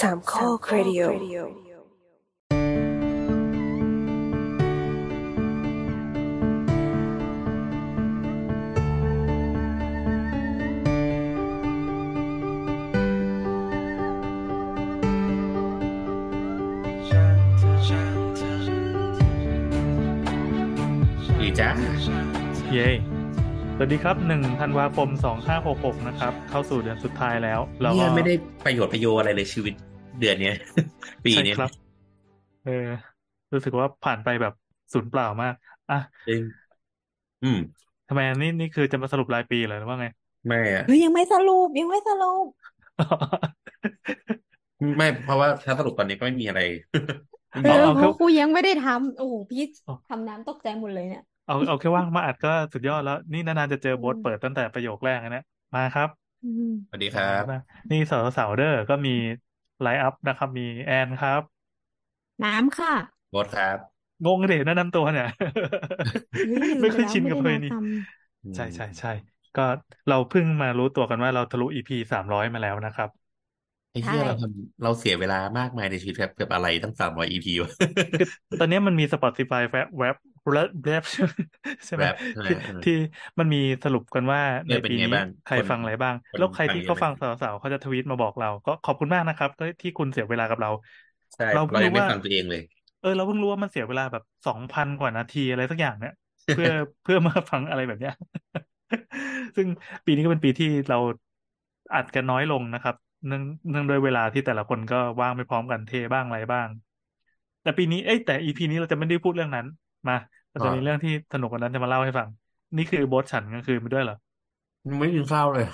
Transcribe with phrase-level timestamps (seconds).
[0.00, 1.30] สามข้อครดิโอดี
[21.58, 21.70] จ้า
[22.72, 22.88] เย้
[23.76, 28.34] สวัสดีครับหนึ่งธันวาคมสองห้าหกหกนะครับ เข้าสู่เดือนสุดท้ายแล้วเราก็เนี่ยไม่ได้
[28.64, 29.74] ประโยชน์ประโยชน์อะไรเลยชีวิต
[30.18, 30.54] เดือนเนี้ย
[31.24, 31.70] ปีใช่เนี้ยครับ
[32.62, 32.72] เออ
[33.52, 34.52] รู้สึกว่าผ่านไปแบบ
[34.92, 35.54] สูญเปล่ามาก
[35.88, 35.94] อะ
[36.26, 36.42] จริง
[37.42, 37.56] อืม
[38.06, 40.06] ทำไมนี่นี่คือจะมาสรุปรายปีเหรอหรือว่าไง
[40.46, 42.46] ไม่อะเฮ้ยยังไม่สรุปยังไม่สรุป
[44.96, 46.60] ไม่ เพราะว่าถ้าสรุปตอนนี้ก็ไม่มีอะไร
[47.62, 55.42] เอเอาอเอาเพแค่ราะกูยังไม่ได้ทำโอ้โหพี่เอาทำน้ำตกใจหมดเลยเนี่ยเอาเอาแค่ว่างมาอัดก็สุดยอดแล้ว นี่นานๆจะเจออืโบทมเปิดตั้งแต่ประโยคแรกนะ
[55.74, 56.08] มาครับ
[56.42, 57.56] อืมสวัสดีครับมา
[57.90, 59.10] นี่สาวสาวๆเด้อก็มี
[59.82, 61.42] ไลฟ์อัพนะครับ มีแอนครับ
[62.44, 62.94] น้ำค่ะ
[63.30, 63.78] โบทครับ
[64.24, 65.26] งงเด็แนะนำตัวเนี่ย
[66.40, 67.84] เฮ้ยลืมไม่ไปค่อยแล้วชินไม่กับได้เพลแนะงนี้น
[68.44, 69.08] อืใช่มใช่ใช่
[69.54, 69.62] ก็
[70.06, 73.08] เราเพิ่งมารู้ตัวกันว่าเราทะลุ EP สามร้อยมาแล้วนะครับ
[73.92, 77.70] ไอ้ำเหี้ยใช่เราทำเราเสียเวลามากมายในชีวิตแบบกับอะไรตั้งสามร้อย EP วะ
[78.48, 79.62] คือตอนนี้มันมี Spotify
[79.98, 80.16] แวบ
[80.54, 81.32] แวบแวบแวบ
[81.86, 82.92] ใช่ไหมแรปใช่ไหมที่เออที่
[83.38, 89.50] มันมีสรุปกันว่าเอในอเป็นปีไงนี้บ้างใครคนฟังอะไรบ้างคนแล้วใครฟังที่เยเขาอะไหมฟังสาวๆเขาจะทวีตมาบอกเรา ก็ขอบคุณมากนะครับ
[89.82, 90.70] ที่คุณเสียเวลากับเรา
[91.34, 92.62] ใช่เราเราเพิ่งยังรู้ไม่ว่าฟังตัวเองเลย
[93.00, 96.12] เออเราเพิ่งรู้ว่ามันเสียเวลาแบบสองพันกว่านาทีอะไรสักอย่างเนี่ย
[96.52, 96.68] เพื่อ
[97.02, 98.12] เพื่อมาฟังอะไรแบบเนี้ย
[99.56, 99.68] ซึ่ง
[100.04, 100.98] ปีนี้ก็เป็นปีที่เรา
[101.94, 102.94] อัดกันน้อยลงนะครับ
[103.26, 106.68] เนื่องเนื่องด้วยเวลาที่แต่ละคนก็ว่างไม่พร้อมกันเทบ้างอะไรบ้าง
[107.62, 109.66] แต่ปีนี้เอ้ยแต่อีพีนี้เราจะไม่ได้พูดเรื่องนั้น
[110.08, 110.14] มา
[110.50, 112.28] เราจะมีอ่าเรื่องที่สนุกกว่านั้นจะมาเล่าให้ฟัง
[112.76, 114.16] นี่คือโบทฉันกลางคืนไปด้วยเหรอ
[114.98, 115.66] ไม่กินข้าวเลย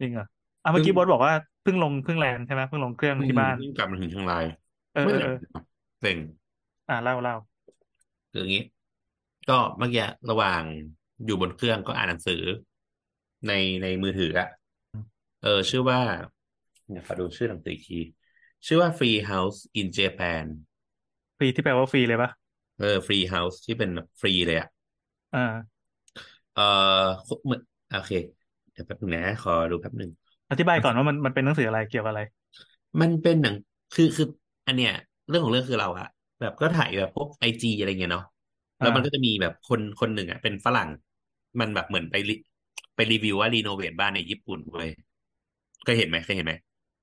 [0.00, 0.24] จริงเหรอ
[0.62, 4.44] อะเมื่อเพิ่งกี้โบทบอกว่าเพิ่งลงเครื่องแลนใช่ไหมเพิ่งลงเครื่องเพิ่งที่บ้านเพิ่งกลับมาถึงเชียงราย
[4.92, 5.30] เออไม่เออเหเออ
[6.00, 6.18] เซ็ง
[6.88, 7.34] อะเล่าเล่า
[8.32, 8.62] คืออย่างนี้
[9.48, 10.62] ก็เมื่อกี้ระหว่าง
[11.24, 12.42] อยู่บนเครื่องก็อ่านหนังสือ
[13.46, 14.48] ในในมือถืออะ
[15.42, 16.00] เออ ชื่อว่า
[16.90, 18.00] เนี่ยขอดูชื่อหนังสืออีกที
[18.66, 20.44] ชื่อว่า Free House in Japan
[21.38, 22.30] ฟรีที่แปลว่าฟรีเลยปะ
[22.78, 23.90] เออ Free House ที่เป็น
[24.20, 24.68] ฟรีเลยอะ
[25.32, 25.84] อ่า
[26.52, 26.62] เออ
[27.44, 28.10] เหมือนโอเค
[28.72, 30.10] เดี๋ยวแป๊บนึงนะ ขอดูแป๊บนึง
[30.50, 32.22] อธิบายก่อนว่ามันมันเป็นหนังสืออะไรเกี่ยวกับอะไร
[33.00, 33.54] มันเป็นหนัง
[33.94, 34.26] คือคือ
[34.66, 34.92] อันเนี้ย
[35.28, 36.06] เรื่องของเรื่องคือเราอะ
[36.40, 38.24] แบบก็ถ่ายแบบพวกไอจีอะไรเงี้ยเนาะ
[38.80, 40.88] แล้วมันอ่าก็จะมีแบบคนคนหนึ่งอะเป็นฝรั่ง
[41.60, 42.32] มันแบบเหมือนไปรี
[42.94, 44.88] ไปรีวิวว่า renovate บ้านในญี่ปุ่นเว้ย
[45.82, 46.54] เคยเห็นไหมเคยเห็นไหม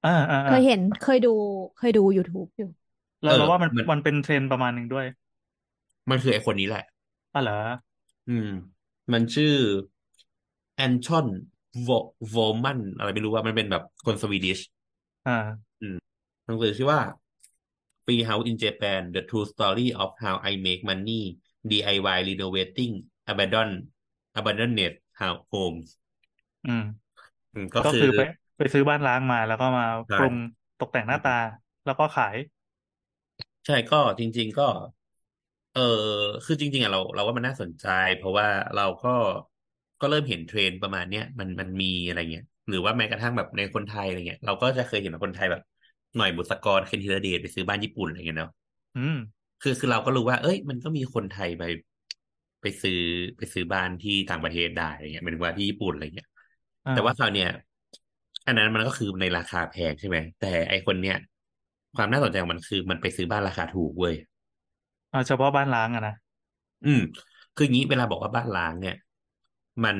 [0.03, 1.29] อ่าอ่าเคอ่ายเห็นเคยดู
[1.75, 2.67] เคยดู YouTube อยู่
[3.21, 5.05] เราเออเราว่ามันมัน มันเป็นเทรนด์ประมาณหนึ่งด้วย
[6.11, 6.83] มันคือไอคนนี้แหละ
[7.33, 7.55] อะเหรอ
[8.27, 8.47] อืม
[9.13, 9.47] มันชื่อ
[10.75, 11.27] Anton
[11.83, 14.59] Wormann อะไรไม่รู้ว่ามันเป็นแบบคน Swedish
[15.25, 15.95] อ่า อืม
[16.45, 17.01] หนังสือชื่อว่า
[18.05, 21.21] Free Houses in Japan The True Story of How I Make Money
[21.69, 22.93] DIY Renovating
[23.31, 23.69] Abandon
[24.39, 25.87] Abandoned House Homes
[26.65, 26.81] อืม
[27.53, 28.19] อืมก็ก็คือคือไป
[28.57, 30.35] ไปซื้อบ้านล้างมาแล้วก็มาใช่ปรุง
[30.79, 31.31] ตกแต่งหน้าตา
[31.85, 32.35] แล้วก็ขาย
[33.65, 34.63] ใช่ก็จริง ๆ ก็
[35.71, 35.81] เออ
[36.45, 39.09] คือจริงๆอะเราเราว่ามันน่าสนใจ เพราะว่าเราก็
[39.99, 45.61] ก็เริ่มเห็นเทรนด์ประมาณเนี้ยมันมันมีอะไรเงี้ยหรือว่าแม้กระทั่งแบบในคนไทยอะไรเงี้ยเราก็จะเคยเห็นแบบคนไทยแบบ
[46.15, 48.51] หน่อยบุษกรเคนธีรเดชไปซื้อบ้านญี่ปุ่นอะไรเงี้ยเนาะ
[48.95, 49.15] อืม
[49.61, 51.63] คือคือเราก็รู้ว่า เอ้ย มันก็มีคนไทยไป
[52.61, 52.99] ไปซื้อ
[53.37, 56.27] ไปซื้อบ้านที่ต่างประเทศได้อะไรเงี้ยหมายถึงว่าที่ญี่ปุ่นอะไรเงี้ย
[56.85, 57.47] อ่าแต่ว่าคราวเนี้ย
[58.47, 61.15] อันนั้นมันก็คือในราคาแพงใช่ไหมแต่ไอคนเนี้ย
[61.95, 64.15] ความน่าสนใจของมันคือมันไปซื้อบ้านราคาถูกเว้ย
[65.11, 66.13] อ่าเฉพาะบ้านล้างอะนะ
[66.83, 66.99] อืม
[67.55, 68.93] คืออย่างนี้เวลาบอกว่าบ้านล้างเนี่ย
[69.83, 69.97] มัน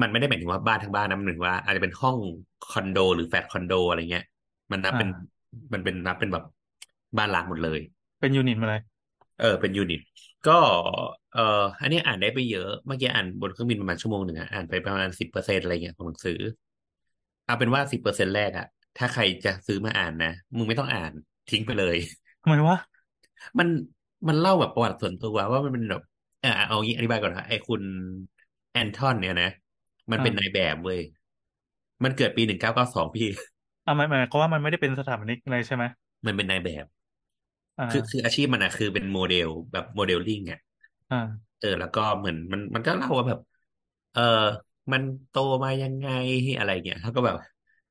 [0.00, 2.16] มันไม่ได้หมายถึงว่าบ้านทั้งบ้านนะมันหมายถึงว่าอาจจะเป็นห้อง
[2.70, 4.24] คอนโด หรือแฟลตคอนโดอะไรเงี้ย
[4.72, 5.34] มันนับเป็นอ่า
[5.72, 6.44] มันเป็นนับเป็นแบบ
[7.18, 7.80] บ้านร้างหมดเลย
[8.20, 8.80] เป็น unit มาเลย
[9.38, 10.00] เออเป็น unit
[10.48, 10.52] ก็
[11.32, 11.40] เออ
[11.80, 16.34] อันนี้อ่านได้ไปเยอะเมื่อกี้อ่านบนเครื่องบินประมาณชั่วโมงหนึ่งอะอ่านไปประมาณสิบเปอร์เซ็นอะไรเงี้ยของหนังสือ
[17.44, 18.66] เอาเป็นว่าสิบเปอร์เซ็นแรกอะ
[18.96, 21.12] ถ้าใครจะซื้อมาอ่านนะมึงไม่ต้องอ่าน
[21.48, 21.96] ทิ้งไปเลย
[22.42, 22.76] ทำไมวะ
[23.58, 23.68] มัน
[24.28, 26.02] มันเล่าแบบประวัติส่วนตัวว่ามันเป็นแบบ
[26.40, 27.82] เออเอางี้อธิบายก่อนนะไอ้คุณ
[28.70, 29.46] แอนทอน เนี่ยนะ
[30.10, 31.00] มันเป็นอ่านายแบบเว้ย
[32.04, 33.28] มันเกิดปีหนึ่งเก้าเก้าสองพี่
[33.84, 35.84] อ่าหมายหมายความว่ามันไม่ได้เป็นสถาปนิกอะไรใช่ไหม
[36.24, 36.86] มันเป็นนายแบบ
[37.78, 40.60] อ่าคือคืออาชีพมันอะคือเป็นโมเดลแบบโมเดลลิ่งอะ
[41.10, 43.38] อ่าเออ แล้วก็เหมือนมันมันก็เล่าว่าแบบ
[44.12, 44.20] เออ
[44.92, 46.06] มันโตมายังไง
[46.56, 47.36] อะไรเงี้ยเขาก็แบบ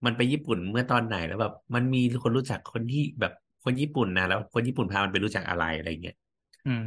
[0.06, 3.32] มันไปญี่ปุ่นเมื่อตอนไหนแล้วแบบ มันมีคนรู้จักคนที่แบบ
[3.64, 6.16] คนญี่ปุ่นนะแล้ว คนญี่ปุ่นพามันไปรู้จักอะไรอะไรเงี้ย
[6.66, 6.84] อืม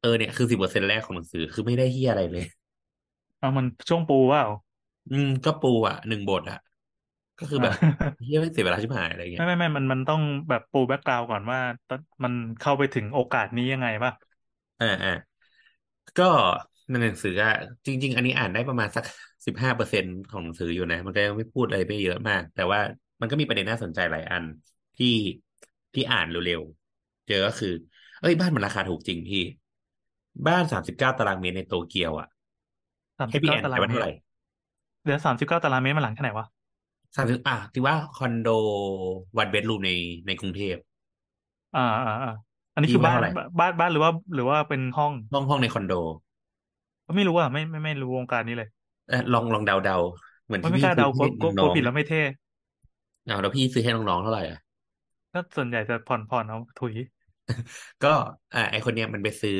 [0.00, 2.44] เออเนี่ยคือสิบเปอร์เซ็นแรกของหนังสือคือไม่ได้เฮียอะไรเลย
[3.38, 4.42] เอามันช่วงปูว่า
[5.10, 6.56] อืม ก็ปูอะหนึ่งบทอะ
[7.38, 7.74] ก็คือแบบ
[8.24, 11.58] เฮียไม่งเสียเวลาชิบหายอะไรเงี้ไม่ยไม่ไม่มันมันต้องแบบปูแบ็กกราวก่อนว่า
[11.88, 14.12] ตอนมันเข้าไปถึงโอกาสนี้ยังไงป่ะ
[14.80, 15.10] อ่าอ่า
[16.16, 16.24] ก็
[16.90, 17.52] ในหนังสืออะ
[17.86, 19.04] จริง ๆ อันนี้อ่านได้ประมาณสัก
[19.46, 22.80] สิบห้าเปอร์เซ็นของหนังสืออยู่นะ มันก็ยังไม่พูดอะไรไม่เยอะมาก แต่ว่า
[23.20, 24.44] มันก็มีประเด็นน่าสนใจหลายอัน
[24.96, 25.06] ที่
[25.96, 27.68] ที่อ่านเร็วๆ เจอก็คือ
[28.20, 29.38] เอ้ยบ้านมันราคาถูกจริงพี่
[30.46, 32.28] บ้านสามสิบเก้าตารางเมตรในโตเกียวอะ
[33.18, 34.10] สามให้สิบพี่เก้าแอนตารางไปว่าเมเท่าตไหรร่
[35.04, 36.46] เดี๋ยวสามสิบเก้าตารางเมตรมันหลังแค่ไหนวะ
[37.16, 38.48] สามสิบอะที่ว่าคอนโด
[39.38, 39.90] วันเบดรูมใน
[40.26, 40.76] ในกรุงเทพ
[41.74, 42.30] อ่าอ่าอ่า
[42.72, 45.92] อันนี้พี่คือว่าบ้านเท่าไหร่บ้านบ้านหรือว่า หรือว่าเป็นห้องห้องห้องในคอนโด
[47.16, 48.68] ไม่รู้อะไม่ไม่ไม่รู้วงการนี้เลย
[49.06, 49.94] เอ่อลองลองเดาเดา
[50.46, 52.22] เหมือนไม่ที่ไม่พี่กล้าซื้เดาอกลัวให้กลัวกน้ลัวองผิดๆแล้วไม่เท่
[53.24, 54.58] เอาแล้วพี่ซื้อให้น้องๆเท่าไหร่อะ
[55.36, 56.94] ก็ส่วนใหญ่จะผ่อนผ่อนเอาถุย
[58.02, 58.08] ก็
[58.54, 59.52] อ่าไอคนเนี้ยมันไปซื้อ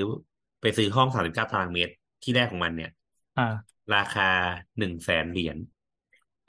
[0.62, 1.92] ไปซื้อห้องสามสิบเก้าตารางเมตร
[2.22, 2.90] ที่แรกของมันเนี่ย
[3.36, 4.30] อ่า ราคา
[4.78, 5.58] หนึ่งแสนเหรียญ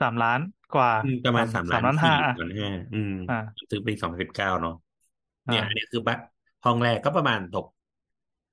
[0.00, 0.40] สามล้าน
[0.74, 3.34] กว่าอืมประมาณสาสามมสามล้านล้านห้าสี่อะล้านห้าอืมอ่า
[3.70, 4.72] ซื้อปีสองพันสิบเก้าเนาะ
[5.46, 6.18] อ่าเนี่ยอันนี้คือบ้าน
[6.64, 7.66] ห้องแรกก็ประมาณตก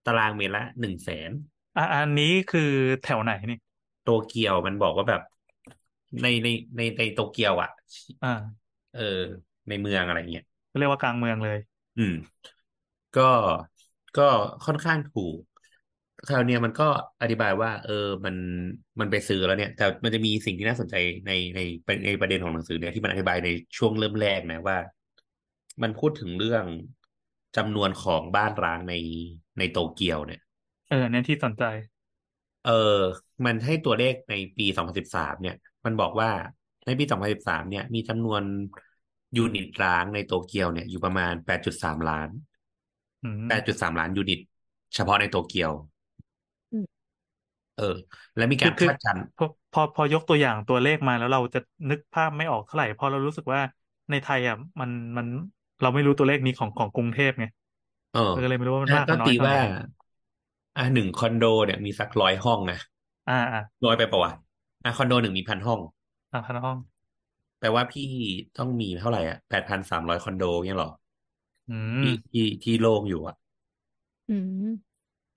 [0.05, 1.31] ตารางเมตรละหนึ่งแสน
[1.75, 2.61] อ่าอันนี้คือ
[3.01, 3.55] แถวไหนนี่
[4.03, 5.21] โตเกียวมันบอกว่าแบบ
[6.21, 6.47] ในใน
[6.77, 7.69] ในในโตเกียวอะ
[8.21, 9.01] อ่า เออ
[9.67, 10.45] ในเมืองอะไรเงี้ย
[10.77, 11.57] เรียกว่ากลางเมืองเลย
[11.97, 12.13] อืม
[13.17, 13.21] ก็
[14.17, 14.27] ก็
[14.65, 15.39] ค่อนข้างถูก
[16.27, 16.87] คราวเนี้ยมันก็
[17.21, 18.35] อธิบายว่า เออมัน
[18.99, 20.95] มันไปซื้อแล้วเนี่ย แต่มันจะมีสิ่งที่น่าสนใจ
[21.27, 21.59] ในใน
[22.05, 24.77] ในประเด็นของหนังสือเนี่ยที่มันอธิบายในช่วงเริ่มแรกนะว่า
[25.81, 26.65] มันพูดถึงเรื่อง
[27.57, 28.93] จำนวนของบ้านร้างใน
[29.59, 30.41] ในโตเกียวเนี่ย
[30.89, 31.63] เออเนี่ยที่สนใจ
[32.65, 32.71] เออ
[33.45, 35.55] มันให้ตัวเลขในปี2013เนี่ย
[35.85, 36.29] มันบอกว่า
[36.85, 38.41] ในปี2013เนี่ย มีจำนวน
[39.37, 42.29] ยูนิตร้างในโตเกียวเนี่ยอยู่ประมาณ8.3ล้าน
[43.23, 44.39] อืม8.3ล้านยูนิต
[44.95, 45.71] เฉพาะในโตเกียว
[46.71, 46.85] อืม
[47.75, 47.83] เออ
[48.35, 51.59] และมีคืกาอรคือคาดการณ์พอพอพอยกตัวอย่างตัวเลขมาแล้วเราจะ
[51.89, 53.61] นึกภาพไม่ออกเท่าไหร่เพราะเรารู้สึกว่า
[54.09, 55.27] ในไทยอะมันมัน
[55.81, 57.45] เราไม่รู้ตัวเลขนี้ของของกรุงเทพไง
[58.11, 59.57] เออเราก็เลยไม่รู้ว่ามันถ้ามากก็มันน้อตียเท่าไหว่าร่
[60.77, 62.77] อะหนึ่งคอนโดเนี่ยมีสักร้อยห้องนะ
[63.27, 64.31] อ่าอ่าน้อยไปปะวะ
[64.83, 65.79] อะคอนโดหนึ่งมีพันห้อง
[66.31, 66.77] อ่าพันห้อง
[67.65, 68.03] แปลว่าพี่
[68.57, 70.91] ต้องมีเท่าไหร่อะแปดพันสามร้อยคอนโดเนี่ยหรอ
[71.69, 73.35] อืมที่ที่ที่โล่งอยู่อะ
[74.29, 74.33] อื
[74.63, 74.65] ม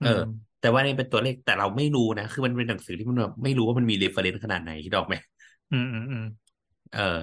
[0.00, 0.22] เออ
[0.60, 5.14] แต่ว่านี่เป็นตัวเลขแต่เราไม่รู้นะ คือมันเป็นหนังสือที่มันแบบไม่รู้ว่ามันมี reference ขนาดไหนคิดออกไหม
[5.72, 6.24] อืมอืมอืม
[6.94, 7.18] เออ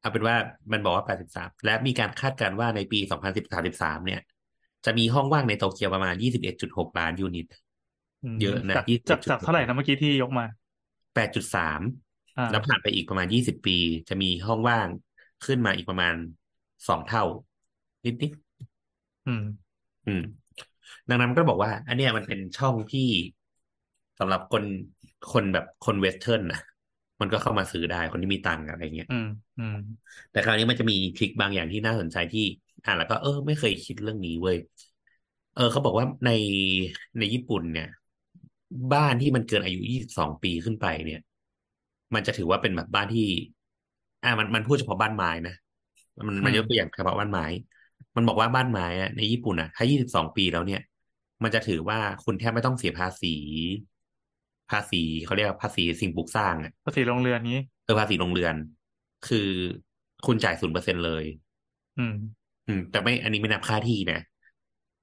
[0.00, 0.36] เอาเป็นว่า
[0.72, 4.20] มันบอกว่า 83 และมีการคาดการณ์ว่าในปี 2033 เนี่ย
[4.84, 7.46] จะมีห้องว่างในโตเกียวประมาณ 21.6 ล้านยูนิต
[8.24, 10.44] อืมเยอะนะจากยี่สิบจากจุดจากเท่าไหร่นะเมื่อกี้ที่ยกมา
[11.14, 11.72] 8.3อ่า
[12.50, 13.76] แล้วผ่านไปอีกประมาณ20ปี
[14.08, 14.88] จะมีห้องว่าง
[15.44, 16.14] ขึ้นมาอีกประมาณ
[16.88, 17.24] 2เท่า
[18.04, 19.42] นิดๆอืม
[20.06, 20.22] อืม
[21.08, 23.08] ดังนั้นมันก็บอกว่า อันเนี้ยมันเป็นช่องที่
[24.18, 24.64] สำหรับคน
[25.32, 26.60] คนแบบคนเวสเทิร์นนะ
[27.20, 29.76] มันก็เข้ามาซื้อได้คนที่มีตังค์อะไรเงี้ยอืม อืม
[30.30, 32.44] แต่คราวนี้มันจะมีทริคบางอย่างที่น่าสนใจที่
[32.84, 34.56] อ่านแล้วก็เออ ไม่เคยคิดเรื่องนี้เว้ย
[35.54, 36.30] เออเขาบอกว่าใน
[37.18, 37.88] ในญี่ปุ่นเนี่ย
[38.92, 41.20] บ้านที่มันเกินอายุ22ปีขึ้นไปเนี่ย
[42.14, 43.26] มันจะถือว่าเป็นแบบบ้านที่
[44.24, 45.54] อ่ามันมันพูดเฉพาะบ้านไม้นะ
[46.28, 47.44] มันมันยกตัวอย่างเฉพาะบ้านไม้
[48.16, 50.80] มันบอกว่าบ้านไม้อะในญี่ปุ่นอะถ้า22ปีแล้วเนี่ย
[51.42, 53.34] มันจะถือว่าคุณแทบไม่ต้องเสียภาษี
[54.70, 58.54] ภาษีเขาเรียกว่าภาษีสิ่งปลูกสร้างอะภาษีโรงเรือนนี้เออภาษีโรงเรือน
[59.28, 59.48] คือ
[60.26, 61.24] คุณจ่ายศูนย์เปอร์เซ็นเลย
[61.98, 62.14] อืม
[62.68, 64.20] อืม แต่ไม่อันนี้ไม่นับค่าที่นะ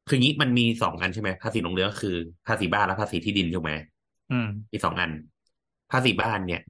[0.07, 2.15] คืองี้มันมีสองอันใช่ไหมภาษีโรงเรือนก็คือ
[2.47, 3.73] ภาษีบ้านและภาษีที่ดินถูกไหม
[4.31, 5.11] อืมมีสองอัน
[5.91, 6.61] ภาษีบ้านเนี่ย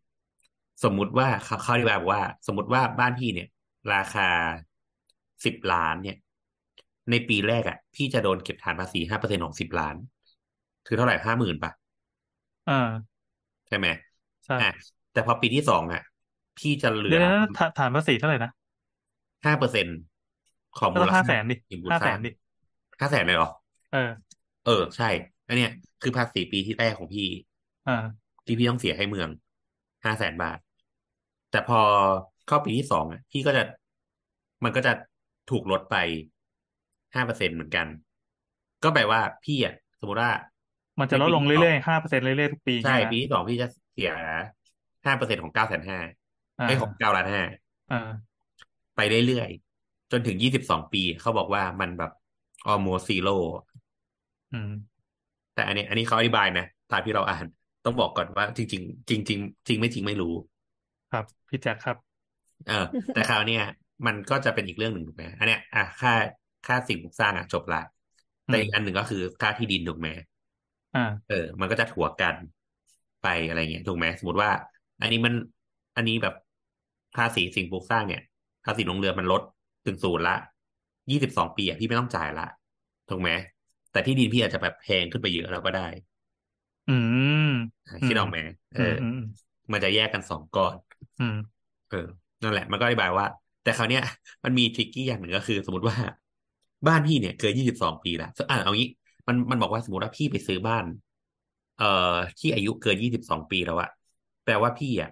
[0.83, 3.47] สมมุติว่าเขาเขาอธิบายบอกว่า สมมติว่าบ้านพี่เนี่ย
[3.93, 4.29] ราคา
[5.45, 6.17] สิบล้านเนี่ย
[7.11, 9.95] ในปีแรกอะ พี่จะโดนเก็บฐานภาษีห้าเปอร์เซ็นของสิบล้าน
[10.85, 11.71] คือเท่าไหร่ห้าหมื่นปะ
[12.67, 12.73] อ่า
[13.67, 13.87] ใช่ไหม
[14.45, 14.69] ใช่อะ
[15.11, 16.01] แต่พอปีที่สองอะ
[16.57, 18.49] พี่จะเหลืเดี๋ยอวนะฐานฐานภาษีเท่าไหร่นะ
[19.45, 19.87] ห้าเปอร์เซ็น
[20.79, 22.29] ของก็มูต้ลองค่าห้าแสนดิสิ่งปลูกห้าสแสร้างนดิ
[22.99, 23.49] ห้าแสนเลยเหรอ
[23.91, 24.09] เออ
[24.65, 25.09] เออ ใช่
[25.47, 27.27] อันเนี้ยคือภาษีปีที่แรกของพี่
[27.85, 29.29] อ่า ที่พี่ต้องเสียให้เมือง
[30.05, 30.57] ห้าแสนบาท
[31.55, 31.81] แต่พอ
[32.47, 33.63] เข้าปีที่สองอะพี่ก็จะ
[34.63, 34.93] มันก็จะ
[35.51, 35.95] ถูกลดไป
[37.15, 37.87] ห้าเปอร์เซ็นเหมือนกัน
[38.83, 40.31] ก็แปลว่าพี่อะสมมติว่า
[40.99, 44.11] มันจะลดลงเรื่อยๆห้าเปอร์เซ็นต์เรื่อยๆทุกปีใช่เงี้ยนะปีที่สองพี่จะเสีย
[45.05, 45.99] ห้าเปอร์เซ็นของเก้าแสนห้า
[46.59, 47.43] อ่าไอ้ยของเก้าล้านห้า
[47.91, 48.09] อ่า
[48.95, 52.11] ไปเรื่อยๆจนถึงยี่สิบสองปี เขาบอกว่ามันแบบ
[52.71, 53.37] almost zero
[54.53, 54.71] อืม
[55.53, 57.45] แต่อันนี้ อันนี้เขาอธิบายนะตามที่เราอ่าน
[57.85, 60.33] ต้องบอกก่อนว่าจริง ๆ จริง ๆ จริงไม่จริงไม่รู้
[61.11, 61.97] ครับ พี่แจ็คครับ
[62.65, 62.73] เออ
[63.11, 63.61] แต่คราวเนี้ย
[64.05, 66.11] มันก็จะเป็นอีกเรื่องหนึ่งถูกไหมอันเนี้ยอะค่า
[66.65, 67.77] ค่าสิ่งปลูกสร้างอะจบละ
[68.47, 70.07] แต่อีกอันหนึ่งก็คือค่าที่ดินถูกไหม
[70.93, 72.35] อ่า เออ มันก็จะถัวกัน
[73.21, 74.51] ไปอะไรเงี้ยถูกไหมสมมติว่า
[75.01, 75.33] อันนี้มัน
[75.95, 76.33] อันนี้แบบ
[77.15, 78.21] ภาษีสิ่งปลูกสร้างเนี่ย
[78.65, 79.41] ภาษีลงเรือมันลด
[79.85, 80.35] ถึงศูนย์ละ
[81.11, 82.47] ยี่สิบสองปีอะพี่ไม่ต้องจ่ายละ
[83.09, 83.29] ถูกไหม
[83.91, 85.87] แต่ที่ดินพี่อาจจะแบบแพงขึ้นไปเยอะแล้วก็ได้
[86.87, 86.91] อื
[87.39, 87.41] ม
[87.85, 88.37] อะคิดออกไหม
[88.71, 89.15] เออืมออืม
[89.71, 90.75] มันจะแยกกันสองก้อน
[91.19, 91.35] อืม
[91.87, 91.97] เออ
[92.41, 93.25] นั่นแหละ มันก็อธิบายว่า
[93.61, 94.01] แต่คราวเนี้ย
[94.43, 95.97] มันมีทริกกี้อย่างหนึ่งก็คือ สมมติว่า
[96.87, 98.87] บ้านพี่เนี่ยเกินยี่สิบสองปีแล้วอ่าเอางี้
[99.27, 100.85] มันมันบอกว่าสมมติว่าพี่ไปซื้อบ้าน
[101.75, 101.85] เอ่อ
[102.39, 103.89] ที่อายุเกินยี่สิบสองปีแล้วอะ
[104.43, 105.09] แปลว่าพี่อะ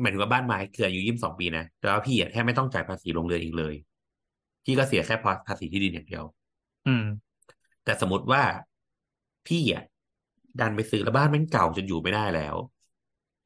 [0.00, 3.74] หมายถึงว่าบ้านไม้เกินอายุยี่สิบสองปีนะแปลว่าพี่อะแทบไม่ต้องจ่ายภาษีโรงเรือนอีกเลย
[4.64, 5.14] พี่ก็เสียแค่
[5.46, 6.24] ภาษีที่ดินอย่างเดียว
[6.86, 7.04] อืม
[7.84, 8.42] แต่สมมติว่า
[9.46, 9.82] พี่อะ
[10.58, 12.56] ดันไปซื้อแล้วบ้านแมันเก่าจนอยู่ไม่ได้แล้ว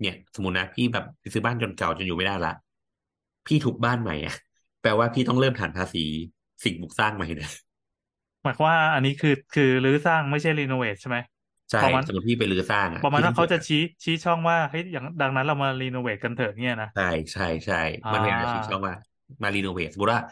[0.01, 2.51] เนี่ย สมมตินะพี่แบบไปซื้อบ้านจนเก่าจนอยู่ไม่ได้ละ
[3.47, 4.35] พี่ทุบบ้านใหม่อะ
[4.81, 5.99] แปลว่าพี่ต้องเริ่มฐานภาษี
[6.65, 7.49] สิ่งปลูกสร้างใหม่นะ
[8.43, 11.19] หมายความว่าอันนี้คือคือรื้อสร้างไม่ใช่รีโนเวทใช่ไหม
[11.71, 17.77] ใช่ประมาณสมมติพี่ไปรื้อสร้างอะประมาณพี่ต้ว่าองเขาจะสียชี้ชี้ช่องว่าเฮ้ยอย่างดังนั้นเรามารีโนเวทกันเถอะเนี่ยนะใช่ใช่ใช่
[18.13, 18.95] มันพยายามจะชี้ช่องว่า
[19.43, 20.23] มา renovate สมมติว่า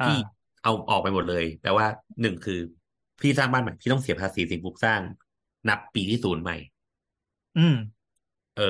[0.00, 0.12] อ่าพี่
[0.62, 1.86] เอาออกไปหมดเลยแปลว่า
[2.20, 2.54] หนึ่งคือ
[3.20, 5.02] พี่สร้างบ้านใหม่พี่ต้องเสียภาษีสิ่งปลูกสร้าง
[5.68, 6.54] นับปีที่ศูนย์ใหม่
[7.56, 7.74] อืม
[8.54, 8.62] เออ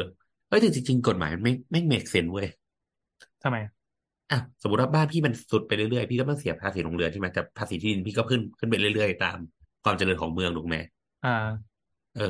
[0.50, 2.48] เอ้ยแต่จริงๆกฎหมายมันไม่ไม่ make sense เว้ย
[3.42, 3.56] ทำไม
[4.30, 9.38] อะสมมติว่าบ้านพี่มันทรุดไปเรื่อยๆพี่ก็ต้องเสียภาษีโรงเรือนใช่ไหมแต่ภาษีที่ดินพี่ก็ขึ้นขึ้นไปเรื่อยๆตาม
[9.84, 10.76] ความเจริญของเมืองถูกไหม
[11.22, 11.30] อ่า
[12.14, 12.22] เออ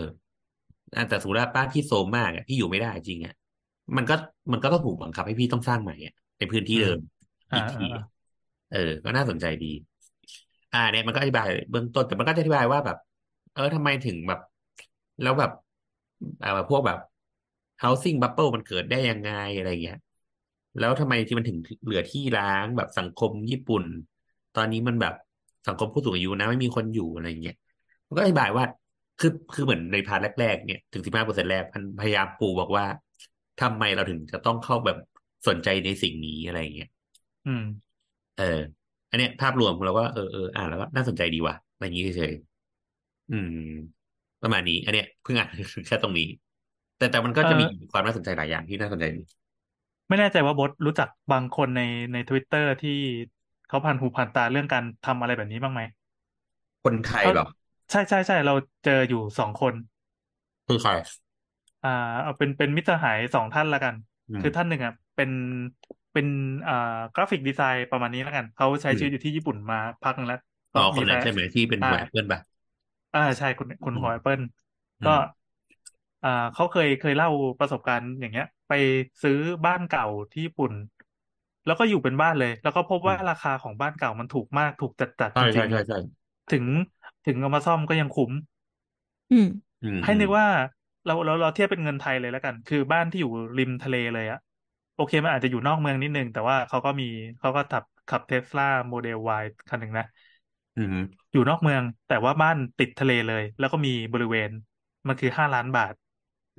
[0.96, 3.34] อะแต่สมมติว่าบ้านพี่โซมมากอะพี่อยู่ไม่ได้จริงอะ
[3.96, 4.14] มันก็
[4.52, 6.98] มันก็ต้องถูกบังคับให้พี่ต้องสร้างใหม่อะในพื้นที่เดิม
[7.50, 8.20] อืมอีกทีอ่าอ่า
[8.70, 9.66] เออ ก็น่าสนใจดี
[10.72, 12.96] อ่า เนี่ยมันก็อธิบายเบื้องต้นแต่มันก็จะอธิบายว่าแบบ
[13.52, 14.38] เออทำไมถึงแบบ
[15.20, 15.50] แล้วแบบ
[16.42, 16.98] อ่าพวกแบบ
[17.82, 19.98] housing bubble มันเกิดได้ยังไงอะไรเงี้ย
[20.78, 23.84] แล้วทำไมที่มันถึงเหลือที่ร้างแบบสังคมญี่ปุ่น
[24.56, 25.14] ตอนนี้มันแบบ
[25.66, 27.56] สังคมผู้สูงอายุนะไม่มีคนอยู่อะไรเงี้ย
[28.06, 28.64] มันก็อธิบายว่า
[29.20, 32.84] คือคือเหมือนใน part แรกๆเนี่ยถึงสิบห้าเปอร์เซ็นต์แรกมันพยายามปูบอกว่า
[33.60, 34.96] ทำไมเราถึงจะต้องเข้าแบบ
[35.48, 36.88] สนใจในสิ่งนี้อะไรเงี้ย
[37.46, 37.62] อืม
[38.38, 38.60] เออ
[39.10, 43.50] อันเนี้ยภาพรวมเราก็เออเอออ่านแล้วก็น่าสนใจดีว่ะอะไรอย่างนี้เฉยๆอืม
[44.42, 45.48] ประมาณนี้ อันเนี้ยเพิ่งอ่าน
[45.86, 46.26] แค่ตรงนี้
[47.00, 49.20] แต่แต่มันก็จะมีเออความน่าสนใจหลายอย่างที่น่าสนใจดี
[50.08, 51.80] ไม่แน่ใจว่าบดรู้จักบางคนใน
[52.12, 52.90] ในทวิตเตอร์ที่
[53.68, 55.80] เขาผ่านหูผ่านตาเรื่องการทำอะไรแบบนี้บ้างไหม
[56.82, 57.44] คนไทยเขาเหรอ
[57.90, 58.54] ใช่ใช่ใช่เรา
[58.84, 59.74] เจออยู่สองคน
[60.66, 60.92] คือใคร
[61.82, 61.88] อ่า
[62.22, 63.94] เอาเป็นเป็นมิตรสหายสองท่านละกัน
[64.28, 65.30] อืมคือท่านหนึ่งอะเป็น
[66.12, 66.26] เป็น
[66.66, 66.72] อ่า
[67.14, 70.38] graphic design ประมาณนี้ละกัน เขาใช้อืมชีวิตอยู่ที่ญี่ปุ่นมาพักนึงแล้ว
[70.74, 72.40] อ๋อคนนั้นแฟนใช่ไหมที่เป็นอ่าหัวแอปเปิลป่ะ
[73.12, 74.40] อ่าใช่คุณคุณอืมหอปเปิล
[75.00, 75.16] อืก็
[76.22, 78.72] อ่าเขาเคยเคยเล่าประสบการณ์อย่างเงี้ย ไป
[79.22, 79.34] ซื้อ
[79.64, 80.72] บ้านเก่าที่ญี่ปุ่น
[81.64, 86.64] แล้วก็อยู่เป็นบ้านเลย แล้วก็พบอืว่ามราคาของบ้านเก่ามันถูกมากถูกจัดจัดใช่จริใช่งใช่ใช่ๆถึง
[87.24, 88.32] ถึงเอามาซ่อมก็ยังคุ้ม
[89.30, 89.46] อืม
[89.82, 90.46] อืมให้นึกอืมว่า
[91.04, 94.38] เราเราเราเทียบเป็นเงินไทยเลยแล้วกัน คือบ้านที่อยู่ริมทะเลเลยอะ
[94.94, 97.04] โอเคมันอาจจะอยู่นอกเมืองนิดนึง แต่ว่าเขาก็มี
[97.38, 100.04] เขาก็ขับขับเทสลาโมเดล Y คันหนึ่งนะ
[100.76, 100.96] อืม
[101.32, 104.50] อยู่นอกเมืองแต่ว่าบ้านติดทะเลเลย แล้วก็มีบริเวณ
[105.06, 105.92] มันคือห้าล้านบาท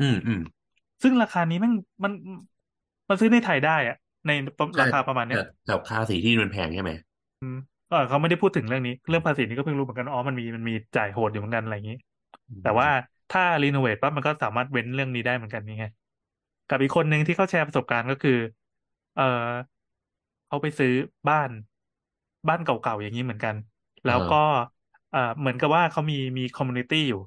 [0.02, 0.42] อืมอืม
[1.04, 1.72] ซึ่งราคานี้มัน
[2.04, 2.12] มัน
[3.10, 3.96] มันซื้อในไทยได้อะ
[4.28, 4.32] ใน
[4.74, 6.92] ใช่ราคาประมาณเนี้แต่ยแต่ภาษีที่มันแพงใช่ไหม
[7.40, 7.56] อืม
[7.90, 11.96] ก็เขาไม่ได้พูดถึงเรื่องนี้ เรื่องภาษีนี้ก็เพิ่งรู้เหมือนกันอ๋อมันมีมันมีจ่ายโหดอยู่เหมือนกันอะไรอย่างนี้
[12.50, 12.88] อืมแต่ว่า
[13.30, 15.86] ถ้ารีโนเวทปั๊บมันก็สามารถเว้นเรื่องนี้ได้เหมือนกันนี่ไง
[16.68, 18.32] กับอีกคนหนึ่งที่เขาแชร์ประสบการณ์ก็คือ
[19.14, 19.24] เออ
[20.48, 20.92] เขาไปซื้อ
[21.30, 21.50] บ้าน
[22.48, 23.56] บ้านเก่าๆอย่างนี้เหมือนกัน
[24.06, 24.36] แล้วก็
[25.10, 27.18] เออเหมือนกับว่าเขามีมี community อยู่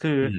[0.00, 0.26] คืออื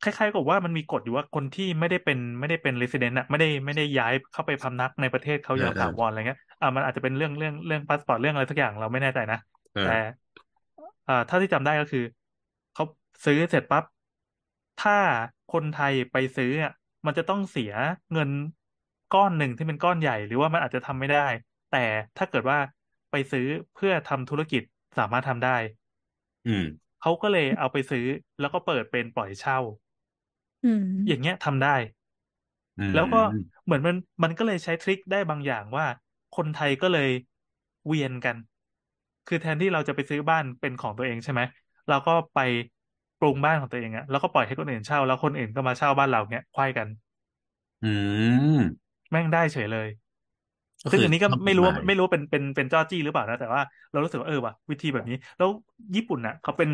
[0.00, 9.36] คล้ายๆกับว่ามันมีกฎอยู่ว่าคนที่ไม่ได้เป็นไม่ได้เป็น resident อะไม่ได้ไม่ได้ย้ายเข้าไปพำนักในประเทศเขาอย่างเออเออถาวรอะไรเงี้ยอ่ามันอาจจะเป็นเรื่องเรื่องเรื่องพาสปอร์ตเรื่องอะไรสักอย่างเราไม่แน่ใจนะ
[9.72, 9.90] เออแต่
[11.06, 12.00] อ่าถ้าที่จำได้ก็คือ
[12.72, 12.84] เขา
[13.24, 13.84] ซื้อเสร็จปั๊บ
[14.78, 14.92] ถ้า
[15.48, 16.72] คนไทยไปซื้ออะ
[17.06, 17.72] มันจะต้องเสีย
[18.12, 18.30] เงิน
[19.10, 21.28] ก้อนหนึ่งที่เป็นก้อนใหญ่ หรือว่ามันอาจจะทำไม่ได้
[21.70, 21.84] แต่
[22.16, 22.58] ถ้าเกิดว่า
[23.10, 24.62] ไปซื้อเพื่อทำธุรกิจ
[24.98, 25.56] สามารถทำได้
[26.46, 26.64] อืม
[27.00, 28.06] เขาก็เลยเอาไปซื้อ
[28.40, 29.58] แล้วก็เปิดเป็นปล่อยเช่า
[30.62, 31.68] อืม อย่างเงี้ยทำได้
[32.78, 33.16] อืมแล้วก็
[33.64, 35.86] เหมือนมันมันก็เลยใช้ทริคได้บางอย่างว่า
[36.32, 37.08] คนไทยก็เลย
[37.86, 38.36] เวียนกัน
[39.26, 41.40] คือแทนที่เราจะไปซื้อบ้านเป็นของตัวเองใช่ไหม
[41.88, 42.38] เราก็ไป
[43.18, 46.88] ปรุงบ้านของตัวเองอะแล้วก็ปล่อยให้คนอื่นเช่า แล้วคนอื่นก็มาเช่าบ้านเราเนี้ยควายกัน
[47.82, 47.86] อื
[48.58, 49.88] มแม่งได้เฉยเลย
[50.84, 55.48] ก็ซึ่งคืออันนี้ก็ต้องไม่รู้ว่าฎหยไม่รู้ว่าเป็นเป็นเป็นจ้อจี้หรือเปล่านะแต่ว่าเรารู้สึกว่าเออว่ะวิธีแบบนี้ แล้ว
[55.96, 56.70] ญี่ปุ่นน่ะเขาเป็น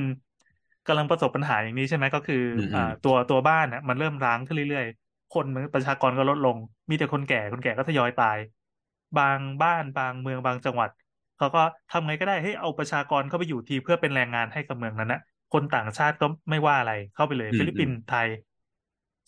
[0.86, 6.56] กำลังประสบปัญหาอย่างนี้ใช่ไหมก็คืออืมอืมอ่าตัวตัวบ้านน่ะมันเริ่มร้างขึ้นเรื่อยๆ คนมันประชากรก็ลดลง
[6.90, 8.38] มีแต่คนแก่คนแก่ก็ทยอยตาย
[9.16, 10.90] บางบ้านบางเมืองบางจังหวัด
[11.36, 11.60] เขาก็
[11.90, 15.20] ทำไงก็ได้ให้เอาประชากรเข้าไปอยู่ทีเพื่อเป็นแรงงานให้กับเมืองนั้นนะ
[15.52, 18.28] คนต่างชาติก็ไม่ว่าอะไรเข้าไปเลยอืมฟิลิปปินส์ไทย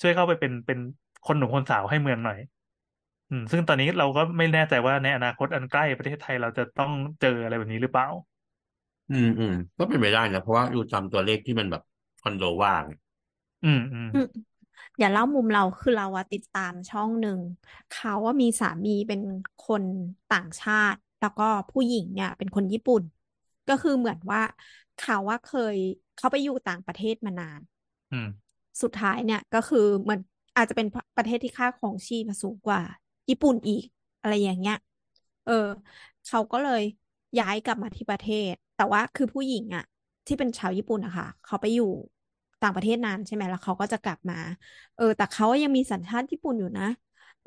[0.01, 0.79] ช่วยเข้าไปเป็นเป็น
[1.25, 2.39] คนหนุ่มคนสาวให้เมืองหน่อย
[3.31, 8.09] อืม ซึ่งตอนนี้เราก็ไม่แน่ใจว่าในอนาคตอันใกล้ประเทศไทยเราจะต้องเจออะไรแบบนี้หรือเปล่า
[9.11, 11.83] อืมอืมก็เป็นไปได้นะเพราะว่าดูจำตัวเลขที่มันแบบ
[12.21, 12.85] คอนโดว่าง
[13.63, 14.27] อืมอืมอืม
[14.99, 17.41] อย่าเล่ามุมเราคือเราอะติดตามช่องหนึ่ง
[17.89, 19.21] เขาว่ามีสามีเป็น
[19.61, 19.85] คน
[20.29, 23.03] ต่างชาติ แล้วก็ผู้หญิงเนี่ยเป็นคนญี่ปุ่น
[23.69, 24.41] ก็คือเหมือนว่า
[24.97, 25.77] เขาว่าเคย
[26.17, 27.61] เขาไปอยู่ต่างประเทศมานาน
[28.11, 28.27] อืม
[28.83, 30.21] สุดท้ายเนี่ยก็คือเหมือน
[30.57, 30.87] อาจจะเป็น
[31.17, 32.81] ประเทศที่ค่าครองชีพสูงกว่า
[33.31, 33.85] ญี่ปุ่นอีก
[34.21, 34.77] อะไรอย่างเงี้ย
[35.45, 35.53] เออ
[36.27, 36.83] เขาก็เลย
[37.39, 39.85] ย้ายกลับมาที่ประเทศ แต่ว่าคือผู้หญิงอะ
[40.27, 41.85] ที่เป็นชาวญี่ปุ่นอะค่ะเขาไปอยู่
[42.63, 44.35] ต่างประเทศนานใช่ไหมแล้วเขาก็จะกลับมา
[44.97, 46.85] เออ แต่เขายังมีสัญชาติญี่ปุ่นอยู่นะ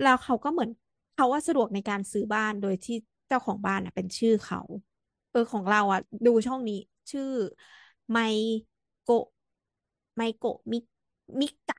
[0.02, 0.70] แล้วเขาก็เหมือน
[1.14, 2.96] เขาว่าสะดวกในการซื้อบ้านโดยที่
[3.28, 4.60] เจ้าของบ้านอะเป็นชื่อเขา
[5.32, 6.76] เออของเราอะดูช่องนี้
[7.12, 7.24] ชื่อ
[8.12, 8.18] ไม
[9.04, 9.26] โกะ
[10.16, 10.78] ไมโกะมิ
[11.40, 11.78] มิกะ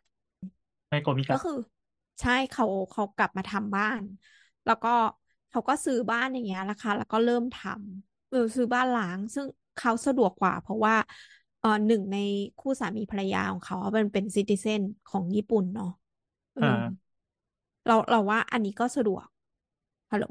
[0.89, 1.53] ไมโกมิก็กะคือ
[2.21, 4.03] ใช่เขาเขากลับมาทำบ้าน
[4.65, 4.89] แล้วก็
[5.51, 10.95] เขาก็ซื้อบ้านอย่างเงี้ยราคาแล้วก็เริ่มทำเออซื้อบ้านล้างซึ่งเขาสะดวกกว่า เพราะว่า
[11.59, 12.17] เออหนึ่งใน
[12.59, 15.87] คู่สามีภรรยาของเขาเป็นเป็นซิติเซนของญี่ปุ่นเนาะ
[16.53, 17.11] เอออ่า
[17.87, 19.27] เราเราว่าอันนี้ก็สะดวก
[20.11, 20.27] ฮัลโหล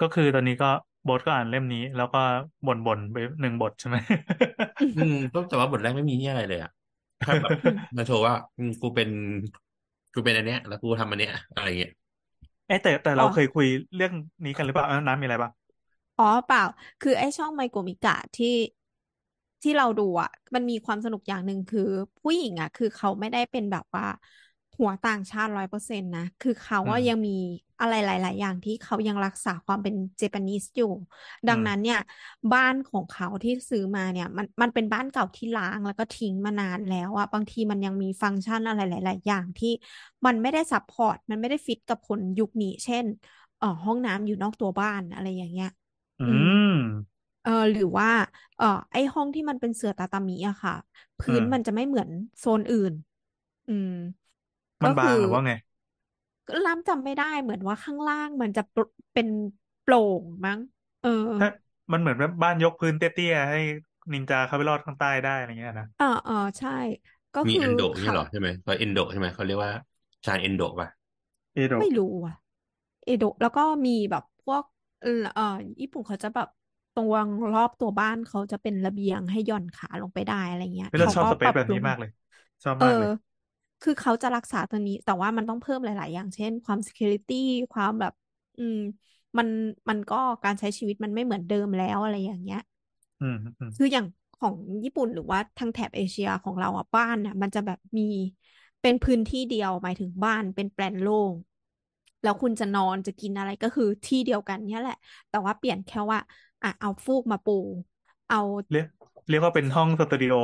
[0.00, 0.66] ก็คือตอนนี้ก็
[1.04, 2.18] โบทก็อ่านเล่มนี้ แล้วก็
[2.66, 3.96] บ่นบ่นไปหนึ่งบทใช่ไหม
[4.94, 6.70] อืมก็แต่ว่าบทแรกไม่มีที่อะไรเลยอะ
[7.22, 7.52] แค่แบบ
[7.96, 9.08] มาโชว์ว่าอืมกูเป็น
[10.12, 11.92] กูเป็นอันเนี้ย แล้วกูทำอันเนี้ยอะไรเงี้ย
[12.70, 14.12] เอ้แต่แต่อ๋เราอเคยคุยเรื่อง
[14.44, 15.52] นี้กันหรือเปล่าเอ้าน้ำมีอะไรบ้าง
[16.18, 16.62] อ๋อเปล่า
[17.00, 18.54] คือไอ้ช่องไมโกมิกะที่
[19.62, 21.80] ที่เราดูอะ มันมีความสนุกอย่างหนึ่งคือ
[22.22, 24.04] ผู้หญิงอะ คือเขาไม่ได้เป็นแบบว่า
[24.78, 27.30] หัวต่างชาติร้อยเปอร์เซ็นต์นะ คือเขาว่าอืมยังมี
[27.80, 30.86] อะไรหลาย ๆ อย่างที่เขายังรักษาความเป็น Japanese อยู่
[31.48, 31.98] ดังนั้นเนี่ย
[32.52, 39.68] บ้านของเขาที่ซื้อมาเนี่ย มันมันเป็นบ้านเก่าที่ร้างแล้วก็ทิ้งมานานแล้วอะบางทีมันยังมีฟังก์ชันอะไรหลาย ๆ อย่างที่
[40.26, 43.06] มันไม่ได้ support มันไม่ได้ฟิตกับคนยุคนี้ เช่น
[43.58, 45.68] เอ่อห้องน้ำอยู่นอกตัวบ้านอะไรอย่างเงี้ย
[46.18, 46.80] อือืมม
[47.42, 48.08] เออหรือว่า
[48.56, 50.72] เออไอห้องที่มันเป็นเสื่อทาทามิอะค่ะ
[51.26, 52.92] อืพื้นมมันจะไม่เหมือนโซนอื่น
[53.66, 53.88] อืม
[54.82, 55.50] มัก็นบาคืงอหรือว่าไง
[56.64, 58.82] ล้ำจำไม่ได้เหมือนว่าข้างล่างมันจะปร
[59.12, 59.28] เป็น
[59.80, 60.58] โปร่งมั้ง
[61.00, 61.08] เออ
[61.38, 61.46] ถ้า
[61.92, 63.58] มันเหมือนแบบบ้านยกพื้นเตี้ยๆให้
[64.12, 66.70] นินจาเข้าไปรอดข้างใต้ได้อะไรเงี้ยนะเออเออใช่
[67.34, 69.72] ก็มีคือเอนโดนี่เขาเหรอใช่ไหมเขาเอนโดใช่ไหมเขาเรียกว่า
[70.26, 70.88] ชายเอนโดป่ะ
[71.54, 72.34] เอโดะไม่รู้อะ
[73.04, 74.64] เอโดะแล้วก็มีแบบพวก
[75.00, 75.42] เออเออ
[75.80, 76.48] ญี่ปุ่นเขาจะแบบ
[76.92, 77.06] ตรง
[77.54, 82.10] รอบตัวบ้านเขาจะเป็นระเบียงให้หย่อนขาลงไปได้อะไรเงี้ยเฮ้ยเราเขาชอบก็สเปปซรับแบบปรุนี้งมากเลย
[82.64, 83.10] ชอบเอมากอเลย
[83.80, 87.34] คือเขาจะรักษาตัวนี้ แต่ว่ามันต้องเพิ่มหลาย ๆ อย่างเช่น ความ security
[87.72, 88.12] ความแบบ
[88.58, 88.76] อืม
[89.38, 89.48] มัน
[89.88, 92.58] มันก็การใช้ชีวิตมันไม่เหมือนเดิมแล้วอะไรอย่างเงี้ย
[93.20, 98.02] อืมอืมคืออย่างของญี่ปุ่นหรือว่าทางแถบเอเชียของเราอะบ้านน่ะ มันจะแบบมี
[98.80, 101.34] เป็นพื้นที่เดียวหมายถึงบ้านเป็นแปลนโล่ง
[102.22, 104.96] แล้วคุณจะนอนจะกินอะไรก็คือที่เดียวกันเนี่ยแหละ
[105.28, 106.18] แต่ว่าเปลี่ยนแค่ว่า
[106.62, 107.52] อะเอาฟูกมาปู
[108.28, 108.36] เอา
[109.30, 110.34] เรียกเรียกว่าเป็นห้องสตูดิโอ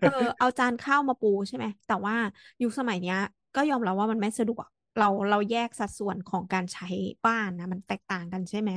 [0.00, 2.14] เออเอาจานข้าวมาปูใช่ไหม แต่ว่า
[2.62, 3.16] ยุคสมัยเนี้ย
[3.54, 4.66] ก็ยอมรับว่ามันไม่สะดวก
[4.96, 6.86] เราเราแยกสัดส่วนของการใช้
[7.24, 8.70] บ้านนะ มันแตกต่างกันใช่ไหม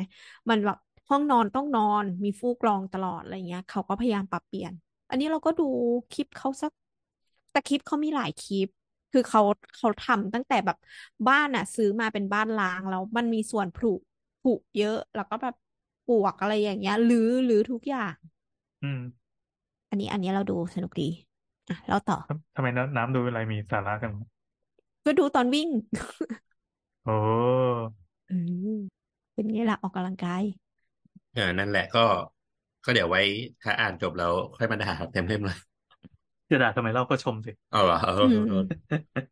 [0.49, 0.77] มันแบบ
[1.09, 4.73] ห้องนอนต้องนอนมีฟูกรองตลอดอะไรเงี้ย เขาก็พยายามปรับเปลี่ยน
[5.09, 5.63] อันนี้เราก็ดู
[6.11, 6.71] คลิปเขาสัก
[7.51, 8.67] แต่คลิปเขามีหลายคลิป
[9.11, 9.41] คือเขา
[9.75, 10.77] เขาทำตั้งแต่แบบ
[11.27, 13.87] บ้านอะซื้อมาเป็นบ้านล้างแล้วมันมีส่วนผุ
[14.41, 15.53] ผุเยอะแล้วก็แบบ
[16.05, 18.15] ปลวกอะไรอย่างเงี้ยรื้อรื้อทุกอย่าง
[18.81, 18.99] อืม
[19.95, 21.09] อันนี้อันนี้เราดูสนุกดี
[21.69, 22.17] อะแล้วต่อ
[22.55, 24.13] ทำไมน้ำน้ำดูอะไรมีสาระจัง
[25.05, 25.69] ก็ดูตอนวิ่ง
[27.03, 27.11] โอ้
[28.29, 28.33] อื
[28.65, 28.67] ม
[29.33, 30.41] เป็นไงล่ะออกกำลังกาย
[31.31, 31.99] เออนั่นแหละก็
[32.83, 33.21] ก็เดี๋ยวไว้
[33.61, 35.55] ถ้าอ่านจบแล้วค่อยมาด่าเต็มเล่มเลย
[36.49, 38.63] จะด่าทำไมเราก็ชมสิเอาเหรอเออือมเออือม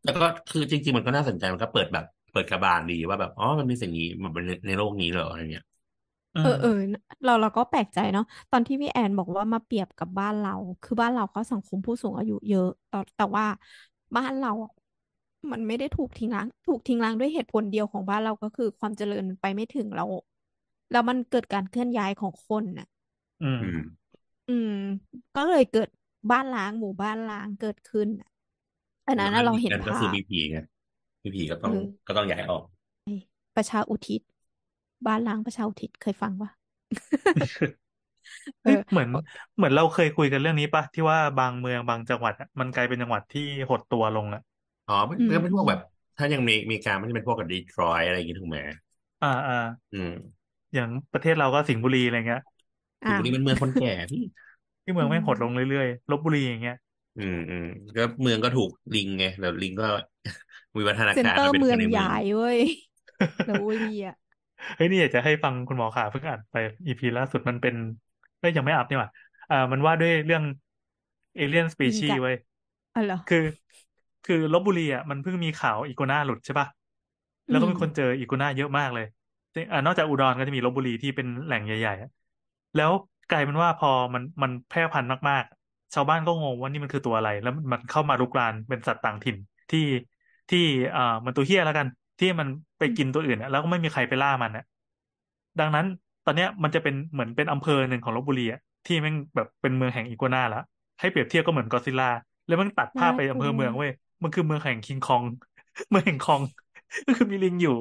[0.04, 5.66] แล้วก็คือจริง ๆ มันก็น่าสนใจมันก็เปิดแบบ เปิดกระบาลดีว่าแบบอ๋อมันมีสิ่งนี้มันในในโลกนี้เหรออะไรเงี้ย
[6.36, 6.70] อืเอมอเออ
[7.24, 13.46] เราเราก็แปลกใจเนาะตอนที่พี่แอนบอกว่ามาเปรียบกับบ้านเรา คือบ้านเราก็สังคมผู้สูงอายุเยอะแต่แต่ว่า
[14.16, 14.72] บ้านเราอะ
[15.52, 20.10] มันไม่ได้ถูกทิ้งร้าง ถูกทิ้งร้างด้วยเหตุผลเดียวของบ้านเราก็คือความเจริญมันไปไม่ถึงแล้ว
[20.92, 22.86] แล้วมันเกิดการเคลื่อนย้ายของคนน่ะ
[23.42, 23.80] อืม อืม
[24.48, 24.70] อืม
[25.36, 25.90] ก็เลยเกิด
[26.30, 28.28] บ้านล้างหมู่บ้านล้างเกิดขึ้นน่ะ
[29.08, 30.58] อันนั้นน่ะเราเห็นนั่นก็ภาคือพมีผีไง
[31.24, 32.64] มีผีก็ต้เอองอก็ต้องย้ายออก
[33.56, 34.22] ประชาอุทิศ
[35.08, 36.50] บ้านล้างประชาอุทิศเคยฟังปะ
[38.64, 39.10] เอเฮ้ยอเหมือน
[39.56, 44.42] เหมือนเราเคยคุยกันเรื่องนี้ปะที่ว่าบางเมืองบางจังหวัดอะมันกลายเป็นจังหวัดที่หดตัวลงอะ
[44.88, 45.80] อ๋อมันอืมก็เป็นพวกอืมแบบ
[46.18, 48.60] ถ้ายังมีมีการมันจะเป็นพวกกับดีทรอยอะไรอย่างงี้ถูกไหม
[49.22, 49.54] อ่าอ่า
[49.92, 52.42] อืม อย่างประเทศเราก็สิงห์บุรีอะไรเงี้ย
[53.08, 54.20] สิงห์บุรีมันเมืองคนแก่พี่
[54.84, 56.76] ที่เมือืองแม่งหดลงมเรื่อยๆลบบุรีอย่างเงี้ย
[57.16, 57.64] อืมอืม
[57.96, 59.86] ก็เมืองก็ถูกลิงไงแล้วลิงก็
[60.78, 62.60] วิวัฒนาเซ็นการเตอมาร์เป็นเมืคอนงในเมืองย้ายเว้ย
[63.48, 64.16] ลพบุรีอะ
[64.76, 66.56] เฮ้ยนี่อยากจะให้ฟังคุณหมอขาเพิ่งอ่านไป
[66.88, 67.76] อีพีล่าสุดมันเป็น
[68.40, 69.10] เอ้ยยังไม่อัพนี่หว่า
[69.50, 70.44] อ่า มันว่าด้วยเรื่อง
[71.36, 72.36] เอเลียนสปีลิงชีกัดเว้ย
[72.94, 73.38] อ๋อเหรอคือ
[74.24, 76.68] คือลพบุรีอะมันเพิ่งมีข่าวอีกัวน่าหลุดใช่ป่ะ
[77.50, 79.06] แล้วก็มีคนเจออีกัวน่าเยอะมากเลย
[79.54, 82.10] ซึ่งอ่านอกจากอุดรก็จะมีลพบุรีที่เป็นแหล่งใหญ่ๆอะ
[82.76, 82.92] แล้ว
[83.30, 89.38] กลายเป็นว่าพอมันมันแพร่พันธุ์มากๆ ชาวบ้านก็งงว่านี่มันคือตัวอะไร แล้วมันเข้ามารุกรานเป็นสัตว์ต่างถิ่น
[89.70, 89.80] ที่
[90.50, 90.60] ที่
[90.96, 91.88] อ่ามันตัวเหี้ยแล้วกัน
[92.20, 92.48] ที่มัน
[92.78, 94.64] ไปกินตัวอื่นอะแล้วก็ไม่มีใครไปล่ามันอะ
[95.60, 95.86] ดังนั้น
[96.26, 100.60] ตอนเนี้ยมันจะเป็นเหมือนเป็นอำเภอหนึ่งของลพบุรีอะที่แม่งแบบเป็นเมืองแห่งอีกัวน่าแล้ว
[101.00, 102.06] ให้เปรียบเทียบก็เหมือนกอดซิลล่า
[102.46, 103.92] แล้วมันตัดภาพไปน่ากลัวอำเภอเมืองเว้ย
[104.24, 105.24] มันคือเมืองแห่งคิงคอง
[105.90, 106.42] เมืองแห่งคอง
[107.08, 107.72] ก็คือมีลิงอยู่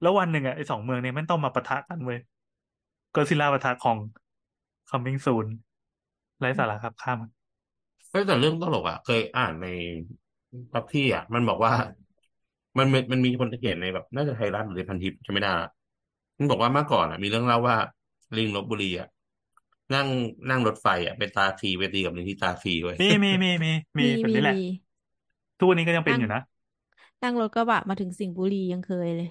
[0.00, 2.18] แล้ววันหนึ่งอะไอ้สองเมืองเนี่ยมันต้องมาปะทะกันเว้ย
[3.14, 3.98] ก็ซิล่าปะทะของ
[4.88, 5.46] coming soon
[6.40, 7.30] ไร้สาระครับข้ามมัน
[8.10, 9.66] เฮ้ยแต่เรื่องตลกอะ เคยอ่านใน
[10.72, 11.72] พับที่อะ มันบอกว่า
[12.78, 15.68] มันมันมันมีคนเขียนในแบบน่าจะไทยรัฐหรือพันทิปจะไม่ได้ละ
[16.38, 17.76] มันบอกว่าเมื่อก่อนอะ มีเรื่องเล่าว่า
[18.36, 19.08] ลิงลพบุรีอะ
[19.94, 20.06] นั่ง
[20.50, 24.54] นั่งรถไฟอะไปตาฟรีไปตีกับลิงที่ตาฟรีเว้ยมีมีมีมีมีมีแบบมีนี้แหละมี
[25.58, 26.40] ทุกวันนี้ก็ยังเป็นนั่งอยู่นะ
[27.22, 29.28] นั่งรถกระบะมาถึงสิงห์บุรียังเคยเลย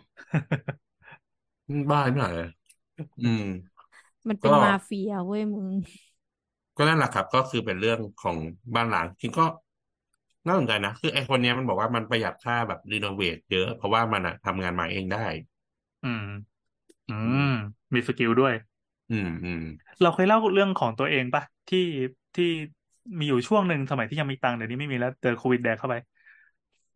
[1.90, 2.50] บ้าไม่ไหนเลย
[3.24, 3.44] อืม
[4.28, 5.68] มันเป็นก็มาเฟียเว้ยมึง
[6.78, 8.38] ก็นั่นแหละครับ ก็คือเป็นเรื่องของ
[8.76, 9.46] บ้านหลังจริงก็
[10.46, 15.20] น่าสนใจนะ คือไอ้คนเนี้ยมันบอกว่ามันประหยัดค่าแบบรีโนเวทเยอะ เพราะว่ามันอะทำงานมาเองได้
[16.04, 16.22] อืม
[17.08, 17.42] อืม
[17.96, 18.54] มีสกิลด้วย
[19.10, 19.60] อืมอืม
[20.02, 21.80] เราเคยเล่าเรื่องของตัวเองปะที่
[22.36, 22.46] ที่
[23.20, 25.96] มีอยู่ช่วงหนึ่งสมัยที่ยังมีตังค์เดี๋ยวนี้ไม่มีแล้วเจอโควิดแดกเข้าไป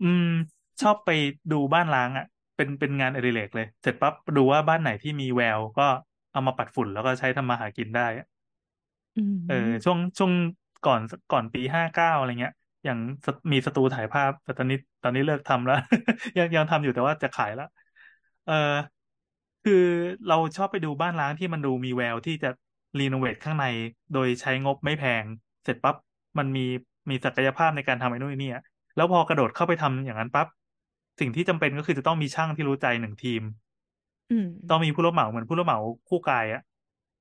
[0.02, 0.24] อืม
[0.82, 1.10] ชอบไป
[1.52, 5.84] ดูบ้านล้างอะ เป็นเป็นงานอดิเรกเลย เสร็จปั๊บดูว่าบ้านไหนที่มีแวว ก็
[6.32, 8.26] เอามาปัดฝุ่นแล้วก็ใช้ทำมาหากินได้อะ
[9.16, 9.54] อืมเออ
[9.86, 10.32] ช่วงช่วง
[10.84, 12.54] ก่อนก่อนปีห้าเก้าอะไรเงี้ย
[12.86, 15.76] อย่างสมีสตูถ่ายภาพ แต่ตอนนี้ตอนนี้เลิกทำแล้ว
[16.38, 17.66] ยังยังทำอยู่แต่ว่าจะขายแล้ว
[18.46, 18.54] เออ
[19.64, 19.74] คือ
[20.28, 22.50] เราชอบไปดูบ้านร้างที่มันดูมีแววที่จะ
[23.00, 23.66] รีโนเวทข้างใน
[24.14, 25.26] โดยใช้งบไม่แพง
[25.64, 25.96] เสร็จปั๊บ
[26.38, 26.66] มันมี
[27.10, 28.64] มีศักยภาพในการทำไอ้นู่นไอ้นี่อะ
[28.96, 30.48] แล้วพอกระโดดเข้าไปทำอย่างนั้นปั๊บ
[31.20, 33.42] สิ่งที่จำเป็นก็คือจะต้องมีช่างที่รู้ใจหนึ่งทีม
[34.30, 36.62] อืมต้องมีผู้รับเหมาเหมือนผู้รับเหมาคู่กายอะ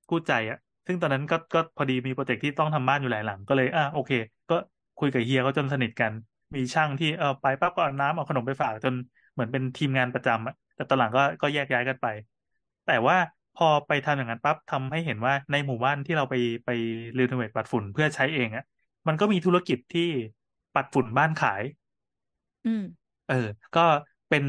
[0.09, 4.11] คู่ใจอะซึ่งตอนนั้นก็ก็พอดีมีโปรเจกต์ที่ต้องทำบ้านอยู่หลายหลังก็เลยอะโอเค
[4.51, 4.55] ก็
[4.99, 6.13] คุยกับเฮียเขาจนสนิทกัน
[6.57, 8.95] มีช่างที่เออไปปั๊บก็เอาน้ำเอาขนมไปฝากจน
[9.33, 12.07] เหมือนเป็นทีมงานประจำอะแต่ตอนหลังก็ก็แยกย้ายกันไป
[12.85, 13.17] แต่ว่า
[13.55, 16.35] พอไปทำอย่างนั้นปั๊บทำให้เห็นว่าในหมู่บ้านที่เราไป
[16.65, 16.69] ไป
[17.19, 18.65] รีโนเวทปัดฝุ่นเพื่อใช้เองอะ
[19.09, 20.03] มันก็มีธุรกิจที่
[20.75, 21.63] ปัดฝุ่นบ้านขาย
[22.65, 22.83] อืม
[23.27, 23.35] เออ
[23.75, 23.81] ก็
[24.29, 24.45] เป็น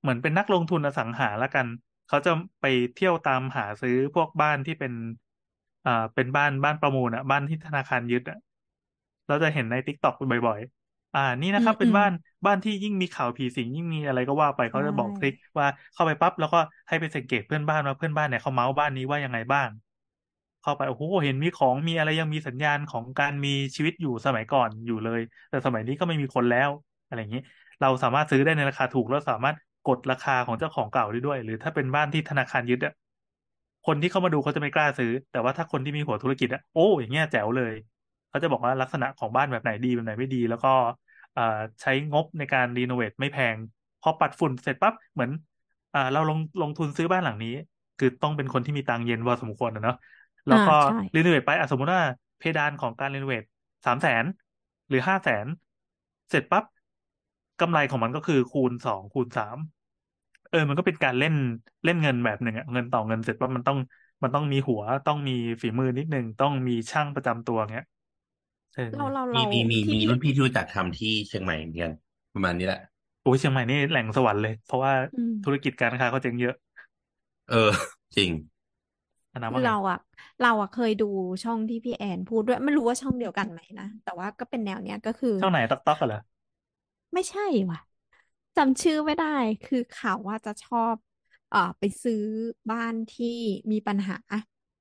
[0.00, 1.66] เหมือนเป็นนักลงทุนอสังหาละกัน
[2.06, 2.64] เขาจะไป
[2.94, 4.92] เที่ยวตามหาซื้อพวกบ้านที่เป็น
[5.84, 8.36] อ่าเป็นบ้านบ้านประมูลอะบ้านที่ธนาคารยึดอะ
[9.32, 12.12] เราจะเห็นในทิกตอกบ่อย ๆ อ่า นี่นะครับอืมเป็นอืมบ้าน
[12.46, 19.68] บ้านที่ยิ่งมีข่าวผีสิงยิ่งมีอะไรก็ว่าไปเขาจะบอกใช่ทริคว่าเข้าไปปั๊บแล้วก็ให้ไปสังเกตเพื่อนบ้านว่าเพื่อนบ้านเนี่ยเขาเมาส์บ้านนี้ว่ายังไงบ้าง
[20.60, 26.70] เข้าไปโอ้โหเห็นมีของมีอะไรยังมีสัญญาณของการมีชีวิตอยู่สมัยก่อนอยู่เลย แต่สมัยนี้ก็ไม่มีคนแล้ว
[27.06, 27.40] อะไรอย่างนี้
[27.80, 29.56] เราสามารถซื้อได้ในราคาถูกแล้วสามารถ
[29.88, 32.92] กดราคาของเจ้าของเก่าได้ด้วย หรือถ้าเป็นบ้านที่ธนาคารยึดอะ
[33.86, 37.74] คนที่เข้ามาดูเขาจะไม่กล้าซื้อ แต่ว่าถ้าคนที่มีหัวธุรกิจอะโอ้อย่างเงี้ยแจ๋วเลย
[38.32, 40.68] เขาจะบอกว่าลักษณะของบ้านแบบไหนดีแบบไหนไม่ดี แล้วก็
[41.32, 41.42] เอ่อ
[41.80, 43.58] ใช้งบในการ renovate ไม่แพง
[44.00, 45.30] พอปัดฝุ่นเสร็จปั๊บเหมือน
[45.94, 47.48] อ่าเราลงลงทุนซื้อบ้านหลังนี้
[47.98, 49.94] คือต้องเป็นคนที่มีตังค์เย็นพอสมควรนะเนาะ
[50.46, 52.02] แล้วก็อ่าใช่ renovate ไปอะสมมติว่า
[52.38, 53.42] เพดานของการ renovate
[53.84, 54.24] สามแสน
[54.88, 55.46] หรือห้าแสน
[56.30, 56.64] เสร็จปั๊บ
[57.60, 59.56] กำไรของมันก็คือคูณสองคูณสาม
[60.48, 61.34] เออ มันก็เป็นการเล่น
[61.84, 63.78] เล่นเงินแบบหนึ่งอะเงินต่อเงินเสร็จปั๊บมันต้อง
[64.22, 67.84] มันต้องมีหัวต้องมีฝีมือนิดนึงต้องมีช่างประจำตัวเงี้ย
[68.72, 71.92] เออเราเรามีเรามีมีที่มีพี่รุ่นพี่ที่รู้จักทำที่เชียงใหม่เหมือนกัน
[72.32, 72.78] ประมาณนี้แหละ
[73.22, 76.54] โอ้ยเชียงใหม่นี่แหล่งสวรรค์เลย เพราะว่าอืมธุรกิจการค้าเขาเจ๊งเยอะ
[77.46, 77.56] เออ
[78.16, 78.32] จริง
[79.32, 79.98] อันนั้นว่าไงเราอะ
[80.40, 81.04] เราอะเคยดู
[81.42, 86.18] ช่องที่พี่แอนพูดด้วยไม่รู้ว่าช่องเดียวกันไหมนะ แต่ว่าก็เป็นแนวเนี้ยก็คือ ช่องไหนต๊อกต๊อกกันเหรอ
[87.14, 87.78] ไม่ใช่ว่ะ
[88.56, 89.26] จำชื่อไม่ได้
[89.64, 90.96] คือเขาว่าจะชอบ
[91.48, 92.16] เอ่อไปซื้อ
[92.70, 93.26] บ้านที่
[93.72, 94.14] มีปัญหา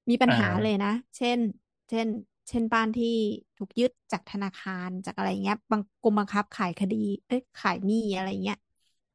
[0.10, 1.40] มีปัญหาอ่าเลยนะ เช่น
[1.90, 2.08] เช่น
[2.52, 3.08] เช่นบ้านที่
[3.58, 6.96] ถูกยึดจากธนาคารจากอะไรเงี้ยบางกรมบังคับขายคดี
[7.28, 8.58] เอ้ยขายหนี้อะไรเงี้ย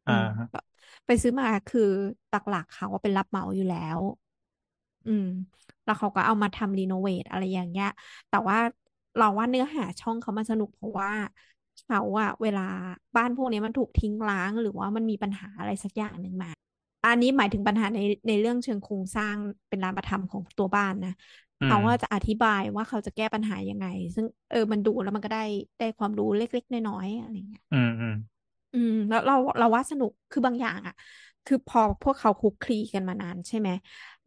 [0.07, 0.65] อือ่ามฮะแบบ
[1.07, 1.81] ไปซื้อมาคือ
[2.31, 4.01] หลักๆเขาเป็นรับเหมาอยู่แล้ว
[5.05, 5.25] อืม
[5.85, 7.87] แล้วเขาก็เอามาทำรีโนเวทอะไรอย่างเงี้ย
[8.29, 8.59] แต่ว่า
[9.17, 11.11] เราว่าเนื้อหาช่องเขามันสนุกเพราะว่า
[11.83, 12.61] เขาอะเวลา
[13.17, 16.49] บ้านพวกนี้มันถูกทิ้งร้างหรือว่ามันมีปัญหาอะไรสักอย่างหนึ่งมา
[17.05, 19.37] อันนี้หมายถึงปัญหาในในเรื่องเชิงโครงสร้าง
[19.69, 25.41] เป็นนามธรรมของตัวบ้านนะอื เขามว่าจะอธิบายว่าเขาจะแก้ปัญหายังไง ซึ่งเออมันดูแล้วมันก็ได้
[25.79, 28.17] ได้ความรู้เล็กๆน้อยๆอะไรเงี้ย อืมอืมอ
[28.73, 30.95] อืมแล้วเราเราว่าสนุกคือบางอย่างอะ
[31.45, 33.69] คือพอพวกเขาคลุกคลีกันมานานใช่ไหม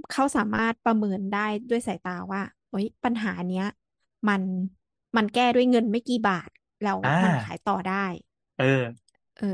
[0.09, 1.39] เขาสามารถประเมินได้
[1.69, 3.63] ด้วยสายตาว่าโอ้ยปัญหาเนี้ย
[4.27, 4.43] มัน
[5.17, 6.49] มันแก้ด้วยเงินไม่กี่บาท
[6.81, 7.93] แล้วอ่ามันขายต่อได้
[8.57, 8.65] เออ
[9.35, 9.45] เออ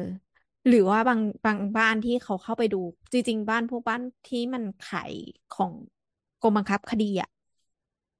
[0.68, 2.78] หรือว่าบางบางบ้านที่เขาเข้าไปดู
[3.14, 5.14] จริง ๆ บ้านพวกบ้านที่มันขาย
[5.50, 5.74] ของ
[6.42, 7.30] กรมบังคับคดีอะ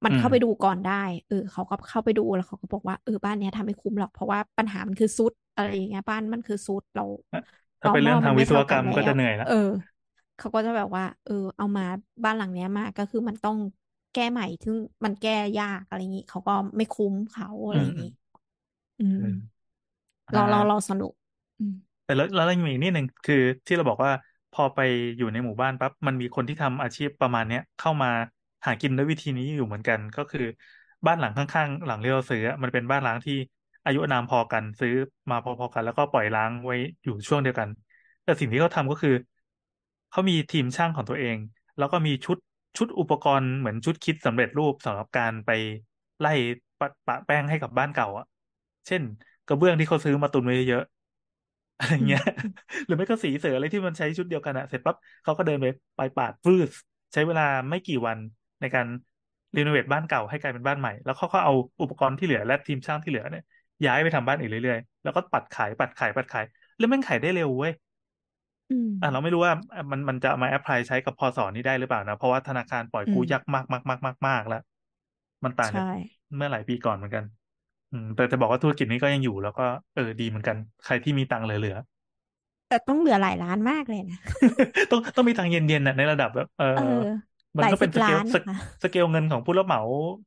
[0.06, 0.94] มันอืมเข้าไปดูก่อนได้
[1.28, 7.04] เออเขาก็เข้าไปดูแล้วเขาก็บอกว่าเออบ้านเนี้ยทำไม่คุ้มหรอกเพราะว่าปัญหามันคือซุดอะไรอย่างเงี้ยบ้านมันคือซุดเรา
[7.82, 9.54] ถ้าเป็นเรื่องทางวิศวกรรมก็จะเหนื่อยละเออ
[10.38, 11.84] เขาก็จะแบบว่า เออ เอามา
[12.24, 13.58] บ้านหลังเนี้ยมาก็คือมันต้อง
[14.14, 18.08] แก้ใหม่ซึ่งมันแก้ยากอะไรอย่างงี้เขาก็ไม่คุ้มเขาอะไรอย่างงี้
[19.00, 19.26] อืมเออ
[20.34, 21.14] เราเราอ่าเราสนุก
[21.58, 24.12] อืมแต่แล้วแล้วยังมีอีกนิดหนึ่งคือที่เราบอกว่า
[24.52, 24.80] พอไป
[25.18, 28.10] อยู่ในหมู่บ้านปั๊บมันมีคนที่ทำอาชีพประมาณเนี้ยเข้ามา
[28.66, 30.42] หากินด้วยวิธีนี้อยู่เหมือนกัน ก็คือ
[31.06, 33.34] บ้านหลังข้างๆ หลังที่เราซื้ออะมันเป็นบ้านร้างที่
[33.84, 34.92] อายุอานามพอกันซื้อ
[35.30, 37.70] มาพอๆกัน แล้วก็ปล่อยร้างไว้อยู่ช่วงเดียวกัน
[38.24, 39.12] แต่สิ่งที่เขาทำก็คือ
[40.10, 41.38] เขามีทีมช่างของตัวเอง
[41.78, 42.38] แล้วก็มีชุด
[42.78, 45.50] ชุดอุปกรณ์เหมือนชุดคิดสำเร็จรูปสำหรับการไป
[46.20, 46.30] ไล่
[46.80, 48.26] ปะปะแป้งให้กับบ้านเก่า อะ
[48.88, 49.02] เช่น
[49.46, 52.22] กระเบื้องที่เขาซื้อมาตุนไว้เยอะๆอะไรเงี้ย
[52.86, 56.70] หรือไม่ก็สีเสืออะไรที่มันใช้ชุดเดียวกันอะเสร็จปั๊บเขาก็เดินไปไปปาดฟืด
[57.14, 58.18] ใช้เวลาไม่กี่วัน
[58.62, 58.88] ในการ
[59.58, 63.44] รีโนเวทบ้านเก่าให้กลายเป็นบ้านใหม่ แล้วเขาก็เอาอุปกรณ์ที่เหลือและทีมช่างที่เหลือเนี่ย
[63.86, 66.46] ย้ายไปทำบ้านอีกเรื่อยๆ แล้วก็ปัดขายปัดขายปัดขาย
[66.78, 67.72] แล้วมันขายได้เร็วเว้ย
[68.70, 69.54] อืมอะเราไม่รู้ว่า
[69.92, 74.58] มันมันจะเอามาแอพพลายใช้กับพอสอนี้ได้หรือเปล่านะ เพราะว่าธนาคารปล่อยกู้อืมยากมากมากมากมากมากแล้ว
[75.44, 75.88] มันต่างจากใช่
[76.36, 77.24] เมื่อหลายปีก่อนเหมือนกัน
[77.92, 79.64] อืม แต่จะบอกว่าธุรกิจนี้ก็ยังอยู่แล้วก็
[79.94, 81.76] เออดีเหมือนกัน ใครที่มีตังค์เหลือ
[82.68, 89.80] แต่ต้องเหลือหลายล้านมากเลยนะๆต้องต้องมีตังค์เย็นๆน่ะในระดับแบบ เอเอออ มันหลายก็เป็สินบสเกล้าลนสนะคะสเกลเงินของผู้รับเหมา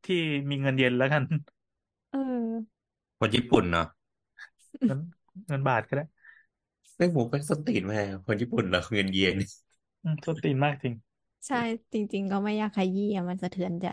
[0.05, 0.15] ที่
[0.51, 1.23] มีเงินเย็นแล้วกัน
[2.11, 2.79] เออ
[3.19, 3.87] คนญี่ปุ่นเนาะ
[4.85, 4.99] เงิน
[5.49, 6.05] เงินบาทก็ได้
[6.97, 9.37] ไม่ผมเป็นสนตีนมากคนญี่ปุ่นเหราเงินเยน
[10.03, 10.95] อืมส้นตีนมากจริง
[11.47, 11.57] ใช่
[11.93, 13.87] จริง ๆ ก็ไม่อยากขยี้อะมันสะเทือนใจ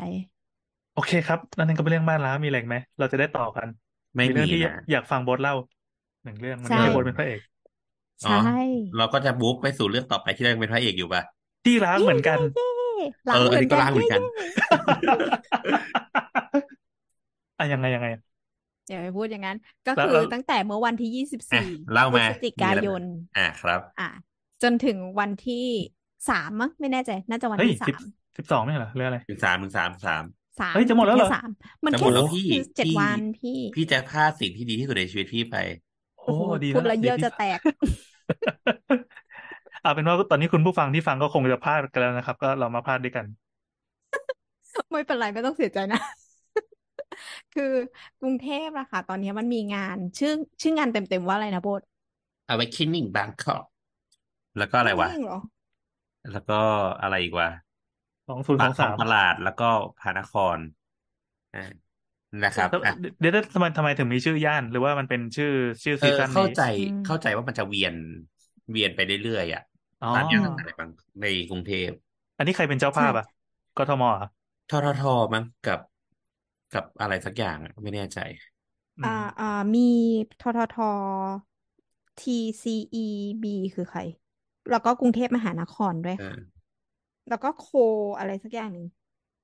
[0.93, 3.67] โอเคครับนั่นก็เป็นเรื่องบ้านร้างมีอะไรอีกไหมเราจะได้ต่อกัน
[4.15, 5.54] ไม่มีเรื่องมีที่นะอยากฟังโบทเล่า
[6.24, 7.41] หนึ่งเรื่องมันใช่ไม่ใช่โบทเป็นพระเอก
[8.26, 8.36] อ๋อใช่
[8.98, 11.24] เราก็จะบุ๊กไปสู่เรื่องต่อไปที่เรายังเป็นพระเอกอยู่ป่ะ
[11.63, 12.75] ที่ร้างเหมือนกันเย้
[13.30, 14.22] ล้าเองอเหอันมือนนี้ก็กันล้างเหมือนกัน
[17.58, 18.08] เย้อะยังไงยังไง
[18.89, 23.04] อย่าไปพูดอย่างนั้น ก็แล้วคือแล้วตั้งแต่เมื่อวันที่ยี่สิบอะสี่เล่าพฤมาศจิมีกาอะไรยบ้างน
[23.38, 24.10] อะครับ อะ
[24.63, 25.65] จนถึงวันที่
[26.30, 28.04] สามมั้งไม่แน่ใจ น่าจะวันเฮ้ยที่สิบสาม
[28.38, 30.24] สิบสองไม่ใช่เหรอเรื่องอะไรถึงสามถึงสามสาม
[30.60, 31.50] สามเฮ้ยจะหมดแล้วเหรอแค่สาม
[31.86, 35.56] มันจะหแค่มดแล้วพี่คือเจ็ดพี่วันพี่ พี่จะพลาดสิ่งที่ดีที่สุดในชีวิตพี่ไป
[36.18, 37.60] โอ้โอ้โหดีพูดแล้วแล้วล่ะเยี่ยวดีที่จะแตก
[39.86, 43.26] เอาเป็นว่าตอนนี้คุณผู้ฟังที่ฟังก็คงจะพลาดกันแล้วนะครับ ก็เรามาพลาดด้วยกัน
[44.91, 46.00] ไม่เป็นไรไม่ต้องเสียใจนะ
[47.54, 47.71] คือ
[48.21, 51.82] กรุงเทพอะค่ะ ตอนนี้มันมีงานชื่อชื่องานเต็มๆว่าอะไรนะโบท
[52.54, 53.63] Awakening Bangkok
[54.58, 55.38] แล้วก็อะไรวะจงเหรอ
[56.32, 56.54] แล้วก็
[57.02, 57.50] อะไรอีกวะ
[58.28, 59.69] สองศูนย์สปาอกงคลอสางมตลาดแล้วก็
[60.00, 60.58] พระนคร
[61.54, 61.60] อ่า
[62.43, 65.52] นะครับอะเดี๋ยวทำไมทำไมถึงมีชื่อย่าน หรือว่ามันเป็นชื่อ
[65.84, 67.95] ชื่อเอซีอซั่นเข้านี้ใจอืมเข้าใจว่ามันจะเวียน
[68.71, 69.63] เวียนไปเรื่อยๆอะ
[70.06, 70.89] อ๋อตามย่านต่างๆในบาง
[71.22, 71.89] ในกรุงเทพ
[72.38, 73.26] อันนี้ใครเป็นเจ้าภาพใช่อะ
[73.76, 74.28] กทมเหรอ
[74.70, 75.02] ททท
[75.34, 75.80] มั้งกับ
[76.72, 78.18] กับอะไรสักอย่างอะไม่แน่ใจ
[78.98, 79.80] อือ่ามอ่ามี
[80.39, 80.74] ททท
[82.20, 84.00] TCEB คือใคร
[84.70, 86.56] แล้วก็กรุงเทพมหานครด้วยเอค่ะอ
[87.28, 87.62] แล้วก็โค
[88.18, 88.86] อะไรสักอย่างหนึ่ง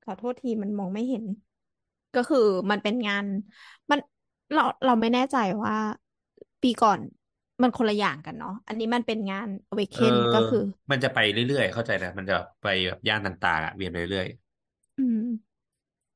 [0.04, 1.26] ขอโทษทีมันมองไม่เห็น
[2.13, 2.39] ก็คือ
[2.71, 3.26] มันเป็นงาน
[3.91, 4.00] มัน
[4.54, 5.74] เราเราไม่แน่ใจว่า
[6.62, 7.02] ปีก่อน
[7.63, 9.47] มันคนละอย่างกันเนาะอันนี้มันเป็นงาน
[9.91, 10.58] เอ Awaken อก็คือ
[10.91, 14.28] มันจะไปเรื่อยๆ เข้าใจนะ มันจะไปแบบย่านต่างๆอะเวียนไปเรื่อย
[14.97, 15.17] อืม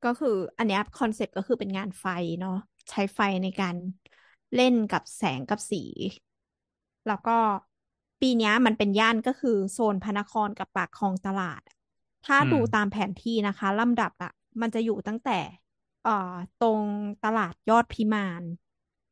[0.02, 0.28] ก็คือ
[0.58, 2.06] อันเนี้ยคอนเซปต์ก็คือเป็นงานไฟ
[2.40, 2.52] เนาะ
[2.90, 3.76] ใช้ไฟในการ
[4.54, 5.78] เล่นกับแสงกับสี
[7.06, 7.38] แล้วก็
[8.20, 11.62] ปีเนี้ยมันเป็นย่านก็คือโซนพระนครกับปากคลองตลาด
[12.26, 15.38] ถ้าอืมดูตามแผนที่นะคะลำดับอะมันจะอยู่ตั้งแต่
[16.02, 16.80] เอ่อตรง
[17.24, 18.42] ตลาดยอดพิมาน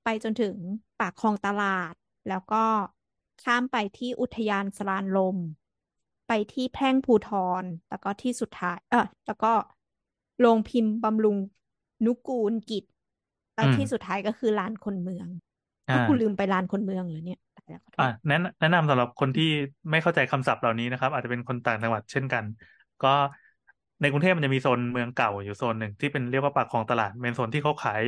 [0.04, 0.56] ไปจนถึง
[1.00, 1.94] ปากคลองตลาด
[2.28, 2.64] แล้วก็
[3.42, 5.38] ข้ามไปที่อุทยานสลานลม
[6.26, 7.26] ไปที่แพร่งภูท
[7.62, 9.52] ร แล้วก็ที่สุดท้าย เออแล้วก็
[10.38, 11.36] โรงพิมพ์บำรุง
[12.04, 12.84] นุกูลกิจ
[13.54, 15.28] แล้วอืมที่สุดท้ายก็คือลานคนเมือง
[15.88, 19.44] อ่าถ้ากูลืมไปลานคนเมืองเหรอเนี่ยตายแล้วขอโทอะษแนะนแนะนำสำหรับคนที่
[19.90, 22.44] ไม่เข้าใจคำศัพท์เหล่านี้นะครับ อาจจะเป็นคนต่างจังหวัดเช่นกัน
[23.00, 23.08] ก็
[24.00, 28.02] ในกรุงเทพมันจะมีโซนเมืองเก่าอยู่โซนหนึ่งที่เป็นเรียกว่าปากคลองตลาดเป็นโซนที่เขาขาย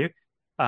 [0.58, 0.64] อ่า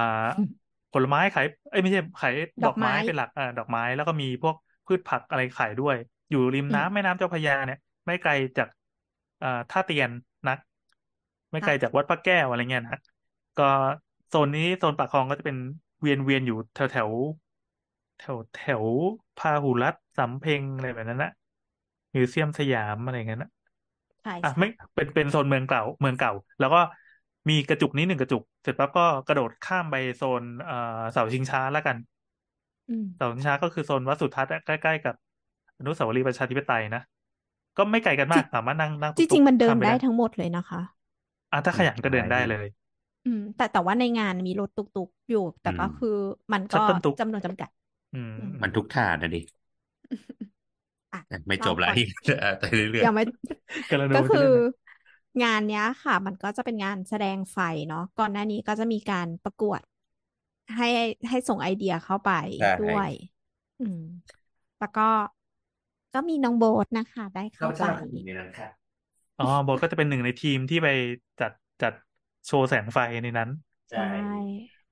[0.93, 4.55] ผลไม้ขายเอ้ยไม่ใช่ขายดอกไม้ดอกไม้เป็นหลักอ่าดอกไม้แล้วก็มีพวก
[4.87, 5.97] พืชผักอะไรขายด้วย
[6.31, 8.69] อยู่ริมอืมน้ำแม่น้ำเจ้าพระยาเนี่ย ไม่ไกลจาก
[9.43, 10.11] อ่าท่าเตียน
[10.47, 10.59] นัก
[11.53, 12.99] ไม่ไกลค่ะจากวัดพระแก้วอะไรเงี้ยนะ
[13.57, 13.65] ก็
[14.29, 15.57] โซนนี้โซนปากคลองก็จะเป็น
[16.01, 17.11] เวียนเวียนอยู่แถวแถว
[18.17, 18.85] แถวแถว
[19.37, 21.31] พาหุรัตน์สำเพ็งอะไรแบบนั้นนะ
[22.15, 23.51] มิวเซียมสยามอะไรอย่างนั้นนะ
[24.23, 26.79] ใช่อะใช่ไม่เป็นเป็นโซนเมืองเก่าเมืองเก่า แล้วก็
[27.49, 30.75] มีกระจุกนี้หนึ่งกระจุก เสร็จปั๊บก็กระโดดข้ามไปโซนเอ่อ
[31.13, 31.97] เสาชิงช้าแล้วกัน
[32.89, 35.15] อืมเสาชิงช้าก็คือโซนวัดสุทัศน์อะใกล้ๆกับ
[35.79, 37.01] อนุสาวรีย์ประชาธิปไตยนะ
[37.77, 40.81] ก็ไม่ไกลกันมากสามารถนั่งนั่งจตุ๊กริงๆมันเดิข้านปได้ทั้งหมดเลยนะคะ
[41.51, 42.67] อะถ้าขยันก็เดินได้เลย
[43.25, 46.09] อืม แต่แต่ว่าในงานมีรถตุกๆอยู่ แต่ก็อืมคือ
[46.53, 47.71] มันชัก็ตเติ้ลตุกจำนวนจำกัด
[48.13, 48.31] อืม
[48.63, 49.39] มันทุกถาดนะดิ
[51.13, 52.03] อะอะไม่จบเล่าละก่อนที่
[52.41, 53.23] เออไปเรื่อยยังไม่
[53.89, 54.63] กระโดก็ดคืขึ้นอเลยนะ
[55.43, 59.81] งานเนี้ยค่ะ มันก็จะเป็นงานแสดงไฟเนาะก่อนหน้านี้ก็จะมีการประกวด
[60.77, 60.87] ให้
[61.29, 63.11] ให้ส่งไอเดียเข้าไปใช่ด้วย
[63.79, 63.99] อืม
[64.79, 65.03] แล้วก็
[66.15, 67.85] ก็มีน้องโบ๊ทนะคะ ได้ๆเข้าไป
[68.25, 68.69] ในนั้นค่ะ
[69.39, 70.89] อ๋อโบทก็จะเป็นหนึ่งในทีมที่ไป
[71.41, 71.93] จัดจัด
[72.47, 73.51] โชว์แสงไฟในนั้น
[73.91, 74.03] ใช่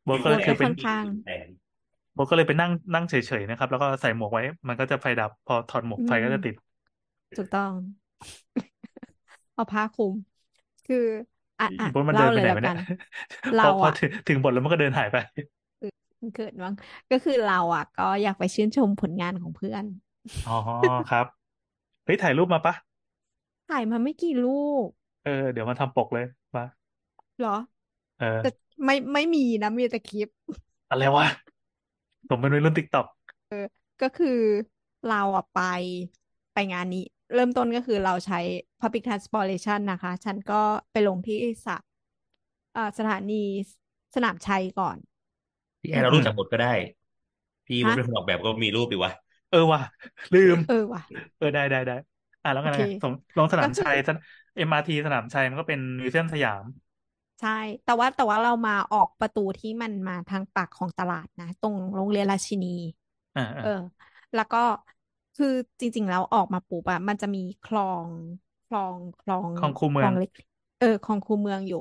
[0.04, 1.04] โบทก็เลยโบ๊ทคือก็เป็นค่อนข้าง
[2.12, 6.54] โบทก็เลยไปนั่งนั่งเฉยๆนะครับ แล้วก็ใส่หมวกไว้ มันก็จะไฟดับ พอถอดหมวกอืไฟก็มจะติด
[7.36, 7.72] ถูกต้อง
[9.56, 10.14] เอาผ้าคลุม
[10.84, 10.96] คือ
[11.58, 12.76] อะอะโบทมันเล่าเดินเลไปยไหนแล้ววะกัเนี่ยน
[13.52, 15.16] เราพอพออะถึงถึงบทแล้วมันก็เดินหายไป
[16.20, 16.74] มันเกิดมั้ง
[17.10, 19.84] ก็คือเราอะ ก็อยากไปชื่นชมผลงานของเพื่อน
[20.44, 20.52] อ๋อ
[21.08, 21.26] ครับ
[22.04, 22.74] เฮ้ยถ่ายรูปมาปะ
[23.68, 24.88] ถ่ายมาไม่กี่รูป
[25.22, 26.24] เออ เดี๋ยวมาทำปกเลย
[26.56, 26.62] มา
[27.38, 27.50] เหรอ
[28.18, 28.48] เออแต่
[28.84, 30.28] ไม่ไม่มีนะมีแต่คลิป
[30.90, 31.26] อะไรวะ
[32.28, 33.06] ผมเป็นวัยรุ่นติ๊กต็อก
[34.00, 34.28] ก็คือ
[35.04, 35.56] เราอะไป
[36.52, 37.00] ไปงานนี้
[37.34, 38.40] เริ่มต้นก็คือเราใช้
[38.80, 40.62] Public Transportation นะคะ ฉันก็
[40.92, 41.36] ไปลงที่
[41.66, 41.76] สะ
[42.72, 43.42] เอ่อสถานี
[44.14, 44.98] สนามชัยก่อน
[45.82, 46.68] พี่แอร์เรารู้จักบทก็ได้
[47.66, 49.12] พี่ฮะเป็นคนออกแบบก็มีรูปดีวะ
[49.48, 49.80] เออว่ะ
[50.32, 51.02] ลืม เออว่ะ
[51.36, 51.94] เออได้ได้ได้
[52.42, 53.94] อะแล้วไงโอเคนะส่งลงสนามก็คือชัย
[54.54, 56.64] เอ็มอาร์ทีสนามชัยมันก็เป็นมิวเซียมสยาม
[57.40, 57.50] ใช่
[57.84, 62.66] แต่ว่าแต่ว่าเรามาออกประตูที่มันมาทางปากของตลาดนะ ตรงโรงเรียนราชินี
[63.34, 63.68] อ่าเออ
[64.34, 64.58] แล้วก็
[65.36, 65.46] คือ
[65.80, 68.10] จริง ๆ แล้วออกมาปุ๊บอะมันจะมีคลอง
[68.66, 70.30] คลองคลองของคูเมืคอลองงเล็ก
[70.78, 71.78] เออคลองคูเมืองอยู่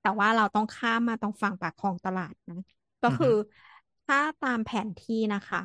[0.00, 2.56] แต่ว่าเราต้องข้ามมาตรงฝั่งปากคลองตลาดนะ
[3.02, 3.28] ก็อือฮึคือ
[4.04, 5.58] ถ้าตามแผนที่นะคะ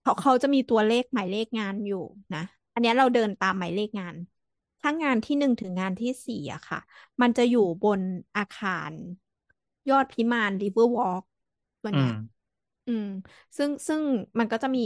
[0.00, 1.98] เขาเขาจะมีตัวเลขหมายเลขงานอยู่
[2.34, 2.40] นะ
[2.72, 4.16] อันเนี้ยเราเดินตามหมายเลขงาน
[4.80, 6.78] ถ้างานที่หนึ่งถึงงานที่สี่อะค่ะ
[7.20, 8.00] มันจะอยู่บน
[8.36, 8.92] อาคาร
[9.88, 11.22] ยอดพิมานริเวอร์วอล์ก
[11.82, 12.10] ส่วนใหญ่อืม
[12.86, 13.04] อืม
[13.56, 14.02] ซึ่งซึ่ง
[14.38, 14.80] มันก็จะมี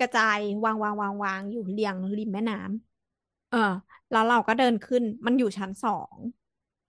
[0.00, 3.58] กระจายวางวางวางวางอยู่เรียงริมแม่น้ำเออ
[4.10, 6.18] แล้วเราก็เดินขึ้นมันอยู่ชั้นสอง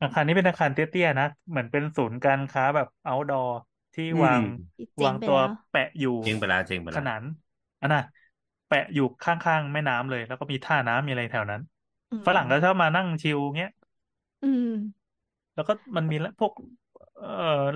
[0.02, 3.48] อาคารนี้เป็นอาคารเตี้ยๆนะ เหมือนเป็นศูนย์การค้าแบบ outdoor
[3.94, 4.44] ที่อืมวาง
[4.76, 7.24] ที่วางตัวเจ๊งไปตัวแล้วแปะอยู่เจ๊งไปแล้วเจ๊งไปขแล้วนาน
[7.82, 8.02] อันน่ะ
[8.68, 11.62] แปะอยู่ข้างๆแม่น้ำเลย แล้วก็มีท่าน้ำมีอะไรแถวนั้น
[12.12, 13.70] อืมฝรั่งก็ชอบมานั่ง chill เงี้ย
[14.42, 14.68] อืม
[15.54, 16.52] แล้วก็มันมีพวก
[17.16, 17.28] เอ่อ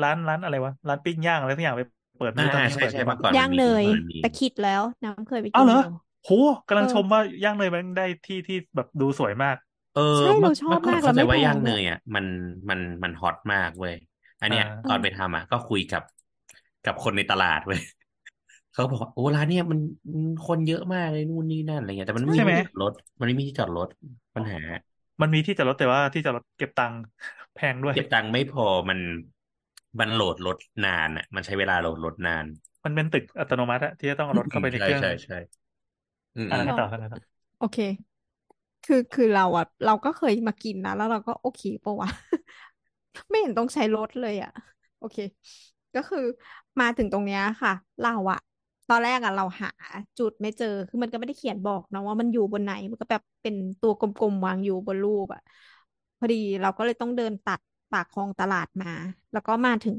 [0.01, 1.83] ร้านร้านอะไรวะร้านปิ้งย่างอะไรทุกอย่างไป
[2.17, 5.89] เปิดไม่อ่ารู้ตอนนี้ยังใช่เปิดอใช่ยู่เมื่ปะอก่อนย่างมันมีเนยเมื่อก่อนมันมีแต่คิดแล้ว น้ำเคยไปอ้ากิวนเหรออยู่
[6.21, 6.29] โห
[6.67, 9.55] กำลังเออชมว่าย่างเนยมันได้ที่ที่แบบดูสวยมาก
[9.93, 12.25] เออใช่เมื่เราอชอบเมื่อก่อนมากเราเข้าใจไม่ว่าแพย่างงด้เนวยยอะมัน
[12.69, 13.93] มันมันฮอตมากเว้ย
[14.41, 16.03] อันเนี้ยอ่าตอนไปทำอะ ก็คุยกับ
[16.83, 17.79] กับคนในตลาดเว้ย
[18.71, 19.79] เขาบอกว่าโอ้ร้านเนี้ยมัน
[20.13, 23.87] มันคนเยอะมากเลยนู่นนี่นั่นอะไรเงี้ยแต่มันไม่ใช่มีไหมที่จอดรถ มันไม่มีที่จอดรถ
[24.35, 24.57] ปัญหา
[25.21, 26.99] มันมีที่จอดรถแต่ว่าที่จอดรถเก็บตังค์
[27.53, 28.99] แพงด้วย เก็บตังค์ไม่พอมัน
[29.99, 32.45] มันโหลดรถนานอะ มันใช้เวลาโหลดรถนาน
[32.85, 35.35] มันเป็นตึกอัตโนมัติอะที่จะต้องเอารถเข้าไปในใช่เครื่องใช่ใช่
[36.35, 37.21] อืมอ่าอืมแล้วเราต่อแล้วต่อ
[37.57, 37.77] โอเค
[38.83, 42.09] คือคือเราอะเราก็เคยมากินนะแล้วเราก็โอเคปะวะ
[43.29, 44.51] ไม่เห็นต้องใช้รถเลยอะ
[44.97, 45.17] โอเค
[45.93, 46.19] ก็คือ
[46.79, 48.39] มาถึงตรงเนี้ยค่ะ เราอะ
[48.87, 49.67] ตอนแรกอะเราหา
[50.17, 55.41] จุดไม่เจอ คือมันก็ไม่ได้เขียนบอกนะว่ามันอยู่บนไหน มันก็แบบเป็นตัวกลมๆวางอยู่บนรูปอะ
[56.19, 57.59] พอดีเราก็เลยต้องเดินตัด
[57.95, 58.93] ปากคลองตลาดมา
[59.33, 59.97] แล้วก็มาถึง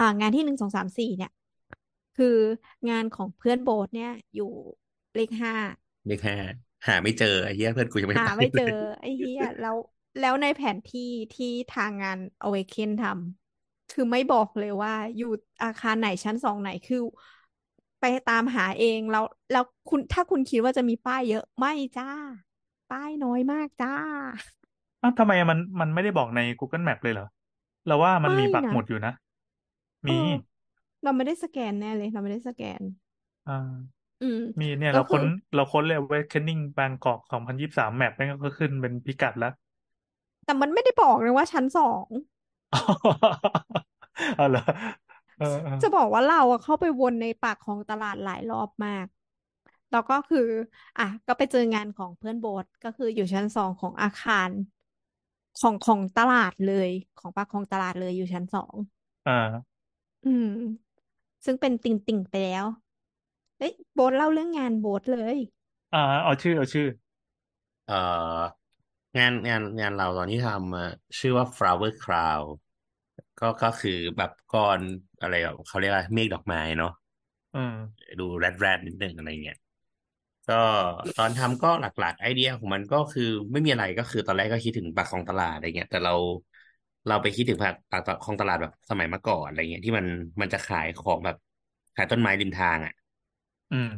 [0.00, 1.32] อ่างานที่หนึ่งสองสามสี่เนี่ย
[2.16, 2.36] คือ
[2.90, 4.50] งานของเพื่อนโบ๊ทเนี่ย อยู่
[5.14, 5.54] เลขห้า
[6.06, 6.36] เลขห้า
[6.86, 8.68] หาไม่เจอไอ้เหี้ยเพื่อนกูยังไม่หาไปไม่เจเลอย
[9.00, 9.76] ไอ้เหี้ยแล้ว
[10.20, 15.32] แล้วในแผนที่ที่ทางงาน Awaken ทำคือไม่บอกเลยว่า อยู่
[15.64, 17.02] อาคารไหนชั้นสองไหนคือ
[18.00, 22.10] ไปตามหาเองแล้วแล้วคุณถ้าคุณคิดว่าจะมีป้ายเยอะไม่จ้า
[22.90, 23.94] ป้ายน้อยมากจ้า
[25.04, 27.26] อ้าวทำไมมันมันไม่ได้บอกใน Google Map เลยเหรอ
[27.86, 29.12] เราว่ามันไม่มีปักนะหมุดอยู่นะ
[30.04, 30.14] เอมีอ
[31.02, 32.82] เราไม่ได้สแกนแน่เลย เราไม่ได้สแกน
[33.46, 33.52] อ่า
[34.20, 35.24] อืม มีเนี่ยก็เราคืค้นอ
[35.54, 39.50] เราค้นเลย Awakening Bangkok 2023แมปแม่งก็ขึ้นเป็นพิกัดแล้ว
[40.44, 42.08] แต่มันไม่ได้บอกเลยว่าชั้นสอง
[44.36, 44.60] เอาเหรอ
[45.36, 49.06] เออเออจะบอกว่าเราอะเข้าไปวนในปากของตลาดหลายรอบมาก
[49.90, 50.38] แล้วก็คือ
[50.96, 54.52] อะ ก็ไปเจองานของเพื่อนโบ๊ทก็คืออยู่ชั้นสองของอาคาร
[55.56, 58.76] ของของตลาดเลย ของปากของตลาดเลยอยู่ชั้นสอง
[59.26, 59.74] อ่า
[60.22, 60.46] อืม
[61.44, 62.66] ซึ่งเป็นติ่งติ่งไปแล้ว
[63.60, 65.36] อ้ยโบ๊ทเล่าเรื่องงานโบ๊ทเลย
[65.92, 66.86] อ่า เอาชื่อเอาชื่อ
[67.86, 67.94] เอ่อ
[69.16, 70.88] งานงานงานเราตอนที่ทำอะ
[71.18, 72.46] ชื่อว่า flower crown
[73.38, 74.80] ก็ก็คือแบบก้อน
[75.20, 76.90] อะไรแบบเขาเรียกว่าเมฆดอกไม้เนาะ
[77.54, 77.74] อืม
[78.20, 79.58] ดูแรดแรดนิดนึงอะไรเงี้ย
[80.48, 80.54] ก็
[81.16, 83.22] ตอนทำก็หลักๆ ไอเดียของมันก็คือ
[83.52, 86.12] ไม่มีอะไรก็คือตอนแรกก็คิดถึงปากคลองตลาดอะไรเงี้ย แต่เรา
[87.06, 90.06] เราไปคิดถึงปากปากคลองตลาดแบบสมัยเมื่อก่อนอะไรเงี้ยที่มัน
[90.40, 91.36] มันจะขายของแบบ
[91.94, 92.92] ขายต้นไม้ริมทางอะ
[93.70, 93.88] อืม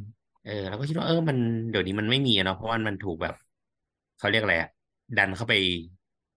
[0.42, 1.38] เออเราก็คิดว่าเออมัน
[1.70, 3.34] เดี๋ยวนี้มันไม่มีอะเนาะเพราะว่ามันถูกแบบ
[4.16, 4.70] เขาเรียกอะไรอะ
[5.16, 5.54] ดันเข้าไป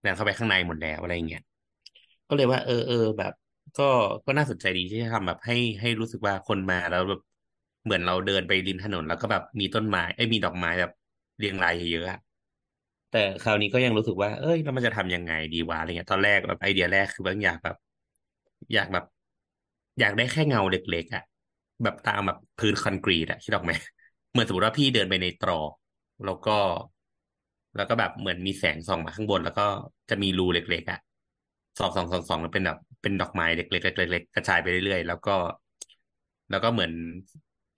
[0.04, 1.42] ดันเข้าไปข้างในหมดแล้วอะไรเงี้ย
[2.28, 3.34] ก็เลยว่า เออเออแบบ
[3.78, 3.84] ก็
[4.26, 7.20] ก็น่าสนใจดีที่จะทำแบบให้ให้รู้สึกว่าคนมาแล้วแบบ
[7.84, 10.92] เหมือนเราเดินไปริมถนน แล้วก็แบบมีต้นไม้ไอ้มีดอกไม้แบบ
[11.38, 12.20] เรียงรายเยอะๆอะ
[13.10, 17.76] แต่คราวนี้ก็ยังรู้สึกว่า เอ้ยแล้วมันจะทำยังไงดีวะอะไรเงี้ย ตอนแรกแบบไอเดียแรกคือแบบอยากแบบ
[18.74, 19.04] อยากแบบ
[20.00, 21.24] อยากได้แค่เงาเล็กๆอะ
[21.84, 23.74] แบบตามแบบพื้นคอนกรีตอะคิดออกไหม
[24.32, 25.72] เหมือนสมมติว่าพี่เดินไปในตรอก
[26.24, 26.52] แล้วก็
[27.76, 29.64] แล้วก็แบบเหมือนมีแสงส่องมาข้างบน แล้วก็
[30.10, 31.00] จะมีรูเล็กๆอะ
[31.78, 35.32] ส่องส่องส่องสองแล้วเป็นแบบเป็นดอกไม้เล็กๆเล็กๆกระจายไปเรื่อยๆแล้วก็
[36.50, 36.92] แล้วก็เหมือน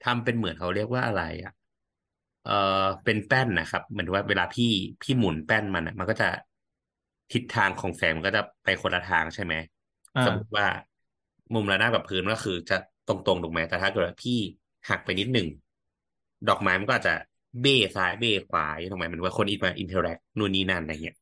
[0.06, 1.54] ทำเป็นเหมือนเขาเรียกว่าอะไรอะ
[2.46, 2.52] เอ
[2.84, 4.72] อเป็นแป้นนะครับเหมือนว่าเวลาพี่
[5.02, 6.28] พี่หมุนแป้นมันอะมันก็จะ
[7.32, 9.54] ทิศทางของแสงมันก็จะไปคนละทางใช่ไหม
[10.18, 10.68] อ่าสมมติว่า
[11.54, 12.78] มุมระนาบกับพื้นก็คือ จะ
[13.08, 14.38] ตรงๆถูกไหมแต่ถ้าเกิดว่าพี่
[14.90, 15.48] หักไปนิดหนึ่ง
[16.50, 17.14] ดอกไม้มันก็อาจจะ
[17.62, 21.16] เบ้ซ้ายเบ้ขวาถูกไหมมันว่าคนอีกมาอินเทอร์แอคนู่นนี่นั่นอะไรเงี้ย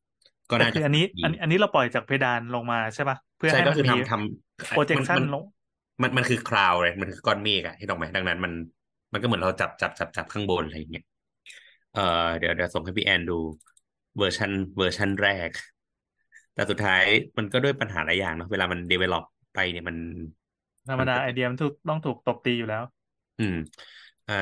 [0.50, 5.42] ก็แต่น่าคืจะออันนี้ดีอันนี้ อันนี้เราปล่อยจากเพดานลงมาใช่ปะเพื่อใช่ให้ก็มันคือมีทำทำ projection มันลง
[6.02, 8.52] มันมันคือคราวเลยมันคือก้อนเมฆอะที่ตรงไหมดังนั้นมัน
[9.12, 11.02] มันก็เหมือนเราจับจับจับจับข้างบนอะไรอย่างเงี้ย
[11.92, 12.00] เอ่อ
[12.38, 13.34] เดี๋ยวเดี๋ยวส่งให้พี่แอนดู
[14.16, 15.50] เวอร์ชันเวอร์ชันแรก
[16.54, 17.02] แต่สุดท้าย
[17.38, 19.22] มันก็ด้วยปัญหาหลายอย่างเนาะเวลามัน develop
[19.54, 19.96] ไปเนี่ยมัน
[20.88, 22.84] ธรรมดาไอเดียมันถูกต้องถูกตบตีอยู่แล้ว
[23.38, 23.54] อืม
[24.26, 24.34] อ่า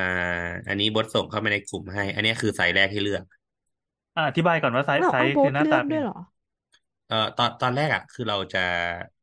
[0.67, 3.23] อันนี้บดส่งเข้ามาในกลุ่มให้ อันนี้คือไซส์แรกที่เลือก
[4.15, 6.17] อะอธิบายก่อนว่าไซส์เราไซเอาส์โบ๊คืทอหน้าเลืตาอกเป็นด้วยเหรอ
[7.07, 8.59] เอ่อตอนตอนแรกอะ คือเราจะ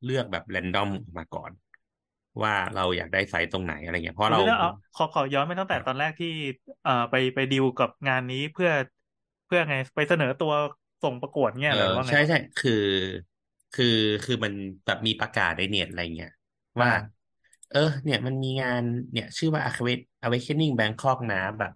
[0.04, 1.50] เลือกแบบแรนดอมออกมาก่อน
[2.42, 6.28] ว่าเราอยากได้ไซส์ตรงไหนอะไรเงี้ยเพราะเราเดี๋ยวเอาขอขอย้อนไปตั้งแต่ตอนแรกที่
[6.82, 8.70] เอ่อไปไปดีลกับงานนี้เพื่อ
[9.46, 10.52] เพื่อไงไปเสนอตัว
[11.02, 12.72] ส่งประกวดเงี้ยเอเหรออว่าไงใช่ใช่คือ
[13.72, 13.84] คือ
[14.22, 14.52] คือมัน
[14.86, 16.30] แบบมีประกาศในเน็ตอะไรเงี้ย
[16.82, 17.26] ว่าอ่า
[17.68, 18.82] เออ เนี่ยมันมีงาน
[19.12, 19.62] เนี่ยชื่อว่า
[20.24, 21.72] Awakening Bangkok นะแบบ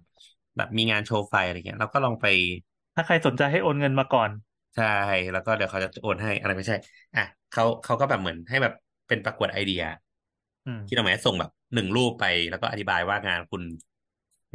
[0.56, 2.26] แบบมีงานโชว์ไฟอะไรเงี้ยเราก็ลองไป
[2.94, 4.30] ถ้าใครสนใจให้โอนเงินมาก่อน
[4.74, 4.84] ใช่
[5.32, 6.74] แล้วก็เดี๋ยวเขาจะโอนให้อะไรไม่ใช่
[7.14, 8.72] อะเขาเขาก็แบบเหมือนให้แบบ
[9.08, 10.09] เป็นประกวดไอเดียอืม
[10.86, 13.62] ที่เราหมายส่งแบบหนึ่งรูปไปแล้วก็อธิบายว่างานคุณ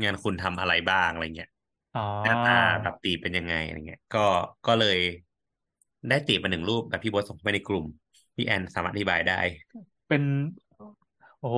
[0.04, 1.50] งานคุณทำอะไรบ้างอะไรเงี้ย
[1.94, 2.52] อ๋อหน้าตา
[2.82, 4.20] แบบตีเป็นยังไงอะไรเงี้ย ก็
[4.66, 4.98] ก็เลย
[6.10, 7.86] ได้ตีมาหนึ่งรูปแบบพี่โบทส่งไปในกลุ่ม
[8.36, 9.40] พี่แอนสามารถอธิบายได้
[10.08, 10.24] เป็น
[11.40, 11.58] โอ้โห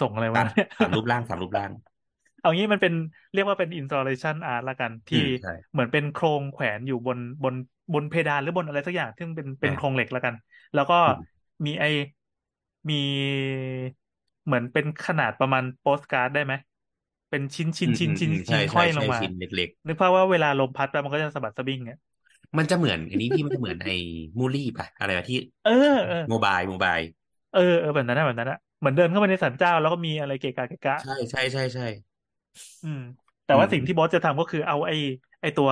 [0.00, 1.70] ส่งอะไรสามมาเนี่ยสามรูปร่างสามรูปร่าง
[2.38, 2.92] เอางี้มันเป็น
[3.32, 7.54] เรียกว่าเป็น installation art ละกันอืที่มใช่เหมือนเป็นโครงแขวนอยู่บนบน
[7.92, 10.34] บนเพดานหรือบนอะไรสักอย่างซึ่งเป็นเป็นอ่าโครงเหล็กละกัน
[10.74, 11.84] แล้วก็อืมมีไอ
[12.90, 12.94] มี
[14.44, 16.54] เหมือนเป็นขนาดประมาณโปสการ์ดได้ไหม
[17.28, 23.92] เป็นชิ้นชิ้นอืมชิ้นอืมชิ้นอืมชิ้ใช่นห้ใช่อยลใช่งมาชิ้นเล็กนึกภาพว่าเวลาลมพัดไปมันก็จะสะบัดสะบิ้งอะๆมันจะเหมือน อันนี้พี่มันจะเหมือนไอ้
[24.38, 25.70] มูลี่ป่ะอะไรวะที่เออ
[26.06, 26.98] เออโมบายโมบาย
[27.50, 31.84] เออเออแบบนั้นนะแบบนั้นนะเหมือนเดินเข้าไปในศาลเจ้าแล้วก็มีอะไรเกะกะเกะกะใช่ใช่ใช่ใช่
[32.82, 32.98] อืม
[33.44, 34.94] แต่ว่าอืมสิ่งที่บอสจะทำก็คือเอาไอ้
[35.40, 35.70] ไอ้ตัว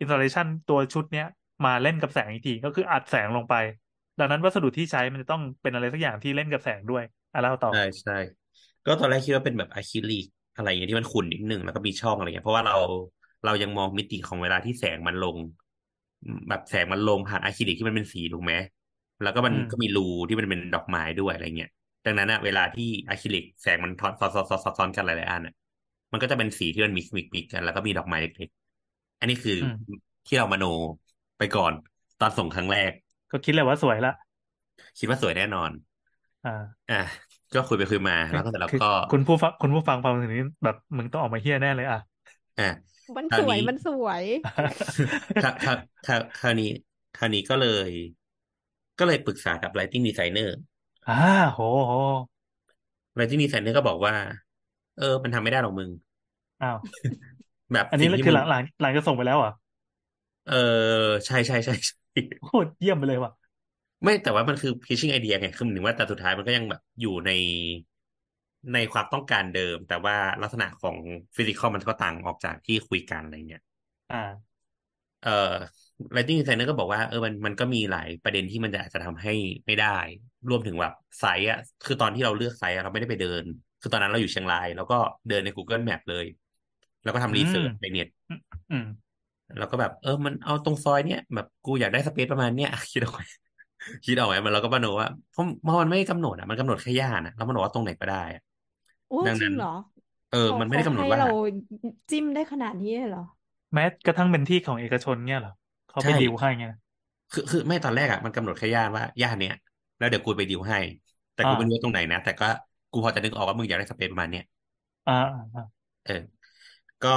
[0.00, 1.24] installation ตัวชุดเนี้ย
[1.64, 3.54] มาเล่นกับแสงอีกทีก็คืออัดแสงลงไป
[4.18, 7.02] ดังนั้นวัสดุที่ใช้มันจะต้องเป็นอะไรสักอย่างที่เล่นกับแสงด้วย
[7.32, 8.12] อะเล่าต่อใช่ใช่
[8.84, 12.74] ก็ตอนแรกคิดว่าเป็นแบบอะคริลิกอะไรอย่างเงี้ยที่มันขุ่นนิดนึงแล้วก็มีช่องอะไรเงี้ยเพราะว่าเรา
[13.44, 15.36] เรายังมองมิติของเวลาที่แสงมันลง
[16.48, 18.52] แบบแสงมันลงผ่านอะคริลิกที่มันเป็นสีถูกไหม
[19.22, 21.70] แล้วก็มันอืมก็มีรูที่มันเป็นดอกไม้ด้วยอะไรเงี้ย
[22.04, 25.54] ดังนั้นอะเวลาที่อะคริลิกแสงมันทอนซ้อนซ้อนซ้อนซ้อนกันหลายๆอันอะ
[26.12, 30.64] มันก็จะเป็นสีที่มัน mix mix mix กัน แล้วก็มีดอกไม้เล็กๆอันนี้คือที่เรามโน
[31.38, 31.72] ไปก่อน
[32.18, 32.92] ตอนส่งครั้งแรก
[33.30, 34.12] ก็คิดเลยว่าสวยละ
[34.98, 35.70] คิดว่าสวยแน่นอน
[36.44, 36.94] อ่า อะ
[37.52, 41.98] ก็คุยไปคุยมาแล้วก็เสร็จแล้วคือก็คุณผู้ฟังคุณผู้ฟังฟังถึงนี้แบบมึงต้องออกมาเหี้ยแน่เลยอะ
[42.58, 42.64] อะ
[43.16, 44.24] มันสวยคราววยนี้มันสวย
[45.38, 46.66] คราวคราวคราวคราวนี้
[47.14, 47.90] คราวนี้ก็เลย
[48.98, 50.50] ก็เลยปรึกษากับ Lighting Designer
[51.06, 51.14] อ่า
[51.52, 51.92] โหโห
[53.18, 54.14] Lighting Designer ก็บอกว่า
[54.98, 55.90] เออ มันทำไม่ได้หรอกมึง
[56.60, 56.78] อ้าว
[57.72, 59.52] แบบอันนี้สิ่งที่คือมึหลังหลังหลังจะส่งไปแล้วเหรอะ
[60.44, 60.54] เออ
[61.26, 61.94] ใช่ใช่ใช่ใช่
[62.42, 63.30] โคตรเยี่ยมไปเลยว่ะ
[64.04, 67.30] ไม่แต่ว่ามันคือ pitching idea ไงคือหมายถึงว่าแต่สุดท้ายมันก็ยังแบบอยู่ใน
[68.72, 70.96] ในความต้องการเดิม แต่ว่าลักษณะของ
[71.36, 73.62] ฟิสิกอลมันก็ต่างออกจากที่คุยกันอะไรเงี้ย
[74.10, 74.58] อ่า
[75.20, 75.30] เอ่อ
[76.14, 79.30] Lighting Designer ก็บอกว่าเออมันมันก็มีหลายประเด็นที่มันจะอาจจะทำให้
[79.66, 79.86] ไม่ได้
[80.48, 83.44] รวมถึงแบบ site อะคือตอนที่เราเลือก site อะเราไม่ได้ไปเดิน
[83.80, 84.94] คือตอนนั้นเราอยู่เชียงราย แล้วก็
[85.28, 86.26] เดินใน Google Map เลย
[87.02, 88.08] แล้วก็อืทำ research ในเน็ต
[88.70, 88.84] อืม
[89.56, 93.24] แล้วก็แบบเออมันเอาตรงซอยเนี้ยแบบกูอยากได้ space ประมาณเนี้ยคิดเอาไว้
[94.04, 98.40] คิดเอาไว้มันเราก็มโนว่าเพราะเพราะมันไม่ได้กำหนดอะมันกำหนดแค่ย่านอะแล้วมันบอกว่าตรงไหนก็ได้อะ
[99.06, 99.68] โอ้จริงดังจรินั้นเหรอ
[100.28, 101.26] เออเขามันไม่เขาได้กำหนดให้ว่าเรา
[102.10, 103.22] จิ้มได้ขนาดนี้เลยเหรอ
[103.74, 105.52] แม้กระทั่งเป็นที่ของเอกชนเนี่ยเหรอ
[105.88, 106.64] เขาไปใช่ดีลให้ไง
[107.32, 109.52] คือคือไม่ตอนแรกอะมันกำหนดแค่ย่านว่าย่านเนี้ย
[109.98, 110.78] แล้วเดี๋ยวกูไปดีลให้
[111.34, 112.44] แต่กูอ่าไม่รู้ว่าตรงไหนนะแต่ก็
[112.90, 114.42] กูพอจะนึกออกว่ามึงอยากได้สเปซประมาณเนี้ย
[115.06, 115.62] อ่าอ่าอ่า
[116.04, 116.12] เออ
[117.02, 117.10] ก็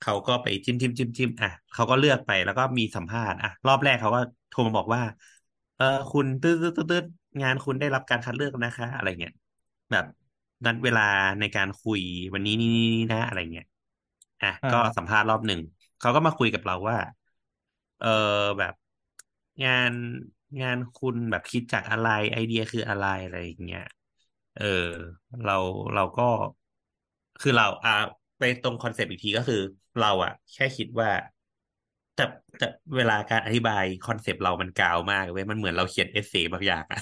[0.00, 5.02] เขาก็ไปจิ้มจิ้มจิ้มจิ้มอะเขาก็เลือกไปแล้วก็มีสัมภาษณ์อะรอบแรกเขาก็โทรมาบอกว่า
[5.76, 7.04] เออคุณตืดตืดตืดตืด
[7.42, 9.32] งานคุณได้รับการคัดเลือกนะคะ อะไรเงี้ย
[9.90, 10.04] แบบ
[10.64, 11.00] นัดเวลา
[11.40, 12.00] ในการคุย
[12.34, 13.64] วันนี้นี่นี่นะอะไรเงี้ย
[14.42, 15.60] อะอ่าก็สัมภาษณ์รอบหนึ่ง
[15.98, 16.96] เขาก็มาคุยกับเราว่า
[17.98, 18.06] เออ
[18.58, 18.74] แบบ
[19.62, 19.92] งาน
[20.60, 23.82] งานคุณแบบคิดจากอะไรไอเดียคืออะไรอะไรอย่างเงี้ย
[24.54, 24.64] เออ
[25.42, 25.52] เรา
[25.94, 26.22] เราก็
[27.40, 27.90] คือเราอ่า
[28.38, 29.56] ไปตรงคอนเซปต์อีกทีก็คือ
[30.00, 31.08] เราอะแค่คิดว่า
[32.14, 32.22] แต่
[32.58, 32.66] แต่
[32.96, 37.00] เวลาการอธิบายคอนเซปต์เรามันกาวมากเว้ยมันเหมือนเราเขียน essay บางอย่างอะ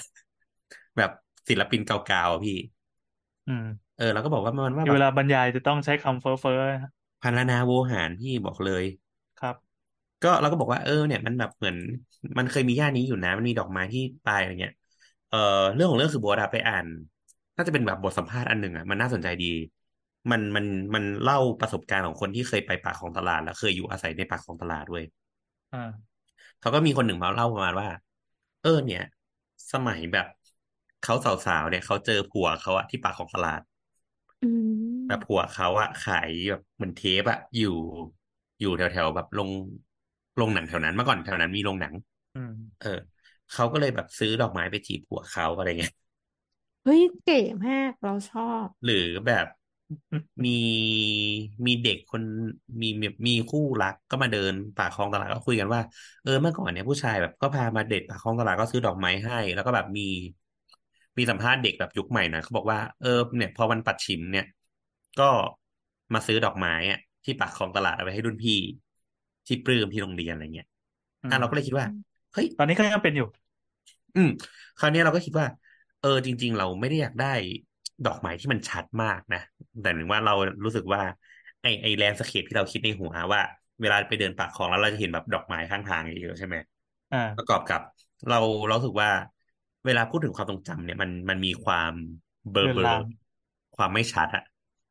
[0.97, 1.09] แบบ
[1.49, 2.53] ศิลปินเก่าๆอะพี่
[3.45, 3.63] อืม
[3.95, 6.55] เออเราก็บอกว่ามันว่าที่แบเวบลาบรรยายจะต้องใช้คำเฟ้อเฟ้อ
[7.21, 8.83] พรรณนาโวหารพี่บอกเลย
[9.39, 9.75] ครับ
[10.21, 11.77] ก็เราก็บอกว่าเออเนี่ย มันแบบเหมือน
[12.37, 14.73] มันเคยมีย่านนี้อยู่นะ มันมีดอกไม้ที่ปลายอะไรเงี้ย
[15.27, 15.37] เออ
[15.73, 16.85] เรื่องของเรื่องคือโบทอะไปอ่าน
[17.55, 19.45] น่าจะเป็นแบบบทสัมภาษณ์อันหนึ่งอะมันน่าสนใจดี
[20.31, 20.65] มันมัน
[20.95, 25.03] มันเล่าประสบการณ์ของคนที่เคยไปปากของตลาด แล้วเคยอยู่อาศัยในปากของตลาดด้วย
[25.71, 25.77] อ่า
[26.59, 27.89] เขาก็มีคนหนึ่งมาเล่าประมาณว่า
[28.61, 29.01] เออ เนี่ย
[29.73, 30.27] สมัยแบบ
[31.01, 33.61] เขาสาวๆเนี่ยเขาเจอผัวเขาอะที่ปากของตลาด
[34.41, 34.47] อื
[35.01, 37.67] มแบบผัวเขาอะขายแบบเหมือนเทปอะอยู่
[38.59, 39.49] อยู่แถวแถวแบบโรง
[40.35, 41.93] โรงหนังแถวนั้นเมื่อก่อนแถวนั้นมีโรงหนัง
[42.35, 42.87] อืมเออ
[43.51, 45.93] เขาก็เลยแบบซื้อดอกไม้ไปจีบผัวเขาอะไรเงี้ย
[46.83, 49.45] เฮ้ยเก๋มากเราชอบ หรือแบบ
[50.45, 50.49] มี
[51.65, 52.23] มีเด็กคน
[52.81, 55.81] มีมีมีคู่รักก็มาเดินปากคลองตลาดก็คุยกันว่า
[56.21, 60.01] เออเมื่อก่อนเนี่ยผู้ชายแบบก็พามาเดทปากคลองตลาดก็ซื้อดอกไม้ให้ แล้วก็แบบมี
[61.17, 64.45] มีสัมภาษณ์เด็กแบบยุคใหม่หน่อยเขาบอกว่าเออเนี่ย พอวันปัดฉิมเนี่ย
[65.19, 65.23] ก็
[66.13, 68.53] มาซื้อดอกไม้อะที่ปากคลองตลาดเอาไปให้รุ่นพี่
[69.47, 70.67] ที่ปลื้มที่โรงเรียนอะไรเงี้ย
[71.23, 71.87] อือะมเราก็เลยคิดว่า
[72.33, 73.25] เฮ้ยตอนนี้ก็ยังเป็นอยู่
[74.15, 74.29] อืม
[74.77, 75.47] คราวนี้เราก็คิดว่า
[75.99, 77.27] เออจริง ๆ เราไม่ได้อยากได้
[78.05, 79.39] ดอกไม้ที่มันชัดมากนะ
[79.81, 80.33] แต่หนึ่งว่าเรา
[80.65, 81.01] รู้สึกว่า
[81.61, 83.41] ไอไอ landscape ที่เราคิดในหัวว่า
[83.81, 86.55] เวลาไปเดินปากคลองแล้วเราจะเห็นแบบดอกไม้ข้างทางเยอะๆใช่ไหม
[87.11, 87.81] อ่าประกอบกับ
[88.27, 89.09] เราเรารู้สึกว่า
[89.85, 91.91] เวลาพูดถึงความทรงจำเนี่ยมันมันมีความ
[92.51, 93.01] เบลอเลือนเบลลาอง
[93.75, 94.43] ความไม่ชัดอะ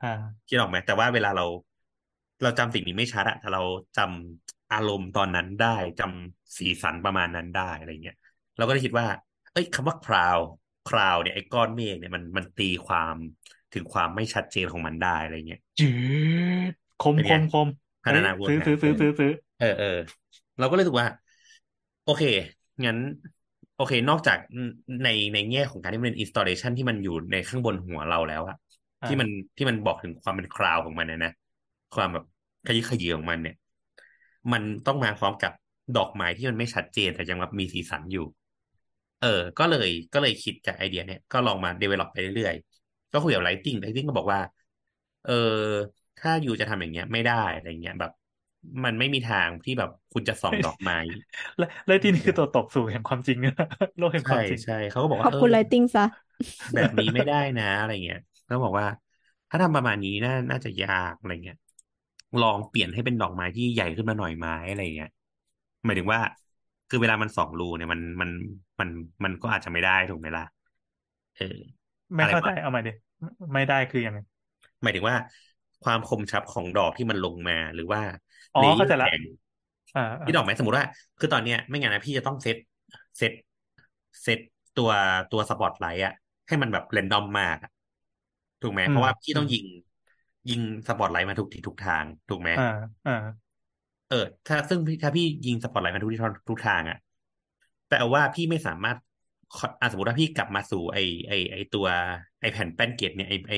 [0.02, 0.10] อ่า
[0.48, 1.44] คิดออกไหมแต่ว่าเวลาเรา
[2.42, 3.62] เราจำสิ่งนี้ไม่ชัดอะแต่เรา
[3.96, 8.16] จำอารมณ์ตอนนั้นได้จำสีสันประมาณนั้นได้อะไรเงี้ย
[8.56, 9.06] เราก็เลยคิดว่า
[9.52, 13.14] เอ้ยคำว่า cloud cloud เนี่ยไอ้ก้อนเมฆเนี่ยมันมันตีความ
[13.72, 15.84] ถึงความไม่ชัดเจนของมันได้อะไรเงี้ยจื
[16.70, 17.68] ดคมเป็นคไงมคม
[18.04, 19.86] พัฒเฮ้ยนาวนซื้อหาซื้อซื้อซื้อซื้อเออเออ
[20.58, 21.08] เราก็เลยรู้สึกว่า
[22.04, 22.22] โอเค
[22.84, 22.98] งั้น
[23.76, 24.38] โอเค นอกจาก
[25.04, 28.56] ในในแง่ของการที่มันเป็น installation ที่มันอยู่ในข้างบนหัวเราแล้วอะ
[29.02, 31.30] อ่าที่มันที่มันบอกถึงความเป็นคราวของมันนะนะ
[31.94, 32.24] ความแบบ
[32.66, 33.54] ขยี้ขยี้ของมันเนี่ย
[34.52, 35.52] มันต้องมาพร้อมกับ
[35.96, 38.26] ดอกไม้ที่มันไม่ชัดเจนแต่ยังแบบมีสีสันอยู่
[39.24, 44.40] เออ ก็เลยก็เลยคิดจากไอเดียเนี่ยก็ลองมา develop ไปเรื่อยๆ ก็คุยกับ Lighting Lighting ก็บอกว่า
[45.22, 45.32] เออ
[46.18, 48.10] ถ้าอยู่จะทำอย่างเงี้ยไม่ได้อะไรเงี้ยแบบ
[48.84, 50.96] มันไม่มีทางที่แบบคุณจะส่องดอกไม้
[51.58, 53.52] และและที่นี่คือตัวตกสู่แห่งความจริงนะ
[53.96, 56.04] โลกแห่งคใช่วามจริงใช่เขาก็บอกขว่าอบเอคุณอไลติงซะ
[56.74, 58.86] แบบนี้ไม่ได้นะอะไรเงี้ยเขาบอกว่า
[59.50, 61.56] ถ้าทำประมาณนี้น่าน่าจะยากอะไรเงี้ย
[62.38, 65.08] ลองเปลี่ยนให้เป็นดอกไม้ที่ใหญ่ขึ้นมาหน่อยไหมอะไรเงี้ย
[65.84, 66.20] หมายถึงว่า
[66.88, 68.30] คือเวลามันสองรูเนี่ยมันมัน
[68.80, 68.88] มัน
[69.24, 70.42] มันก็อาจจะไม่ได้ถูกไหมล่ะ
[71.34, 71.44] เออ
[72.16, 72.90] ไม่อะไรเข้าใจวะเอาใหม่ดิ
[73.54, 74.18] ไม่ได้คือยังไง
[74.82, 75.16] หมายถึงว่า
[75.82, 78.00] ความคมชัดของดอกที่มันลงมาหรือว่า
[78.54, 79.20] อ๋อเลเยอเข้าใจร์ละแสง
[79.94, 80.86] อ่าอ่าที่ดอกไหมสมมติว่า
[81.18, 82.56] คือตอนเนี้ยไม่งั้นนะพี่จะต้องเซต
[83.18, 83.32] เซต
[84.22, 84.38] เซต
[84.74, 84.90] ตัว
[85.30, 86.12] ตัวสปอตไลท์อะ
[86.48, 87.70] ให้มันแบบเรนดอมมากอะ
[88.60, 89.64] ถูกไหมอืเพมราะว่าพี่อืต้องมยิง
[90.48, 92.60] ยิงสปอตไลท์มาทุกทิศทุกทางถูกไหมอ่า
[93.04, 93.12] อ่า
[94.08, 94.16] เออ
[94.46, 96.20] ถ้าซึ่งพี่ถ้าพี่ยิงสปอตไลท์มาทุกทิศ
[96.50, 96.96] ทุกทางอะ
[97.94, 98.98] แต่เอาว่าพี่ไม่สามารถ
[99.80, 101.86] อะสมมติว่าพี่กลับมาสู่ไอไอไอตัว
[102.40, 103.54] ไอแผ่นแป้นเกตเนี่ยไอไอ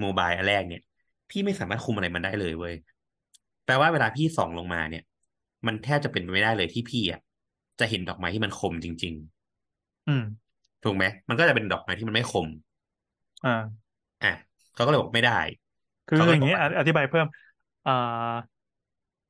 [0.00, 0.82] mobile อันแรกเนี่ย
[1.30, 2.74] พี่ไม่สามารถคุมอะไรมันได้เลยเว้ย
[3.64, 5.02] แปลว่าเวลาพี่ส่องลงมาเนี่ย
[5.66, 7.20] มันแทบจะเป็นไปไม่ได้เลยที่พี่อะ
[7.80, 9.14] จะเห็นดอกไม้ที่มันคมจริง
[10.06, 12.46] อืมๆถูกไหมมันก็จะเป็นดอกไม้ที่มันไม่คม
[13.44, 13.86] อ่า
[14.22, 14.32] อะ
[14.74, 15.32] เขาก็เลยบอกไม่ได้
[16.06, 17.26] คือเขาก็อเลยย่างบอกนี้ว่าออธิบายเพิ่ม
[17.84, 17.92] อ่า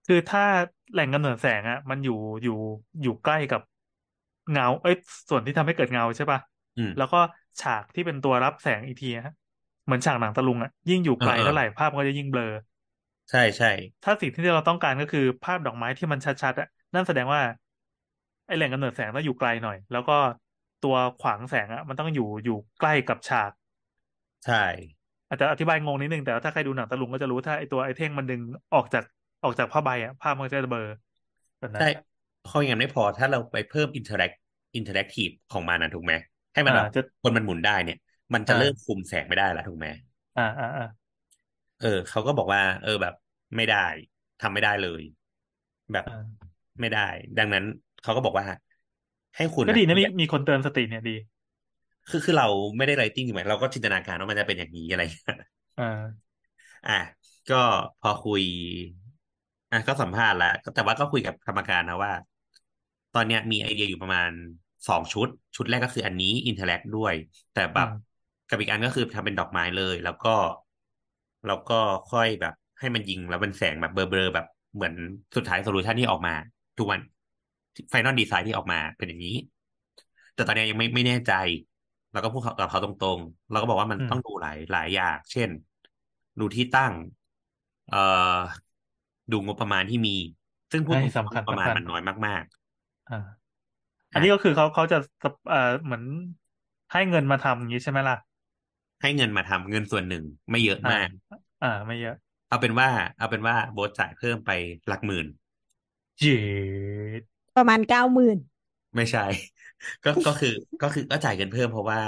[0.07, 0.45] คือถ้า
[0.93, 2.53] แหล่งกำเนิดแสงอะ มันอยู่อยู่
[3.03, 3.61] อยู่ใกล้กับ
[4.51, 4.95] เงา เอ้ย
[5.29, 6.41] ส่วนที่ทำให้เกิดเงาใช่ป่ะ
[6.77, 7.17] อืมแล้วก็
[7.61, 9.33] ฉากที่เป็นตัวรับแสงอีกทีฮะ
[9.85, 12.45] เหมือนฉากหนังตะลุงอะยิ่งอยู่ไกลเออเออเท่าไหร่ภาพมันก็จะยิ่งเบลอ
[13.31, 13.69] ใช่ใช่
[14.03, 17.41] ถ้าสิ่งที่เราต้องการก็คือภาพดอกไม้ที่มันชัดๆอะนั่นแสดงว่า
[18.47, 20.17] ไอแหล่งกำเนิดแสงต้องอยู่ไกลหน่อย แล้วก็
[20.85, 23.53] ตัวขวางแสงอะมันต้องอยู่อยู่ใกล้กับฉาก
[24.45, 24.57] ใช่
[25.29, 28.41] อาจจะอธิบายงงนิดนึงแต่ว่าถ้าใครดูหนังตะลุงก็จะรู้ถ้าไอตัวไอเท่งมันดึง
[28.75, 29.03] ออกจาก
[29.43, 30.83] ออกจากผ้าใบอะภาพมันก็จะเบลอ
[31.59, 32.16] แบบนั้นใช่
[32.47, 34.31] พออย่างนั้นไม่พอถ้าเราไปเพิ่ม interact
[34.77, 36.15] interac tive ของมันนะถูกไหม
[36.55, 37.97] ให้มันแบบอ่าจะคนมันหมุนได้เนี่ย
[38.35, 39.87] มันจะอ่าเริ่มคุมแสงไม่ได้ละถูกไหม
[40.37, 40.85] อ่าอ่าอ่า
[41.79, 43.15] เออเขาก็บอกว่า เออแบบ
[43.57, 43.77] ไม่ได้
[44.41, 45.03] ทำไม่ได้เลย
[45.93, 46.47] แบบอ่า
[46.81, 47.01] ไม่ได้
[47.37, 47.65] ดังนั้น
[48.01, 48.47] เขาก็บอกว่า
[49.37, 51.15] ให้คุณก็ดีนะมีอย่ามีคนเตือนสติเนี่ยดี
[52.09, 55.03] คือคือเราไม่ได้ lighting ถูกไหมเราก็จินตนาการว่ามันจะเป็นอย่างนี้อะไร
[55.79, 56.27] อ่า
[56.87, 56.93] อะ
[57.49, 57.57] ก็
[58.01, 58.43] พอคุย
[59.71, 62.13] อะก็สัมภาษณ์แล้วแต่ว่าก็คุยกับกรรมการนะว่า
[63.17, 64.31] ตอนเนี้ยมีไอเดียอยู่ประมาณ
[64.89, 67.15] สองชุด ชุดแรกก็คืออันนี้ interact ด้วย
[67.55, 68.17] แต่แบบอืม
[68.49, 70.35] กับอีกอันก็คือทำเป็นดอกไม้เลย แล้วก็
[71.47, 71.75] แล้วก็
[72.11, 74.95] ค่อยแบบ ให้มันยิงแล้วเป็นแสงแบบเบลอๆแบบเหมือน
[75.37, 76.35] สุดท้าย solution ที่ออกมา
[76.79, 77.01] ทุกวัน
[77.91, 79.37] final design ที่ออกมาเป็นอย่างนี้
[80.35, 81.33] แต่ตอนเนี้ยยังไม่ไม่แน่ใจ
[82.13, 85.51] เราก็พูดกับเขาตรงๆเราก็บอกว่ามันอืมต้องดูหลายหลายอย่าง เช่น
[86.39, 86.93] ดูที่ตั้ง
[87.89, 87.97] เอ่อ
[89.33, 90.17] ดูงบประมาณที่มี
[90.73, 92.45] ซึ่งพูดให้ตรงๆสำคัญงบประมาณสำคัญมันน้อยมาก
[93.09, 93.15] อ่า
[94.13, 94.97] อันนี้ก็คือเขาเขาจะ
[95.49, 96.03] เอ่อเหมือน
[96.93, 101.09] ให้เงินมาทำอย่างนี้ใช่ไหมล่ะๆให้เงินมาทำเงินส่วนหนึ่งไม่เยอะอ่า มาก
[101.61, 102.15] อ่า ไม่เยอะ
[102.49, 104.51] เอาเป็นว่า เอาเป็นว่าโบทจ่ายเพิ่มไป
[104.89, 105.27] หลักหมื่น
[106.19, 106.37] เจ็
[107.19, 107.21] ด
[107.57, 108.37] ประมาณเก้าหมื่น
[108.97, 109.21] ไม่ใช่
[110.05, 110.49] ก็ก็คือ
[110.81, 112.01] ก็คือก็จ่ายเงินเพิ่มเพราะว่า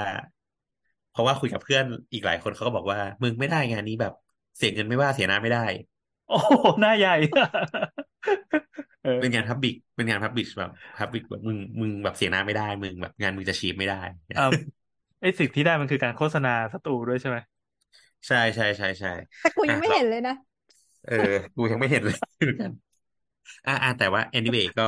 [1.11, 4.13] เพราะว่าคุยกับเพื่อนอีกหลายคนเขาก็บอกว่า มึงไม่ได้งานนี้แบบ
[4.57, 5.61] เสียเงินไม่ว่าเสียหน้าไม่ได้
[6.29, 7.15] โอ้โหหน้าใหญ่
[9.09, 13.97] เออเป็นงานพับบิกเป็นงานพับบิกแบบพับบิกแบบมึงมึงแบบเสียหน้าไม่ได้มึงแบบงานมึงจะชีพไม่ได้
[14.37, 14.43] อ่า
[15.23, 17.39] ไอสิ่งที่ได้มันคือการโฆษณาสตูด้วยใช่ไหม
[18.27, 19.09] ใช่ใช่ใช่ใช่
[19.41, 20.35] แต่กูยังไม่อะเห็นเลยนะ
[21.05, 21.15] เออ
[21.55, 22.73] กูยังไม่เห็นเลยเหมือนกัน
[23.67, 24.85] อ่าอ่าแต่ว่า anyway ก็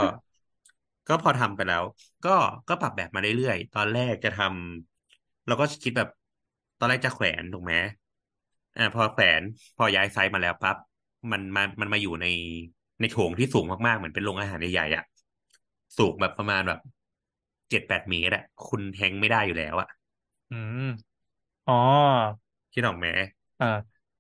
[1.09, 1.85] ก็พอทำไปแล้ว
[2.25, 2.31] ก็
[2.68, 6.09] ก็ปรับแบบมาเรื่อยๆ ตอนแรกจะทำเราก็คิดแบบ
[6.79, 7.75] ตอนแรกจะแขวนถูกไหม
[8.77, 9.43] อ่า พอแขวน
[9.77, 10.77] พอย้ายไซส์มาแล้วปั๊บ
[11.33, 12.27] มันมามันมาอยู่ใน
[13.01, 15.05] ในโถงที่สูงมากๆ เหมือนเป็นโรงอาหารใหญ่ๆอะ
[15.99, 16.79] สูงแบบประมาณแบบ
[17.71, 19.89] เจ็ดแปดเมตรอะคุณแฮงไม่ได้อยู่แล้วอะ
[20.51, 20.81] อืม
[21.67, 21.75] อ๋อ
[22.73, 23.07] คิดออกไหม
[23.59, 23.67] อ่า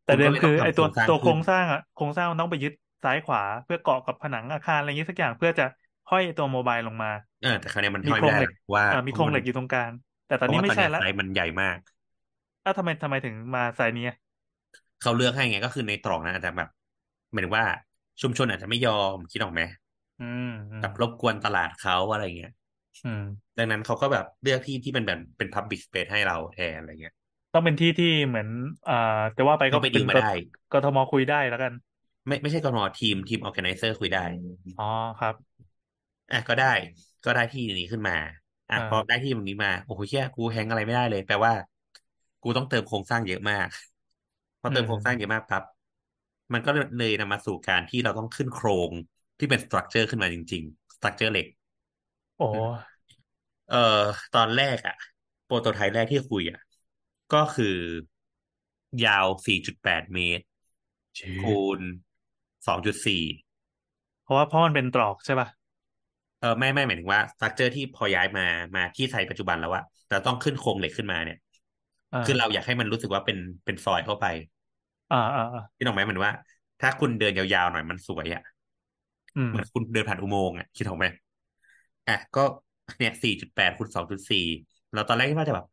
[0.04, 2.72] แต่คุณเดิก็มเลยคืต้องอไอทำโคตัรวงสร้างตัวโครขึ้นงสร้างอะโครงสร้างมันต้องไปยึด
[3.02, 5.64] ซ้ายขวาเพื่อเกาะกับผนังอาคารอะไรอย่างนี้สักอย่างเพื่อจะ
[6.08, 7.08] ห้อยตัวโมบายลงมา
[7.40, 9.92] เออแต่คราวเนี้ยมันมีห้อยโครไม่งได้เหล็กเพราะว่าอ่ามีโครงเหล็กอยู่ตรงกลาง
[10.26, 11.78] แต่ตอนเพราะนี้ว่าไม่ตอนใช่เนี้ยละไซส์มันใหญ่มาก
[12.64, 14.16] อ้าวทำไมทำไมถึงมาไซส์นี้อะ
[15.00, 16.68] เขาเลือกให้ไงก็คือในตรอกนั้นอาจจะแบบ
[17.32, 17.64] หมายถึงว่า
[18.22, 19.62] ชุมชนอาจจะไม่ยอมคิดออกไหม
[20.18, 22.52] อืมอืมแบบรบกวนตลาดเขาอะไรเงี้ย
[23.04, 23.20] อืม
[23.58, 27.14] ดังนั้นเขาก็แบบเลือกที่ที่เป็นแบบเป็น public space ให้เราแทนอะไรเงี้ย
[27.52, 28.48] ต้องเป็นที่ที่เหมือน
[28.88, 28.94] อ่า
[29.34, 30.30] แต่ว่าไปก็ก็ไปดิวมาได้
[30.70, 31.72] กทมคุยได้แล้วกัน
[32.26, 34.24] ไม่ไม่ใช่กนทีมทีม organizer คุยได้
[34.76, 34.84] อ๋อ
[35.18, 35.34] ครับ
[36.30, 36.66] อะก็ได้
[37.24, 38.14] ก็ได้ที่นี้ขึ้นมา
[38.68, 41.52] อะอ่าพอได้ที่ตรงนี้มาโอ้โหเชี่ยกู hang อะไรไม่ได้เลย แปลว่า
[42.42, 43.68] กูต้องเติมโครงสร้างเยอะมาก
[44.60, 45.62] พอเติมโครงสร้างเยอะมากปั๊บ
[46.52, 48.92] มันก็เลยนำมาสู่การที่เราต้องขึ้นโครง
[49.38, 51.46] ที่เป็น structure ขึ้นมาจริง ๆ structure เหล็ก
[52.36, 52.44] โอ้
[53.66, 53.76] เอ่อ
[54.32, 54.94] ตอนแรกอะ
[55.44, 56.58] prototype แรกที่คุยอะ
[57.30, 57.66] ก็คือ
[59.04, 60.44] ยาว 4.8 เมตร
[61.40, 61.80] คูณ
[62.66, 63.24] 2.4
[64.22, 65.48] เพราะว่าเพราะมันเป็นตรอกใช่ป่ะ
[66.38, 68.42] เออไม่ไม่หมายถึงว่าสตรัคเจอร์ที่พอย้ายมา
[68.76, 71.36] มาที่ไทยปัจจุบันแล้วอะแต่ต้องขึ้นโครงเหล็กขึ้นมาเนี่ย
[72.12, 74.26] อ่าคือเราอยากให้มันรู้สึกว่าเป็นเป็นซอยเข้าไป
[75.10, 76.32] อ่าอ่าอ่าที่น้องไหมเหมือนว่า
[76.80, 78.42] ถ้าคุณเดินยาวๆหน่อยมันสวยอะ
[79.36, 81.06] อืมเหมือนคุณเดินผ่านอุโมงค์อะคิดถูกไหม
[82.08, 82.40] อะก็
[82.98, 84.44] เนี่ยสี่จุดแปดคูณสองจุดสี่
[84.92, 85.66] เราตอนแรกคิดว่าจะแบบ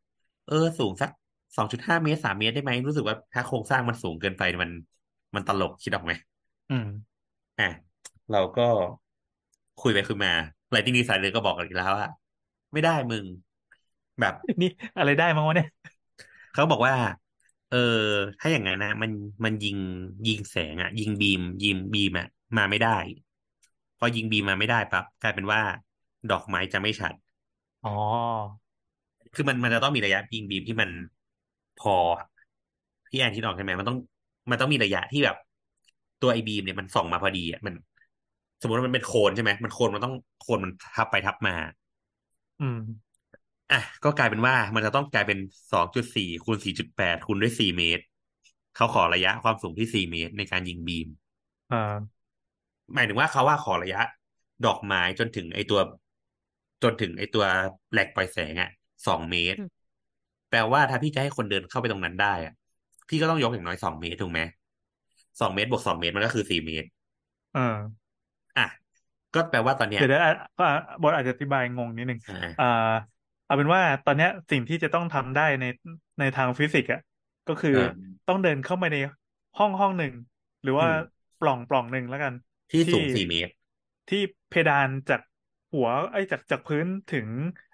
[0.46, 1.10] เออ สูงสัก
[1.56, 4.70] สองจุดห้าเมตรสามเมตรได้ไหมรู้สึกว่าถ้าโครงสร้างมันสูงเกินไปมัน
[5.34, 6.12] มันตลกคิดออกไหม
[6.70, 6.86] อืม
[7.58, 7.68] อะ
[8.30, 8.68] เราก็
[9.78, 10.32] คุยไปคุยมา
[10.70, 12.08] ไลติ้งดีไซน์เลยก็บอกกันอีกแล้วว่า
[12.72, 13.24] ไม่ได้มึง
[14.20, 15.68] แบบนี่อะไรได้มั้งวะเนี่ย
[16.52, 16.94] เขาบอกว่า
[17.68, 17.78] เออ
[18.38, 19.10] ถ้าอย่างนั้นนะมัน
[19.44, 19.76] มันยิง
[20.26, 22.90] ยิงแสงอะยิงบีม ยิงบีมอะมาไม่ได้
[23.98, 25.60] พอยิงบีมมาไม่ได้ปั๊บกลายเป็นว่า
[26.30, 27.14] ดอกไม้จะไม่ชัด
[27.82, 27.90] อ๋อ
[29.34, 30.90] คือมันมันจะต้องมีระยะยิงบีมที่มัน
[31.80, 31.94] พอ
[33.08, 33.98] พี่แอนที่ออกใช่ไหมมันต้อง
[34.50, 35.36] มันต้องมีระยะที่แบบ
[36.20, 37.74] ตัวไอบีมเนี่ยมันส่องมาพอดีอะมัน
[38.60, 41.54] สมมติว่ามันเป็นโคนใช่ไหมมันโคนมันต้องโคนมันทับไปทับมา
[42.60, 42.76] อืม
[43.70, 45.38] อะก็กลายเป็นว่ามันจะต้องกลายเป็น
[45.72, 48.02] สองจุดสี่คูณสี่จุดแปดคูณด้วยสี่เมตร
[48.74, 51.08] เขาขอระยะความสูงที่สี่เมตรในการยิงบีม
[51.70, 52.18] อ่า
[52.94, 54.00] หมายถึงว่าเขาว่าขอระยะ
[54.64, 55.80] ดอกไม้จนถึงไอตัว
[56.82, 57.44] จนถึงไอตัว
[57.92, 58.68] แหลกปล่อยแสงอะ
[59.06, 59.88] สองเมตรอืม
[60.50, 62.52] แปลว่าถ้าพี่จะให้คนเดินเข้าไปตรงนั้นได้อะ
[63.08, 64.40] พี่ก็ต้องยกอย่างน้อยสองเมตรถูกไหม
[65.40, 66.88] สองเมตรบวกสองเมตรมันก็คือสี่เมตร
[67.52, 67.60] เออ
[68.56, 68.66] อะ
[69.34, 72.64] ก็แปลว่าตอนเนี้ยเดี๋ยวเดี๋ยวอะก็อะบทอาจจะอธิบายงงนิดนึงอ่าอ่า
[73.48, 75.64] เอาเป็นว่าตอนเนี้ยสิ่งที่จะต้องทำได้ใน
[76.18, 77.00] ในทางฟิสิกส์อะ
[77.46, 78.96] ก็คือเออต้องเดินเข้าไปใน
[79.56, 80.14] ห้องห้องหนึ่ง
[80.62, 80.96] หรือว่าอืม
[81.38, 82.34] ปล่องปล่องหนึ่งแล้วกัน
[82.70, 83.52] ที่สูงสี่เมตร
[84.08, 84.18] ที่
[84.48, 85.20] เพดานจาก
[85.72, 87.28] หัวไอ้ยจากจากพื้นถึง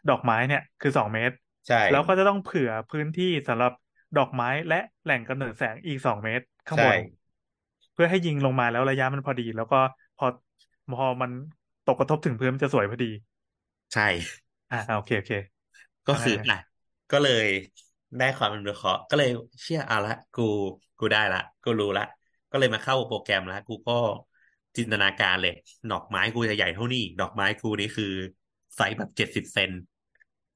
[0.08, 1.34] ดอกไม้เนี่ยคือสองเมตร
[1.66, 3.72] ใช่ แล้วก็จะต้องเผื่อพื้นที่สำหรับ
[4.16, 6.96] ดอกไม้และแหล่งกำเนิดแสงอีกสองเมตร ข้างบใช่น
[7.92, 9.76] เพื่อให้ยิงลงมาแล้วระยะมันพอดี แล้วก็
[10.16, 10.26] พอ
[10.98, 11.30] พอมัน
[11.84, 13.06] ตกกระทบถึงพื้นมันจะสวยพอดี
[13.90, 14.02] ใช่
[14.70, 15.32] อ่าโอเคโอเค
[16.08, 16.56] ก็คืออ่าอะ
[17.10, 17.46] ก็เลย
[18.18, 19.30] ได้ความเป็นวิเคราะห์ก็เลย
[19.62, 20.42] เชื่อเอาละกู
[20.98, 22.04] กูได้ละ กูรู้ละ
[22.50, 23.92] ก็เลยมาเข้าโปรแกรมแล้วกูก็
[24.76, 25.54] จินตนาการเลย
[25.90, 28.12] ดอกไม้กูจะใหญ่เท่านี้ ดอกไม้กูนี่คือ
[28.76, 29.70] ไซส์แบบเจ็ดสิบเซน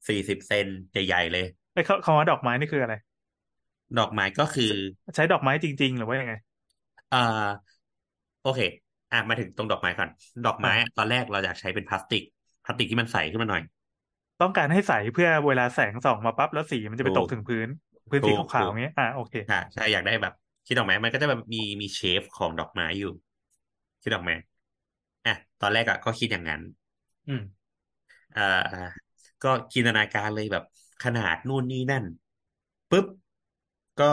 [0.09, 2.95] สี่สิบเซนใหญ่ๆเลยไอ้ยคคำว่าดอกไม้นี่คืออะไร
[3.99, 4.73] ดอกไม้ก็คือ
[5.15, 6.33] ใช้ดอกไม้จริง ๆ หรือว่ายังไง
[7.13, 7.19] อ่า
[8.43, 8.61] โอเค
[9.13, 10.09] อะมาถึงตรงดอกไม้ก่อน
[10.45, 12.23] ดอกไม้อะอะตอนแรกเราอยากใช้เป็นพลาสติก
[12.65, 13.63] พลาสติกที่มันใสขึ้นมาหน่อย
[14.41, 17.69] ต้องการให้ใสเพื่อเวลาแสงส่องมาปั๊บแล้วสีมันจะไปถูตกกถึงพื้น
[18.11, 20.33] พื้นสีถูกขาวถูๆกอย่างเงี้ยอ่าโอเคค่ะใช่อยากได้แบบ
[20.67, 23.09] คิดดอกไม้มันก็จะแบบมีมีเชฟของดอกไม้อยู่
[24.01, 24.35] คิดดอกไม้
[25.27, 26.61] อะตอนแรกอะก็คิดอย่างนั้น
[27.27, 27.41] อืม
[28.37, 29.09] อ่าอ่า
[29.43, 30.65] ก็จินตนาการเลยแบบ
[31.05, 32.05] ขนาดนู่นนี่นั่น
[32.91, 33.07] ปุ๊บ
[33.99, 34.05] ก็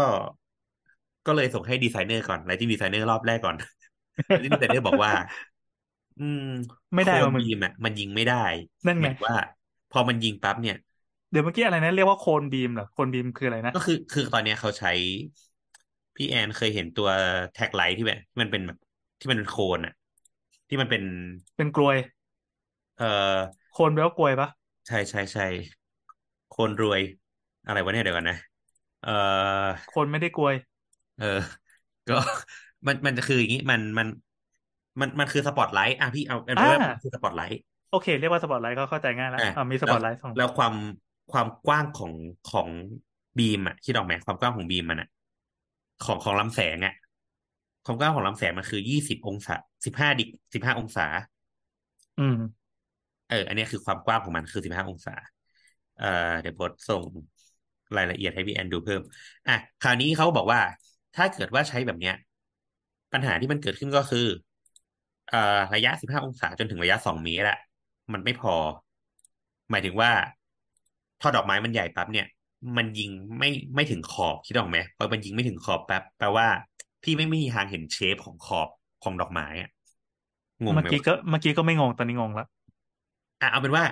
[1.26, 3.56] ก็เลยส่งให้ดีไซเนอร์ก่อนไลท์ที่ดีไซเนอร์รอบแรกก่อน
[4.32, 5.12] แล้วที่ดีไซเนอร์บอกว่า
[6.18, 6.40] อืม
[6.96, 8.36] ไม่ได้โคนว่ะมึงบีมอะมันยิงไม่ได้
[8.88, 9.34] นั่นหไงมายว่า
[9.96, 10.76] พอมันยิงปั๊บเนี่ย
[11.32, 14.90] เดี๋ยวเมื่อกี้อะไรนะเรียกว่า cone beam เหรอ cone beam คืออะไรนะ ก็คือคือตอนเนี้ยเขาใช้
[16.16, 17.10] พี่แอนเคยเห็นตัว
[17.54, 18.78] track light ที่แบบที่มันเป็นแบบ
[19.20, 19.94] ที่มันเป็น cone อะ
[20.68, 21.04] ที่มันเป็น
[21.56, 21.98] เป็นกรวย
[22.96, 23.06] เอ่อ
[23.74, 24.48] cone แปลว่ากรวยปะ
[24.88, 25.44] ใช่ใช่ใช่
[26.48, 27.02] cone กรวย
[27.66, 28.38] อะไรวะเนี่ยเดี๋ยวก่อนนะ
[29.02, 29.12] เอ่อ
[29.88, 30.56] cone ไม่ได้กรวย
[31.18, 31.26] เออ
[32.08, 32.14] ก็
[32.88, 34.08] มันมันจะคืออย่างนี้มันมัน
[35.00, 37.58] มันมันคือสปอตไลท์อะพี่เอาเป็นว่าอ่ามันคือสปอตไลท์
[37.96, 40.74] โอเค เรียกว่าสปอตไลท์ก็เข้าใจง่ายแล้วอะอ่ามีสแล้ปวอตไลท์สองแล้วความ
[41.32, 42.14] ความกว้างของ
[42.52, 42.70] ของ
[43.38, 45.10] beam อะคิดออกไหมความกว้างของ beam มันอะ
[46.06, 46.94] ของของลำแสงอะ
[47.86, 50.24] ความกว้างของลำแสงมันคือยี่สิบองศาสิบห้าดิ
[50.54, 51.06] สิบห้าองศา
[52.18, 52.66] อืม
[53.28, 55.12] เออ อันเนี้ยคือความกว้างของมันคือสิบห้าองศา
[55.96, 56.06] เอ่อ
[56.42, 57.04] เดี๋ยวโบทส่ง
[57.96, 59.02] รายละเอียดให้พี่แอนดูเพิ่ม
[59.48, 60.60] อะ คราวนี้เขาบอกว่า
[61.16, 62.14] ถ้าเกิดว่าใช้แบบเนี้ย
[63.14, 64.20] ปัญหาที่มันเกิดขึ้นก็คือ
[65.28, 65.38] เอ่อ
[65.74, 67.58] ระยะสิบห้าองศาจนถึงระยะสองเมตรอะ
[68.14, 68.56] มันไม่พอ
[69.72, 70.12] หมายถึงว่า
[71.20, 72.28] พอดอกไม้มันใหญ่ปั๊บเนี่ย
[72.78, 76.48] มันยิงไม่ไม่ถึงขอบคิดออกไหมพอมันยิงไม่ถึงขอบแป๊บแปลว่า
[77.04, 78.70] พี่ไม่มีทางเห็นเชฟของขอบ
[79.04, 79.70] ของดอกไม้อะ
[80.66, 82.46] งงไหเมื่อมกี้วะก็เมื่อกี้ก็ไม่งงตอนนี้งงละ
[83.42, 83.86] อะเอาเป็นว่า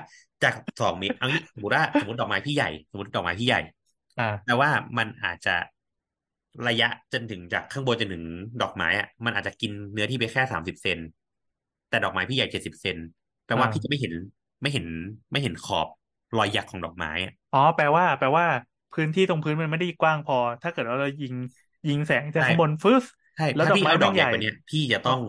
[0.44, 3.60] จากสองเมตรเอางี้สมมติว่าสมมติดอกไม้พี่ใหญ่ สมมติดอกไม้พี่ใหญ่
[4.18, 5.56] อ่าแปลว่ามันอาจจะ
[6.68, 8.24] ระยะจนถึงจากข้างบนจนถึง
[8.62, 11.00] ดอกไม้อะมันอาจจะกินเนื้อที่ไปแค่สามสิบเซน
[11.90, 12.98] แต่ดอกไม้พี่ใหญ่เจ็ดสิบเซน
[13.46, 14.14] แปลว่าอ่าพี่จะไม่เห็น
[14.62, 14.86] ไม่เห็น
[15.32, 15.88] ไม่เห็นขอบ
[16.38, 18.46] รอยหยักของดอกไม้อะอ๋อแปลว่า แปลว่า
[18.92, 21.34] พื้นที่ตรงพื้นมันไม่ได้กว้างพอ ถ้าเกิดว่าเรายิง
[21.88, 25.20] ยิงแสงจากใช่ข้างบนฟึสใช่แล้วถ้าดอกพี่ไม้เอาดแม่อกงใหใหญ่ญ่กว่าเนี้ยพี่จะต้อง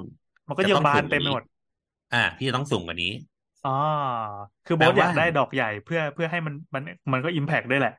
[0.49, 1.43] มันก็จะเยิต้งองบาสูนงกเต็มว่าไปหมนี้ด
[2.13, 3.09] อ่า พี่จะต้องสูงกว่านี้
[3.63, 3.71] อ๋อ
[4.65, 7.91] คือแปโบลสอยาว่ากได้ดอกใหญ่เพื่อเพื่อให้มันมันมันก็อิมแพกด้วยแหละ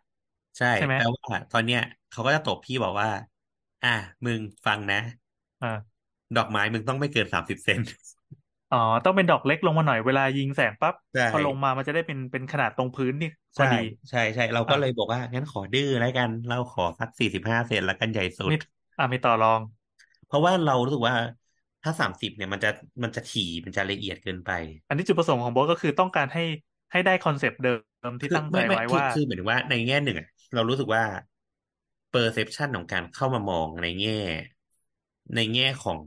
[0.58, 3.08] ใช่ใช่ไหมแปลว่าตอนเนี้ยเขาก็จะตบพี่บอกว่า
[3.82, 3.90] อะ
[4.26, 4.98] มึงฟังนะ
[5.62, 5.96] อ่า
[6.36, 7.80] ดอกไม้มึงต้องไม่เกินสามสิบเซน
[8.76, 13.78] อ๋อ ต้องเป็นดอกเล็กลงมาหน่อยเวลายิงแสงปั๊บใช่พอลงมามันจะได้เป็นเป็นขนาดตรงพื้นที่พอใช่ดี
[14.10, 18.56] ใช่ใช่เราก็อะเลยบอกว่างั้นขอดื้อแล้วกัน เราขอสักสี่สิบห้าเซนแล้วกันใหญ่สุดมี
[18.98, 19.62] อ่ามีต่อรอง
[20.28, 21.16] เพราะว่าเรารู้สึกว่า
[21.84, 22.70] ถ้าสามสิบเนี่ยมันจะ
[23.04, 24.52] มันจะถี่มันจะละเอียดเกินไป
[24.88, 26.44] อันนี้จุดประสงค์ของโบสก็คือต้องการให้
[26.92, 27.74] ให้ได้คอนเซปต์เดิ
[28.10, 31.04] มที่คือตั้งใจไม่ไม่ไว้คือว่าคือหมายถึงว่าในแง่หนึ่งอะเรารู้สึกว่า
[32.14, 34.12] perception ของการเข้ามามองในแง่
[35.36, 36.00] ในแง่ของ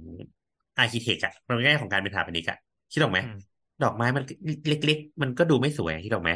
[0.79, 2.57] architect อะในแง่ของการเป็นสถาปนิกอะ
[2.93, 4.25] คิดออกไหมอืมดอกไม้มัน
[4.69, 6.33] เล็ก ๆ มันก็ดูไม่สวยคิดออกไหม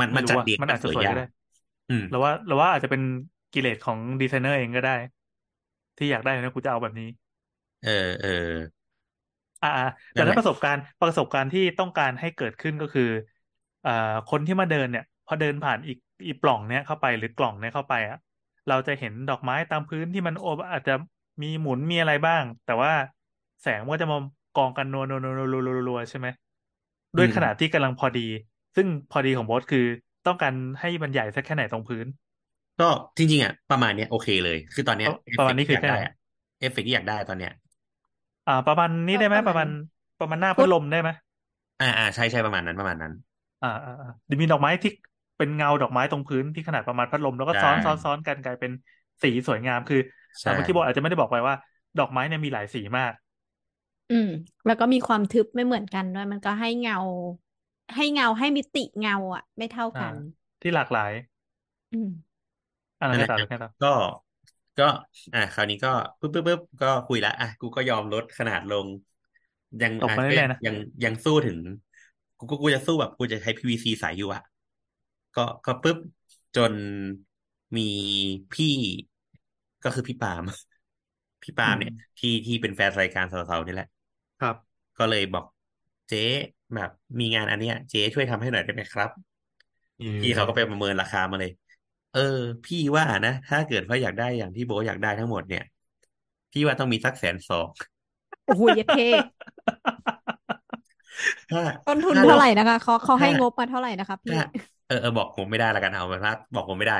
[0.00, 1.22] มันไม่มันรู้จัดว่าเรียงมันกัอาจจะสวยสวยยาก็กได้
[1.88, 3.02] อืมหรือว่าหรือว่าอาจจะเป็น
[3.52, 4.92] กิเลสของดีไซเนอร์เองก็ได้
[5.98, 7.08] ที่อยากได้นะกูจะเอาแบบนี้
[7.80, 7.90] เออ
[8.20, 8.28] เออ
[9.62, 13.02] อ่าอ่าแต่นั่นแหถ้าละประสบการณ์ประสบการณ์ที่ต้องการให้เกิดขึ้นก็คือ
[13.84, 13.90] อ่า
[14.26, 18.16] คนที่มาเดินเนี่ย พอเดินผ่านอีกอีปล่องเนี้ยเข้าไปหรือกล่องเนี้ยเข้าไปอะ
[18.66, 20.92] เราจะเห็นดอกไม้ตามพื้นที่มันโอบอาจจะ
[21.42, 22.92] มีหมุนมีอะไรบ้าง แต่ว่า
[23.62, 24.18] แสงมันก็จะมา
[24.54, 26.28] กองกันนัวนัวนัวนัวนัวนัวนัวใช่ไหม
[27.16, 28.20] ด้วยขนาดที่กำลังพอดี
[28.76, 29.80] ซึ่งพอดีของโบสคือ
[30.26, 32.06] ต้องการให้มันใหญ่สักแค่ไหนตรงพื้น
[32.78, 32.84] ก็
[33.18, 35.98] จริงๆอะประมาณเนี้ยโอเคเลย คือตอนเนี้ยประมาณนี้เฟกต์ที่อยากคือแค่ได้ไหน
[36.60, 37.52] เอฟเฟกต์ที่อยากได้ตอนเนี้ย
[38.46, 39.68] อ่า ประมาณนี้ได้ไหมประมาณ
[40.18, 41.10] ประมาณหน้าพัดลมได้ไหม
[41.80, 43.12] อ่าอ่าใช่ใช่ประมาณนั้นประมาณนั้น
[43.60, 44.08] อ่าอ่าอ่า
[44.40, 44.90] มีดอกไม้ที่
[45.36, 48.70] เป็นเงาดอกไม้ตรงพื้นที่ขนาดประมาณพัดลมแล้วก็ซ้อนซ้อนซ้อนกันกลายเป็น
[49.22, 49.96] สีสวยงามคือ
[50.54, 51.54] เมื่อกี้บอกอาจจะไม่ได้บอกไปว่า
[51.98, 53.12] ดอกไม้เนี่ยมีหลายสีมาก
[54.10, 54.28] อืม
[54.66, 56.96] แล้วก็มีความทึบไม่เหมือนกันด้วย มันก็ให้เงา
[57.94, 60.16] ให้เงาให้มิติเงาอะ ไม่เท่ากันอ่า
[60.60, 61.12] ที่หลากหลาย
[61.92, 62.08] อืม
[62.98, 63.88] อะไรนั่นแหละต่ออะไรต่อก็
[64.76, 64.84] ก็
[65.32, 65.88] อะคราวนี้ก็
[66.20, 68.86] ปึ๊บปึ๊บปึ๊บก็คุยละอะกูก็ยอมลดขนาดลง
[69.80, 71.58] ยังตกอะมาก็เรื่อยๆนะยังยังสู้ถึง
[72.38, 74.42] กูกูกูจะสู้แบบกูจะใช้ PVC ใสอยู่อะ
[75.34, 75.98] ก็ก็ปึ๊บ
[76.54, 76.74] จน
[77.76, 77.88] มี
[78.52, 78.66] พี่
[79.82, 80.44] ก็คือพี่ปาล์ม
[81.42, 83.88] พี่ปาล์มเนี่ย ที่ที่เป็นแฟนรายการสาวๆนี่แหละ
[84.38, 84.56] ครับ
[84.98, 85.44] ก็เลยบอก
[86.08, 86.18] เจ๊
[86.74, 89.10] แบบมีงานอันเนี้ย เจ๊ช่วยทำให้หน่อยได้ไหมครับ
[90.20, 91.50] พี่เขาก็ไปประเมินราคามาเลย
[92.12, 92.20] เออ
[92.64, 95.62] พี่ว่านะ ถ้าเกิดว่าอยากได้อย่างที่โบทอยากได้ทั้งหมดเนี่ย
[96.52, 97.68] พี่ว่าต้องมีสักแสนสอง
[98.44, 99.04] โอ้โหเยดเท่
[101.50, 104.38] ถ้าต้นทุนถ้เท่าไหร่นะคะเขาเขาให้ถ้างบมาเท่าไหร่นะคะพี่ ถ้า
[104.86, 106.96] เออเออบอกผมไม่ได้ละกันเอาเป็นว่าบอกผมไม่ได้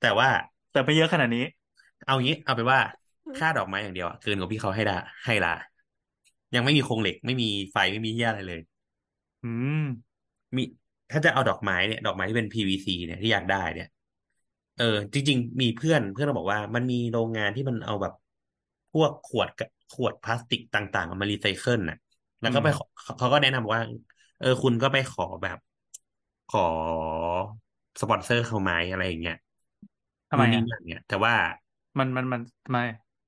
[0.00, 0.28] แต่ว่า
[0.70, 1.40] แต่ไม่เยอะขนาดนี้
[2.04, 2.80] เอางี้เอาเป็นว่า
[3.36, 4.96] ค่าดอกไม้อย่างเดียวอะเกินกว่าพี่เขาให้ละ
[5.26, 5.50] ให้ละ
[6.54, 8.60] ยังไม่มีโครงเหล็กไม่มีไฟไม่มีเหี้ยอะไรเลย
[9.42, 9.76] อืม
[10.56, 10.62] มี
[11.10, 13.88] ถ้าจะเอาดอกไม้เนี่ยดอกไม้ที่เป็น PVC เนี่ยที่อยากได้เนี่ย
[14.76, 14.84] เออ
[15.14, 18.12] จริง ๆ มีเพื่อนเพื่อนเราบอกว่ามันมีโรงงานที่มันเอาแบบ
[18.92, 21.96] พวกขวดกับขวดพลาสติกต่างๆเอามารีไซเคิลน่ะ
[22.40, 22.84] แล้วก็ไปขอ
[23.18, 23.80] เขาก็แนะนำว่า
[24.38, 25.58] เออ คุณก็ไปขอแบบ
[26.48, 26.60] ขอ
[28.00, 29.36] สปอนเซอร์เขาไหมอะไรอย่างเงี้ย
[30.30, 31.34] ทำไมนู่นอะนี่นั่นเนี่ยแต่ว่า
[31.98, 32.78] มันมันมันทำไม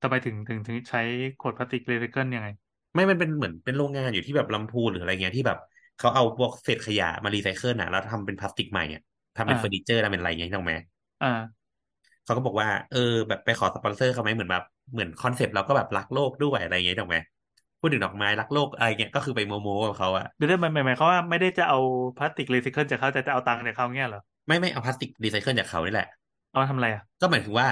[0.01, 0.99] ทำไมถึงถึงถึงใช้
[1.39, 2.47] ขวดพลาสติกรีไซเคิลยังไง
[2.93, 5.57] ไม่มันเป็นเหมือนเป็นโรงงานอยู่ที่แบบลำพูนหรืออะไรเงี้ยที่แบบ
[5.97, 9.01] เขาเอาพวกเศษขยะมารีไซเคิลน่ะแล้วทำเป็นพลาสติกใหม่อะ
[9.35, 10.73] ทำเป็นอ่าเฟอร์นิเจอร์ทำเป็นอะไรเงี้ยถูกไหม
[11.21, 11.27] อ่า
[12.23, 17.17] เขาก็บอกว่าเออ แบบไปขอสปอนเซอร์เขาไหมเหมือนแบบเหมือนคอนเซปต์เราก็แบบรักโลกด้วยอะไรเงี้ยถูกไหม
[17.79, 21.77] พูดถึงดอกไม้รักโลกอะไรเงี้ยก็คือไปโมโมกับเขาอะเดี๋ยวได้หมายหมายความว่าไม่ได้จะเอา
[22.17, 26.07] พลาสติกรีไซเคิลจากเขาแต่จะเอาตังค์จากเขาเงี้ยเหรอไม่ไม่เอาพลาสติกรีไซเคิลจากเขานี่แหละ
[26.51, 27.67] เอามาทำอะไรอะ ก็หมายถึงว่า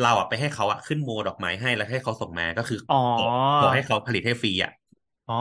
[0.00, 3.24] เราอะไปให้เขาอะขึ้นโมดอกไม้ให้แล้วให้เขาส่งมาก็คืออ๋อขอ
[3.58, 4.70] ขอให้เขาผลิตให้ฟรีอะ
[5.28, 5.34] อ๋อ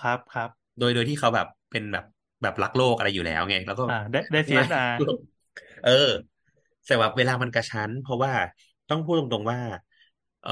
[0.00, 2.04] ครับครับโดยโดยที่เขาแบบเป็นแบบ
[2.42, 4.92] แบบรักโลกอะไรอยู่แล้วไง แล้วก็อ่าได้ได้ CSR
[5.82, 5.90] เออ
[6.86, 8.32] แต่ว่าเวลามันกระชั้น เพราะว่า
[8.88, 9.58] ต้องพูดตรงๆว่า
[10.42, 10.50] เออ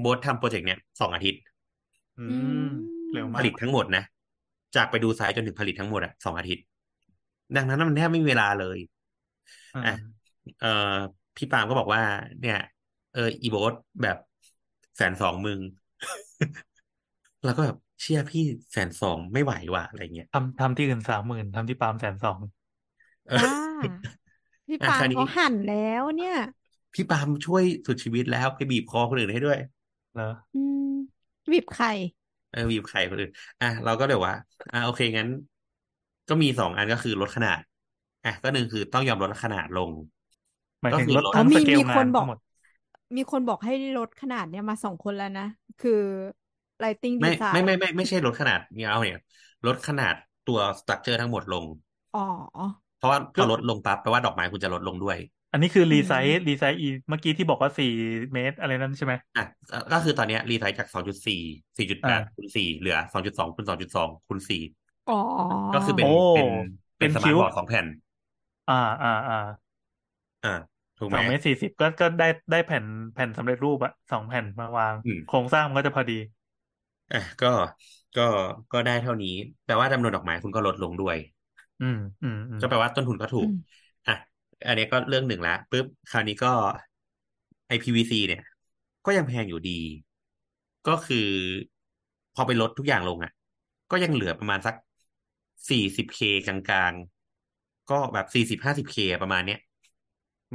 [0.00, 1.40] โบสทำโปรเจกต์เนี้ยสองอาทิตย์
[2.18, 2.68] อือืมม
[3.12, 4.02] เร็วผมมาผกลิตทั้งหมดนะ
[4.74, 6.64] จากไปดูไซต์จนถึงผลิตทั้งหมดอะสองอาทิตย์
[7.56, 8.78] ดังนั้นมันแทบไม่มีเวลาเลย
[9.74, 9.92] อ่าอะ
[10.58, 10.68] เออ
[11.36, 12.02] พี่ปาล์มก็บอกว่า
[12.40, 12.56] เนี่ย
[13.12, 13.72] เออ อีโบส
[14.02, 14.16] แบบ
[14.96, 15.60] แสนสองมึง
[17.44, 18.40] แล้วก็แบบเชื่อพี่
[18.72, 22.38] แสนสองไม่ไหวว่ะอะไรเงี้ยทำทำที่อื่นสามหมื่นทำที่ปาล์มแสนสอง
[23.26, 23.44] เอออ่า
[24.68, 26.36] พี่อะปาล์คราวมนี้เขาหั่นแล้วเนี่ย
[26.94, 29.58] พี่ปาล์มช่วยสุดชีวิตแล้วไปบีบคอคนอื่นให้ด้วย
[30.12, 30.24] เหรอ
[30.54, 30.88] อืม
[31.50, 31.88] บีบไข่
[32.50, 33.30] เออบีบไข่คนอื่น
[33.60, 34.34] อะเราก็เดี๋ยวว่า
[34.72, 35.28] อะโอเคงั้น
[36.28, 37.60] ก็มีสองอันก็คือลดขนาด
[38.24, 39.90] อะก็หนึ่งคือต้องยอมลดขนาดลง
[40.82, 42.38] หมายก็ถึงคือลดลดอ๋อทั้งมีสเกลมีงาคนนบอทั้กงหมด
[43.16, 45.44] มีคนบอกให้ลดขนาดเนี่ยมาสองคนแล้วนะ
[45.78, 45.92] คือ
[46.82, 49.18] lighting ไม่ design ไม่ไม่ไม่ไม่ใช่ลดขนาดเนี่ยเอาเนี่ย
[49.66, 50.14] ลดขนาด
[50.44, 51.64] ตัวสตรัคเจอร์ทั้งหมดลง
[52.12, 52.20] อ๋อ
[52.96, 55.18] เพราะว่าพก็อลดลงปั๊บแปลว่าดอกไม้คุณจะลดลงด้วย
[55.52, 57.86] อันนี้คือรีไซอืส์ม resize อีเมื่อกี้ที่บอกว่าสี่
[58.32, 59.42] เมตรอะไรนั่นใช่ไหมอะ
[59.92, 61.40] ก็คือตอนเนี้ย resize จากสองจุดสี่
[61.76, 64.62] สี่จุดแปอ่าคูณสี่เหลือสองจุดสองคูณสองจุดสองคูณสี่
[65.06, 65.14] อ๋อ
[65.72, 66.48] ก็คือเป็นโอ้เป็น
[66.98, 67.86] เป็นเป็นสมาคิ้ร์ทวบอร์ดสองแผ่น
[68.68, 69.34] อ่าอ่าอ่า
[70.42, 70.50] อ่า
[71.02, 76.14] ถูกไหสมองเมตรสี่สิบก็ก็ได้ได้แผ่นแผ่นสำเร็จรูปอะสองแผ่นมาวางอืมโครงสร้างมันก็จะพอดี
[77.12, 77.46] อะก็
[78.16, 78.22] ก็
[78.72, 79.28] ก็ได้เท่านี้
[79.64, 81.16] แปลว่าจำนวนดอกไม้คุณก็ลดลงด้วย
[81.80, 84.14] อืมอืมอืมก็แปลว่าต้นทุนก็ถูอืกมอะ
[84.66, 86.48] อันนี้ก็เรื่องหนึ่งละปุ๊บคราวนี้ก็
[87.68, 88.42] IPVC เนี่ย
[89.04, 89.78] ก็ยังแพงอยู่ดี
[90.86, 91.28] ก็คือ
[92.34, 93.32] พอไปลดทุกอย่างลงอะ
[93.90, 94.74] ก็ยังเหลือประมาณสัก
[95.70, 99.58] สี่สิบเคกลางๆ ก็แบบสี่สิบห้าสิบเคประมาณเนี้ย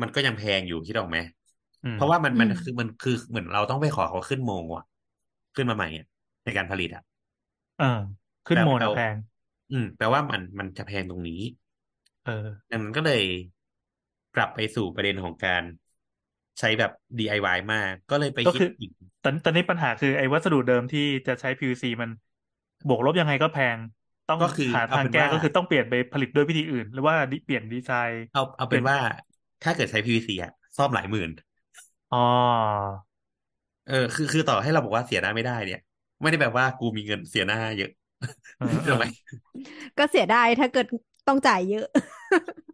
[0.01, 1.17] มันก็ยังแพงอยู่คิดออกไหม
[1.83, 4.83] อืมเพราะว่ามันอืมันมคือมันคือเหมือนเราต้องไปขอเขาขึ้นโมอะ
[5.55, 6.05] ขึ้นมาใหม่อะ
[6.43, 7.01] ในการผลิตอะ
[7.77, 7.85] เออ
[8.45, 9.15] ขึ้นแปลโมแปลนะแพง
[9.71, 11.33] อืมแปลว่ามันมันจะแพงตรงนี้
[12.23, 12.31] เออ
[12.71, 13.21] ดังนั้นก็เลย
[14.35, 15.63] กลับไปสู่ประเด็นของการ
[16.59, 18.91] ใช้แบบ DIY มาก ก็เลยไปก็คิดคืออีก
[19.23, 22.09] ตอนตอนนี้ปัญหาคือไอ้วัสดุเดิมที่จะใช้ PVC มัน
[22.87, 23.79] บวกลบยังไงก็แพง
[24.27, 28.97] ต้องก็คือหาเอาทางเป็นแก้ว่าก็คือต้องเปลี่ยนไปผลิตด้วยวิธีอื่น หรือว่าดิเปลี่ยนดีไซน์ เอาเอาเป็นว่า
[29.63, 31.29] ถ้าเกิดใช้ PVC อะซ่อมหลายหมื่น
[32.11, 32.17] อ๋อ
[33.85, 35.79] เออคือคือต่อให้เราบอกว่าเสียหน้าไม่ได้เนี่ย
[36.21, 37.89] ไม่ได้แบบว่ากูมีเงินเสียหน้าเยอะ
[38.57, 39.05] เออเอถูกอไหม
[39.97, 40.85] ก็เสียดายถ้าเกิด
[41.27, 41.85] ต้องจ่ายเยอะ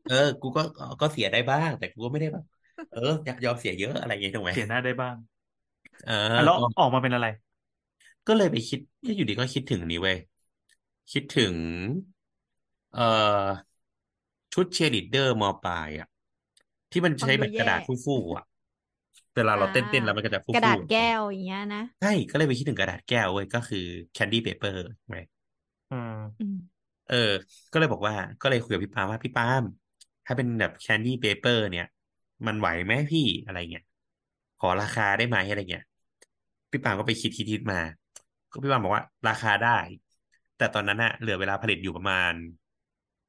[0.06, 0.62] เออ กูก็
[1.02, 2.44] ก็เสียได้บ้าง แต่กูก็ไม่ได้แบบ
[2.90, 5.16] เอออยากยอมเสียเยอะอะไรอย่างเงี้ยถูกไหมเปลี่ยนหน้าได้บ้าง
[6.04, 7.26] เอออะแล้วก็ออกมาเป็นอะไร
[8.28, 10.18] ก็เลยไปคิดก็อยู่ดีก็คิดถึงอันนี้เว้ย
[11.12, 11.56] คิดถึง
[12.92, 13.02] เอ่อ
[14.54, 16.08] ชุดเชียร์ลีดเดอร์มอปลายอะ
[16.94, 18.44] ที่มันฟังใช้ดูแบบแย่กระดาษฟู่ๆอะ
[19.36, 23.78] เวลาเราอ่าเต้นเต้นแล้วมันก็จะฟูกระดาษๆแก้วอย่างเงี้ยนะใช่ก็เลยไปคิดถึงกระดาษแก้วเว้ยก็คือ
[24.16, 25.18] candy paper ใช่ไหม
[25.90, 26.54] อืมอืม
[27.06, 27.16] เออ
[27.72, 29.64] ก็เลยบอกว่า ก็เลยคุยกับพี่ปาล์มว่าพี่ปาล์ม
[30.26, 31.86] ถ้าเป็นแบบ candy paper เนี่ย
[32.48, 33.84] มันไหวไหมพี่อะไรเงี้ย
[34.58, 35.84] ขอราคาได้ไหมอะไรเงี้ย
[36.72, 37.78] พี่ปาล์มก็ไปคิดคิดคิดมา
[38.52, 39.70] ก็พี่ปาล์มบอกว่าราคาได้
[40.56, 42.34] แต่ตอนนั้นอะเหลือเวลาผลิตอยู่ประมาณ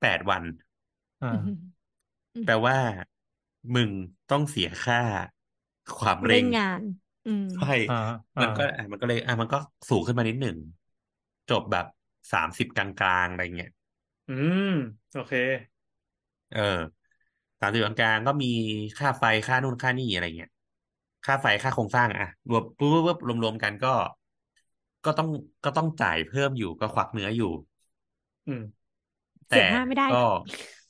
[0.01, 0.45] แปดวัน
[1.23, 1.41] อ่าอืม
[2.35, 2.77] อืมแปลว่า
[3.75, 3.91] มึง
[4.31, 5.01] ต้องเสียค่า
[5.99, 6.83] ความเร่เร่งงงาน
[7.25, 7.95] อืมใช่อ่า
[8.41, 9.59] มันก็อ่าอะมันก็เลยอะมันก็
[9.89, 10.57] สูงขึ้นมานิดหนึ่ง
[11.49, 11.87] จบแบบ
[12.33, 13.71] สามสิบกลางๆอะไรเงี้ย
[14.29, 14.61] อืม
[15.11, 15.33] โอเค
[16.51, 16.61] เออ
[17.61, 18.47] สามสิบกลางๆก็มี
[18.99, 20.51] ค่าไฟค่านู่นค่านี่อะไรเงี้ย
[21.25, 23.89] ค่าไฟค่าโครงสร้างอะรวมปุ๊บปุ๊บปุ๊บรวมๆกันก็
[25.05, 25.29] ก็ต้อง
[25.65, 27.53] ก็ต้องจ่ายเพิ่มอยู่ก็ควักเนื้ออยู่
[28.47, 28.61] อืม
[29.49, 30.31] เสีแต่ยหน้าไม่ได้ก็ค่ะ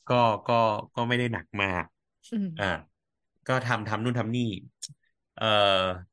[0.07, 0.15] ก็
[0.47, 0.53] ก็
[0.95, 1.85] ก็ไม่ได้หนักมาก
[2.31, 2.65] อืมอ่า
[3.47, 4.41] ก็ทำทำนู่นทำนี่
[5.35, 5.45] เอ่อ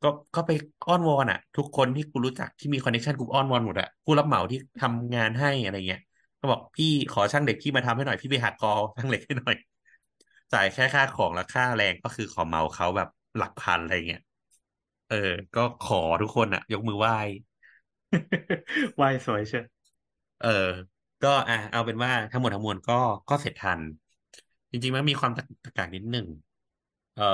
[0.03, 0.51] ก็ก็ไป
[0.87, 6.01] อ้อนวอนอะ ทุกคนที่กูรู้จักที่มีคอนเนคชันกูอ้อนวอนหมดอะผู้รับเหมาที่ทำงานให้อะไรเงี้ย
[6.41, 9.57] ก็บอกพี่ขอช่างเหล็กพี่มาทำให้หน่อยพี่ไปหักกอช่างเหล็กให้หน่อย
[10.53, 14.21] จ่ายแค่ค่าของและค่าแรงก็คือขอเหมาเขาแบบหลักพันอะไรเงี้ย
[15.09, 15.17] เออ
[15.55, 17.15] ก็ขอทุกคนอะยกมือไหว้
[18.97, 19.65] ไหว้สวยเชียว
[20.39, 20.49] เออ
[21.23, 22.95] ก็อะเอาเป็นว่าทั้งหมดทั้งมวลก็
[23.29, 23.81] ก็เสร็จทัน
[24.73, 26.27] จริงๆมันมีความตะตะกากนิดหนึ่ง
[27.15, 27.25] เอ่อ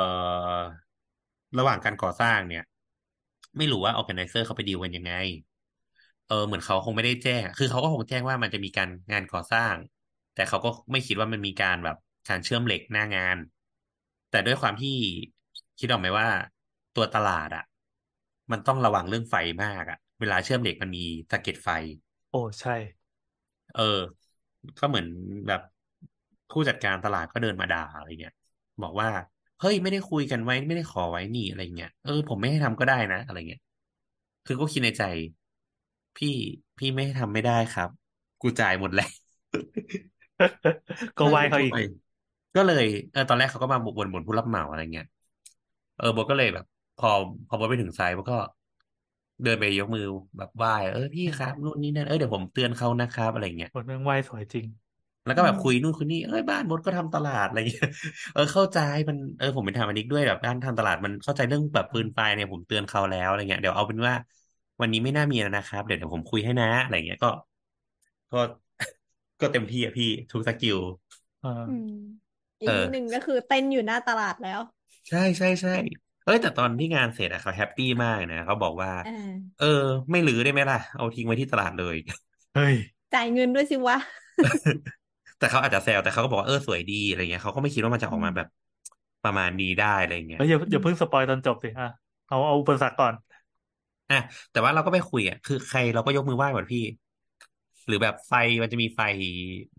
[1.59, 2.65] ระหว่างการก่อสร้างเนี่ย
[3.57, 5.13] ไม่รู้ว่า organizer เขาไปดีลกันยังไง
[6.27, 9.77] เออเหมือนเขาคงไม่ได้แจ้ง คือเขาก็คงแจ้งว่ามันจะมีการงานก่อสร้าง
[10.35, 11.97] แต่เขาก็ไม่คิดว่ามันมีการแบบ
[12.29, 13.37] การเชื่อมเหล็กหน้างาน
[14.31, 14.97] แต่ด้วยความที่
[15.79, 16.29] คิดออกไหมว่า
[16.95, 17.65] ตัวตลาดอะ
[18.53, 21.69] มันต้องระวังเรื่องไฟมากอะเวลาเชื่อมเหล็กมันมีสะเก็ดไฟ
[22.31, 22.73] โอ้ใช่
[23.73, 23.83] เออ
[24.79, 25.07] ก็เหมือน
[25.47, 25.61] แบบ
[26.51, 28.33] ผู้จัดการตลาดก็เดินมาด่าอะไรเงี้ย
[28.83, 29.09] บอกว่า
[29.61, 33.61] เฮ้ยไม่ได้คุยกันไว้ไม่ได้ขอไว้นี่อะไรเงี้ยเออผมไม่ให้ทำก็ได้นะ อะไรเงี้ย
[34.47, 35.03] คือก็คิดในใจ
[36.17, 36.29] พี่
[36.79, 37.89] พี่ไม่ให้ทำไม่ได้ครับ
[38.41, 39.07] กูจ่ายหมดแล้ว
[41.19, 41.75] ก็ไหวเขาอีก
[42.55, 45.07] ก็เลยเออตอนแรกเขาก็มาบ่นบ่นผู้รับเหมาอะไรเงี้ย
[45.97, 46.65] เออโบทก็เลยแบบ
[46.97, 47.09] พอ
[47.49, 48.37] พอโบทไปถึงไซต์โบทก็
[49.43, 50.05] เดินไปยกมือ
[50.39, 54.67] แบบไหว้เออพี่ครับนู่นนี่นั่นเออเดี๋ยวผมเตือนเขานะครับ อะไรเงี้ยคนเมืองไหวสวยจริง
[55.29, 57.87] แล้วก็แบบอืมคุยนู่นคุยนี่เอ้ยบ้านมดก็ทำตลาดอะไรเงี้ย
[58.33, 64.15] เออเข้าใจมันเออผมเป็นทำอันนี้ด้วยแบบด้านทำตลาดมันเข้าใจเรื่องแบบปืนไฟเนี่ยผมเตือนเขาแล้วอะไรเงี้ยเดี๋ยวเอาเป็นว่า
[64.81, 67.29] วันนี้ไม่น่ามีแล้วนะครับ เดี๋ยวเดี๋ยวผมคุยให้นะอะไรเงี้ยก็
[68.31, 68.41] ก็
[69.41, 70.79] ก็เต็มที่อะพี่ทุก skill
[71.43, 71.89] อ่าอืม
[72.61, 74.61] อีเอกอนิดนึงก็คือเต้นอยู่หน้าตลาดแล้ว
[75.09, 75.71] ใช่ใช่ใช่
[76.23, 79.11] เอ้ยแต่ตอนที่งานเสร็จอะเขาแฮปปี้มากนะเขาบอกว่าอ่า
[79.57, 79.67] เออ
[80.11, 81.97] ไม่รื้อได้ไหมล่ะ เอาทิ้งไว้ที่ตลาดเลย
[82.53, 82.75] เฮ้ย
[83.13, 83.97] จ่ายเงินด้วยสิวะ
[85.39, 88.47] แต่เขาอาจจะแซวแต่เขาก็บอกว่าเออสวยดีอะไรเงี้ยเขาก็ไม่คิดว่ามันจะออกมาอืมแบบ
[89.23, 91.87] ประมาณนี้ได้อะไรเงี้ยเฮ้ยอย่าอย่าเพิ่ง spoil ตอนจบสิอะ
[92.27, 93.15] เอาเอาอุปสรรคก่อน
[94.11, 94.17] อะ
[94.51, 96.81] แต่ว่าเราก็ไปคุยอะคือใครเราก็ยกมือไหว้หมดพี่
[97.87, 98.33] หรือแบบไฟ
[98.63, 99.01] มันจะมีไฟ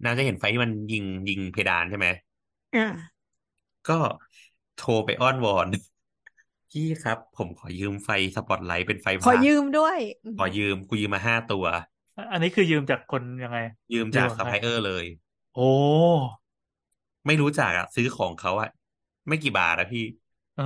[0.04, 2.08] น่าจะเห็นไฟที่มันยิงยิงเพดานใช่ไหม
[2.74, 2.86] อ่า
[3.88, 3.94] ก็
[4.76, 5.68] โทรไปอ้อนวอน
[6.70, 9.98] พี่ครับ ผมขอยืมไฟสปอตไลท์เป็นไฟ par ขอยืมด้วย
[10.36, 11.66] ขอยืมกูยืมมาห้าตัว
[12.32, 13.58] อันนี้คือยืมจากคนยังไง
[13.94, 15.06] ยืมจากยืมซัพพลายเออร์เลย
[15.60, 15.70] โอ้
[17.26, 18.70] ไม่รู้จักอะซื้อของเขาอะ
[19.28, 20.02] ไม่กี่บาทอะพี่
[20.54, 20.64] เออ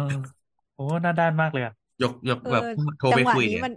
[0.74, 2.66] โอ้หน้าด้านมากเลยอะยกยกเอแบบอ
[2.98, 3.72] โทรจัไปงหวะคุยนี้เนี่ย มัน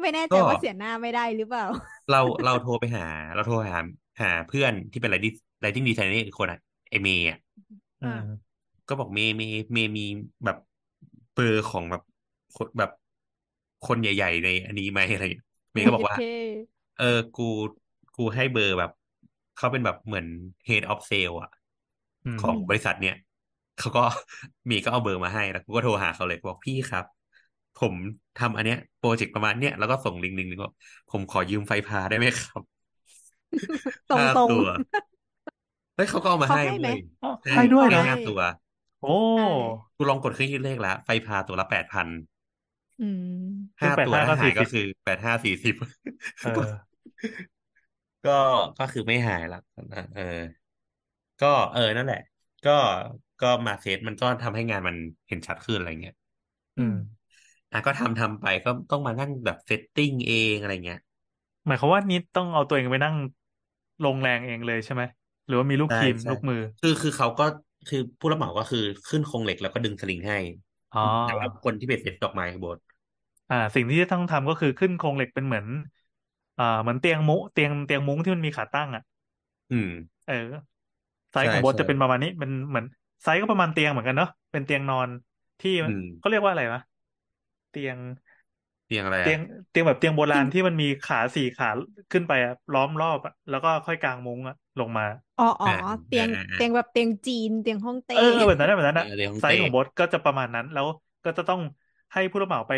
[0.00, 1.64] ไม่แน่ใจก็ว่าเสียหน้าไม่ได้หรือเปล่า
[2.08, 3.02] เราเราโทรไปหา
[3.34, 3.76] เราโทรหา
[4.22, 5.30] หาเพื่อนที่เป็นไรดิ้
[5.60, 7.38] ไรดิ้งดีไซเนอร์อีกคนอะไอเมย์อะ
[8.02, 8.18] อือ่าม
[8.88, 10.02] ก็บอกเมย์เมย์เมย์มี
[10.44, 10.56] แบบ
[11.32, 12.02] เบอร์ของแบบ
[12.54, 12.90] คนแบบ
[13.82, 16.18] คนใหญ่ ๆ ในอันนี้ไหมอะไรอย่างเงี้ยเมย์ก็บอกว่าโอเค
[16.96, 17.42] เออกู
[18.14, 18.90] กูให้เบอร์แบบ
[19.58, 20.26] เขาเป็นแบบเหมือน
[20.68, 21.50] head of sale อะ
[22.24, 23.16] อืมของบริษัทเนี่ย
[23.78, 24.04] เขาก็
[24.66, 27.04] เมย์ก็เอาเบอร์มาให้แล้วกูก็โทรหาเขาเลยบอกพี่ครับ
[27.80, 27.94] ผม
[28.40, 30.72] ทำอันเนี้ยโปรเจกต์ประมาณเนี้ยแล้วก็ส่งลิงก์ลิงก์นึงว่า
[31.10, 32.62] ผมขอยืมไฟ par ได้ไหมครับ
[34.10, 34.70] ตรงห้าตรงตัว
[35.96, 38.40] เฮ้ยเขาก็เอามาเขาให้ให้ไหมเว้ยอ๋อให้ให้ด้วยเหรอห้าตัว
[39.02, 39.14] โอ้
[39.96, 42.06] กูลองกดเครื่องคิดเลขแล้วไฟ par ตัวละแปดพัน
[43.02, 43.48] อืม
[43.80, 45.74] ซึ่งห้าตัว85ถ้าหายก็ก็40คือแปดห้าสี่สิบ
[46.42, 46.62] เออ
[48.24, 48.30] ก็
[48.78, 49.58] ก็คือไม่หายละ
[50.14, 50.22] เออ
[51.40, 52.18] ก็เออนั่นแหละ
[52.64, 52.70] ก็
[53.40, 54.96] ก็มาเซตมันก็ทำให้งานมัน
[55.28, 56.14] เห็นชัดขึ้นอะไรเงี้ย
[56.76, 56.94] อืม
[57.72, 60.98] อะก็ทำทำไปก็ต้องมานั่งแบบ setting เองอะไรเงี้ย
[61.66, 63.14] หมายความว่านี้ต้องเอาตัวเองไปนั่ง
[64.02, 65.02] ลงแรงเองเลยใช่ไหม
[65.46, 67.44] หรือว่ามีลูกใช่ทีมใช่ลูกมือ คือคือเขาก็
[67.86, 70.36] คือผู้รับเหมาก็คือขึ้นโครงเหล็กแล้วก็ดึงสลิงให้
[70.92, 72.78] อ๋อ แต่ว่าคนที่เป็นเซตดอกไม้ข้างบน
[73.48, 75.66] อ่า สิ่งที่จะต้องทำก็คือขึ้นโครงเหล็กเป็นเหมือน
[76.58, 79.02] อ่าเหมือนเตียงมุเตียงเตียงมุ้งที่มันมีขาตั้งอะ
[79.70, 79.88] อืม
[80.24, 80.34] เออ
[81.32, 82.86] ไซส์ใช่ของโบทใช่จะเป็นประมาณนี้เป็นเหมือน
[83.22, 85.08] ไซส์ก็ประมาณเตียงเหมือนกันเนาะเป็นเตียงนอน
[85.60, 86.80] ที่อืมเขาเรียกว่าอะไรวะ
[87.70, 87.98] เตียง
[88.86, 91.68] เตียงอะไรเตียงอะเตียงแบบเตียงโบราณที่มันมีขาสี่ขา
[92.10, 95.04] ขึ้นไปอะล้อมรอบอะแล้วก็ค่อยกางมุ้งอะลงมา
[95.36, 95.70] อ๋ออ๋ออ่า
[96.06, 100.86] เตียงอ่าอ่าเตียงแบบเตียงจีนเตียงฮ่องเต้ เออแบบนั้นอะแบบนั้นอะเออเตียงฮ่องไซส์เต้ของโบสก็จะประมาณนั้น แล้ว
[101.24, 101.60] ก็จะต้อง
[102.12, 102.72] ให้ผู้รับเหมาไป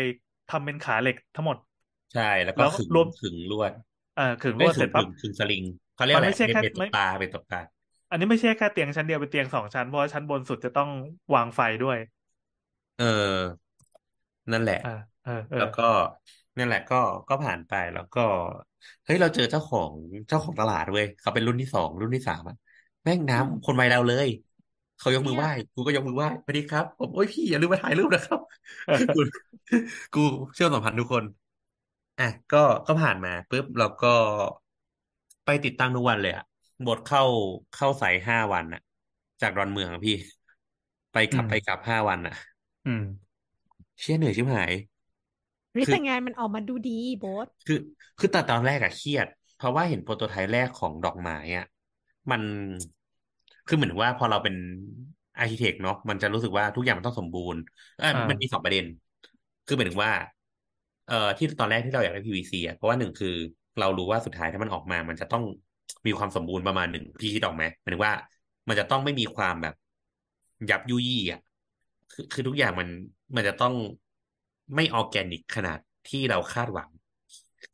[0.47, 1.57] ทำเป็นขาเหล็กทั้งหมด
[2.11, 3.71] ใช่ แล้วก็แล้วขึงรวม ขึงลวด
[4.13, 7.61] เออขึงลไม่วดขึเสร็งจปั๊บ ขึงขึงสลิงเขาเรียกมันอะไรไม่ใช่เป็นแค่เป็นตไม่ กปลาเป็นตกปลา
[8.09, 10.89] อันนี้ไม่ใช่แค่เตียงชั้นเดียวเป็นเตียงสองชั้นเพราะว่าชั้นบนสุดจะต้อง
[11.33, 11.97] วางไฟด้วย
[12.97, 13.03] เออ
[14.51, 14.89] นั่นแหละเออ
[15.23, 15.81] เออเออแล้วก็
[16.57, 16.95] นั่นแหละก็
[17.27, 18.19] ก็ผ่านไปแล้วก็
[19.03, 19.93] เฮ้ยเราเจอเจ้าของ
[20.27, 22.55] เจ้าของตลาดเว้ยเขาเป็นรุ่นที่สองรุ่นที่สามอะ
[23.03, 24.27] แม่งน้ำคนวัยเราเลย
[24.97, 28.39] เขายกมือไหว้กูก็ยกมือไหว้สวัสดีครับผมโอ้ยพี่อย่าลืมมาถ่ายรูปนะครับ
[29.13, 29.19] กู
[30.13, 30.19] กู
[30.55, 31.23] เชื่อมสัมพันธ์ทุกคน
[32.21, 32.57] อะก็
[32.87, 34.07] ก็ผ่านมาปุ๊บเราก็
[35.45, 36.43] ไปติดตั้งทุกวันเลยอะ
[36.85, 37.23] บทเข้า
[37.75, 38.81] เข้าสายห้าวันอะ
[39.41, 40.13] จากดอนเมืองอะพี่
[41.11, 42.33] ไปกลับอืม ไปกลับห้าวันอะ
[42.85, 43.01] อืม
[43.99, 44.71] เชี่ยเหนื่อยชิบหาย
[45.71, 47.75] เฮ้ยคือ แต่งานมันออกมาดูดีโบสคือ
[48.17, 51.65] คือแต่ตอนแรกอะเครียด เพราะว่าเห็นโปรโตไทป์แรกของดอกไม้อะ
[52.31, 52.41] มัน
[53.67, 54.55] คือเหมือนว่าพอเราเป็น
[55.37, 57.61] อาร์เคเต็กเนาะมันจะรู้สึกว่าทุกอย่างมันต้องสมบูรณ์
[57.97, 58.85] เอออ่า มัมันมีสองประเด็น
[59.65, 60.13] คือหมายถึงว่า
[61.11, 63.35] เอ่อที่ตอนแรกที่เราอยากได้ PVC อะเพราะว่าหนึ่งคือ
[63.79, 65.43] เรารู้ว่าสุดท้ายถ้ามันออกมา มันจะต้อง
[66.07, 68.13] มีความสมบูรณ์ประมาณหนึ่งพี่คิดออกไหมหมายถึงว่า
[68.67, 69.73] มันจะต้องไม่มีความแบบ
[70.69, 71.39] ยับยุยี่อะ
[72.11, 72.87] คือคือทุกอย่างมัน
[73.35, 73.73] มันจะต้อง
[74.75, 76.89] ไม่ออร์แกนิกขนาดที่เราคาดหวัง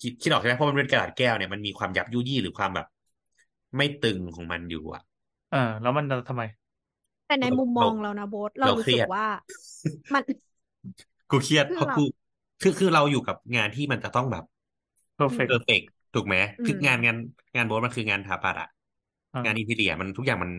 [0.02, 2.88] คิดคิดออกใช่ไหมเพราะมันเป็นกระดาษแก้วเนี่ยมันมีความยับยุยี่หรือความแบบ
[3.78, 5.02] ไม่ตึงของมันอยู่อะ
[5.52, 6.44] เออแล้วมันทำไม
[7.26, 9.26] แต่ในเรามุมมองเราเรานะโบสเราเรารู้เครียดว่า
[10.14, 10.24] มัน
[11.30, 12.04] กูเครียดคือเพราะเรากู
[12.62, 14.44] คือคือเราอยู่กับงานที่มันจะต้องแบบ
[15.18, 15.82] perfect เพอร์เฟก
[16.14, 17.18] ถูกไหมอืมคืองานงาน
[17.56, 18.68] งานโบสมันคืองานถาปัดอะ
[19.34, 20.52] อ่างาน interior มันทุกอย่างมัน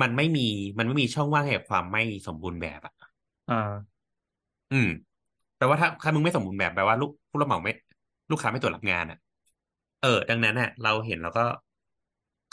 [0.00, 0.46] มันไม่มี
[0.78, 2.94] มันไม่มีช่องว่างให้กับความไม่สมบูรณ์แบบอะ
[3.48, 4.02] อ่า
[4.70, 4.86] อืม
[5.56, 7.72] แปลว่าถ้าถ้ามึงไม่สมบูรณ์แบบแปลว่าลูกผู้รับเหมาไม่
[8.30, 9.18] ลูกค้าไม่ตรวจรับงานอะ
[10.00, 11.40] เออ ดังนั้นน่ะเราเห็นแล้วก็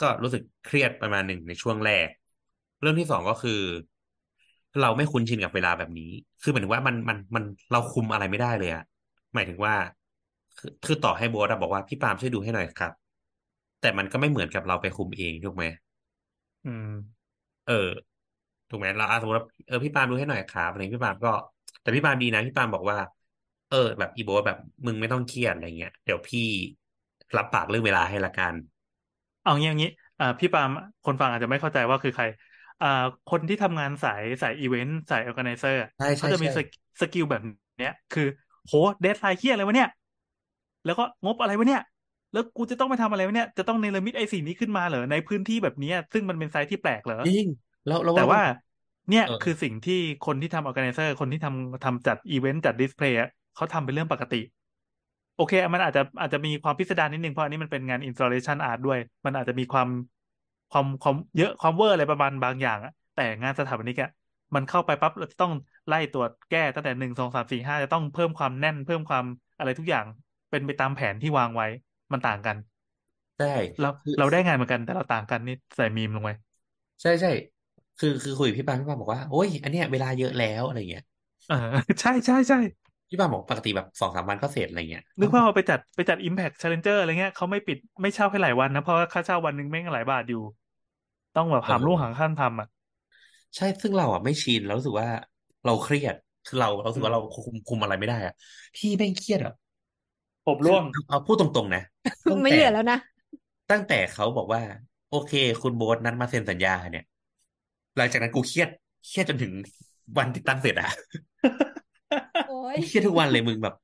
[0.00, 2.08] ก็รู้สึกเครียดประมาณหนึ่งในช่วงแรก
[2.80, 3.52] เรื่องที่สองก็คือ
[4.78, 6.10] เราไม่คุ้นชินกับเวลาแบบนี้
[6.42, 8.82] คือหมายถึงว่ามันมันมันเราคุมอะไรไม่ได้เลยอะ
[9.34, 9.74] หมายถึงว่า
[10.56, 12.92] คือคือต่อให้โบสอะบอกว่าพี่ปาล์มช่วยดูให้หน่อยครับ
[13.80, 15.64] แต่มันก็ไม่เหมือนกับเราไปคุมเองถูกไหม
[16.64, 16.84] อืม
[17.64, 17.74] เออ
[18.68, 21.30] ถูกไหมเราอาสมมติว่าเออพี่ปาล์มดูให้หน่อยครับอะไรพี่ปาล์มก็
[21.80, 22.98] แต่พี่ปาล์มดีนะพี่ปาล์มบอกว่า
[23.68, 24.56] เออ แบบอีโบ๊ทแบบ
[24.86, 26.40] มึงไม่ต้องเครียดอะไรเงี้ยเดี๋ยวพี่
[27.36, 28.54] รับปากเรื่องเวลาให้ละกัน
[29.40, 30.70] เอางี้อย่างนี้อ่าพี่ปาล์ม
[31.04, 32.24] คนฟังอาจจะไม่เข้าใจว่าคือใคร
[32.82, 36.66] อ่าคนที่ทำงานสายสายอีเวนต์สาย organizer ใช่ใช่เขาจะมีใช่สก
[37.00, 37.42] skill แบบ
[37.78, 38.26] เนี้ย คือ
[38.66, 39.88] โหdeadline เหี้ยอะไรวะเนี่ย
[40.86, 41.82] แล้วก็งบอะไรวะเนี่ย
[42.32, 47.48] แล้วกูจะต้องไปทำอะไรวะเนี่ย จะต้องเนรมิตไอ้สิ่งนี้ขึ้นมาเหรอ ในพื้นที่แบบเนี้ยซึ่งมันเป็น site ที่แปลกเหรอจริง
[47.86, 48.42] แล้วแล้วแต่ว่า
[49.10, 53.20] เนี่ยเออคือสิ่งที่คนที่ทำ organizer คนที่ทำทำจัดอีเวนต์จัด display
[53.56, 54.40] เขาทำเป็นเรื่องปกติ
[55.36, 59.88] โอเค มันอาจจะอาจจะมีความพิสดารนิดนึงเพราะอันนี้มันเป็นงาน installation art ด้วย มันอาจจะมีความ
[60.70, 64.10] ความความเยอะความเวอร์อะไรประมาณบางอย่างอะแต่งานสถาปนิกอะ
[64.54, 65.52] มันเข้าไปปั๊บเราจะต้อง
[65.86, 69.24] ไล่ตรวจแก้ตั้งแต่หนึ่งสองสามสี่ห้าจะต้องเพิ่มความแน่นเพิ่มความ
[69.58, 70.06] อะไรทุกอย่าง
[70.50, 71.66] เป็นไปตามแผนที่วางไว้
[72.12, 72.56] มันต่างกัน
[73.36, 73.46] ใช่
[73.78, 76.30] เราคือเราได้งานเหมือนกันแต่เราต่างกันนี่ใส่มีมลงไป
[77.02, 77.28] ใช่ใช่
[77.98, 81.02] คือคือคุยกับพี่ปาล์มพี่ปาล์มบอกว่าโอ้ยอันเนี้ยเวลาเยอะแล้วอะไรเงี้ย
[81.46, 81.54] เออ
[82.00, 82.56] ใช่ใช่ใช่
[83.08, 90.38] พี่ปาล์มบอกปกติแบบสองสามวันก็เสร็จอะไรเงี้ยนึกว่าเอาไปจัดไปจัด Impact Challenger อะไรเงี้ยเขาไม่ปิดไม่เช่าแค่หลายวันนะเพราะว่าค่าเช่าวันหนึ่งแม่งหลายบาทอยู่
[91.36, 92.68] ต้องแบบหามรุ่งหามค่ำทำอะ
[93.56, 95.08] ใช่ซึ่งเราอะไม่ชินเรารู้สึกว่า
[95.66, 96.14] เราเครียด
[96.46, 98.34] คือเราเรารู้สึกว่าเราคุมคุมอะไรไม่ได้อะ
[98.78, 99.54] ที่แม่งเครียดอะ
[100.46, 101.82] ผมคือร่วงเอาพูดตรงๆนะ
[102.30, 102.98] ตั้งไม่แต่เหลือแล้วนะ
[103.70, 104.60] ตั้งแต่เขาบอกว่า
[105.10, 105.32] โอเค
[105.62, 107.04] คุณโบ๊ทนัดมาเซ็นสัญญาเนี่ย
[107.96, 108.68] หลังจากนั้นกูเครียด
[109.06, 109.52] เครียดจนถึง
[110.18, 110.90] วันติดตั้งเสร็จอะ
[112.48, 113.74] โอ้ยกูเครียดทุกวันเลยมึงแบบ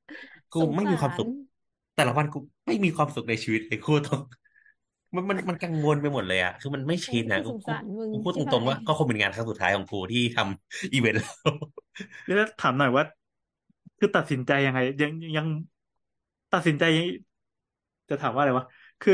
[0.53, 1.31] กูสงไม่มีความสุขสาร
[1.95, 2.37] แต่ละวันกู
[2.67, 4.21] ไม่มีความสุขในชีวิตเลยกูตรง
[5.15, 11.21] มันมันมันกังวลไปหมดเลยอะคือมันไม่ชินนะกูกูสงสารมึงกูพูดตชิบรงๆหาว่ายก็คงเป็นงานครั้งสุดท้ายของกูที่ทำอีเวนต์
[12.25, 13.03] แล้วเดี๋ยวถามหน่อยว่า
[13.99, 15.47] คือตัดสินใจยังไง ยังยัง
[16.53, 17.05] ตัดสินใจยัง
[18.09, 18.65] จะถามว่าอะไรวะ
[19.01, 19.13] คือ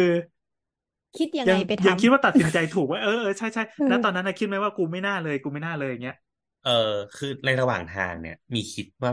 [1.18, 6.16] คิดยังยัไงงไปยังทำคิดว่าตัดสินใจถูกไหมเออเออใช่ใช่เออแล้วตอนนั้นนะคิดไหมว่ากูไม่น่าเลย กูไม่น่าเลยอย่างเงี้ย
[6.64, 6.72] เออ
[7.16, 9.12] คือในระหว่างทางเนี่ย มีคิดว่า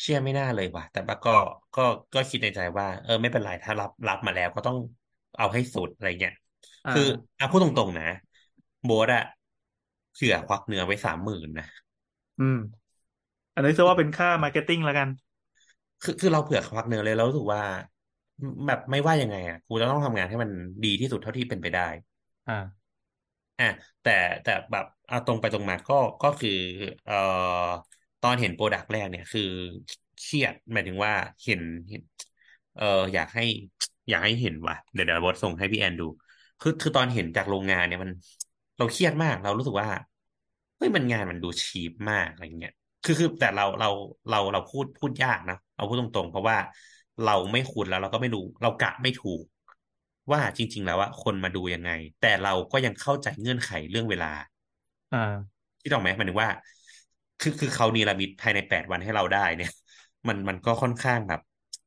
[0.00, 1.30] เชี่ยไม่น่าเลยว่ะ แต่ว่าก็
[1.74, 1.82] ก็
[2.14, 4.76] ก็คิดในใจว่า เออ ไม่เป็นไรถ้ารับรับมาแล้วก็ต้อง
[5.36, 6.32] เอาให้สุดอะไรเงี้ย
[6.84, 7.00] อ่าคือ
[7.38, 8.04] อะพูดตรงๆนะ
[8.84, 9.22] โบ๊ทอะ
[10.12, 11.66] เผื่อควักเนื้อไว้สามหมื่นนะ
[12.38, 12.56] อืม
[13.54, 15.08] อันนี้จะว่าเป็นค่า marketing แล้วกัน
[16.02, 17.62] คือคือเราเผื่อควักเนื้อเลยแล้วรู้สึกว่า
[18.66, 20.50] แบบไม่ว่ายังไงอะกูจะต้องทำงานให้มัน
[20.84, 21.88] ดีที่สุดเท่าที่เป็นไปได้
[22.46, 22.90] อ่า
[23.58, 23.64] อะ
[24.02, 24.10] แต่
[24.42, 26.50] แต่แบบเอาตรงไปตรงมาก็ก็คือ
[27.04, 27.14] เอ่อ
[28.20, 29.42] ตอนเห็น product แรกเนี่ย คือ
[30.18, 31.12] เครียดหมายถึงว่า
[31.44, 32.02] เห็นเห็น
[32.74, 32.84] เออ
[33.14, 33.42] อยากให้
[34.08, 36.04] อยากให้เห็นว่ะเดี๋ยวเดี๋ยวโบ๊ทส่งให้พี่แอนดู
[36.60, 38.10] คือคือตอนเห็นจากโรงงานเนี่ยมัน
[38.76, 39.88] เราเครียดมาก เรารู้สึกว่า
[40.76, 42.72] เฮ้ยมันงานมันดู cheap มากอะไรเงี้ย
[43.04, 43.88] คือคือแต่เราเรา
[44.28, 46.56] เราเราพูดพูดยากนะเอาพูดตรงๆ เพราะว่า
[47.22, 49.42] เราไม่คุ้นแล้ว เราก็ไม่รู้ เรากะไม่ถูก
[50.32, 51.90] ว่าจริง ๆ แล้วว่าคนมาดูยังไง
[52.20, 54.32] แต่เราก็ยังเข้าใจเงื่อนไขเรื่องเวลา
[55.12, 56.50] อ่าที่ต้องไหมหมายถึงว่า
[57.40, 59.70] คือคือเขาเนรมิตภายในแปดวันให้เราได้เนี่ย
[60.28, 61.40] มันมันก็ค่อนข้างแบบ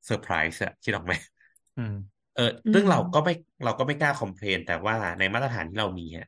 [0.06, 1.14] เซอร์ไพรส์อะคิดออกไหม
[1.76, 1.94] อืม
[2.34, 3.32] เออ อืมซึ่ง เราก็ไม่
[3.64, 6.26] เราก็ไม่กล้า complain แต่ว่าในมาตรฐานที่เรามีอะ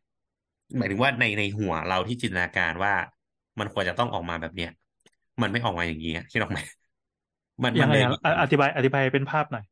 [0.77, 2.93] หมายถึงว่าในในหัวเราที่จินตนาการว่า
[3.59, 4.69] มันควรจะต้องออกมาแบบเนี้ย
[5.41, 6.59] มันไม่ออกมาอย่างนี้อะคิดออกไหม
[7.63, 9.63] มันยัมันงไงเลยอะมีอะอธิบายอธิบายเป็นภาพหน่อย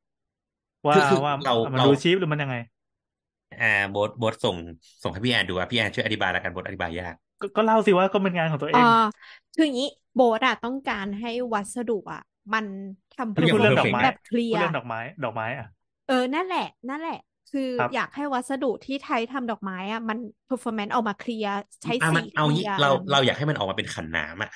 [0.87, 2.57] ว่าคือคือว่าเรามันเราดูชีพหรือมันยังไง
[3.59, 4.57] อ่าโบทโบทส่ง
[5.03, 8.89] ส่งให้พี่แอนดูอะพี่แอนช่วยอธิบายแล้วกันโบทอธิบายยาก ก็ก็เล่าสิว่าก็เป็นงานของตัวเออ่งา
[9.53, 12.21] คืออย่างนี้โบสอะต้องการให้วัสดุอะ
[12.53, 12.65] มัน
[13.11, 15.67] ทำอันนี้พูดเรื่องดอกไม้แบบเคลีพูยดร์เรื่องดอกไม้ ดอกไม้อะ
[16.05, 16.59] เออนั่นแหละ
[16.89, 17.13] นั่นแหละ
[17.47, 20.17] คือครับอยากให้วัสดุที่ไทยทำดอกไม้อะมัน
[20.47, 21.51] performance ออกมาเคลียร์
[21.83, 24.49] ใช้อะสีมันเอาเคลีงี้ยร์เราอะไรเราอยากให้มันออกมาเป็นขันน้ำอะ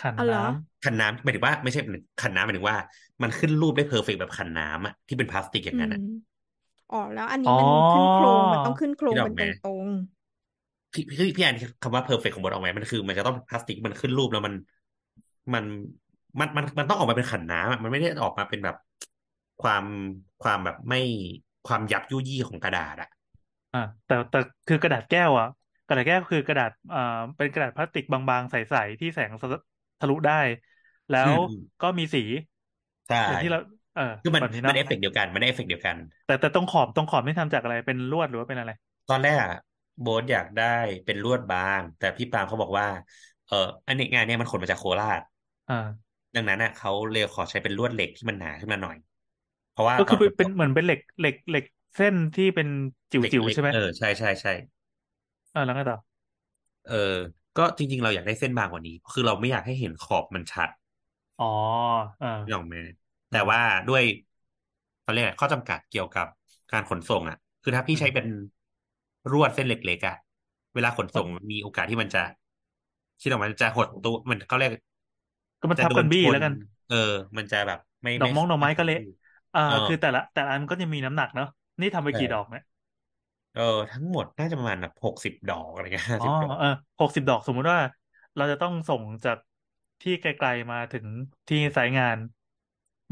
[0.06, 1.80] ันอ๋อเหรอน้ำขันน้ำหมายถึงว่าไม่ใช่
[2.20, 2.78] ขันน้ำหมายถึงว่า
[3.22, 6.06] มันขึ้นรูปได้ perfect แบบขันน้ำอะที่เป็นพลาสติกอย่างนั้นอะอืม
[6.90, 9.88] อ๋อแล้วอันนี้อ๋อมันขึ้นโครงมันต้องขึ้นโครงที่ดอเป็กนไม้ตรง
[10.92, 14.54] พี่พี่พี่แอนคำว่า perfect ของโบ๊ทออกมามันคือ มันจะต้องพลาสติกมันขึ้นรูปแล้วมัน
[15.54, 15.64] มัน
[16.40, 18.76] มันมันมันต้องออกมาเป็นขันน้ำอะมันไม่ได้ออกมาเป็นแบบ
[19.60, 19.84] ความ
[20.42, 20.96] ความแบบไม่
[21.64, 23.08] ความยับยุยี่ของกระดาษอะ
[23.72, 25.46] อ่าแต่แต่คือกระดาษแก้วอะ
[25.86, 26.98] กระดาษแก้วคือกระดาษอ่า
[27.36, 29.30] เป็นกระดาษพลาสติกบางๆ ใสๆที่แสง
[30.00, 30.32] ทะลุได้
[31.08, 32.20] แล้วอืมอืมก็มีสี
[33.08, 33.58] ใช่อย่างที่เรา
[33.94, 35.96] เออคือมันแบบนี้มันเนาะเอฟเเดียวกันมันได้เอฟเฟกต์เดียวกัน
[36.26, 38.70] แต่แต่ตรงขอบตรงขอบนี่ทำจากอะไรเป็นลวดหรือว่าเป็นอะไร
[39.08, 39.50] ตอนแรกอะ
[40.00, 40.64] โบ๊ทอยากได้
[41.04, 42.86] เป็นลวดบาง แต่พี่ปาล์มเขาบอกว่า
[43.46, 43.54] เออ
[43.86, 45.20] อันนี้งานเนี้ยมันขนมาจากโคราช
[45.68, 45.74] อ่า
[46.34, 48.96] ดังนั้นน่ะเขาเลยขอใช้เป็นลวดเหล็กที่มันหนาขึ้นมาหน่อย
[49.70, 51.64] เพราะว่าก็ตคืออนเป็นเป็นเหมือนเป็นเหล็กเหล็กเหล็ก
[51.96, 52.68] เส้นที่เป็น
[53.10, 54.50] จิ๋วเหล็กจิ๋วเหล็กใช่ไหมเออใช่ใช่ใช่
[55.54, 55.96] อ่าแล้วไงต่อ
[56.88, 56.94] เออ
[57.58, 60.68] ก็จริง ๆ เราอยากได้เส้นบางกว่านี้ คือเราไม่อยากให้เห็นขอบมันชัด
[61.38, 61.46] อ๋อ
[62.20, 62.76] อ่านี่ออกไหม
[63.30, 64.02] แต่ว่าด้วย
[65.00, 66.26] เขาเรียกอะไรข้อจำกัดเกี่ยวกับ
[66.72, 68.26] การขนส่ง อะ คือถ้าพี่ใช้เป็น
[69.32, 70.14] รวดเส้นเล็กๆอะ
[70.74, 72.22] เวลาขนส่งมันมีโอกาสที่มันจะ
[73.20, 74.70] ที่ออกมาจะหดตัวมันเขาเรียก
[75.64, 76.52] ก็มันจะทับโดกันนบี้ชนแล้วกัน
[76.86, 76.96] เออ
[77.36, 78.96] มันจะแบบไม่ดอกมงดอกไม้ก็เละ
[79.54, 81.46] อ่าเออคือแต่ละ แต่ละอันก็จะมีน้ำหนักเนาะ
[81.80, 82.62] นี่ทำไปกี่ดอกเนี่ย
[83.52, 86.66] เออทั้งหมดน่าจะประมาณแบบหกสิบดอกอะไรเงี้ยห้าอ๋สิอบดอกเออ
[87.00, 87.80] หกสิบดอกสมมุติว่า
[88.36, 89.38] เราจะต้องส่งจาก
[90.00, 91.06] ที่ไกลๆมาถึง
[91.48, 92.16] ที่สายงาน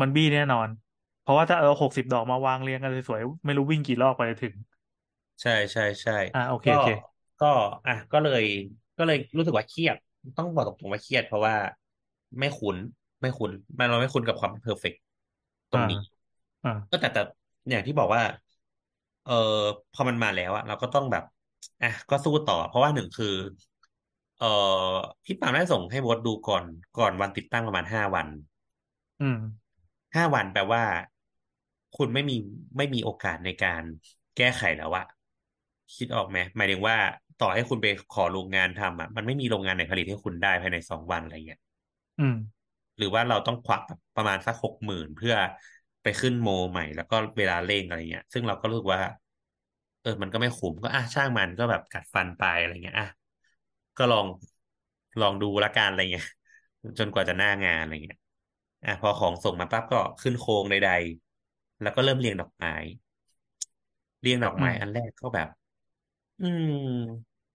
[0.01, 0.69] มันบี้แน่นอน
[1.21, 4.55] เพราะว่าถ้าเอาหกสิบดอกมาวางเรียงกันสวยๆไม่รู้วิ่งกี่รอบไปจะถึง
[5.43, 6.89] ใช่ใช่ใช่อ่าโอเคก็โอเค
[7.41, 7.47] ก็
[7.87, 8.43] อะก็เลย
[8.97, 9.97] ก็เลยรู้สึกว่าเครียด
[10.37, 11.55] ต้องบอกตรงๆว่าเครียด เพราะว่า
[12.39, 12.77] ไม่คุ้น
[13.21, 14.93] ไม่คุ้นมันเราไม่คุ้นกับความเพอร์เฟก
[15.73, 15.97] ตรงนี้
[16.65, 17.21] อ่าก็แต่แต่
[17.71, 18.23] อย่างที่บอกว่า
[19.25, 19.33] เออ
[19.93, 21.23] พอมันมาแล้วอะเราก็ต้องแบบ
[21.81, 23.27] อะก็สู้ต่อ เพราะว่าหนึ่งคือ
[24.39, 24.47] เออ
[25.25, 26.65] พี่ปามได้ส่งให้โบทดูก่อน
[26.99, 28.27] ก่อนวันติดตั้งประมาณห้าวัน
[29.21, 29.37] อืม
[30.15, 30.83] ห้าวันแปลว่า
[31.97, 32.37] คุณไม่มี
[32.77, 33.83] ไม่มีโอกาสในการ
[34.37, 35.05] แก้ไขแล้วอะ
[35.97, 36.97] คิดออกไหมหมายถึงว่า
[37.41, 41.61] ต่อให้คุณไปขอโรงงานทำอะมันไม่มีโรงงานไหนผลิตให้คุณได้ภายในสองวันอะไรเงี้ย
[42.23, 42.35] อืม
[42.99, 43.83] หรือว่าเราต้องควัก
[44.17, 45.35] ประมาณสักหกหมื่นเพื่อ
[46.03, 49.01] ไปขึ้นโมใหม่ แล้วก็เวลาเร่งอะไรเงี้ย ซึ่งเราก็รู้สึกว่า
[50.01, 53.07] เออ มันก็ไม่คุ้มก็อะช่างมันก็แบบกัดฟันไปอะไรเงี้ยอะ
[53.97, 54.27] ก็ลอง
[55.21, 56.27] ลองดูละกันอะไรเงี้ย
[56.99, 58.19] จนกว่าจะหน้างานอะไรเงี้ย
[58.85, 62.71] อะพอของส่งมาปั๊บก็ขึ้นโครงใดๆ แล้วก็เริ่มเรียงดอกไม้
[64.21, 65.49] เรียงดอกไม้อืมอันแรกก็แบบ
[66.41, 66.69] อืม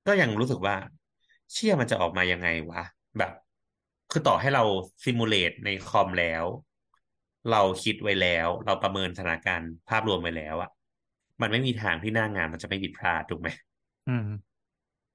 [0.06, 0.76] ก็ยังรู้สึกว่า
[1.54, 2.82] เชื่อมันจะออกมายังไงวะ
[3.18, 3.32] แบบ
[4.12, 4.64] คือต่อให้เรา
[5.06, 6.46] ซิมูเลตในคอมแล้ว
[7.52, 10.70] เราคิดไว้แล้ว เราประเมินสถานการณ์ภาพรวมไว้แล้วอะ
[11.42, 13.50] มันไม่มีทางที่หน้างานมันจะไม่ผิดพลาดถูกไหม
[14.10, 14.28] อืม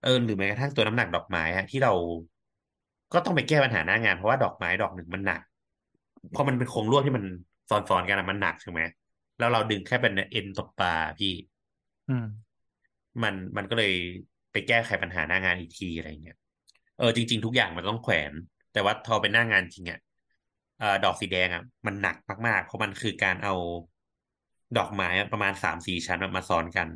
[0.03, 1.93] เออหรือแม้กระทั่งตัวน้ำหนักดอกไม้อะที่เรา
[3.13, 5.41] ก็ต้องไปแก้ปัญหาหน้างาน เพราะว่าดอกไม้ดอกหนึ่งมันหนัก
[6.31, 7.25] เพราะมันเป็นโครงลวดที่มัน
[7.71, 8.81] ซ้อนๆกันอะมันหนักใช่ไหม
[9.39, 11.33] แล้วเราดึงแค่เป็นเอ็นตกปลาพี่
[12.09, 12.27] อืม
[13.23, 13.93] มันมันก็เลย
[14.53, 16.37] ไปแก้ไขปัญหาหน้างานอีกทีอะไรเงี้ย
[16.99, 18.33] เออจริง ๆ ทุกอย่างมันต้องแขวน
[18.73, 19.99] แต่ว่าพอเป็นหน้างานจริงอะ
[20.79, 22.17] เอ่อดอกสีแดงอะ มันหนัก
[22.47, 23.53] มากๆ เพราะมันคือการเอา
[24.77, 26.89] ดอกไม้อะประมาณสามสี่ชั้นมาซ้อนกัน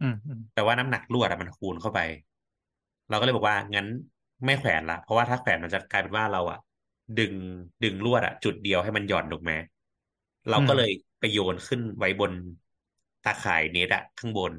[0.00, 2.00] อืมอืมแต่ว่าน้ำหนักลวดอะมันคูณเข้าไป
[3.08, 3.86] เราก็เลยบอกว่างั้น
[4.46, 6.58] ไม่แขวนละเพราะว่าถ้าแขวนมันจะกลายเป็นว่าเราอะ
[7.18, 7.34] ดึง
[7.82, 9.52] ดึงลวดอะจุดเดียวให้มันหย่อนถูกไหม
[10.48, 12.32] เราก็เลยไปโยนขึ้นไว้บน
[13.24, 14.52] ตาข่ายเน็ตอะข้างบน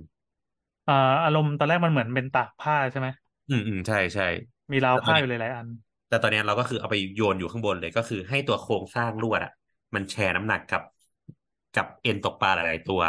[0.87, 0.93] อ่า
[1.23, 3.07] อารมณ์ตอนแรกมันเหมือนเป็นตากผ้าใช่ไหม
[3.49, 4.23] อืมอืมใช่ใช่
[4.71, 5.67] มีราวผ้าแล้วตอนนี้อยู่หลายๆอัน
[6.11, 9.51] แต่ตอนเนี้ยเราก็คือเอาไปโยนอยู่ข้างบนเลยก็คือให้ตัวโครงสร้างลวดอะ
[9.95, 10.81] มันแชร์น้ำหนักกับ
[11.75, 13.01] กับเอ็นตกปลาหลาย ๆ ตัว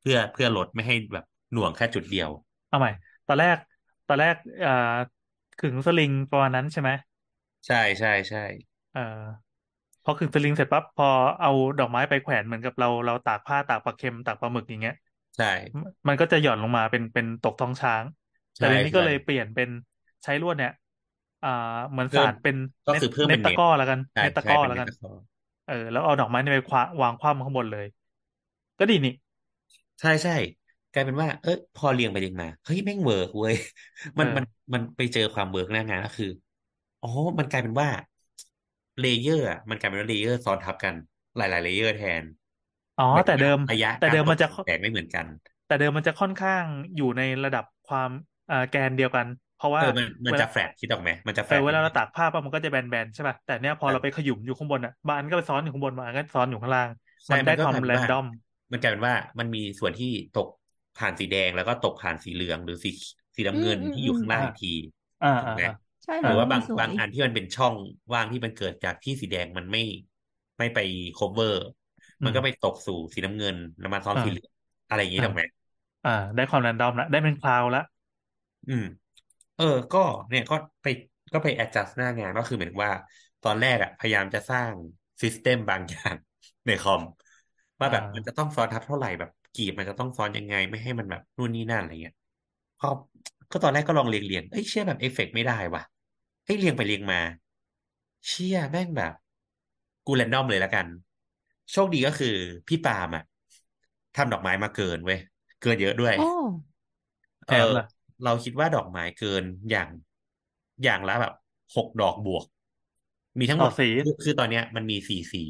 [0.00, 2.30] เพื่อเพื่อลดไม่ให้แบบหน่วงแค่จุดเดียว
[2.68, 2.90] เอาใหม่
[3.26, 3.56] ตอนแรก
[4.06, 4.34] ตอนแรก
[4.64, 4.70] อ่า
[5.58, 6.90] ขึงสลิงประมาณนั้นใช่ไหม
[7.66, 8.40] ใช่ใช่ใช่
[8.92, 9.00] เอ่อ
[10.04, 11.06] พอขึงสลิงเสร็จปั๊บพอ
[11.40, 14.94] เอาดอกไม้ไปแขวนเหมือนกับเราเราตากผ้าตากปลาเค็มตากปลาหมึกอย่างเงี้ย
[15.36, 15.76] ใช่ม
[16.08, 18.04] มันก็จะหย่อนลงมาเป็นเป็นตกท้องช้าง
[18.56, 19.68] แต่ใช่ทีนี้ก็ใช่เลยเปลี่ยนเป็น
[20.24, 20.70] ใช้ลวดเนี่ย
[21.42, 21.48] อ่า
[21.90, 22.56] เหมือนเพิ่มสาดเป็น
[22.86, 25.12] ก็คือเพิ่มเน็เป็ตนตะเน็ตกร้อแล้วกันใช่เน็ตตะใช่กร้อเป็นแล้วเน็กันตตะกร้อ
[25.64, 27.86] เออ แล้วเอาดอกไม้นี่ไปควาวางคว่ำข้างบนเลย
[28.78, 29.12] ก็ดีนี่
[30.00, 30.32] ใช่ใช่
[30.92, 33.54] กลายเป็นว่า เออพอเรียงไปเรียงมาเฮ้ยแม่งเวิร์กเว้ย
[34.18, 34.44] มันเออมัน
[34.74, 36.26] มันไปเจอความเวิร์กหน้างานก็คือ
[37.00, 37.08] อ๋อ
[37.38, 37.88] มันกลายเป็นว่า
[39.00, 40.94] เลเยอร์อะมันกลายเป็นว่าเลเยอร์ซ้อนทับกัน
[41.36, 42.24] หลาย ๆ เลเยอร์แทน
[42.96, 45.26] อ๋อหมายถึแต่งว่าเดิมระยะแต่การเดิมตมันกจะแต่งแตกไม่เหมือนกัน
[45.66, 46.64] แต่เดิมมันจะค่อนข้าง
[46.96, 48.10] อยู่ในระดับความ
[48.50, 49.26] อ่าแกนเดียวกัน
[49.60, 56.88] เพราะว่าเออมันมันเวจะลาแฟลตคิดออกไหมมันจะแฟเอลอตเวลาเราตากผ้าปั๊บมันก็จะแบนๆใช่ป่ะแต่เนี้ยพอใช่เราไปขยุมอยู่ข้างบนอะบางอันก็ไปซ้อนอยู่ข้างบนบางอันก็ซ้อนอยู่ข้างล่าง
[57.26, 58.26] ใช่มันมัได้นก็ความกลายเป็นแรนว่าดอม
[58.72, 60.46] มันกลายเป็นว่ามันมีส่วนที่ตก
[60.96, 62.90] ผ่านสีแดงแล้วก็ตกผ่านสีเหลืองหรือสี
[63.36, 64.68] สีน้ำเงินอืมที่อยู่อืมข้างล่างอ่าอีกที
[65.22, 65.70] อ่าถูกอ่าไหมอ่า
[66.04, 67.74] ใช่หมัรืนอว่าไม่บางสวบางยอันที่มันเป็นช่อง
[68.12, 69.80] ว่างที่มันเกิดจากที่สีแดงมันไม่
[70.58, 70.78] ไม่ไป
[71.16, 71.54] cover
[72.20, 74.50] อืมันมก็ไปตกสู่สีน้ำเงินแล้วมาซ้อนอ่าสีเหลือง
[74.88, 75.42] อะไรอย่างนี้อ่าถูกไหม
[76.04, 77.80] อ่า ได้ความแรนดอมละได้เป็นคลาวละ
[78.68, 78.84] อืม
[79.60, 80.86] เออ ก็เนี่ยก็ไป
[81.32, 82.90] ก็ไป adjust หน้างานก็คือเหมือนว่า
[83.42, 84.72] ตอนแรกอะพยายามจะสร้าง
[85.22, 86.16] system บางอย่าง
[86.66, 87.02] ในคอม
[87.80, 92.14] ว่าแบบอ่ามันจะต้องซ้อนทับเท่าไหร่แบบกลีบมันจะต้องซ้อนยังไงไม่ให้มันแบบนู่นนี่นั่นอะไรเงี้ย
[92.80, 92.86] ก็
[93.50, 95.82] ก็ตอนแรกก็ลองเรียงเรียงเอ้ยเชี่ยแบบเอฟเฟกต์ไม่ได้ว่ะ
[96.44, 97.18] เอ้ยเรียงไปเรียงมา
[98.28, 99.12] เชี่ยแม่งแบบ
[100.06, 100.86] กู random เลยละกัน
[101.72, 102.34] โชคดีก็คือ
[102.68, 103.22] พี่ปาล์มอะ
[104.16, 105.18] ทำดอกไม้มาเกินเว้ย
[105.60, 106.22] เกินเยอะด้วยโอ้
[107.46, 107.84] แถเอมอล่ะ
[108.24, 109.88] เราคิดว่าดอกไม้เกินอย่าง
[110.84, 111.34] อย่างละแบบ
[111.76, 112.44] หกดอกบวก
[113.38, 115.42] มีทั้งหต่มอดสีคือคือตอนเนี้ย มันมีสี่สี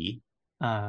[0.63, 0.87] อ่า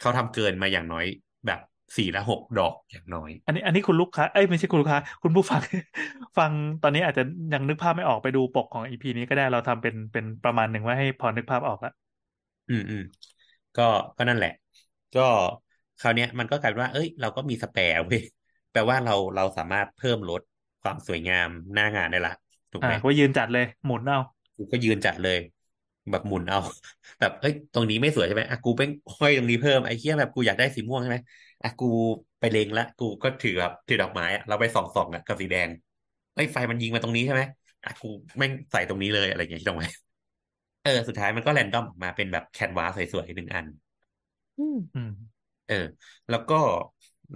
[0.00, 1.06] เขาทำเกินมาอย่างน้อย
[1.46, 1.60] แบบ
[1.96, 5.62] สีละหกดอกอย่างน้อย อันนี้ อันนี้คุณลูกค้าเอ้ยไม่ใช่คุณลูกค้า คุณผู้ฟัง
[6.38, 6.52] ฟัง
[6.82, 7.22] ตอนนี้อาจจะ
[7.54, 11.92] ยังนึกภาพไม่ออกไปดูปกของอีพีนี้ก็ได้เราทำเป็นเป็นประมาณหนึ่งไว้ให้พอนึกภาพออกละ
[12.70, 13.02] อืมอืม
[13.78, 14.52] ก็ก็นั่นแหละ
[15.16, 15.26] ก็
[16.00, 18.22] คราวเนี้ยมันก็กลายเป็นว่า เอ้ย เราก็มีสแปร์เว้ย
[18.72, 20.40] แปลว่าเราเราสามารถเพิ่มลด
[20.86, 22.32] ความสวยงามหน้างานได้ละ
[22.72, 24.18] ถูกอ่าไหมไว้ยืนจัดเลยหมุนเอา
[24.56, 25.38] กูก็ยืนจัดเลย
[26.10, 26.58] แบบหมุนเอา
[27.20, 31.18] แบบเอ้ยตรงนี้ไม่สวยใช่ไหมอะกูเป็นห้อยตรงนี้เพิ่มไอ้เหี้ยแบบกูอยากได้สีม่วงใช่ไหม
[31.62, 31.86] อะกู
[32.40, 35.68] ไปเลงละกูก็ถือแบบถือดอกไม้อะเราไปส่องส่องอะกับสีแดง
[36.34, 37.42] เอ้ยไฟมันยิงมาตรงนี้ใช่ไหม
[37.84, 38.06] อะกู
[38.38, 39.86] แม่งใส่ตรงนี้เลยอะไรอย่างเงี้ยคิดออกไหม
[40.82, 43.66] เออสุดท้ายมันก็แรนดอมออกมาเป็นแบบแคนวาสสวยๆหนึ่งอัน
[44.58, 45.10] อืมอืม
[45.66, 45.74] เออ
[46.28, 46.54] แล้วก็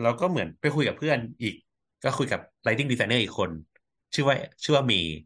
[0.01, 1.55] เราก็เหมือนไปคุยกับเพื่อนอีก
[2.05, 3.51] ก็คุยกับ writing designer อีกคน
[4.15, 5.17] ชื่อว่า ชื่อว่าเมย์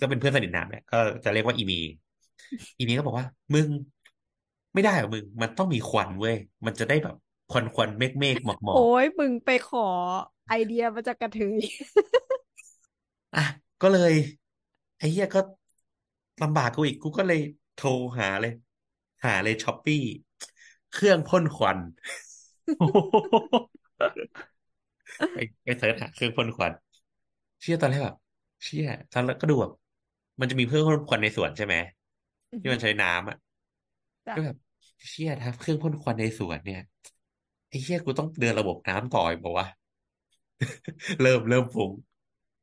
[0.00, 1.92] ก็เป็นเพื่อนสนิทนามแหละก็จะเรียกว่าอีเมย์
[2.78, 3.68] อีเมย์ก็บอกว่า มึง
[4.74, 6.36] ไม่ได้เหรอมึง มันต้องมีควันเว้ย
[6.66, 7.16] มันจะได้แบบ
[7.52, 9.86] ควันควันเมฆเมฆหมอกหมอกโอ้ยมึงไปขอ
[10.48, 11.62] ไอเดียมาจากกระเทย
[13.36, 13.44] อะ
[13.82, 14.12] ก็เลย
[14.98, 15.40] ไอ้เหี้ยก็
[16.42, 17.40] ลำบากกูอีกกูก็เลย
[17.78, 17.88] โทร
[18.18, 18.54] หาเลย
[19.24, 20.02] หาเลยช้อปปี้
[20.94, 21.78] เครื่องพ่นควัน
[22.78, 22.98] โอ้โห
[25.32, 26.72] ไปไปเสิร์ชหาเครื่องพ่นควัน
[27.60, 28.16] เชี่ยตอนแรกแบบ
[28.64, 29.72] เชี่ยตอนแรกก็ดูแบบ
[30.40, 31.76] มันจะมีเครื่องพ่นควันในสวนใช่ไหม
[32.52, 33.36] อือที่หืมัอนใช้น้ำอะ
[34.26, 34.56] จ้ะก็แบบ
[35.08, 36.80] เชี่ยถ้าเครื่องพ่นควันในสวนเนี่ย
[37.68, 39.66] ไอ้เชี่ยกูต้องเดินระบบน้ำต่ออีกเปล่าวะ
[41.20, 41.92] เริ่มเริ่มฟุ้ง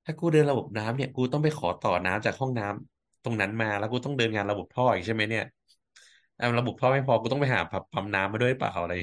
[0.06, 5.44] ถ้ากูเดินระบบน้ำเนี่ย กูต้องไปขอต่อน้ำจากห้องน้ำตรงนั้นมาแล้วกูต้องเดินงานระบบท่ออีกใช่ไหมเนี่ย
[6.40, 8.94] อ่าระบบท่อไม่พอกูต้องไปหาปั๊มปั๊มน้ำมาด้วยเปล่าอะไร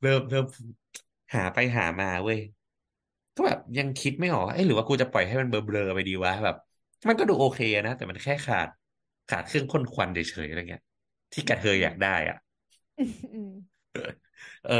[0.00, 0.44] เริ่มเริ่ม
[1.34, 2.38] หาไปหามาเว้ย
[3.36, 6.56] ก็แบบยังคิดไม่ออกว่าเอ้ยหรือว่ากูจะปล่อยให้มันเบลอๆไปดีวะแบบ
[7.08, 8.68] มันก็ดูโอเคนะ แต่มันแค่ขาด
[9.28, 10.82] ขาดเครื่องพ่นควันเฉยๆอะไรเงี้ย
[11.32, 12.36] ที่กระเทยอยากได้อะ
[12.98, 13.50] อืม
[14.62, 14.72] เออ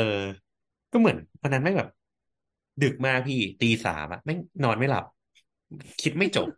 [0.93, 1.89] ก็เหมือนวันนั้นไม่งแบบ
[2.83, 5.05] ดึกมากพี่ตีสามอะแม่งนอนไม่หลับ
[6.01, 6.49] คิดไม่จบ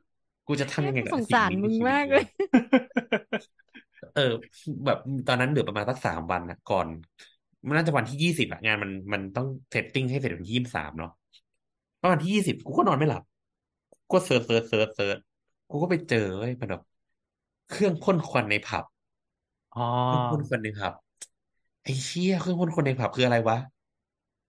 [0.47, 2.25] กูจะทำยังไงกับสงสิ่งสารนี้ในมึงชีวิตมากเลเลยย
[4.15, 4.23] เออ
[4.85, 6.89] แบบตอนนั้นเหลือประมาณสักสามวันนะก่อน
[7.67, 11.11] มันน่าจะวันที่ยี่สิบอะงานมันมันต้อง setting ให้เสร็จวันที่ยี่สิบสามเนาะ
[12.01, 13.23] ประมาณที่ยี่สิบกูก็นอนไม่หลับ
[14.01, 15.19] กูก็ search search search search
[15.69, 16.83] กูก็ไปเจอเว้ยมันแบบ
[17.69, 18.85] เครื่องพ่นควันในผับ
[19.75, 20.93] อ๋อเครื่องพ่นควันในผับ
[21.83, 23.59] ไอ้เชี่ยเครื่องพ่นควันในผับคืออะไรวะ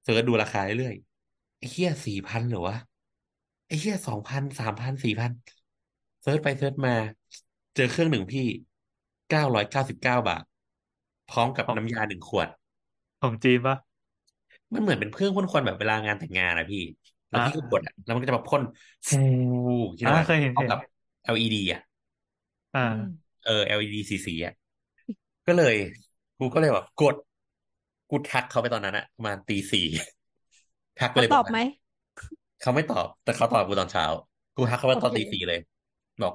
[0.04, 2.76] search ดูราคาเรื่อยๆไอ้เชี่ยสี่พันเหรอวะ
[3.68, 5.32] ไอ้เชี่ยสองพันสามพันสี่พัน
[6.22, 6.94] search ไป search มา
[7.76, 8.42] เจอเครื่องหนึ่งพี่
[9.30, 10.44] เก้าร้อยเก้าสิบเก้าบาท
[11.28, 12.48] พร้อมกับของน้ำยาหนึ่งขวด
[13.22, 13.76] ของจีนปะ
[14.74, 16.80] มันเหมือนเป็นเครื่องพ่นควันแบบเวลางานแต่งงานอะพี่
[17.30, 18.64] แล้วอ่าพี่ก็กดอะแล้วมันก็จะแบบพ่น
[19.10, 19.18] ฟู
[20.00, 20.80] คิดอ่าว่าเคยเห็นพร้อเห็มนกับ
[21.24, 21.80] LED อะ
[22.74, 23.04] อ่าอืม
[23.44, 24.54] เออ LED สีสีอะ
[25.48, 25.76] ก็เลย
[26.38, 27.16] กูก็เลยแบบกด
[28.10, 29.82] กูทักเขาไปตอนนั้นอะประมาณตีสี่
[31.00, 31.60] ทักไปเขาเลยตบออบกไหมว่า
[32.60, 34.06] เขาไม่ตอบ แต่เขาตอบกูตอนเช้า
[34.56, 35.60] กูทักเขาไปตอนโอเคตีสี่เลย
[36.22, 36.34] บอก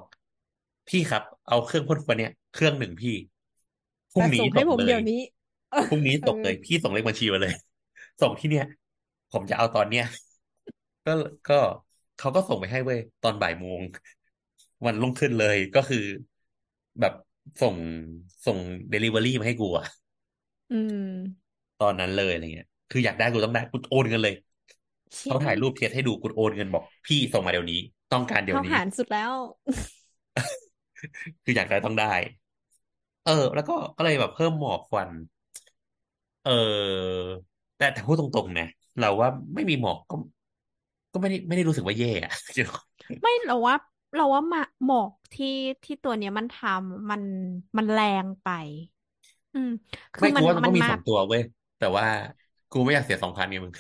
[0.89, 3.11] พี่ครับ เอาเครื่องพ่นควันเนี่ยเครื่องหนึ่งพี่
[4.13, 5.21] พรุ่งแต่นี้ส่งให้ส่งผมเลเดี๋ยยวนี้
[5.71, 7.53] เออพรุ่งนี้เอส่งอเลย พี่ส่งเลขบัญชีมาเลย
[8.21, 8.65] ส่งที่เนี่ย
[9.33, 10.05] ผมจะเอาตอนเนี้ย
[11.05, 11.11] ก็
[11.47, 11.55] ก็
[12.17, 13.81] เขาก็ส่งไปให้เว้ยตอนบ่ายโมง
[14.85, 16.05] วันรุ่งขึ้นเลยก็คือ
[17.01, 17.13] แบบ
[17.61, 17.77] ส่ง
[18.47, 18.59] ส่ง
[18.91, 19.87] เดลิเวอรี่มาให้กูอะ
[20.71, 24.35] อืมตอนนั้นเลยอะไรเงี้ย คืออยากได้กูต้องได้กูโอนเงินเลย
[25.15, 27.79] เชี่เขายถ่ายรูปเทสให้ดูกูโอนเงินบอก พี่ส่งมาเดี๋ยวนี้
[28.13, 29.33] ต้องการเดี๋ยวเข้านี้หารสุดแล้ว
[31.45, 32.07] คืออยากได้ต้องได้
[33.25, 35.11] เออ แล้วก็ก็เลยแบบเพิ่มหมอกควัน
[36.45, 37.21] เออ
[37.77, 38.65] แต่แต่พูดตรงๆนะ
[38.99, 40.15] เราว่าไม่มีหมอกก็
[41.15, 42.33] ก็ไม่ได้ไม่ได้รู้สึกว่าแย่อะ
[43.21, 43.77] ไม่เราว่า
[44.15, 45.47] เราว่ามาหมอกที่
[45.85, 47.23] ที่ตัวเนี้ยมันทำมัน
[47.77, 48.49] มันแรงไป
[49.53, 49.69] อืม
[50.15, 51.43] คืไม่อมักูนว่ามันมันก็มีมาสองตัวเว้ย
[51.79, 52.05] แต่ว่า
[52.71, 53.73] กูไม่อยากเสียสองพันไงมึง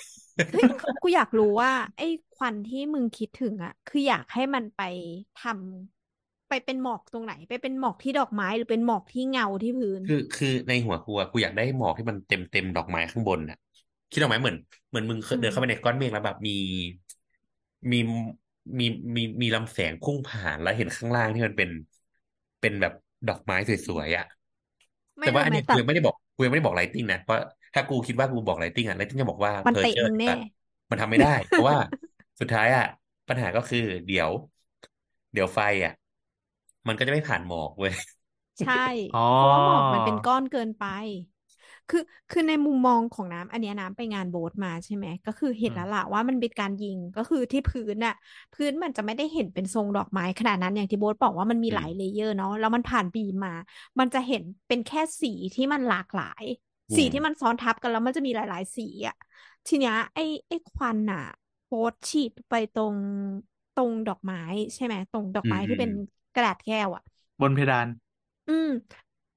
[0.52, 0.66] เฮ้ย
[1.02, 2.04] กูอยากรู้ว่า ไอ้
[2.34, 4.80] ควันที่มึงคิดถึงอะคืออยากให้มันไป
[5.36, 13.56] ทำไปเป็นหมอกตรงไหน ไปเป็นหมอกที่ดอกไม้หรือเป็นหมอกที่เงาที่พื้น คือคือในหัวกูอะกูอยากได้หมอกที่มันเต็มเต็มดอกไม้ข้างบนน่ะ
[14.10, 14.56] คิดออกไหมเหมือน
[14.88, 16.50] เหมือนมึงเคยอืมเดินเข้าไปในก้อนเมฆแล้วแบบมี
[17.92, 17.96] มี
[18.78, 18.84] มี
[19.16, 21.70] มีมีลำแสงพุ่งผ่านแล้วเห็นข้างล่างที่มันเป็น
[22.60, 22.92] เป็นแบบ
[23.26, 24.24] ดอกไม้สวยๆอะ
[25.18, 27.38] ไม่แต่ว่ารู้อันไหมเนี้ยแต่กูยังไม่ได้บอกกูยังไม่ได้บอก lighting นะเพราะ
[27.74, 30.32] ถ้ากูคิดว่ากูบอก lighting อะ lighting จะบอกว่ามันเพอเตะเจอมึงร์แน่
[30.90, 31.76] มันทำไม่ได้ เพราะว่า
[32.40, 32.82] สุดท้ายอะ
[33.28, 34.30] ปัญหาก็คือ เดี๋ยว
[35.32, 35.92] เดี๋ยวไฟอะ
[36.86, 37.92] มันก็จะไม่ผ่านหมอกเว้ย
[38.60, 38.74] ใช่
[39.12, 40.82] อ๋อเพราะว่าหมอกมันเป็นก้อนเกินไป
[41.88, 48.14] คือคือในมุมมองของน้ำอันเนี้ยน้ำไปงานโบ๊ทมาใช่ไหมก็คือเห็นอืมแล้วล่ะว่ามันเป็นการยิงก็คือที่พื้นน่ะ
[48.52, 53.52] พื้นมันจะไม่ได้เห็นเป็นทรงดอกไม้ขนาดนั้นอย่างที่โบ๊ทบอกว่ามันมีอืหมลายเลเยอร์เนาะแล้วมันผ่านบีมมา
[53.98, 56.44] มันจะเห็นเป็นแค่สีที่มันหลากหลาย
[56.90, 59.14] อืสีมที่มันซ้อนทับกันแล้วมันจะมีหลาย ๆ สีอะ
[59.66, 61.20] ทีเนี้ยไอ้ไอ้ควันน่ะ
[61.66, 62.96] โบ๊ทฉีดไปตรง
[63.74, 64.38] ตรงดอกไม้
[64.74, 65.90] ใช่ไหมตรงดอกอืมไม้อืที่เป็นม
[66.34, 67.02] กระดาษแก้วอะ
[67.40, 67.86] บนเพดาน
[68.46, 68.66] อืม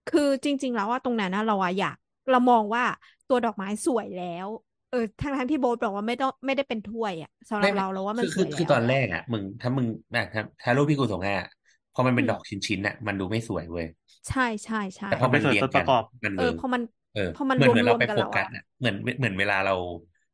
[0.08, 1.98] คือจริง ๆ แล้วว่าตรงนั้นนะเราอะอยาก
[2.30, 2.84] เรามองว่า
[3.28, 4.48] ตัวดอกไม้สวยแล้ว
[4.90, 11.48] เออทั้งทั้งที่โบ๊ทบอกว่าไม่ต้องไม่ได้เป็นถ้วยอะสำหรัไม่บไม่เราเราว่ามัคืนอสคือวยคือแล้วตอนแรกอะมึงถ้ามึงนะถ้าถ้ารูปที่กูส่งให้อะ
[11.94, 13.86] พอมันอืเป็นมดอกชิ้นๆน่ะมันดูไม่สวยเว้ย
[14.28, 16.82] ใช่ใช่ใช่แต่พอไม่มันสวยเรียงตัวปกันระกอบมันเอเวิอร์กพอมัน
[17.12, 19.74] เออพอมันเหมือนเหมือนรเราวมไปๆกันโฟแล้วกัสอะอะเหมือนเหมือนเวลาเรา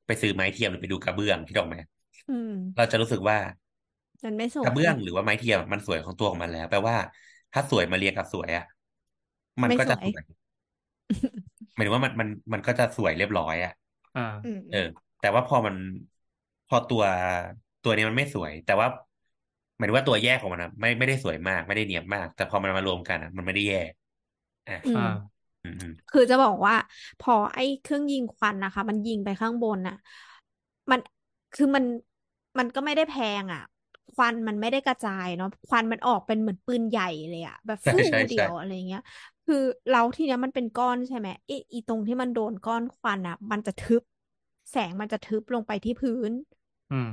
[0.05, 1.77] ไปซื้อไม้เทียมหรือไปดูกระเบื้องคิดออกไหม
[2.27, 3.37] อืมเราจะรู้สึกว่า
[4.23, 6.97] มันไม่สกระวยเบื้องหรือว่าไม้เทียมมันสวยของตัวของมันแล้วแปลว่า
[7.53, 8.63] ถ้าสวยมาเรียงกับสวยอะ
[9.63, 10.23] มันไม่ก็สจะวยสวย
[11.73, 13.71] หมายถึงว่ามันมันมันก็จะสวยเรียบร้อยอะ
[14.15, 14.77] อ่าอืมเออ
[15.19, 15.75] แต่ว่าพอมัน
[16.67, 17.03] พอตัว
[17.81, 18.87] ตัวนี้มันไม่สวย แต่ว่า
[19.75, 23.77] หมายถึงว่าตัวแยกของมันอะไม่ไม่ได้สวยมากไม่ได้เนียบมาก แต่พอมันมารวมกันอะมันไม่ได้แย่
[24.67, 25.01] อะอืมอ่า
[25.63, 26.75] อืมอืมคือจะบอกว่า
[27.19, 29.95] พอไอ้เครื่องยิงควันนะคะ มันยิงไปข้างบนน่ะ
[30.91, 30.99] มัน
[31.53, 31.85] คือมัน
[32.59, 33.61] มันก็ไม่ได้แพงอะ
[34.13, 39.01] ควันมันไม่ได้กระจายเนาะควันมันออกเป็นเหมือนปืนใหญ่เลยอะแบบใช่ฟู่ใช่เดีใช่ยวอะไรเงี้ย
[39.47, 44.03] คือเราที่เนี้ยมันเป็นก้อนใช่ไหมไอ้อีตรงที่มันโดนก้อนควันอะ มันจะทึบ
[44.71, 46.31] แสงมันจะทึบลงไปที่พื้น
[46.91, 47.09] อืม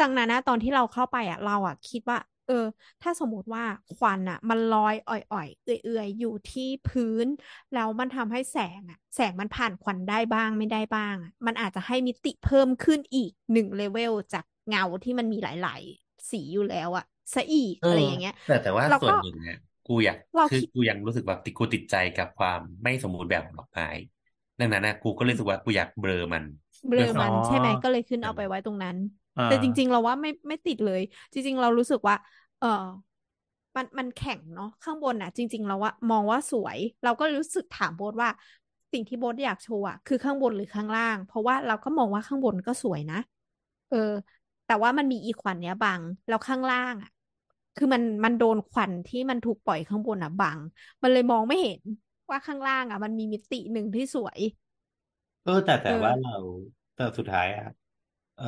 [0.00, 2.66] ดังนั้นนะตอนที่เราเข้าไปอะ เราอะ คิดว่า เออ
[3.02, 3.64] ถ้าสมมติว่า
[3.96, 7.26] ควันอะ มันลอยอ่อยๆเอื่อยๆอยู่ที่พื้น
[7.74, 17.04] แล้วมันทำให้แสงอะ แสงมันผ่านควันได้บ้างไม่ได้บ้างอะมันอาจจะให้มิติเพิ่มขึ้นอีกหนึ่งเลเวลจากเงาที่มันมีหลาย ๆ สีอยู่แล้วอะ
[17.34, 19.56] ซะอีกเออะไรออย่างเงี้ยแต่แต่ว่าเราส่วนก็หนึ่งเนี่ย
[19.88, 23.86] กูอยากเราคือคิดกูยังรู้สึกแบบติดกูติดใจกับความไม่สมบูรณ์แบบของดอกไม้
[24.58, 26.44] ดังนั้นนะกูก็เลยรู้สึกว่ากูอยากเบลอมัน
[26.86, 28.96] เบลด้วยอความัมนใช่ไหมอ๋อก็เลยขึ้นเอเอาอไปไว้ตรงนั้น
[29.36, 31.00] อ่าแต่จริง ๆ เราว่าไม่ไม่ติดเลย
[31.32, 32.14] จริง ๆ เรารู้สึกว่า
[32.58, 32.66] เออ
[33.76, 38.30] มันมันแข็งเนาะข้างบนอะ จริง ๆ เราว่ามองว่าสวย เราก็รู้สึกถามโบ๊ทว่า
[38.92, 43.16] สิ่งที่โบ๊ทอยากโชว์อะคือข้างบนหรือข้างล่าง เพราะว่าเราก็มองว่าข้างบนก็สวยนะ
[43.88, 43.96] เออ
[44.66, 47.10] แต่ว่ามันมีอีควันเนี้ยบังแล้วข้างล่างอะ
[47.78, 50.60] คือมันมันโดนควันที่มันถูกปล่อยข้างบนอะบัง
[51.02, 51.82] มันเลยมองไม่เห็น
[52.30, 54.40] ว่าข้างล่างอะ มันมีมิติหนึ่งที่สวย
[55.42, 56.30] เออ แต่เอแต่อว่าเรา
[56.94, 57.64] แต่สุดท้ายอะ
[58.34, 58.44] เออ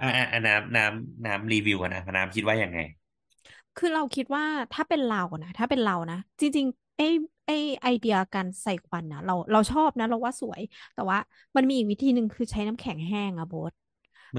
[0.00, 2.78] อะอะอะน้ำน้ำน้ำรีวิวกันนะน้ำคิดว่ายังไง
[3.76, 7.04] คือเราคิดว่าถ้าเป็นเรานะถ้าเป็นเรานะ จริงๆไอ้
[7.46, 10.60] ไอ้ไอเดียการใส่ควันนะเราเราชอบนะ เราว่าสวย
[10.94, 11.18] แต่ว่า
[11.56, 13.85] มันมีอีกวิธีหนึ่งคือใช้น้ำแข็งแห้งอะโบ๊ทมัน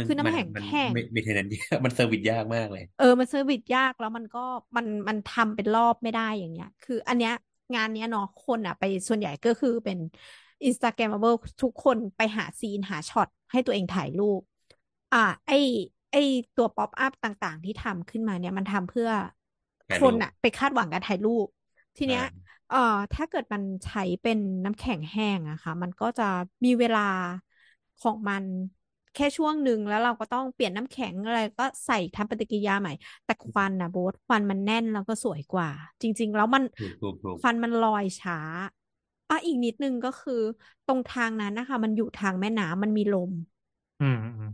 [0.04, 1.48] คือมันน้ำแข็งมันแห้งไม่ไม่เทนนั้น
[1.86, 4.40] มัน service ยากมากเลย เออมัน service ยากแล้วมันก็
[4.78, 7.32] มันมันทำเป็นรอบไม่ได้อย่างเงี้ย คืออันเนี้ย
[7.76, 9.98] งานเนี้ยเนาะคนอะ ไปส่วนใหญ่ก็คือเป็น
[10.68, 14.42] Instagrammable ทุกคนไปหาซีนหาช็อตให้ตัวเองถ่ายรูป
[15.12, 15.18] อ่า
[15.48, 15.52] ไอ
[16.12, 16.16] ไอ
[16.56, 19.10] ตัวป๊อปอัพต่างๆ ที่ทำขึ้นมาเนี่ยมันทำเพื่อ
[19.88, 21.48] ถ่ายครูนปอะไปคาดหวังการถ่ายรูป
[21.98, 22.78] ทีเนี้ยอ่าเอ่อ
[23.14, 26.24] ถ้าเกิดมันใช้เป็นน้ำแข็งแห้งอะค่ะ มันก็จะ
[26.66, 27.00] มีเวลา
[28.00, 28.44] ของมัน
[29.18, 32.92] แค่ช่วงหนึ่งแล้วเราก็ต้องเปลี่ยนน้ำแข็งอะไรก็ใส่ทำปฏิกิริยาใหม่
[33.26, 35.70] แต่ควันนะโบ๊ทควันมันแน่นแล้วก็สวยกว่า
[36.02, 38.40] จริง ๆ แล้วมันถูกถูกถูกควันมันลอยช้า
[39.30, 40.42] อะอีกนิดนึงก็คือ
[40.86, 43.32] ตรงทางนั้นนะคะ มันอยู่ทางแม่น้ำมันมีลม
[44.00, 44.52] อืมอืม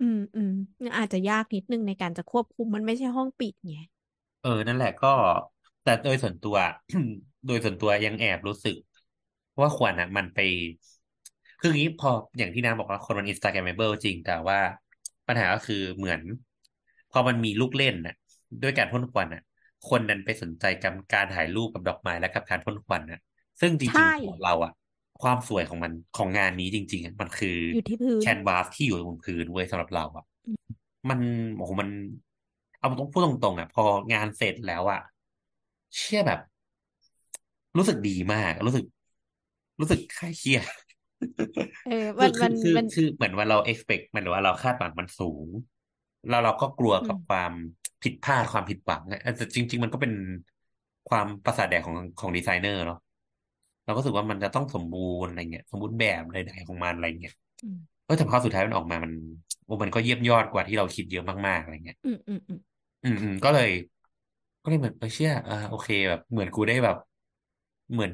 [0.00, 0.50] อืมอืม
[0.96, 3.74] อาจจะยากนิดนึงในการจะควบคุมมันไม่ใช่ห้องปิดไง
[4.40, 5.08] เออ นั่นแหละก็
[5.82, 6.56] แต่โดยส่วนตัว
[7.46, 8.76] โดยส่วนตัวยังแอบรู้สึก
[9.60, 10.38] ว่าควันอะมันไป
[11.62, 14.58] คืออย่างนี้พออย่างที่น้ำบอกว่าคนมันอินสตาแกรมเบิลจริง แต่ว่า
[15.28, 16.20] ปัญหาก็คือเหมือน
[17.10, 18.14] พอมันมีลูกเล่นน่ะ
[18.62, 19.42] ด้วยการพ่นควันอะ
[19.88, 23.20] คนนั้นไปสนใจกับการถ่ายรูปกับดอกไม้และกับการพ่นควันน่ะ
[23.60, 24.72] ซึ่งจริใช่งๆของเราอะ
[25.22, 30.24] ความสวยของมันของงานนี้จริงๆอะมันคืออยู่ที่พื้นแคนวาสที่อยู่บนพื้นเว้ยสำหรับเราอะ
[31.10, 31.20] มัน
[31.56, 31.88] โอ้โหมัน
[32.78, 33.82] เอาต้องพูดตรงๆอะ พอ
[34.12, 35.00] งานเสร็จแล้วอะ
[35.96, 36.40] เชื่อแบบ
[37.76, 38.84] รู้สึกดีมาก รู้สึก
[39.80, 40.64] รู้สึกคลายเครียด
[41.84, 45.48] เออคืมัอนคืมัอนคือมันคือเหมือนว่าเรา expect มันหรือว่าเราคาดหวังมันสูง
[46.26, 47.52] แล้วเราก็กลัวอืกับมความ
[48.02, 50.12] ผิดพลาดความผิดหวังอะแต่จริง ๆ มันก็เป็น
[51.08, 52.98] ความประสาทแดกของของดีไซเนอร์เนาะ
[53.84, 57.32] เราก็รู้สึกว่ามันจะต้องสมบูรณ์อะไรเงี้ยสมบูรณ์แบบใดๆของมันอะไรเงี้ย
[57.62, 59.12] อืมเออแต่พอสุดท้ายมันออกมามัน
[59.64, 62.58] โอ้มันก็เยี่ยมยอดกว่าที่เราคิดเยอะมากๆอะไรเงี้ย อืมอืมอืม
[63.02, 63.68] อืมอืมก็เลย
[64.62, 66.96] ก็เลยเหมือนเออเชื่ออ่าโอเคแบบ เหมือนกูได้แบบ
[67.92, 68.12] เหมือน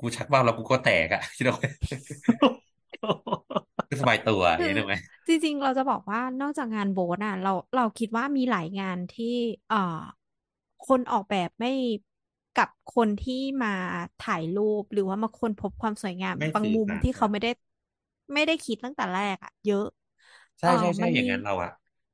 [0.00, 1.68] กูชักว่าวแล้วกูก็แตกอะคิดเอาไว้
[3.90, 4.94] ก็สบายตัวอคืย่างอนี้ได้ไหม
[5.26, 9.26] จริงๆ เราจะบอกว่านอกจากงานโบสอะ เราเราคิดว่ามีหลายงานที่
[9.68, 9.76] เอ่อ
[10.82, 11.68] คนออกแบบไม่
[12.54, 13.68] กับคนที่มา
[14.18, 17.50] ถ่ายรูปหรือว่ามาค้นพบความสวยงามไม่บางสื่อมุมสารที่เขานะไม่ได้
[18.34, 19.84] ไม่ได้คิดตั้งแต่แรกอะเยอะ
[20.60, 21.70] ใช่เอ่อใช่ใช่มันอย่ามีงนั้นเราอะ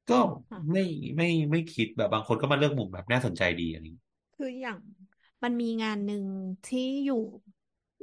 [0.09, 0.15] ก็
[0.51, 0.81] อะไม่
[1.17, 4.05] ไม่ไม่คิดแบบบางคนก็มาเลือกมุมแบบน่าสนใจดีอะไรอย่างงี้
[4.35, 4.79] คืออย่าง
[5.43, 6.25] มันมีงานหนึ่ง
[6.67, 7.23] ที่อยู่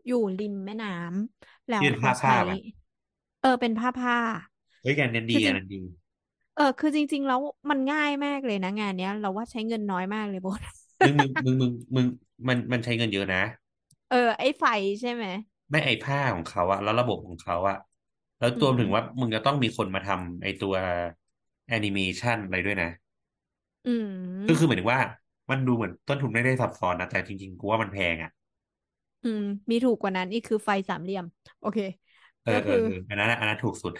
[0.05, 2.59] อยู่ริมแม่น้ำแล้วที่เป็นเขาผ้าผ้าใช้แบบ
[3.41, 4.15] เออเป็นผ้าผ้า
[4.81, 5.81] เฮ้ยงานนั้นคืดีอจริงางนนั้นดี
[6.55, 10.61] เออ คือจริง ๆ แล้วมันง่ายมากเลยนะงานเนี้ย เราว่าใช้เงินน้อยมากเลยโบท
[11.03, 12.05] มึงมึงมึงมึงมึง
[12.47, 13.41] มันมันใช้เงินเยอะนะ
[14.09, 14.63] เออ ไอ้ไฟ
[14.99, 15.25] ใช่ไหม
[15.71, 17.75] ไม่ไอผ้าของเขาอะแล้วระบบของเขาอะ
[18.39, 20.73] แล้วอืตัวมถึงว่ามึงจะต้องมีคนมาทำไอตัว
[21.67, 22.89] แอนิเมชันอะไรด้วยนะ
[23.85, 24.07] อืม
[24.47, 25.01] ก็คือหมายถึงว่า
[25.49, 28.31] มันดูเหมือนต้นทุนไม่ได้ซับซ้อนนะแต่จริงๆกูว่ามันแพงอะ
[29.23, 29.39] อืม
[29.69, 31.25] มีถูกกว่านั้นอีกคือไฟสามเหลี่ยม
[31.59, 31.79] โอเค
[32.43, 33.93] เอก็อเอคืออ เอออันนั้นอะอันนั้นถูกสุด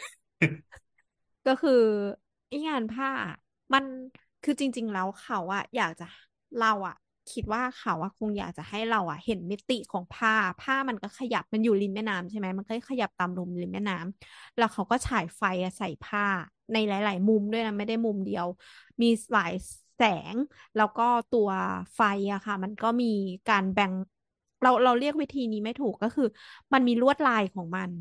[1.46, 1.72] ก็คือ
[2.48, 3.10] ไอ้งานผ้า
[3.74, 3.86] มัน
[4.44, 6.06] คือจริง ๆ แล้วเขาอะอยากจะ
[6.58, 6.96] เราอะ
[7.30, 16.22] คิดว่าเขาอะคงอยากจะให้เราอะเห็นมิติของผ้าผ้ามันก็ขยับมันอยู่ริมแม่น้ำใช่ไหมมันก็ขยับตามลมริมแม่น้ำแล้วเขาก็ฉายไฟอะใส่ผ้า
[16.72, 18.46] ในหลาย ๆ มุมด้วยนะไม่ได้มุมเดียว
[19.02, 19.52] มีหลาย
[19.96, 20.02] แส
[20.34, 20.36] ง
[20.76, 21.50] แล้วก็ตัว
[21.96, 22.02] ไฟ
[22.34, 23.06] อะค่ะ มันก็มี
[23.48, 23.94] การแบ่ง
[24.64, 26.28] เราเราเรียกวิธีนี้ไม่ถูกก็คือ
[26.74, 27.92] มันมีลวดลายของมัน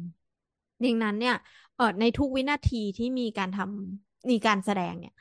[0.84, 1.34] ดังนั้นเนี่ย
[1.76, 5.12] เออในทุกวินาทีที่มีการทำมีการแสดงเนี่ย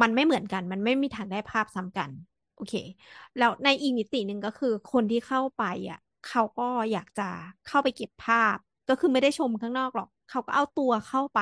[0.00, 2.10] มันไม่เหมือนกัน มันไม่มีทางได้ภาพซ้ำกัน
[2.56, 2.74] โอเค
[3.38, 5.98] แล้วในอีกมิติหนึ่งก็คือคนที่เข้าไปอะ
[6.28, 7.28] เขาก็อยากจะ
[7.66, 8.56] เข้าไปเก็บภาพ
[8.88, 11.40] ก็คือไม่ได้ชมข้างนอกหรอก เขาก็เอาตัวเข้าไป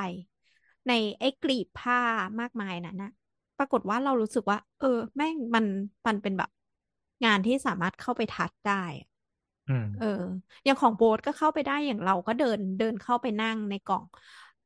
[0.88, 1.98] ในไอ้กลีบผ้า
[2.40, 3.10] มากมายนั้นนะ
[3.59, 5.64] ปรากฏว่าเรารู้สึกว่า เออ แม่งมัน
[6.06, 6.50] มันเป็นแบบ
[7.24, 9.09] งานที่สามารถเข้าไปทัชได้อะ
[9.97, 10.06] เออ
[10.64, 14.05] อย่างของโบ๊ทก็เข้าไปได้อย่างเราก็เดินเดินเข้าไปนั่งในกล่อง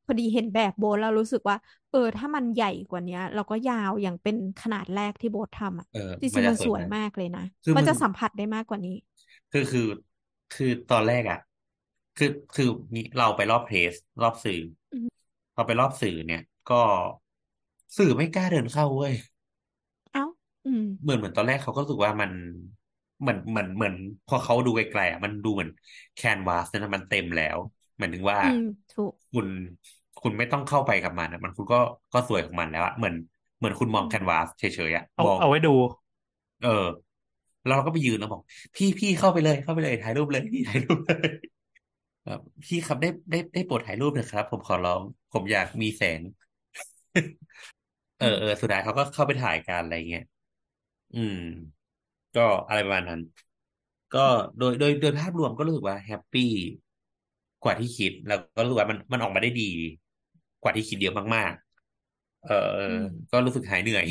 [0.05, 1.56] พอดีเห็นแบบโบ๊ทเรารู้สึกว่า
[1.90, 8.90] เออ ถ้ามันใหญ่กว่านี้เราก็ยาวอย่างเป็นขนาดแรกที่โบ๊ททำอะเออจมัรินงๆจะมันสสวยวยมากมากเลยนะคือมันมึงจะสัมผัสได้มากกว่านี้
[9.51, 9.82] คือคือ
[10.52, 11.39] คือตอนแรกอะ
[12.16, 12.64] คือคือ
[12.94, 14.56] นี่เราไปรอบเพรสรอบสื่อ
[14.93, 16.40] อืมพอไปรอบสื่อเนี่ย
[16.70, 16.74] ก็
[17.97, 19.14] สื่อไม่กล้าเดินเข้าเว้ย
[20.12, 20.24] เอ้า
[20.64, 22.31] อืม เหมือนเหมือนตอนแรกเขาก็รู้สึกว่ามัน
[23.20, 23.94] เหมือนเหมือนเหมือน
[24.26, 25.70] พอเขาดูไกลๆอะมันดูเหมือน
[26.14, 27.59] แคนวาสนั้นมันเต็มแล้ว
[27.98, 28.60] หมายถึงว่าอืม
[28.90, 29.47] ถูกคุณ
[30.18, 31.76] คุณไม่ต้องเข้าไปกับมันอะมันคุณก็
[32.12, 33.14] ก็สวยของมันแล้วอะเหมือน
[33.59, 35.70] เหมือนคุณมองอืมแคนวาสเฉยๆอะเอามองเอาไว้ดู
[36.60, 36.68] เออ
[37.64, 38.43] แล้วเราก็ไปยืนแล้วบอก
[38.76, 41.30] พี่พี่เข้าไปเลยเข้าไปเลยถ่ายรูปเลยพี่ถ่ายรูปเลย
[42.24, 45.02] แบบพี่ครับได้ได้ได้โปรดถ่ายรูปหนะครับ ผมขอร้อง
[45.32, 46.20] ผมอยากมีแสง
[48.18, 50.22] เออือมเออสุดท้ายเขาก็เข้าไปถ่ายกันอะไรเงี้ย
[51.14, 51.36] อืม
[52.36, 53.20] ก็อะไรประมาณนั้น
[54.14, 54.18] ก็
[54.58, 56.50] โดยโดยโดยภาพรวมก็รู้สึกว่าแฮปปี้
[57.62, 59.70] กว่าที่คิด แล้วก็รู้สึกว่ามันมันออกมาได้ดี
[60.62, 62.52] กว่าที่คิดเยอะมากๆ เออ
[62.86, 64.04] อืมก็รู้สึกหายเหนื่อย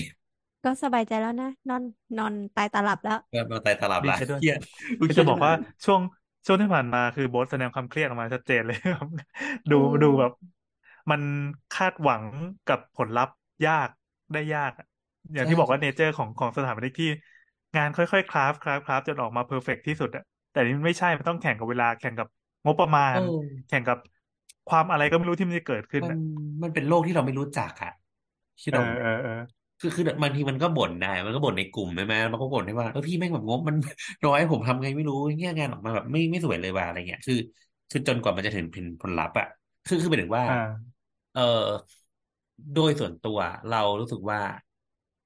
[0.63, 1.81] ก็สบายใจแล้วนะ นอน
[2.17, 4.59] นอนตายตาหลับแล้วก็มาตายตลับดีละใจด้วยเครียด
[4.97, 6.01] กูคือเครีจะยดบอกว่ามากช่วง
[6.45, 9.07] ช่วงที่ผ่านมาคือโบ๊ทแสดงความเครียดออกมาชัดเจนเลยครับ
[9.65, 10.31] เอดูอดูแบบ
[11.11, 11.21] มัน
[11.71, 12.23] คาดหวัง
[12.65, 13.35] กับผลลัพธ์
[13.65, 13.89] ยาก
[14.33, 14.85] ได้ยากอะ
[15.33, 17.07] อย่างใช่ที่บอกว่า nature ของของสถาปนิกที่
[17.75, 22.27] งานค่อยๆ craft craft craft จนออกมา perfect ที่สุดอะแต่นี่มันไม่ใช่มันต้องแข่งกับเวลาแข่งกับ
[22.65, 23.97] งบประมาเอณอแข่งกับ
[24.67, 26.17] ความอะไรก็ไม่รู้ที่มันจะเกิดขึ้นมันอะ
[26.63, 27.91] มันเป็นโลกที่เราไม่รู้จักอะ
[28.61, 29.31] คิดเอออกอไหมเออเออ
[29.79, 33.75] คือคือบางทีมันก็บ่นได้ มันก็บ่นในกลุ่มใช่ไหมมันก็บ่นได้ว่าเออพี่แม่งแบบงบมัน
[34.23, 37.35] น้อยผมทำไงไม่รู้เนี่ยงานออกมาแบบไม่ไม่สวยเลยว่ะอะไรเงี้ย คือ
[37.89, 39.45] คือจนกว่ามันจะถึงเป็นผลลัพธ์อะ
[39.85, 40.95] คือคือหมายถึงว่าอ่า
[41.33, 41.41] เออ
[42.73, 44.39] โดยส่วนตัวเรารู้สึกว่า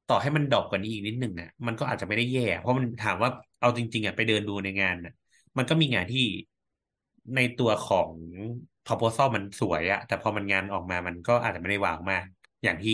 [0.09, 3.29] ต่อให้มันดรอปกว่านี้อีกนิดหนึ่งอะมันก็อาจจะไม่ได้แย่ เพราะมันถามว่า
[3.59, 5.13] เอาจริง ๆอะไปเดินดูในงานอะ
[5.57, 6.19] มันก็มีงานที่
[7.35, 8.11] ในตัวของ
[8.85, 12.25] proposal มันสวยอะแต่พอมันงานออกมามันก็อาจจะไม่ได้ wow มาก
[12.63, 12.93] อย่างที่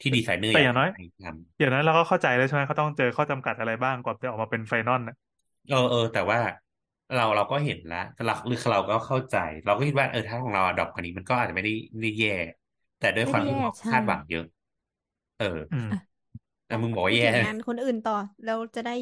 [0.00, 5.14] ที่ดีไซเนอร์แต่อย่างน้อยให้ทำอย่างนั้นเราก็เข้าใจแล้วใช่ไหมเขาต้องเจอข้อจำกัดอะไรบ้างก่อนจะออกมาเป็น final น่ะ
[5.68, 6.38] เออเออแต่ว่า
[7.12, 9.34] เราเราก็เห็นแล้วแต่เราหรือเราก็เข้าใจ
[9.64, 12.28] เราก็คิดว่าเออถ้าของเรา drop กว่านี้มันก็อาจจะไม่ได้ไม่ได้แย่
[12.98, 14.44] แต่ด้วยความไม่ที่ได้แย่เราใช่คาดหวังเยอะ
[15.36, 15.86] เอออืม
[16.66, 18.12] แต่มึงบอกพูว่าดแย่ถึงงานคนอื่นต่อ
[18.44, 18.92] แล้วจะได้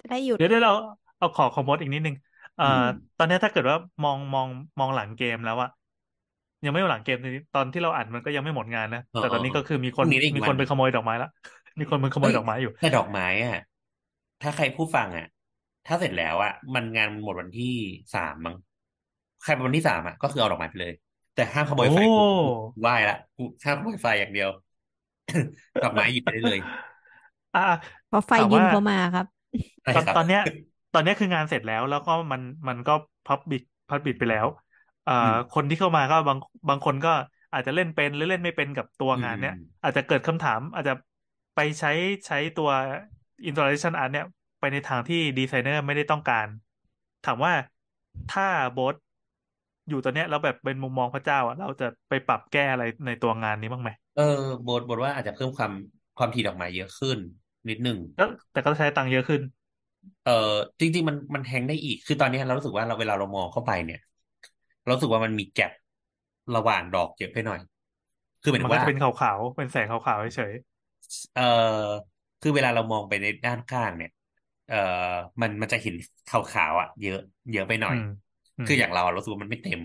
[0.00, 0.72] จะได้หยุดเดี๋ยวเดี๋ยวเรา
[1.18, 2.14] เอาขอคอมโพสอีกนิดนึง
[2.56, 2.86] เอ่อือม
[3.16, 4.48] ตอนนี้ถ้าเกิดว่ามองมอง
[4.78, 5.68] มองหลังเกมแล้วอะ
[6.64, 7.16] ยังไม่หลังเกม
[7.54, 11.28] ตอนที่เราอ่านมันก็ยังไม่หมดงานนะเออแต่ตอนนี้เออก็คือมีพครุ่นงนี้ได้อีกมีวัคนนหไปนึ่งขโมยดอกไม้ละ
[11.78, 13.54] มีคนไปขโมยเอ้ยดอกไม้อยู่แต่ดอกไม้อะ
[14.40, 15.26] ถ้าใครผู้ฟังอะ
[15.86, 17.66] ถ้าเสร็จแล้วอะมันงานหมดวันที่
[18.14, 18.56] สามมั้ง
[19.40, 20.92] ใครเป็นวันที่สามอะก็คือเอาดอกไม้ไปเลย
[21.34, 24.48] แต่ห้ามขโมยไฟโอ้กูกูไหว้ละกูห้ามขโมยไฟอย่างเดียว
[25.82, 26.60] ดอกไม้หยิบไปได้เลย
[27.56, 27.76] อะ
[28.06, 29.26] เพราะไฟถามยิงว่าเข้ามาครับ
[29.82, 30.40] ใช่ตอนครับตอนเนี้ย
[30.92, 32.92] ตอนเนี้ยคืองานเสร็จแล้ว แล้วก็มันมันก็
[33.24, 34.46] พับบิดพับบิดไปแล้ว
[35.06, 36.38] อ่อืามคนที่เข้ามาก็บาง
[36.68, 37.10] บางคนก็
[37.52, 40.92] อาจจะเล่นเป็นหรือเล่นไม่เป็นกับตัวอืมงานอืเนี้ยมอาจจะเกิดคำถาม อาจจะ
[41.54, 41.88] ไปใช้
[42.26, 42.68] ใช้ตัว
[43.48, 44.24] installation art เนี่ย
[44.60, 46.46] ไปในทางที่ดีไซเนอร์ไม่ได้ต้องการ
[47.24, 47.52] ถามว่า
[48.28, 48.94] ถ้าโบส
[49.88, 54.22] อยู่ตอนเนี้ยแล้วแบบเป็นมุมมองพระเจ้าอะเราจะไปปรับแก้อะไรในตัวงานนี้บ้างไหมเออ
[54.66, 55.72] บทบทว่าอาจจะเพิ่มความ
[56.18, 57.18] ความถี่ดอกไม้เยอะขึ้น
[57.68, 59.42] นิดหนึ่งแล้วแต่ก็ใช้ตังค์เยอะขึ้น
[60.22, 60.32] เออ
[60.80, 63.98] จริง ๆ มันมันแทงได้อีก คือตอนนี้เรารู้สึกว่าเราเวลาเรามองเข้าไปเนี่ย
[64.82, 65.72] เรารู้สึกว่ามันมีแกลบ
[66.54, 67.58] ระหว่างดอกเยอะไปหน่อย
[68.42, 70.52] คือหมายมัถึนงก็ว่าจะเป็นขาวๆ เป็นแสงขาวๆเฉย
[71.32, 71.42] เอ่อ
[72.40, 74.10] คือเวลาเรามองไปในด้านข้างเนี่ย
[74.66, 74.76] เอ่อ
[75.40, 75.94] มันมันจะเห็น
[76.26, 77.18] ขาวๆอะ เยอะ
[77.50, 78.04] เยอะไปหๆน่อยอืม
[78.58, 79.80] อืมคืออย่างเรารู้สึกว่ามันไม่เต็ม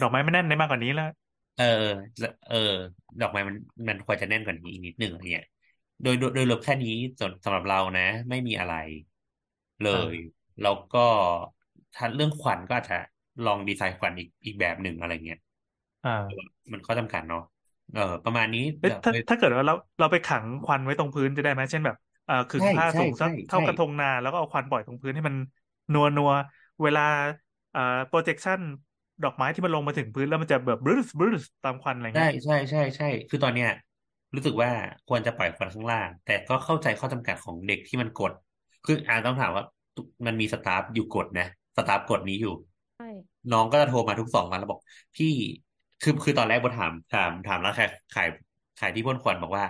[0.00, 1.06] ดอกไม้ไม่แน่นได้มากกว่านี้แล้ว
[1.54, 1.64] เออ
[2.46, 2.56] เออ
[3.20, 3.56] ดอกไม้มัน
[3.88, 5.46] มันควรจะแน่นกว่านี้อีกนิดหนึ่งอะไรเงี้ย
[6.02, 8.74] โดยโดยโดยรวมแค่นี้ส่วนสำหรับเรานะ ไม่มีอะไร
[9.82, 10.14] เลอ่าย
[10.62, 11.06] แล้วก็
[11.94, 12.98] ถ้าเรื่องควันก็อาจจะ
[13.46, 15.38] ลองดีไซน์ควันอีกอีกแบบหนึ่งอะไรเงี้ย
[16.04, 17.40] อ่ามันก็จำกัดเนาะ
[17.92, 25.36] เออ ประมาณนี้เอ้ยเดี๋ยวถ้าไปถ้าเกิดว่าเราเราไปขังควันไว้ตรงพื้นจะได้ไหมเช่นแบบเอ่อขึงใช่ผ้าใช่สูงสักใช่เท่าใช่กระทงนา แล้วก็เอาควันปล่อยตรงพื้นให้มัน
[25.92, 26.30] นัวนัว
[26.82, 27.00] เวลา
[27.70, 28.60] เอ่อ projection
[29.22, 33.68] ดอกไม้ที่มันลงมาถึงพื้นแล้วมันจะแบบบรึสบรึสตามควันอะไรใช่เงี้ยใช่ใช่ใช่ คือตอนเนี้ย
[34.34, 34.70] รู้สึกว่า
[35.08, 38.32] ควรจะปล่อยควันข้างล่าง แต่ก็เข้าใจข้อจำกัดของเด็กที่มันกด
[38.84, 41.46] คืออ่าต้องถามว่าตุมันมีสตาฟอยู่กดนะ
[41.76, 42.54] สตาฟกดนี้อยู่
[42.96, 43.08] ใช่
[43.52, 44.80] น้องก็จะโทรมาทุกสองวันแล้วบอก
[45.16, 45.32] พี่
[46.02, 48.28] คือคือตอนแรกโบถามถามถามแล้วขายขาย
[48.80, 49.64] ขายที่พ่นควันบอกว่า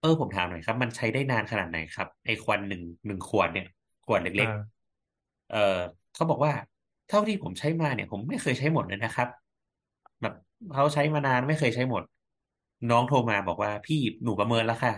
[0.00, 3.66] เออผมถามหน่อยครับ มันใช้ได้นานขนาดไหนครับไอ้ควันหนึ่งหนึ่งขวดเนี่ย
[4.04, 5.78] ขวดเล็กอ่าๆเออ
[6.14, 6.52] เขาบอกว่า
[7.08, 9.28] เท่าที่ผมใช้มาเนี่ย ผมไม่เคยใช้หมดเลยนะครับ
[10.22, 10.34] แบบ
[10.74, 12.02] เขาใช้มานานไม่เคยใช้หมด
[12.90, 14.92] น้องโทรมาบอกว่าพี่หนูประเมินแล้วค่ะ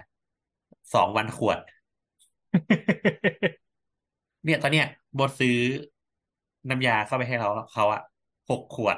[0.95, 1.59] สองวันขวด
[4.45, 4.87] เนี่ยตอนเนี้ย
[5.19, 5.57] บดซื้อ
[6.69, 8.01] น้ำยาเข้าไปให้เขาเขาอะ
[8.49, 8.97] หกขวด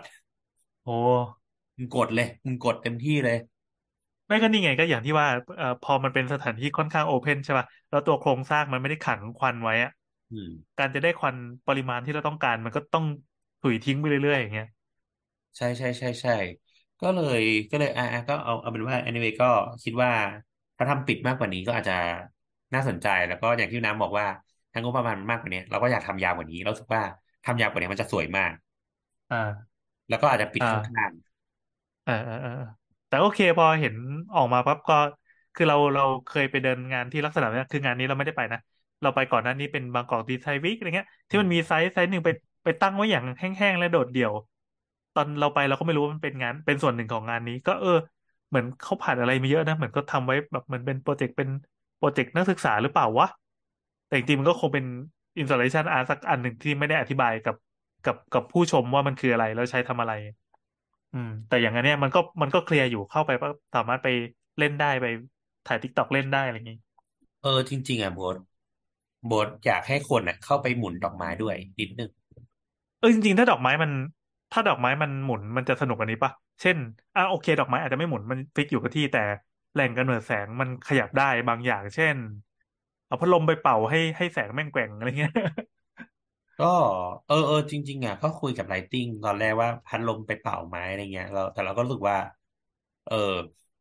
[0.83, 0.91] โอ้
[1.77, 3.37] มึงกดเลยมึงกดเต็มที่เลย
[4.27, 9.91] ไม่ก็นี่ไงก็อย่างที่ว่าเอ่อพอมันเป็นสถานที่ค่อนข้างโอเพนใช่ป่ะแล้วตัวโครงสร้างมันไม่ได้ขังควันไว้อะ
[10.31, 11.37] อืมการจะได้ควัน
[11.67, 13.05] ปริมาณที่เราต้องการ มันก็ต้อง
[13.61, 14.67] ถุยทิ้งไปเรื่อยๆอย่างเงี้ย
[15.57, 16.33] ใช่ใช่ใช่ใช่
[17.03, 19.47] ก็เลยก็เลยอะอะก็เอาเอาเป็นว่า anyway ก็
[19.83, 20.11] คิดว่า
[20.77, 21.95] ถ้าทำปิดมากกว่านี้ก็อาจจะ
[22.75, 24.27] น่าสนใจแล้วก็อย่างที่น้ำบอกว่า
[24.73, 27.03] ถ้างบประมาณมันมากกว่านี้เราก็อยากทำยาวกว่านี้เรารู้สึกว่า
[27.45, 28.53] ทำยาวกว่านี้มันจะสวยมาก
[29.31, 29.37] อ่า
[30.09, 31.13] แล้วก็อาจจะปิดอ่าข้าง
[32.05, 32.53] เออเออเออ
[33.07, 33.95] แต่โอเคพอเห็น
[34.35, 34.95] ออกมาปั๊บก็
[35.55, 38.59] คือเราเราเคยไปเดินงานที่ลักษณะเนี้ยคืองานนี้เราไม่ได้ไปนะ
[39.03, 42.31] เราไปก่อนหน้านี้เป็น Bangkok Design Week อะไรเงี้ยที่มันมีไซส์ไซส์หนึ่งไป
[42.65, 44.33] ไปตั้งไว้อย่างแห้งๆและโดดเดี่ยว
[45.15, 47.91] ตอนเราไปเราก็ไม่รู้ว่ามันเป็นงาน เป็นส่วนหนึ่งของงานนี้ ก็เออ
[48.49, 51.49] เหมือนเขาผ่านอะไรมาเยอะนะ เหมือนก็ทำไว้แบบเหมือนเป็น project เป็น
[51.97, 53.27] project นักศึกษาหรือเปล่าวะ
[54.07, 54.85] แต่จริงๆมันก็คงเป็น
[55.39, 57.57] installation art สักอันหนึ่งที่ไม่ได้อธิบายกับ
[58.05, 60.13] กับกับผู้ชมว่ามันคืออะไรแล้วใช้ทำอะไร
[61.13, 64.09] อืม แต่อย่างอันเนี้ยมันก็มันก็ clear อยู่เข้าไปก็สามารถไป
[64.59, 65.07] เล่นได้ไป
[65.65, 68.37] ถ่าย TikTok เล่นได้อะไรอย่างงี้ๆเออ จริง ๆ อะโบ๊ท
[69.27, 72.11] โบ๊ทอยากให้คนอะ เข้าไปหมุนดอกไม้ด้วยนิดนึง
[72.99, 73.91] เออจริงๆ ถ้าดอกไม้มัน
[74.53, 76.77] ถ้าดอกไม้มันหมุนมันจะสนุกกว่านี้ปะเช่น
[77.15, 79.21] อะโอเค ดอกไม้อาจจะไม่หมุนมัน fix อยู่กับที่แต่
[79.73, 82.17] แหล่งกำเนิดแสงมันขยับได้บางอย่าง เช่น
[83.07, 85.33] เอาพัดลมไปเป่าให้ให้แสงแม่งแกว่งอะไรเงี้ย
[86.59, 86.67] ก็
[87.27, 92.19] เออเออจริง ๆ อะก็คุยกับ lighting ตอนแรกว่าพัดลมไปเป่าไม้อะไรเงี้ยเราแต่เราก็รู้สึกว่า
[93.05, 93.15] เออ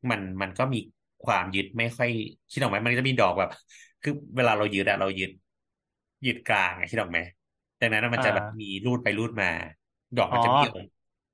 [0.10, 0.78] มันมันก็มี
[1.24, 2.10] ความยึดไม่ค่อย
[2.50, 3.50] คิดออกไหมมันจะมีดอกแบบ
[4.02, 5.30] คือเวลาเรายึดอะเรายึด
[6.26, 7.20] ยึดกลางอะคิดออกไหม
[7.80, 9.48] ดังนั้นมันจะแบบมีรูดไปรูดมา
[10.18, 10.74] ดอกอ๋มันอจะเบี้ยว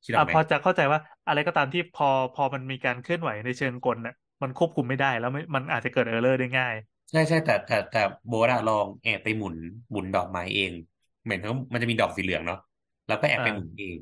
[0.04, 6.76] คิดอออะกไหมพอจะเข้าใจว่าอะไรก็ตามที่พอพอมันมีการเคลื่อนไหวในเชิงกลน่ะ มันควบคุมไม่ได้แล้วไม่มันอาจจะเกิดเออร์เลอร์ได้ง่าย
[7.12, 9.56] ใช่ใช่แต่แต่แต่โบสอะลองแอบไปหมุน
[9.92, 10.74] หมุนดอกไม้เอง
[11.24, 12.58] เหมือนเขามันจะมีดอกสีเหลืองเนาะ
[13.06, 13.98] แล้วก็แอบไปหมุนอ่าเอง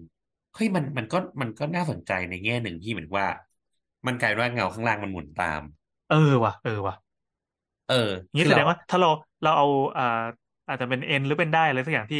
[0.54, 3.26] เฮ้ยมันมันก็มันก็น่าสนใจในแง่หนึ่งที่เหมือนว่า
[4.08, 5.62] มันกลายเป็นว่าเงาข้างล่างมันหมุนตาม
[6.10, 6.96] เออว่ะ เออว่ะ
[7.86, 7.96] เออ
[8.36, 9.10] งี้คือแสดเรางว่าถ้าเรา
[9.44, 9.66] เราเอา
[9.98, 10.04] อ่า
[10.68, 12.20] อาจจะเป็นเอ็นหรือเป็นได้อะไรสักอย่างที่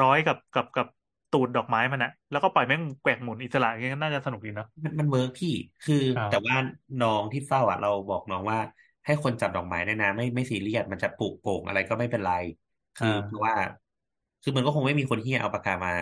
[0.00, 0.86] ร้อยกับกับกับ
[1.30, 5.48] ตูดดอกไม้มันอะแล้วก็ปล่อยแม่งแกว่งหมุนอิสระอย่างเงี้ยน่าจะสนุกดีเนาะมันมัน work พี่
[5.82, 6.56] คืออ่าแต่ว่า
[7.00, 8.58] น้องที่เฝ้าอะเราบอกน้องว่า
[9.04, 12.30] ให้คนจับดอกไม้ได้นะ ไม่ไม่ซีเรียสมันจะปลูกโป่งอะไรก็ไม่เป็นไร
[12.96, 13.54] คือเพราะว่า
[14.42, 15.92] คือมันก็คงไม่มีคนที่เอาปากกามา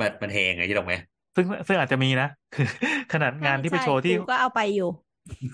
[0.00, 0.94] มามาแทงไงใช่หรอกไหม
[1.34, 2.64] ซึ่งซึ่งอาจจะมีนะคือ
[3.12, 4.84] ขนาดงานที่ไปใช่โชว์ที่กูก็เอาไปอยู่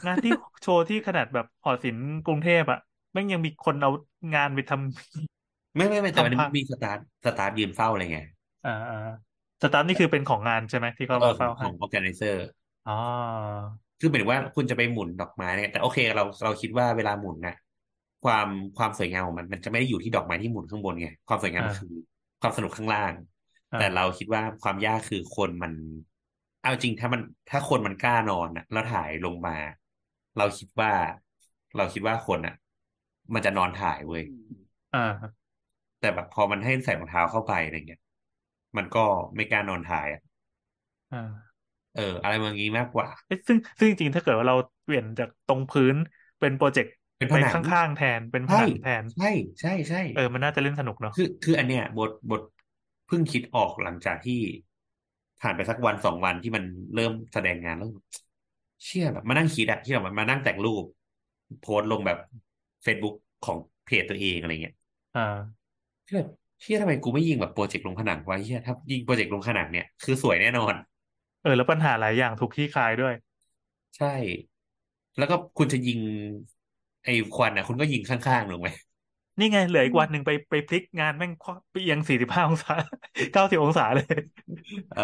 [0.06, 0.30] งานที่
[0.62, 2.78] โชว์ที่ขนาดแบบหอศิลป์กรุงเทพอะ
[3.12, 3.90] แม่งยังมีคนเอา
[4.34, 8.22] งานไปทำไม่ไม่ไม่แต่มันทำพังมีสตาร์ทสตาร์ทยืนเฝ้าอะไรไงอ่า
[8.62, 8.70] อ่า
[9.62, 12.36] สตาร์ทนี่คือเป็นของงานใช่ไหมที่เขาเออมาขอเฝ้างขให้อง organizer
[12.84, 12.92] อ๋อ
[13.98, 17.54] คือหมายถึงว่าคุณจะไปหมุนดอกไม้เนี่ยแต่โอเคเราเราคิดว่าเวลาหมุนนะ
[18.22, 21.88] ความความสวยงามของมันมันจะไม่ได้อยู่ที่ดอกไม้ที่หมุนข้างบนไงความสวยงามมันอ่าคือ
[22.40, 23.12] ความสนุกข้างล่าง
[23.72, 25.72] อ่าแต่เราคิดว่าความยากคือคนมัน
[26.60, 27.20] เอาจริงถ้ามัน
[27.50, 29.52] ถ้าคนมันกล้านอนอะแล้วถ่ายลงมา
[30.36, 30.90] เราคิดว่า
[31.76, 32.54] เราคิดว่าคนอะ
[33.34, 34.22] มันจะนอนถ่ายเว้ย
[34.92, 35.42] อ่า
[36.00, 38.00] แต่แบบพอมันให้ใส่รองเท้าเข้าไปอะไรเงี้ย
[38.76, 39.04] มันก็
[39.36, 40.20] ไม่กล้านอนถ่ายอะ
[41.10, 41.52] อ่า
[41.94, 45.96] เออ อะไรแบบนี้มากกว่าเอ๊ะซึ่งซึ่งจริงๆถ้าเกิดว่าเราเปลี่ยนจากตรงพื้น
[46.38, 49.26] เป็นโปรเจกต์เป็นไปผนังข้างๆแทนเป็นผใช่นังแทนใช่
[49.60, 52.42] ใช่ใช่เออมันน่าจะเล่นสนุกเนาะคือคืออันเนี้ยบทบท
[53.06, 54.40] เพิ่งคิดออกหลังจากที่
[55.40, 57.88] ผ่านไปสักวันสองวันที่มันเริ่มแสดงงานแล้ว
[58.84, 60.84] เชื่อแบบมานั่งคิดอะที่แบบมานั่งแต่งรูป
[61.60, 62.18] โพสต์ลงแบบ
[62.84, 64.74] Facebook ของเพจตัวเองอะไรเงี้ย
[65.14, 65.20] อ่า
[66.06, 66.28] ที่แบบ
[66.62, 70.74] เชื่อทำไมกูไม่ยิงแบบโปรเจกต์ลงผนังไว้เชื่อถ้ายิงโปรเจกต์ลงผนังเนี่ยคือสวยแน่นอน
[71.42, 73.14] เออ แล้วปัญหาหลายอย่างถูกคลี่คลายด้วย
[73.96, 74.06] ใช่
[75.18, 75.98] แล้วก็คุณจะยิง
[77.04, 78.68] ไอ้ควันอะคุณก็ยิงข้างๆถูกไหม
[79.38, 82.74] นี่ไง เหลืออีกวันหนึ่งไปไปพลิกงานแม่งควักไปเอียงสี่สิบห้าองศา
[83.32, 84.16] เก้าสิบองศาเลย
[84.94, 85.02] เออ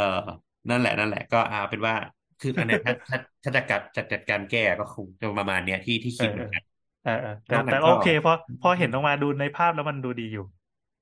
[0.68, 1.94] นั่นแหละนั่นแหละก็เอาเป็นว่า
[2.40, 6.62] คืออันเนี้ยถ้าถ้าถ้าจะกัดจัดจัดการแก้ก็คงจะประมาณเนี้ยที่ที่คิดเหมือนกัน
[7.04, 10.44] เออเออแต่นอกนั้นแต่ก็โอเคเพราะพอเห็นออกมาดูในภาพแล้วมันดูดีอยู่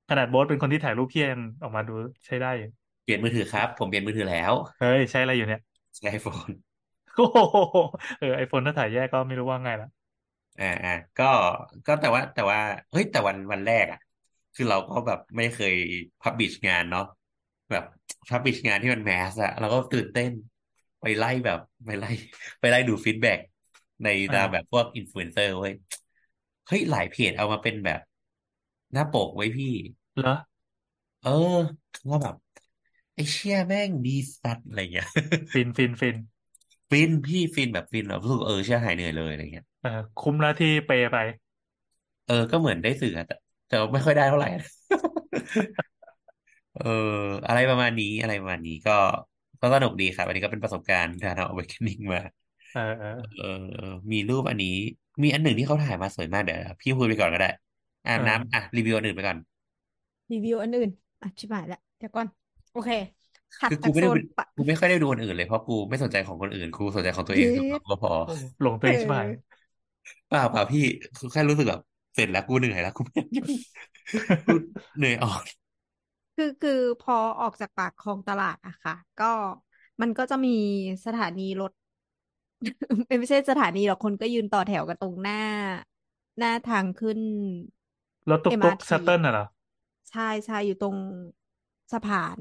[0.09, 1.93] ขนาดโบ๊ทเป็นคนที่ถ่ายรูปเพี้ยนออกมาดู
[2.27, 2.69] ใช้ได้อยู่
[3.03, 5.61] เปลี่ยนมือถือครับ ผมเปลี่ยนมือถือแล้วเฮ้ยใช้อะไรอยู่เนี่ย
[5.97, 6.51] ใช้ iPhone
[7.15, 7.57] โอ้โห
[8.19, 9.89] เออ iPhone ถ้าถ่ายแยกก็ไม่รู้ว่าไงละ
[10.59, 11.25] อ่าอ่าก็
[11.87, 12.59] ก็แต่ว่า แต่ว่า
[12.91, 13.99] เฮ้ยแต่วันวันแรกอะ
[14.55, 15.73] คือเราก็แบบไม่เคย
[16.21, 17.03] publish งานเนาะ
[17.71, 17.85] แบบ
[18.29, 20.31] publish งานที่มัน mass อะเราก็ตื่นเต้น
[21.01, 22.09] ไปไล่แบบไปไล่
[22.61, 23.39] ไปไล่ดู feedback
[24.03, 25.73] ในตามแบบพวกอินฟลูเอนเซอร์เว้ย
[26.67, 28.01] เฮ้ยหลายเพจเอามาเป็นแบบ
[28.97, 29.67] หน้าปกไว้พี่
[30.17, 30.31] เหรอ
[31.23, 31.31] เออ
[32.11, 32.35] ว่าแบบ
[33.15, 34.11] ไอ้เชี่ยแม่งดี
[34.43, 35.07] สัตว์อะไรเงี้ย
[35.53, 36.17] ฟินฟินฟิน
[36.91, 41.17] ฟินพี่ฟินแบบฟินแบบรู้สึกเออเชี่ยหายเหนื่อยเลยอะไรเงี้ย เออคุ้มแล้วที่ pay ไป
[42.25, 43.35] เออก็เหมือนได้สื่ออะแต่
[43.67, 44.67] แต่ว่าไม่ค่อยได้เท่าไหร่นะ
[46.73, 46.85] เออ
[47.47, 48.93] อะไรประมาณนี้อะไรประมาณนี้ก็
[49.61, 52.21] ก็สนุกดีครับ อันนี้ก็เป็นประสบการณ์การเอา awakening มา
[52.73, 54.69] เออเออเออมีรูปอันนี้
[55.23, 57.49] มีอันหนึ่งที่เขาถ่ายมาสวยมากเดี๋ยวพี่พูดไปก่อนก็ได้
[58.07, 59.39] อ่าเออน้ำอะรีวิวอันอื่นไปก่อน
[60.33, 60.91] รีวิวอันอื่น
[61.23, 62.27] อะชิบหายละเดี๋ยวก่อน
[62.73, 62.91] โอเค
[63.61, 69.23] ถัดคือจากูกไม่โซได้นปะกูไม่ค่อยได้ดูอันอื่นเลยเพราะกูไม่สนใจของคนอื่นกูสนใจของตัวเอเยงสุดดก็พอโอ้หลงตัวเอเองใช่ไหมอ
[70.29, 70.81] เปล่าเปล่าพี่
[71.19, 71.81] คือแค่รู้สึกแบบ
[72.15, 73.21] เสร็จแล้วกูเหนื่อยแล้วกูไม่
[74.47, 74.55] กู
[74.97, 75.41] เหนื่อยออก
[76.37, 79.25] คือคือพอออกจากปากคลองตลาดอะค่ะ ก็
[80.01, 80.51] มันก็จะมี
[81.07, 81.73] สถานีรถ
[83.21, 85.35] ไม่ใช่สถานีหรอกคนก็ยืนต่อแถวกันตรงหน้า
[86.39, 87.19] หน้าทางขึ้น
[88.31, 89.47] รถตุ๊กตุ๊ก MRT ชัตเติลน่ะเหรอ
[90.11, 90.97] ใช่ใช่อยู่ตรง
[91.93, 92.41] สะพาน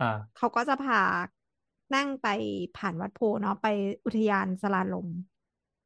[0.00, 0.96] อ่า เขาก็จะพา
[1.94, 2.26] นั่งไป
[2.74, 3.66] ผ่านวัดโพธิ์เนาะไป
[4.04, 5.08] อุทยานสลาลม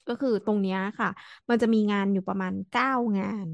[0.07, 1.09] ก็คือตรงเนี้ยค่ะ
[1.51, 2.87] มันจะมีงานอยู่ประมาณเก้า
[3.19, 3.49] งาน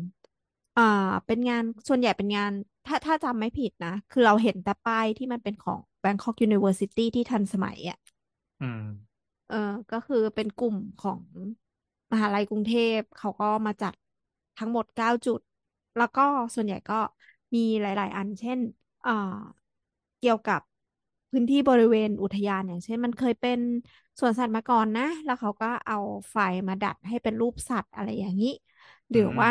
[0.77, 0.83] อ่า
[1.27, 2.53] เป็นงานส่วนใหญ่เป็นงาน
[2.87, 7.97] ถ้าถ้าจำไม่ผิดนะ คือเราเห็นแต่ป้ายที่มันเป็นของ Bangkok University ที่ทันสมัยอะ
[8.61, 8.83] อืม
[9.47, 9.57] เออ
[9.91, 11.23] ก็คือเป็นกลุ่มของ
[12.13, 13.95] มหาลัยกรุงเทพ เขาก็มาจัด
[14.57, 15.41] ทั้งหมดเก้าจุด
[15.97, 16.23] แล้วก็
[16.55, 16.95] ส่วนใหญ่ก็
[17.55, 18.59] มีหลาย ๆ อันเช่น
[19.01, 19.11] เอ่อ
[20.19, 20.61] เกี่ยวกับ
[21.31, 23.59] พื้นที่บริเวณอุทยานอย่างเช่น มันเคยเป็น
[24.21, 25.97] สวนสัตว์มาก่อนนะ แล้วเขาก็เอา
[26.31, 26.37] ไฟ
[26.69, 28.49] มาดัดให้เป็นรูปสัตว์อะไรอย่างนี้
[29.11, 29.51] หรือว่า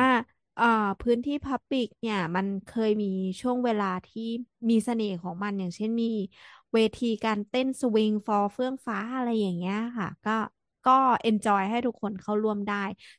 [0.57, 0.65] อ่า
[1.01, 3.07] พื้นที่พับ l ิกเนี่ย มันเคยมี
[3.41, 4.21] ช่วงเวลาที่
[4.69, 6.05] มีเสน่ห์ของมันอย่างเช่นมี
[6.73, 10.31] เวทีการเต้นสวิง ฟลอร์เฟื่องฟ้าอะไรอย่างเงี้ยค่ะ ก็
[10.85, 10.91] ก็
[11.21, 12.75] enjoy ให้ทุกคนเข้าร่วมได้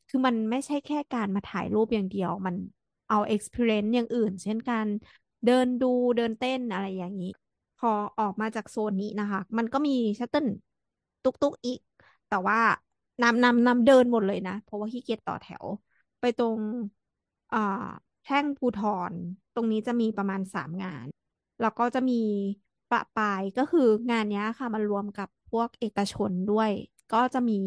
[0.09, 2.55] คือมันไม่ใช่แค่การมาถ่ายรูปอย่างเดียว มัน
[3.09, 4.87] เอา experience อย่างอื่น เช่นการ
[5.47, 7.33] เดินดูเดินเต้นอะไรอย่างนี้
[7.77, 7.89] พอ
[8.19, 10.47] ออกมาจากโซนนี้นะคะ มันก็มี shuttle
[11.23, 11.81] ตุกตุกอีก
[12.29, 12.59] แต่ว่า
[13.23, 15.65] น้ำน้ำน้ำเดินหมดเลยนะ เพราะว่าขี้เกียจต่อแถว
[16.21, 16.59] ไปตรง
[17.53, 17.59] อ่า
[18.25, 18.79] แท่งภูธ
[19.11, 19.13] ร
[19.55, 21.07] ตรงนี้จะมีประมาณสามงาน
[21.61, 22.21] แล้วก็จะมี
[22.91, 26.71] ประปายก็คืองานนี้ค่ะมันรวมกับพวกเอกชนด้วย
[27.13, 27.61] ก็จะมี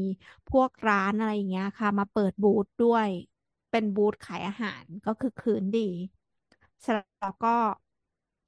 [0.51, 3.07] พวกร้านอะไรอย่างเงี้ยค่ะ มาเปิดบูธด้วย
[3.75, 5.79] เป็นบูธขายอาหารก็คือคืนดี
[6.81, 7.55] เสร็จแล้วก็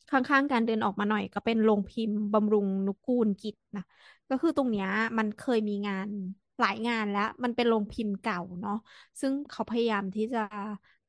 [0.10, 3.84] ข้างๆการเดินออกมาหน่อยก็เป็นโรงพิมพ์บำรุงนุกูลกิจนะ
[4.30, 4.88] ก็คือตรงเนี้ย
[5.18, 6.08] มันเคยมีงาน
[6.60, 8.74] หลายงานแล้ว มันเป็นโรงพิมพ์เก่าเนาะ
[9.20, 10.40] ซึ่งเขาพยายามที่จะ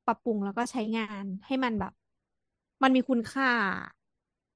[0.05, 1.93] ปรับปรุงแล้วก็ใช้งานให้มันแบบ
[2.83, 3.47] มันมีคุณค่า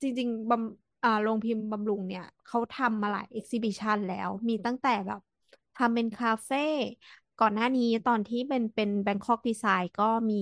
[0.02, 5.20] จริงๆบำอ่าโรงพิมพ์บำรุงเนี่ยเขาทำมาหลาย exhibition แล้ว มีตั้งแต่แบบ
[5.74, 6.56] ทำเป็นคาเฟ่
[7.40, 10.36] ก่อนหน้านี้ตอนที่เป็นเป็น Bangkok Design ก็มี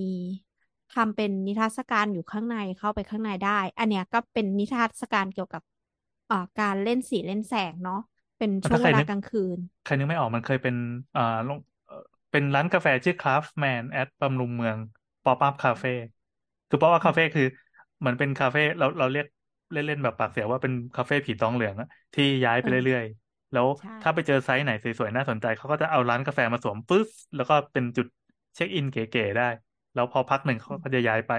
[0.89, 5.61] ทำเป็นนิทรรศการอยู่ข้างในเข้าไปข้างในได้ อันเนี้ยก็เป็นนิทรรศการเกี่ยวกับ
[6.29, 7.95] อ่าการเล่นสีเล่นแสงเนาะ
[8.37, 10.75] เป็นช่วงถ้าใคเวรลานึกกลางคืน ใครนึกไม่ออกมันเคยเป็น
[11.15, 11.95] อ่าลงเอ่อ
[12.31, 14.77] เป็นร้านกาแฟชื่อ Craftman at บำรุงเมือง
[15.23, 15.89] Pop Up Cafe
[16.69, 17.43] คือ Pop Up Cafe คือ
[17.99, 19.25] เหมือนเป็นคาเฟ่เราเราเรียก
[19.71, 23.20] เล่นๆแบบปากเสียว่าเป็นคาเฟ่ผีตองเหลืองอะที่ย้ายไปเออเรื่อยๆ
[23.51, 28.07] แล้วใช่ถ้าไปเจอไซส์ไหนสวยๆน่าสนใจเขาก็จะเอาร้านกาแฟมาสวมปึ๊บแล้วก็เป็นจุด
[28.55, 29.43] เช็คอินเก๋ๆได้
[29.93, 31.31] แล้วพอพักหนึ่งเขาก็จะย้ายไป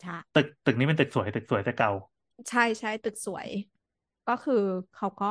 [0.00, 1.90] ใช่ตึกตึกนี้เป็นตึกสวย ตึกสวยแต่เก่า
[2.48, 3.48] ใช่ใช่ตึกสวย
[4.26, 4.54] ก็คือ
[4.92, 5.26] เขาก็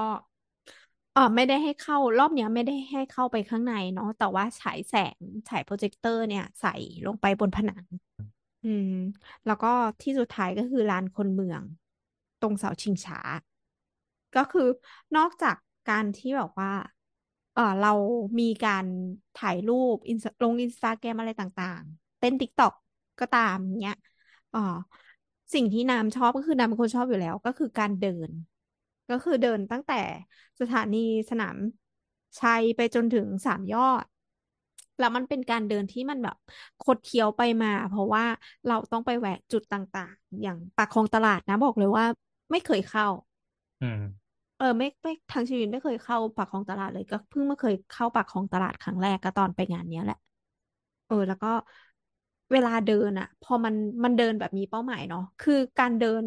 [1.13, 5.19] เออไม่ได้ให้เข้ารอบเนี้ยไม่ได้ให้เข้าไปข้างในเนาะแต่ว่าฉายแสง
[5.49, 6.69] ฉายโปรเจคเตอร์เนี่ย ใส่
[7.05, 7.85] ลงไปบนผนัง
[8.63, 8.87] อืม
[9.45, 9.67] แล้วก็
[10.01, 11.63] ที่สุดท้ายก็คือลานคนเมือง
[12.39, 13.19] ตรงเสาชิงช้า
[14.35, 14.67] ก็คือ
[15.15, 15.55] นอกจาก
[15.87, 16.69] การที่แบบว่า
[17.53, 17.89] เออเรา
[18.39, 18.85] มีการ
[19.35, 22.73] ถ่ายรูปอินลงอินสตาแกรมอะไรต่างๆ เต้นติ๊กต็อก
[23.19, 23.95] ก็ตามเนี้ย
[24.53, 24.59] อ๋อ
[25.53, 28.31] สิ่งที่น้ำชอบก็คือน้ำเป็นคนชอบอยู่แล้วก็คือการเดิน
[29.09, 29.95] ก็คือเดินตั้งแต่
[30.59, 30.97] สถานี
[31.29, 31.57] สนาม
[32.39, 34.05] ชัยไปจนถึงสามยอด
[34.97, 36.35] แล้วมันเป็นการเดินที่มันแบบ
[36.79, 38.23] คดเคี้ยวไปมา เพราะว่า
[38.67, 42.05] เราต้องไปแวะจุดต่างๆ อย่างปากคลองตลาดนะบอกเลยว่า
[42.51, 43.05] ไม่เคยเข้า
[43.81, 43.97] อืม
[44.61, 50.17] เออไม่ไม่ทางชีวิตไม่เคยเข้าปากคลองตลาดเลยก็เพิ่งมาเคยเข้าปากคลองตลาดครั้งแรกก็ตอนไปงานเนี้ยแหละ
[51.07, 51.47] เออ แล้วก็
[52.51, 56.25] เวลาเดินอะพอมันมันเดินแบบมีเป้าหมายเนาะคือการเดิน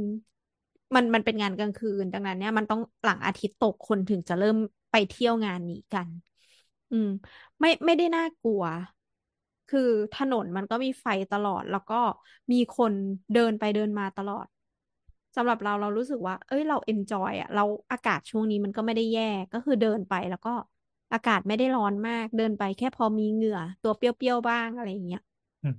[0.94, 4.56] มันมันเป็นงานกลางคืน ดังนั้นเนี่ยมันต้องหลังอาทิตย์ตกคนถึงจะเริ่ม
[4.90, 6.08] ไปเที่ยวงานนี้กัน
[6.90, 7.06] อืม
[7.60, 8.62] ไม่ไม่ได้น่ากลัว
[9.68, 9.80] คือ
[10.12, 11.94] ถนนมันก็มีไฟตลอด แล้วก็
[12.52, 12.92] มีคน
[13.32, 14.46] เดินไปเดินมาตลอด
[15.36, 17.62] สำหรับเราเรารู้สึกว่า เอ้ยเราเอนจอยอะ เรา
[17.92, 20.50] อากาศช่วงนี้มันก็ไม่ได้แย่ก็คือเดินไปแล้วก็
[21.12, 25.20] อากาศไม่ได้ร้อนมากเดินไปแค่พอมีเหงื่อ ตัวเปรี้ยวๆบ้างอะไรอย่างเงี้ย
[25.62, 25.74] อืม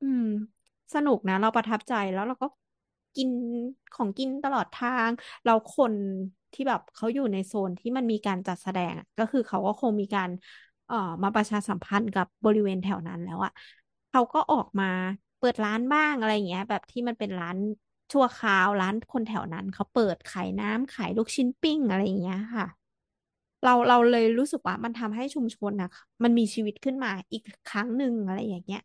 [0.00, 0.22] อืม
[0.94, 2.46] สนุกนะ เราประทับใจแล้วเราก็
[3.14, 3.30] กิน
[3.92, 5.10] ของกินตลอดทาง
[5.44, 5.94] เราคน
[6.52, 10.30] ที่แบบเขาอยู่ในโซนที่มันมีการจัดแสดงอะก็คือเขาก็คงมีการ
[10.86, 13.52] เอ่อมาประชาสัมพันธ์กับบริเวณแถวนั้นแล้วอะ
[14.10, 14.84] เขาก็ออกมา
[15.38, 17.56] เปิดร้านบ้างอะไรอย่างเงี้ย แบบที่มันเป็นร้าน
[18.12, 22.66] ชั่วคราวร้านคนแถวนั้นเขาเปิดขายน้ำขายลูกชิ้นปิ้งอะไรอย่างเงี้ยค่ะ
[23.62, 25.88] เราเราเลยรู้สึกว่ามันทำให้ชุมชนนะ
[26.22, 28.80] มันมีชีวิตขึ้นมาอีกครั้งหนึ่งอะไรอย่างเงี้ย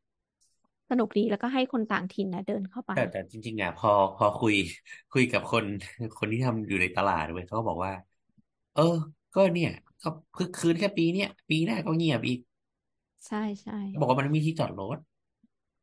[0.89, 4.53] สนุกดีแล้วก็ให้คนต่างถิ่นนะเดินเข้าไป แต่แต่จริงๆอะพอพอคุย
[5.11, 5.65] คุยกับคน
[6.17, 7.91] คนที่ทำอยู่ในตลาดเว้ยเขาก็บอกว่า
[8.73, 8.81] เออ
[9.33, 9.69] ก็เนี่ย
[10.01, 12.39] ก็คึกคืนแค่ปีเนี้ยปีหน้าก็เงียบอีก
[13.27, 14.97] ใช่ใช่บอกว่ามันไม่มีที่จอดรถ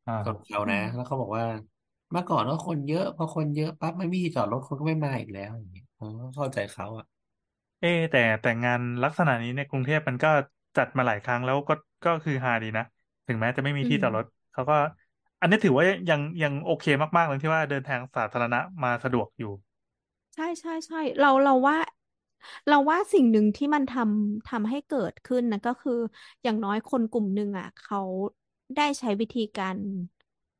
[0.05, 1.45] อ่ากับเขาอืนะมแล้วเขาบอกว่า
[2.11, 6.05] เมื่อก่อนก็คนเยอะพอคนเยอะปั๊บไม่มีที่จอดรถคนก็ไม่มาอีกแล้วอย่างเงี้ยอ๋อ
[6.35, 7.05] เข้าใจเขาอะ
[7.79, 10.27] เอะแต่แต่งานลักษณะนี้ในกรุงเทพมันก็
[10.77, 11.73] จัดมาหลายครั้งแล้วก็
[12.03, 12.83] ก็คือฮาดีนะ
[13.27, 14.75] ถึงแม้จะไม่มีอืที่มจอดรถเขาก็
[15.39, 16.83] อันนี้ถือว่ายังยังโอเค
[17.17, 19.47] มากๆเลยที่ว่าเดินทางสาธารณะมาสะดวกอยู่
[20.35, 21.77] ใช่ใช่ใช่เราเราว่า
[22.67, 25.91] เราว่าสิ่งหนึ่งที่มันทำทำให้เกิดขึ้นนะก็คือ
[26.43, 27.97] อย่างน้อยคนกลุ่มหนึ่งอะเขา
[28.75, 29.77] ได้ใช้วิธีการ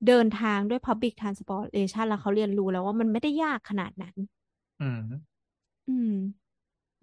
[0.05, 4.15] เดินทางด้วย Public Transportation แล้วเขาเรียนรู้แล้วว่ามันไม่ได้ยากขนาดนั้น
[4.79, 4.97] อืม
[5.87, 6.07] อืม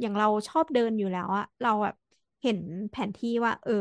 [0.00, 1.94] อย่างเราชอบเดินอยู่แล้วอะเราแบบ
[2.42, 2.58] เห็น
[2.90, 3.72] แผนที่ว่า เออ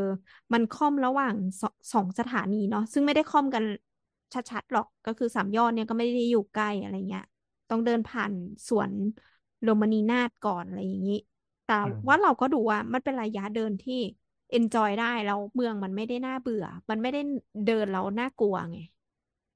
[0.52, 3.64] มันค่อมระหว่างสองสองสถานีเนาะซึ่งไม่ได้ค่อมกัน
[4.34, 7.22] ชัดๆหรอกก็คือสามยอดเนี่ยก็ไม่ได้อยู่ใกล้อะไรเงี้ย
[7.68, 8.32] ต้องเดินผ่าน
[8.68, 8.92] สวน
[9.62, 11.14] โรมานีนาถก่อนอะไรอย่างนี้
[11.64, 13.94] แต่อืมว่าเราก็ดูว่ามันเป็นระยะเดินที่
[14.50, 17.18] เอนจอยได้แล้วเมืองมันไม่ได้น่าเบื่อ มันไม่ได้
[17.64, 18.78] เดินแล้วน่ากลัวไง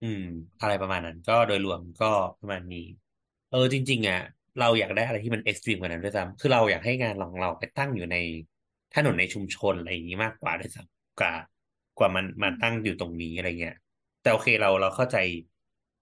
[0.03, 0.21] อืม
[0.61, 2.07] อะไรประมาณนั้น ก็โดยรวมก็
[2.41, 2.87] ประมาณนี้
[3.49, 4.19] เออจริง ๆ อะ
[4.59, 8.17] เราอยากได้อะไรที่มันเอ็กซ์ตรีมกว่านั้นด้วยซ้ำคือเราอยากให้งานของเราไปตั้งอยู่ใน
[8.93, 11.33] ถนนในชุมชนอะไรอย่างนี้มากกว่าด้วยซ้ำกว่า
[11.99, 13.75] กว่ามันมาตั้งอยู่ตรงนี้อะไรเงี้ย
[14.21, 15.17] แต่โอเคเราเราเข้าใจ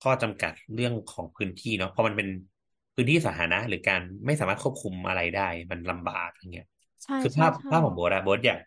[0.00, 2.28] ข้อจำกัดเรื่องของพื้นที่เนาะเพราะมันเป็น
[2.94, 6.66] พื้นที่สาธารณะหรือการไม่สามารถควบคุมอะไรได้ มันลำบากอย่างเงี้ย
[7.04, 8.58] ใช่คือใช่ภาพใช่ภาพของโบ๊ทอะโบ๊ทอยาก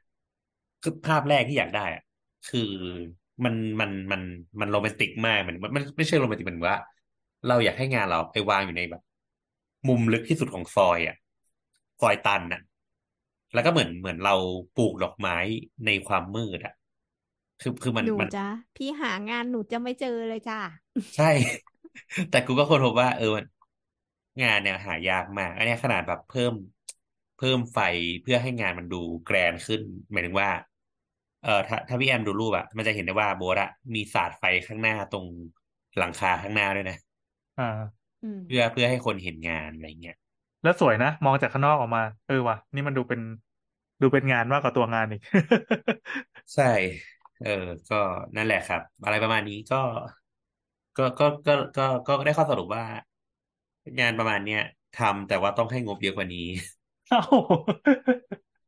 [0.81, 2.01] คือภาพแรกที่อยากได้อะ
[2.45, 2.59] คือ
[3.45, 4.21] มันมันมัน
[4.59, 6.77] มันโรแมนติกมากมันมันมันไม่ใช่โรแมนติกมันว่า
[7.47, 9.01] เราอยากให้งานเราไปวางอยู่ในแบบ
[9.87, 11.15] มุมลึกที่สุดของซอยอะ
[12.01, 12.61] ซอยตันอะ
[13.53, 14.35] แล้วก็เหมือนเหมือนเรา
[14.75, 15.35] ปลูกดอกไม้
[15.85, 16.73] ในความมืดอะ
[17.59, 18.45] คือคือมันหนูมันจ้ะ
[18.75, 20.59] พี่หางานหนูจะไม่เจอเลยจ้า
[21.15, 21.25] ใช่
[22.29, 23.45] แต่กูก็ค้นพบว่า เออมัน
[24.41, 26.53] งานเนี่ยหายากมาก อันเนี้ยขนาดแบบเพิ่ม
[27.35, 27.79] เพิ่มไฟ
[28.21, 29.81] เพื่อให้งานมันดูแกรนด์ขึ้น
[30.11, 30.49] หมายถึงว่า
[31.43, 35.25] เออถ้าถ้าพี่แอมดูรูปอะมันจะเห็นได้ว่าโบสอะมีสาดไฟข้างหน้าตรง
[35.97, 36.95] หลังคาข้างหน้าด้วยนะ
[37.57, 37.63] อ่า
[38.21, 40.17] อืม เพื่อเพื่อให้คนเห็นงานอะไรเงี้ย
[40.61, 43.19] แล้วสวยนะ มองจากข้างนอกออกมา เออว่ะ นี่มันดูเป็น
[44.01, 45.21] ดูเป็นงานมากกว่าตัวงานอีก
[46.53, 46.63] ใช่
[47.39, 47.49] เออ
[47.87, 47.95] ก็
[48.35, 49.75] นั่นแหละครับ อะไรประมาณนี้ก็
[50.97, 52.83] ก็ก็ก็ก็ก็ได้ข้อสรุปว่า
[53.99, 54.61] งานประมาณเนี้ย
[54.93, 56.47] ทำแต่ว่าต้องให้งบเยอะกว่านี้
[57.09, 57.19] เอ้า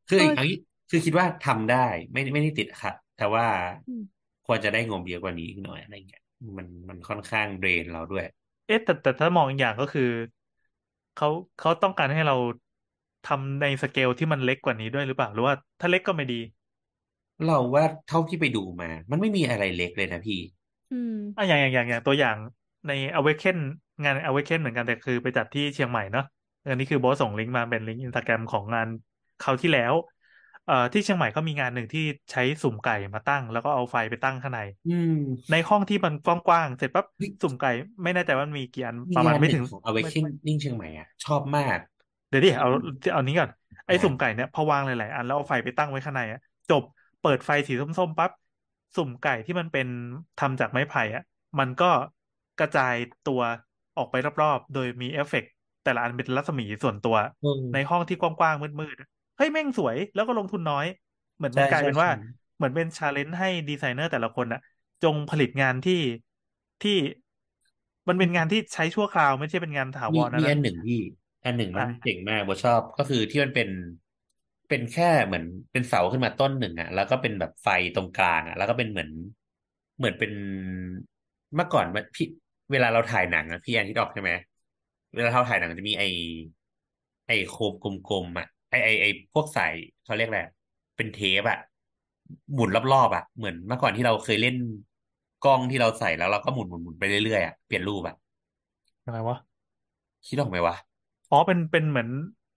[0.10, 0.54] คือเอออันนี้
[0.90, 1.76] คือคิดว่าทำได้
[2.12, 3.46] ไม่ไม่ได้ติดขัดแต่ว่า
[3.88, 6.22] อืมควรจะได้งบเยอะกว่านี้อีกหน่อยอะไรเงี้ย
[6.58, 8.26] มันมันค่อนข้างเดรนเราด้วย
[8.66, 10.10] เอ๊ะแต่แต่ถ้ามองอีกอย่างก็คือ
[11.16, 12.36] เขาเขาต้องการให้เรา
[13.24, 16.36] ทำในสเกลที่มันเล็กกว่านี้ด้วยหรือเปล่าหรือว่าถ้าเล็กก็ไม่ดี
[17.46, 20.40] เราว่าเท่าที่ไปดูมา มันไม่มีอะไรเล็กเลยนะพี่
[20.90, 22.38] อืมอะอย่างอย่างอย่างอย่างตัวอย่าง
[22.88, 23.58] ใน Awaken
[24.04, 26.24] งาน Awaken เหมือนกันแต่คือไปจัดที่เชียงใหม่เนาะ
[26.68, 28.88] อันนี้คือโบสส่งลิงก์มาเป็นลิงก์อินสตาแกรมของงาน
[29.40, 29.94] คราวที่แล้ว
[30.66, 32.02] เอ่อที่เชียงใหม่ก็มีงานหนึ่งที่
[32.32, 35.12] ใช้สุ่มไก่มาตั้ง แล้วก็เอาไฟไปตั้งข้างในอืม
[35.52, 37.70] ในห้องที่มันกว้างๆเสร็จปั๊บเฮ้ยสุ่มไก่
[38.04, 41.80] ไม่แน่ใจว่ามันมีกี่อันมีประมาณงานไม่หถึนึ่งงของไม่ไม่ Awakening เชียงใหม่อะชอบมาก
[42.30, 42.68] เดี๋ยวดิเอา
[43.12, 43.50] เอานี้ก่อน
[43.88, 46.40] ไอ้อ่าสุ่มไก่เนี่ยพอวางหลายๆอันแล้วเอาไฟไปตั้งไว้ข้างในอะ
[46.70, 46.84] จบ
[47.20, 48.32] เปิดไฟสีส้มๆปั๊บ
[48.96, 49.88] สุ่มไก่ที่มันเป็น
[50.38, 51.22] ทำจากไม้ไผ่อะ
[51.60, 51.86] มันก็
[52.58, 53.42] กระจายตัว
[53.96, 55.50] ออกไปรอบๆ โดยมีเอฟเฟกต์
[55.84, 60.86] แต่ละอันเป็นรัศมีส่วนตัวอืมในห้องที่กว้างๆมืดๆอะ เฮ้ยแม่งสวยแล้วก็ลงทุนน้อย
[61.38, 62.12] เหมือนมัใช่นกลายเป็นว่าใช่
[62.56, 64.60] เหมือนเป็น challenge ให้ดีไซเนอร์แต่ละคนอะ
[65.02, 65.94] จงผลิตงานที่
[66.82, 66.92] ที่
[68.08, 71.00] มันเป็นงานที่ใช้ชั่วคราวไม่ใช่เป็นงานถามีวรนะมีมีนะอันหนึ่งพี่
[71.46, 73.70] อันหนึ่งมันอะเจ๋งมากโบชอบก็คือที่มันเป็น
[74.68, 79.10] เป็นแค่เหมือนเป็นเสาขึ้นมาต้นหนึ่งอะแล้วก็เป็นแบบไฟตรงกลางอะแล้วก็เป็นเหมือน
[79.98, 80.32] เหมือนเป็น
[81.56, 82.26] เมื่อก่อนมันพี่
[82.72, 84.32] เวลาเราถ่ายหนังอะพี่แอนที่ออกใช่ไหม
[85.16, 86.04] เวลาเราถ่ายหนังจะมีไอ
[87.28, 87.74] ไอโคม
[88.10, 88.48] กลมๆอะ
[88.84, 89.74] ไอไอไอพวกสาย
[90.04, 90.42] เขาเรียกอะไร
[90.98, 91.58] เป็นเทปอะ
[92.54, 94.56] หมุนรอบๆอะเหมือนเมื่อก่อนที่เราเคยเล่น
[95.42, 98.16] กล้องที่เราใส่แล้วเราก็หมุนหมุนหมุนไปเรื่อยๆอะเปลี่ยนรูปอะ
[99.04, 99.38] อะไรวะ
[100.28, 100.76] คิดออกไหมวะ
[101.30, 102.10] อ๋อเป็นเป็นเหมือน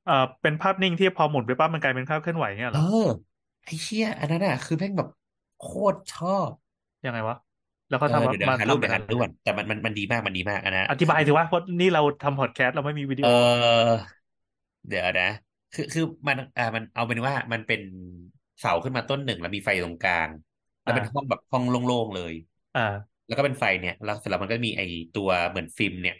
[0.04, 5.08] เอ่อเป็นภาพนิ่งที่พอหมุนไปปั๊บมันกลายเป็นภาพเคลื่อนไหวเนี่ยเอเหรออไอ้เชี่ยอันนั้นอะคือแม่งแบบ
[5.56, 5.62] โค
[5.92, 6.52] ตรชอบ
[7.04, 7.36] ยังไงวะ
[7.88, 13.98] แล้วเอก็อทำมาเดี๋ยวเดี๋ยวมาหารูปทำเดี๋ยวกัหานรูปก่อนแต่มันมันมันดีมากมันดีมากอันนะอธิบายสิว่าเพราะนี่เราทำพอดแคสต์เราไม่มีวิดีเอโออ
[14.86, 15.28] เดี๋ยวนะ
[15.72, 17.80] คือคือมันอ่ามันเอาเป็นว่ามันเป็น
[18.58, 20.30] เสาขึ้นมาต้นหนึ่งแล้วมีไฟตรงกลาง
[20.82, 22.34] แล้วเป็นอ่าห้องแบบห้องโล่งๆเลย
[22.74, 26.16] อ่า แล้วก็เป็นไฟเนี่ย แล้วเสร็จแล้วมันก็มีไอ้ตัวเหมือนฟิล์มเนี่ย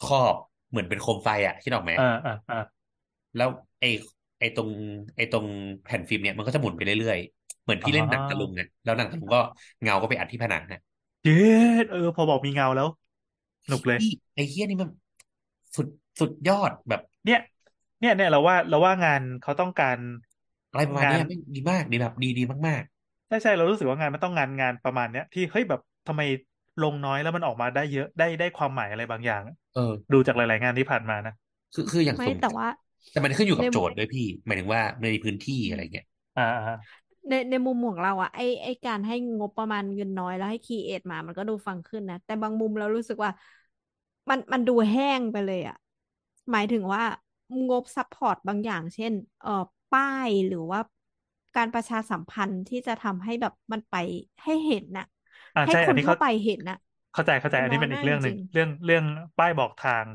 [0.00, 0.36] ครอบ
[0.70, 2.56] เหมือนเป็นโคมไฟอะคิดออกไหมอ่าอ่าอ่า
[3.36, 3.48] แล้ว
[3.80, 3.88] ไอ้
[4.38, 4.70] ไอ้ตรง
[5.16, 5.46] ไอ้ตรง
[5.84, 9.40] แผ่นฟิล์มเนี่ยมันก็จะหมุนไปเรื่อยๆ เหมือนอ๋พี่เล่นหนังตะลุงอเนี่ยแล้วหนังตะลุงก็
[9.82, 10.80] เงาก็ไปอัดที่ผนังนะ
[11.22, 11.32] เย็
[11.82, 12.88] ดเออ พอบอกมีเงาแล้ว
[13.68, 14.88] หนุกเลยพี่ไอ้เฮี้ยนี่มัน
[15.76, 15.88] สุด
[16.20, 17.40] สุดยอดแบบ เนี่ย
[17.98, 19.98] เนี่ยเนี่ยเราว่าเราว่างานเขาต้องการ
[20.70, 22.82] อะไรประมาณงานเนี้ยไม่ดีมากดีแบบดีดีมาก
[23.28, 26.22] ใช่ใช่เรารู้สึกว่างานมันต้องงานงานประมาณเนี้ยที่เฮ้ยแบบทำไม
[26.82, 31.32] ลงน้อยแล้วมันออกมาได้เยอะได้ได้ความหมายอะไรบางอย่างๆเออ ดูจากหลาย ๆ งานที่ผ่านมานะ
[31.74, 32.66] คือคืออย่างไม่สมแต่ว่า
[33.10, 36.06] แต่มันขึ้นอยู่กับในโจทย์ด้วยพี่ หมายถึงว่าในพื้นที่อะไรเงี้ย
[36.36, 36.76] อ่าอ่า
[37.28, 43.30] ในในมุมของเราอะไอไอการให้งบประมาณเงินน้อยแล้วให้ create มา มันก็ดูฟังขึ้นนะแต่บางมุมเรารู้สึกว่า
[44.30, 45.76] มันมันดูแห้งไปเลยอะ
[46.52, 47.02] หมายถึงว่า
[47.68, 49.50] งบ support บางอย่าง เช่น เอ่อ
[49.90, 50.80] ป้ายหรือว่า
[51.54, 53.94] การประชาสัมพันธ์ที่จะทำให้แบบมันไป
[54.44, 55.04] ให้เห็นน่ะ
[55.54, 56.76] อ่าให้ใช่คอันนนี้เข้าเขาไปเห็นน่ะ
[57.12, 59.04] เข้าใจเข้าใจมันอันนี้น้อยเป็นอีมากกเรื่องหนึ่งจริงเรื่องเรื่อง
[59.36, 60.08] ป้ายบอกทาง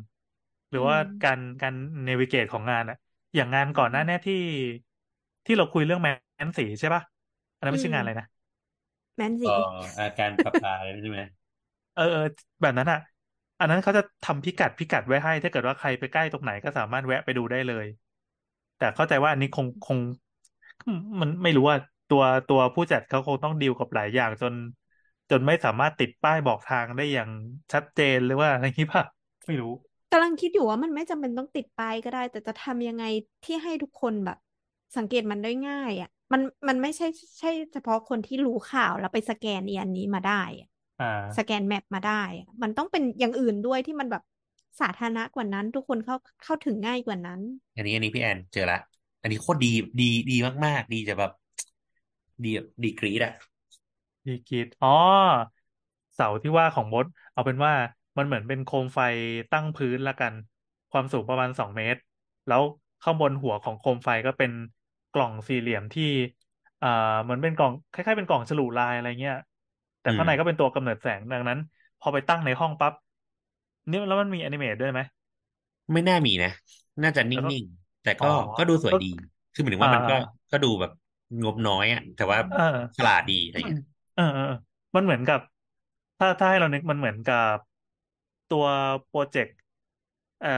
[0.70, 1.74] หรืออืว่ามการการ
[2.04, 2.96] เนวิเกตของงานอะ
[3.36, 4.36] อย่างงานก่อนหน้าเนี้ยที่
[5.46, 6.08] ที่เราคุยเรื่องแม
[6.48, 7.02] นสีใช่ปะ
[7.58, 8.26] อันนั้นอืไม่ใช่มงานอะไรนะ
[9.16, 9.52] แมนเอสีอ
[10.00, 11.22] อาการปรับปาใช่ไหม
[11.94, 12.22] เออเออ
[12.62, 12.98] แบบนั้นอะ
[13.64, 17.86] อันนั้นเขาจะทำพิกัดพิกัดไว้ให้ ถ้าเกิดว่าใครไปใกล้ตรงไหนก็สามารถแวะไปดูได้เลย
[18.78, 19.98] แต่เข้าใจว่าอันนี้คงคง
[21.22, 21.78] มันไม่รู้ว่า
[22.12, 24.54] ตัวตัวผู้จัดเขาคงต้องดีลกับหลายอย่างจน
[25.32, 27.30] จนไม่สามารถติดป้ายบอกทางได้อย่าง
[27.74, 29.04] ชัดเจนหรือว่าอะไรนี้ป่ะ
[29.48, 29.72] ไม่รู้
[30.12, 33.04] กำลังคิดอยู่ว่ามันไม่จำเป็นต้องติดป้ายก็ได้ แต่จะทำยังไง
[33.44, 34.38] ที่ให้ทุกคนแบบ
[34.98, 37.06] สังเกตมันได้ง่ายอะ มันมันไม่ใช่
[37.40, 40.73] ใช่เฉพาะคนที่รู้ข่าวแล้วไปสแกนอีอันนี้มาได้อะอ่า
[41.38, 44.24] สแกนแมปมาได้อะมันต้องเป็นอย่างอื่นด้วยที่มันแบบ
[44.82, 47.42] สาธารณะกว่านั้น ทุกคนเข้าเข้าถึงง่ายกว่านั้น
[47.76, 48.78] อันนี้อันนี้พี่แอนเจอละ
[49.22, 49.68] อันนี้โคตรดี
[50.00, 50.34] ดีดี
[50.66, 51.32] มาก ๆ ดีจะแบบ
[52.44, 53.34] ดีแบบดีกรีดอะ
[54.28, 54.90] ดีกรีดอ๋อ
[56.14, 57.74] เสาที่ว่าของมด เอาเป็นว่า
[58.18, 59.00] มันเหมือนเป็นโคมไฟ
[59.52, 60.34] ตั้งพื้นละกัน
[60.92, 62.00] ความสูงประมาณสองเมตร
[62.48, 62.62] แล้ว
[63.02, 64.52] ข้างบนหัวของโคมไฟก็เป็น
[65.12, 66.04] กล่องสี่เหลี่ยมที่
[66.82, 66.88] อ่า
[67.24, 69.36] เหมือนเป็นกล่องคล้ายๆเป็นกล่องฉลุลายอะไรเงี้ย
[70.04, 71.60] แต่อืมข้างในก็เป็นตัวกำเนิดแสงดังนั้น
[72.00, 72.94] พอไปตั้งในห้องปั๊บ
[73.90, 75.02] นี่แล้วมันมีแอนิเมตด้วยไหม
[75.94, 76.50] ไม่น่ามีนะ
[77.04, 78.28] น่าจะนิ่แล้วก็งๆ แต่ก็อ๋อ
[78.58, 79.06] ก็ดูสวยก็ดี
[79.54, 80.92] คือหมายถึงอ่าว่ามันก็อ่าก็ดูแบบ
[81.44, 82.60] งบน้อยอะแต่ว่าเออ
[82.98, 83.80] ฉลาดดีอะไรเงี้ย
[84.14, 84.56] เออเออเออ
[84.96, 85.40] มันเหมือนกับ
[86.18, 87.56] ถ้าถ้าให้เรานึกมันเหมือนกับ
[88.48, 88.66] ตัว
[89.08, 89.56] โปรเจกต์
[90.40, 90.50] เอ่อ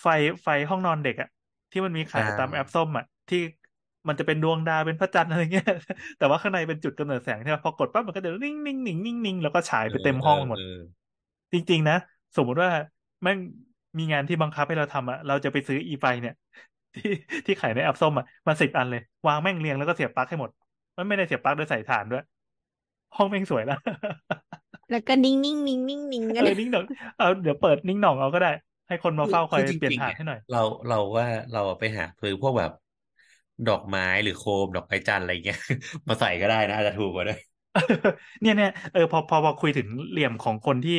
[0.00, 0.06] ไฟ
[0.44, 1.28] ไฟห้องนอนเด็กอะ
[1.70, 3.38] ที่มันมีขายอ่าตามแอปส้มอะที่
[4.08, 5.66] มันจะเป็นดวงดาวเป็นพระจันทร์อะไรเงี้ย
[6.18, 10.78] แต่ว่าข้างในเป็นจุดกำเนิดแสงใช่ไหมพอกดปั๊บมันก็จะนิ่งนิ่งนิ่งนิ่งนิ่งแล้วก็ฉายเอไปอเต็มเอห้องอไปหมดเออ
[11.52, 11.96] จริง ๆ นะ
[12.36, 12.70] สมมุติว่า
[13.22, 13.38] แม่ง
[13.98, 16.34] มีงานที่บังคับให้เราทำอะเราจะไปซื้ออีไฟเนี่ย
[16.94, 17.10] ที่
[17.46, 20.50] ที่ขายในแอปส้มอะมาสิบอันเลย วางแม่งเรียงแล้วก็เสียบปลั๊กให้หมด
[20.96, 22.24] มันไม่ได้เสียบปลั๊กโดยสายถ่านด้วย
[23.16, 23.78] ห้องแม่งสวยแล้ว
[24.90, 26.84] แล้วก็นิ่งนิ่งนิ่งนิ่งนิ่งเอกันอนิ่งหน่อง
[27.18, 28.52] เอาเดี๋ยวเปิดนิ่งหน่องเอาก็ได้
[28.88, 32.72] ให้คนมาคือเฝ้าคอยคือจเปลี่ยนริงๆถ่านเนี่ยให้หน่อย เราเราว่าเราไปหาซื้อพวกแบบ
[33.66, 35.58] ดอกไม้หรือโคมดอกไม้จันอะไรเงี้ย
[36.08, 37.38] มาใส่ก็ได้นะอาจจะถูกกว่าด้วย
[38.40, 40.92] เนี่ยเนี่ยเออพอพอพอคุยถึงเหลี่ยมของคนที่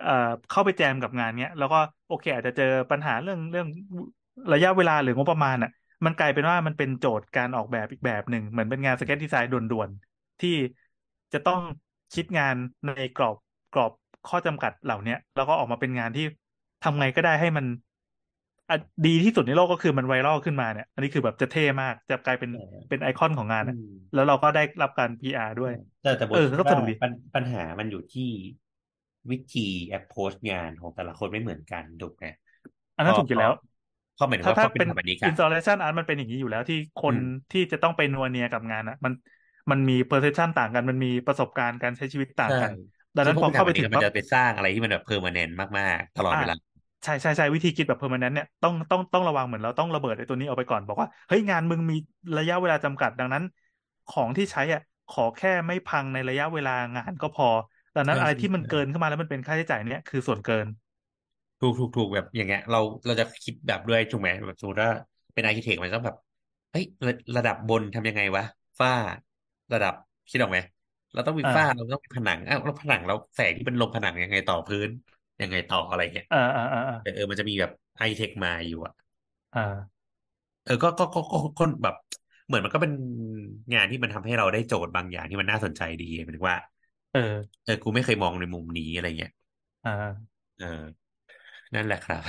[0.00, 0.10] เอ่อ
[0.48, 1.76] เข้าไปแจมกับงานเนี้ย แล้วก็
[2.06, 3.66] โอเค อาจจะเจอปัญหาเรื่องเรื่อง
[4.52, 5.70] ระยะเวลาหรืองบประมาณอะ
[6.04, 10.50] มันกลายเป็นว่ามันเป็นโจทย์การออกแบบอีกแบบหนึ่งเหมือนเป็นงานสเก็ตดีไซน์ด่วนๆที่
[11.32, 11.60] จะต้อง
[12.12, 12.54] คิดงาน
[12.86, 13.36] ในกรอบ
[13.72, 13.92] กรอบ
[14.26, 16.24] ข้อจำกัดเหล่าเนี้ยแล้วก็ออกมาเป็นงานที่
[16.82, 17.66] ทำไงก็ได้ให้มัน
[19.04, 28.30] ดีที่สุดในโลกก็คือมันไวรัลขึ้นมาเนี่ย อันนี้คือแบบจะเท่มาก จะกลายเป็นเออเป็นไอคอนของงานอือะมแล้วเราก็ได้รับการ PR ด้วย แต่แต่บทเออคิดก็สว่านุกดีปัญปัญหามันอยู่ที่
[29.30, 29.68] วิธี
[29.98, 32.24] approach งานของแต่ละคนไม่เหมือนกันถูกไหม
[32.96, 33.52] อันนั้นถูกอยู่แล้ว
[34.14, 39.12] เพราะหมายถึงถ้าว่าถ้าเขาเป็เป็นนสถาปนิกอะ installation art มันเป็นอย่างนี้อยู่แล้วที่คนอืมที่จะต้องเป็นนัวเนียกับงานอะ มัน
[39.70, 42.72] มันมี perception ต่างกัน มันมีประสบการณ์การใช้ชีวิตต่างใช่กัน
[43.14, 46.54] ดังซึ่นั้งนพพวอกสถาเข้าปไปนิกถึงอะมันปั๊บจะไปสร้างอะไรที่มันแบบ permanent มาก ๆ ตลอดอ่าเวลา
[47.06, 51.94] ใช่ใช่ใช่วิธีคิดแบบ permanent เนี่ยต้องต้องต้องระวังเหมือนเราต้องระเบิดไอ้ตัวนี้ออกไปก่อนบอกว่าเฮ้ยงานมึงมี
[52.38, 53.42] ระยะเวลาจำกัดดังนั้น
[54.08, 57.46] ของที่ใช้อะขอแค่ไม่พังในระยะเวลางานก็พอ
[57.94, 60.66] ดังนั้นใช่อะไรใช่ที่มันใช่เกินขึ้นมาแล้วมันเป็นค่าใช้จ่ายเนี่ยคือส่วนเกิน
[61.60, 64.90] ถูกถูกถูกแบบอย่างเงี้ย เราเราจะคิดแบบด้วยถูกไหมแบบสมมติว่า
[65.34, 66.16] เป็นอาร์เคเต็กมันต้องแบบ
[66.70, 68.44] เฮ้ยระระดับบนทำยังไงวะ
[68.78, 68.90] ฝ้า
[69.72, 69.92] ระดับ
[70.28, 70.58] คิดออกไหม
[71.12, 74.88] เราต้องมีอ่าฝ้าเราต้องมีผนังอ้าวแล้วผนังเราแสงที่เป็นลงผนังยังไงต่อพื้น
[75.42, 78.94] ยังไงต่ออะไรเงี้ยอ่าอ่าอ่าอ่าเออเออมันจะมีแบบไอเทคมาอยู่อะ
[79.54, 80.06] อ่า
[80.64, 81.94] เออก็ก็ก็ก็ก็แบบ
[82.46, 82.92] เหมือนมันก็เป็น
[83.72, 86.58] งานที่มันทำให้เราได้โจทย์บางอย่างที่มันน่าสนใจดีหมายถึงว่า
[87.12, 89.32] เออ เออกูไม่เคยมองในมุมนี้อะไรเงี้ย
[89.84, 90.66] อ่า เออ
[91.74, 92.22] นั่นแหละครับ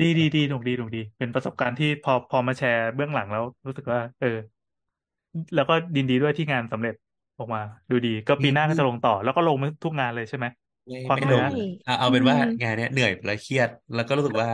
[0.00, 4.28] ดีดีดีหนุกดีหนุกดี เป็นประสบการณ์ที่พอพอมาแชร์เบื้องหลังแล้ว รู้สึกว่า เออ
[5.54, 6.94] แล้วก็ดินดีด้วยที่งานสำเร็จ
[7.38, 7.60] ออกมา
[7.90, 10.46] ดูดี ก็ปีหน้าก็จะลงต่อ แล้วก็ลงทุกงานเลยใช่ไหม
[10.88, 14.50] ไม่ความไม่เหนื่ลอยงนะเอาเอาเป็นว่างานเนี้ยเหนื่อยแล้วเครียด แล้วก็รู้สึกว่า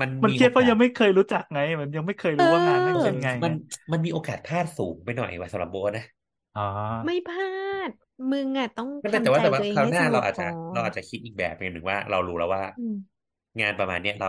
[0.00, 3.52] มันมันมีเครียดโอเพราะกายัสงไม่เคยรู้จักไง มันยังไม่เคยรู้ว่างานแม่งเออเป็นไงมัไงน
[3.92, 6.02] มันมีโอกาสพลาดสูงไปหน่อยว่ะสำหรับโบทนะ
[6.54, 6.62] อ๋อ
[7.04, 7.46] ไม่พลา
[7.88, 7.90] ด
[8.30, 12.94] มึงอะต้องไม่เป็นทำแต่ว่าใจแต่ว่าตัวเองคราวให้หน้าสงเราบอาจพจะอเราอาจจะคิดอีกแบบหนึ่งว่าเรารู้แล้วว่า อืม
[13.60, 14.28] งานประมาณเนี้ยเรา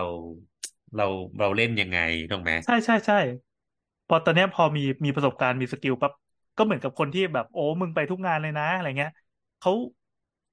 [0.96, 1.04] เรา
[1.40, 1.98] เราเล่นยังไง
[2.32, 3.16] ถูกไหมใช่ใช่ใช่
[4.08, 6.14] พอตอนเนี้ยพอมีมีประสบการณ์มีสกิลปั๊บ
[6.58, 9.12] ก็เหมือนกับคนที่แบบโอ้มึงไปทุกงานเลยนะอะไรเงี้ย
[9.60, 9.72] เขา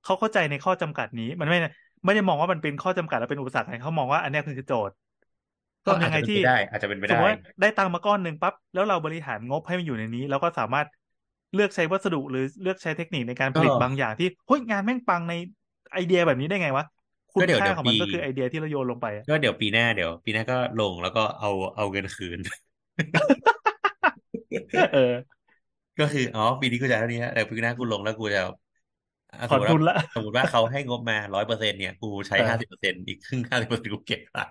[0.05, 1.59] เขาเข้าใจในข้อจำกัดนี้ มันไม่
[2.05, 4.95] ไม่ได้มองว่ามันเป็นข้อจำกัดแล้วเป็นอุปสรรคอะไรเขามองว่าอันเนี้ยคือโจทย์
[5.87, 10.89] ก็ทำอายัจงไงจะเป็นที่ไปได้ อาจจะเป็นไปสมได้มติว่าได้ตังค์มาก้อนหนึ่งปั๊บแล้วเราบริหารงบให้มันอยู่ในนี้ แล้วก็สามารถ
[11.55, 15.35] เลือกใช้วัสดุหรือเลือกใช้เทคนิคในการผลิตก็บางอย่างที่เฮ้ยงานแม่งปังใน
[15.93, 16.85] ไอเดียแบบนี้ได้ไงวะ
[17.35, 22.39] คุก็ณเดี๋ยวค่าเดี๋ยวของปีมันก็คือไอเดียที่เราโยนลงไปอะก็เดี๋ยวปีหน้าเดี๋ยว ปีหน้าก็ลงแล้วก็เอาเอาเงินคืน
[24.93, 25.41] เออ
[25.99, 28.41] ก็คืออ๋อปีนี้กูจะเท่านี้นะแต่ปีหน้ากูลงแล้วกูจะ
[29.39, 34.43] อะถสอมนมติทุว่านละสมมติว่าเขาให้งบมาร้อยเปอร์เซ็นเนี่ยกูใช้เออห้าสิบเปอร์เซ็นอีกครึ่งห้าสิบเปอร์เซ็นกูเก็บละ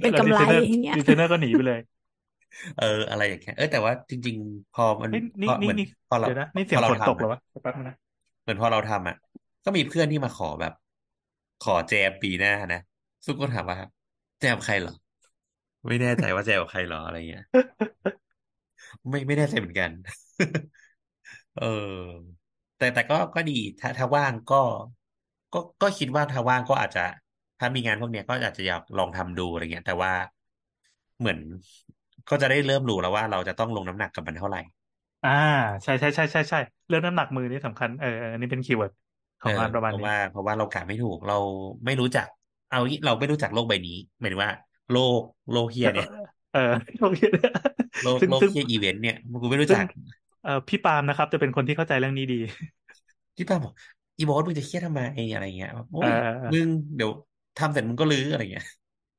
[0.00, 1.80] เป็นแล้วกำดีไรไซเนอร์อย่างเงี้ยดีไซเนอร์ก็หนีไปเลย
[2.76, 7.96] เออ อะไรอย่างเงี้ยเออแต่ว่าจริง ๆ พอมันเฮ้ยนี่พอเหนี่มือนนี่พอเราเดี๋ยวนะนี่พเสียองเราฝนตกทำเหรออะวะแป๊บนึงนะ
[8.42, 9.16] เหมือนพอเราทำอะ
[9.64, 10.72] ก็มีเพื่อนที่มาขอแบบ
[11.60, 12.78] ขอแจมปีหน้านะ
[13.26, 13.76] ซุกก็ถามว่า
[14.40, 14.92] แจมใครเหรอ
[15.86, 17.44] ไม่แน่ใจว่าแจมกับใครเหรออะไรเงี้ย
[19.10, 19.90] ไม่ไม่แน่ใจเหมือนกัน
[21.56, 21.64] เออ
[22.84, 24.56] แต่แต่ก็ก็ดีถ้าถ้าว่างก็
[25.52, 27.04] ก็ก็คิดว่าถ้าว่างก็อาจจะ
[27.58, 30.12] ถ้ามีงานพวกเนี้ยก็อาจจะอยากลองทำดูอะไรเงี้ย แต่ว่า
[31.18, 31.38] เหมือน
[32.30, 34.60] ก็จะได้เริ่มรู้แล้วว่าเราจะต้องลงน้ำหนักกับมันเท่าไหร่
[35.22, 35.30] อ่า
[35.82, 38.92] ใช่ใช่ใช่ใช่ใช่เรื่องน้ำหนักมือนี่สำคัญเออเอออันนี้เป็นคีย์เวิร์ด
[39.40, 41.34] ขเออองงานประมาณเพราะนี้ว่าเพราะว่าเรากะไม่ถูกเรา
[41.84, 42.26] ไม่รู้จัก
[42.68, 44.52] เอางี้เราไม่รู้จักโลกใบนี้หมายถึงว่า
[44.90, 45.20] โลก
[45.50, 46.06] โลกเฮียเนี่ย
[46.50, 46.60] เออ
[46.98, 47.20] โอเค
[48.02, 49.84] โลกซึ่งโลกซึ่งเฮียอีเวนต์เนี่ยกูไม่รู้ซึ่งจัก
[50.44, 52.36] เอ่อพี่ปาล์มนะครับ จะเป็นคนที่เข้าใจเรื่องนี้ดี
[53.36, 53.72] ที่ป้าบอก
[54.18, 55.00] อีบอสมึงจะเครียดทำไม
[55.32, 56.10] อะไรเงี้ยแบบโอ้เอย
[56.44, 57.10] อมึงเดี๋ยว
[57.56, 58.64] ทำเสร็จมึงก็ลื้ออะไรเงี้ย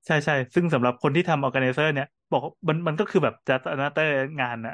[0.06, 4.72] ใช่ใช่ซึ่งสำหรับคนที่ทำ organizer เนี่ย บอกว่ามันมันก็คือแบบจัดอนาเตอร์งานนะ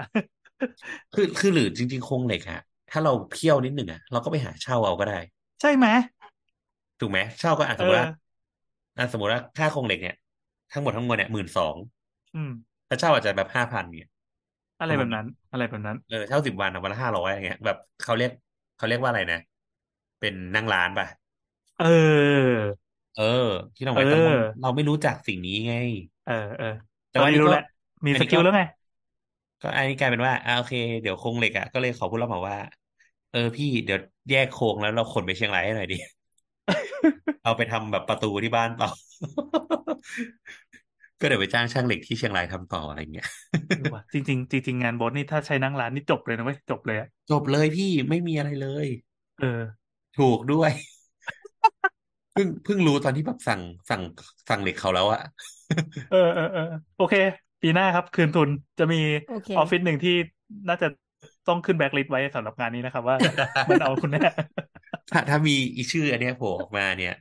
[1.14, 2.60] คือคือหรือจริงๆโครงเหล็กอะ
[2.92, 5.20] ถ้าเราเพี้ยวนิดหนึ่งอะเราก็ไปหาเช่าเอาก็ได้
[5.60, 5.88] ใช่ไหม
[7.00, 8.12] ถูกไหมเช่าก็อาจเอสมมติว่าอ
[8.98, 10.16] อะสมมติว่าค่าโครงเหล็กเนี่ย
[10.72, 11.76] ทั้งหมดทั้งมวลเนี่ยหมื่นสอง
[12.36, 12.52] อืม
[12.90, 14.08] ถ้าเช่าอาจจะแบบห้าพันเนี่ย
[14.82, 18.32] อะไรแบบนั้น อะไรแบบนั้น เออเช่าสิบวันอะวันละห้าร้อยอะไรเงี้ยแบบเขาเรียก
[18.76, 19.38] เขาเรียกว่าอะไรนะ
[20.20, 21.08] เป็นนั่งร้านป่ะ
[21.80, 21.84] เอ
[22.52, 22.52] อ
[23.14, 23.24] เออ
[23.76, 25.74] ที่เราเอไว้แต่ว่าอ เราไม่รู้จักสิ่งนี้ไง
[26.24, 26.66] เออเออ
[27.10, 27.62] แต่ตอนว่านี้นี่รู้ก็ แล้ว
[28.06, 28.62] มีอันสนี้กิก็ ลแล้วไง
[29.62, 32.58] ก็อันนี้กลายเป็นว่าอ่าโอเค เดี๋ยวโครงเหล็กอะก็เลยขอผู้รับเหมาว่า
[33.30, 34.00] เออพี่เดี๋ยว
[34.30, 35.96] แยกโครงแล้วเราขนไปเชียงรายให้หน่อยดิ
[37.44, 38.88] เอาไปทำแบบประตูที่บ้านต่อ
[41.22, 43.28] ก็เดี๋ยวไปจ้างช่างเหล็กที่เชียงรายทำต่ออะไรเงี้ย
[43.68, 48.88] เออว่ะจริงๆจริงๆงานบอสนี่ถ้าใช้นั่งร้านนี่จบเลยนะเว้ยจบเลยอะจบเลยพี่ไม่มีอะไรเลย
[49.40, 49.62] เออ
[50.18, 50.72] ถูกด้วย
[52.34, 54.02] เพิ่งเพิ่งรู้ตอนที่แบบสั่งสั่ง
[54.50, 55.22] สั่งเหล็กเขาแล้วอะ
[56.10, 56.62] เออเออเออ
[56.98, 57.16] โอเค
[57.62, 58.50] ปีหน้าครับ คืนทุน
[58.80, 60.12] จะมีโอเคออฟฟิศหนึ่งที่
[60.68, 60.88] น่าจะ
[61.48, 63.18] ต้องขึ้นแบ็คลิสต์ไว้สำหรับงานนี้นะครับว่า
[63.70, 64.20] มันเอาคุณแน่
[65.12, 67.14] ถ้าถ้ามีอีชื่ออันเนี้ยโผล่ออกมาเนี่ย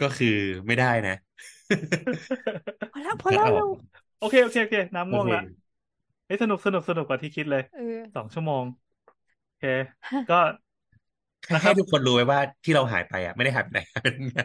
[0.00, 0.28] ก็คือ
[0.66, 1.12] ไม่ได้นะ
[2.90, 3.66] พอแล้วพอแล้วคัดอเราอก
[4.16, 5.40] โอเค โอเค โอเค น้ำโอง่วงเคละ
[6.26, 7.80] เฮ้ยสนุกสนุกสนุกกว่าที่คิดเลยเออ
[8.14, 8.64] สองชั่วโมง
[9.46, 9.62] โอเค
[10.28, 10.34] ก็
[11.48, 14.38] ให้นะคให้รับทุกคนรู้ไว้ว่าที่เราหายไปอะ ไม่ได้หายไปไหนเป็นไง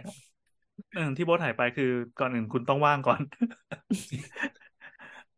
[0.94, 1.86] หนึ่งที่โบทหายไปคือ
[2.18, 3.22] ก่อนอื่นคุณต้องว่างก่อน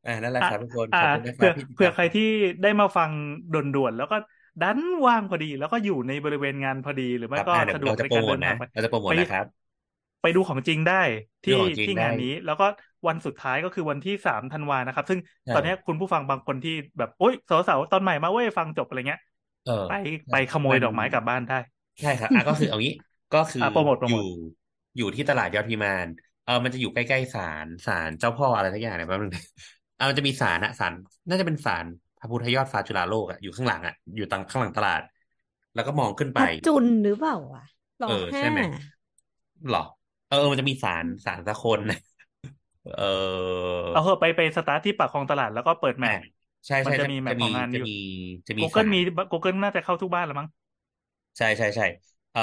[0.05, 2.21] อ่านั่นแหละอะครับทุกคนอ่าขอบคุณนะคเผื่รัอบที่ติดเผื่อตามใครที่
[2.61, 3.11] ได้มาฟัง
[3.51, 4.15] ด่วนๆแล้วก็
[4.61, 9.45] ดันว่างพอดี แล้วก็อยู่ในบริเวณงานพอดีหรือไม่ครับก็อ่าเดี๋ยวสะดวกเราจะในโปรการโมเดิทนนะทางไปเราจะโปรโมทไปนะครับ
[10.27, 10.95] ไปดูของจริงได้
[11.47, 12.65] ดูที่ของจริงที่ได้งานนี้ แล้วก็
[13.07, 19.21] วันสุดท้ายก็คือวันที่สามธันวานะครับ ซึ่งใช่ตอนนี้คุณผู้ฟังบางคนที่แบบโอ๊ยสาวๆตอนใหม่มาเว้ยฟังจบอะไรเงี้ย
[19.63, 19.91] เออไป
[20.31, 21.55] ไปขโมยดอกไม้กลับบ้านได้
[22.01, 22.93] ใช่ครับอะก็คือเอางี้
[23.33, 24.25] ก็คืออะโปรโมทโปรอโมทยู่
[24.97, 26.07] อยู่ที่ตลาดยอดพิมาน
[26.43, 29.33] เออมันจะอยู่ใกล้ๆศาลศาลเจ้าพ่ออะไรสักอย่างเนี่ยแป๊บนึง
[29.95, 30.93] เออมันจะมีศาลอะศาล
[31.27, 31.85] น่าจะเป็นศาล
[32.19, 35.01] พระพุทธยอดฟ้าจุฬาโลกอะอยู่ข้างหลังอะอยู่ตังข้างหลังตลาด
[35.73, 37.63] แล้วก็มองขึ้นไปพัดจุนหรือเปล่าวะ
[37.99, 38.59] หลอเออห้าใช่ไหม
[39.69, 39.83] หรอ
[40.27, 41.95] เออ มันจะมีศาลศาลสักคนนะ
[42.83, 43.03] เออ
[43.89, 46.13] เอาเหอะไปไปสตาร์ทที่ปากคลองตลาดแล้วก็เปิดแมป
[46.67, 47.91] ใช่มันใช่จะจะมีแมจะปขมีองงานอจะยู่มี
[48.47, 48.97] จะมี Google ศาลมี
[49.31, 50.47] Google น่าจะเข้าทุกบ้านแล้วมั้ง
[51.37, 51.85] ใช่ใช่ใช่
[52.31, 52.39] เออ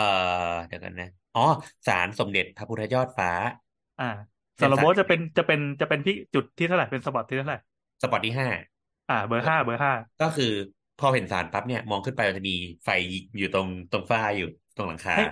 [0.67, 1.41] เดี๋ยวกันนะอ๋อ
[1.87, 3.29] ศาลสมเด็จพระพุทธยอดฟ้า
[3.99, 4.05] อ่า
[4.59, 7.59] เป็นสำหรับศาลโบทจะเป็นจะเป็นจะเป็นที่จุดที่เท่าไหร่เป็นสปอตที่เท่าไหร่
[8.03, 8.49] สปอตที่ห้า
[9.09, 10.45] อ่า เบอร์ห้าเบอร์ห้าก็คือ
[10.97, 12.55] พอเห็นศาลปั๊บเนี่ยมองขึ้นไปมันจะมี
[12.85, 12.91] ไฟ
[13.37, 15.23] อยู่ตรงตรงฝ้าอยู่ตรงหลังคาให้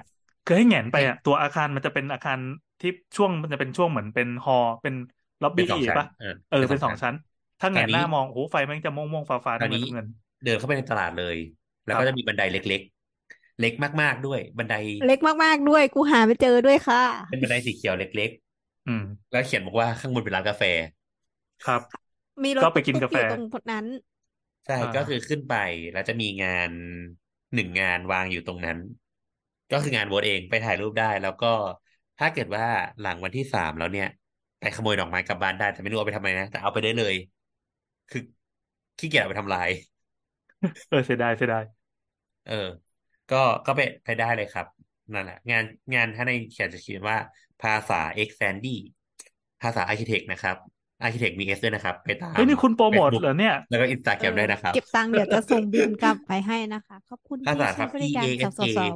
[0.45, 2.41] คือให้แหงนไปอะตัวอาคารมันจะเป็นอาคาร
[2.81, 4.95] ที่ช่วงมันจะเป็นช่วงเหมือนเป็นฮอลล์เป็น
[5.43, 7.15] ล็อบเป็นบี้สองชั้นปะเออเออเป็นสองชั้น
[7.61, 10.07] ถ้าแหงนหน้าคราวนี้มองโอ้โหไฟมันจะม่วงม่วงฟ้าฟ้าคราวน้ำเงินนี้น้ำเงิน
[10.45, 11.37] เดินเข้าไปในตลาดเลย
[11.85, 12.81] แล้วครัก็บจะมีบันไดเล็ก
[13.21, 14.75] ๆ เล็กมากๆด้วย บันได
[15.05, 18.31] เล็กมากๆด้วย กูหาไม่เจอด้วยค่ะ เป็นบันไดสีเขียวเล็ก
[18.87, 20.63] อืมๆแล้วเขียนบอกว่าข้างบนเป็นร้านกาแฟ
[21.65, 21.83] ครับ
[22.45, 23.87] มีรถก็ไปกินตุ๊กาแฟอยู่ตรงนั้น
[24.65, 25.53] ใช่อ่าก็คือขึ้นไป
[25.93, 26.71] แล้วจะมีงาน
[27.55, 28.79] หนึ่งงานวางอยู่ตรงนั้น
[29.73, 31.53] ก็คืองานโบสเองไปถ่ายรูปได้ แล้วก็
[32.19, 32.65] ถ้าเกิดว่า
[33.03, 34.09] หลังวันที่สามแล้วเนี่ย
[34.61, 37.15] ไปขโมยดอกไม้กลับบ้านได้ แต่ไม่รู้เอาไปทำไมนะ แต่เอาไปได้เลย
[38.11, 38.23] คือ
[38.99, 39.69] ขี้เกียจเอาไปทำลาย
[40.89, 41.65] เออเสียดายเสียดาย
[42.49, 42.69] เออ
[43.33, 44.67] ก็ก็ไปไปได้เลยครับ
[45.13, 47.17] นั่นแหละ งานงานถ้าในเขียนจะเขียนว่า
[47.63, 48.77] ภาษา e x a n d y
[49.63, 50.57] ภาษา Architect นะครับ
[51.05, 58.53] Architect มี S ด้วยนะครับ ไปตามเฮ้ยนี่คุณโปรโมท Facebook เหรอเนี่ย แล้วก็เอ Instagram อได้นะครับ เก็บตังค์เดี๋ยวจะส่งบิลกลับไปให้นะคะ ขอบคุณภาที่ษาคใช้รับบริการ E A S
[58.59, 58.95] สา A ว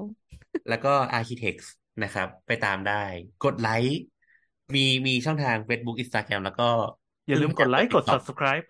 [0.68, 1.68] แล้วก็ Architects
[2.02, 3.02] นะครับ ไปตามได้
[3.44, 3.98] กดไลค์
[4.74, 6.68] มีมีช่องทาง Facebook Instagram แล้วก็
[7.28, 8.64] อย่าลืมกดไลค์กดเพิ่งจะ subscribe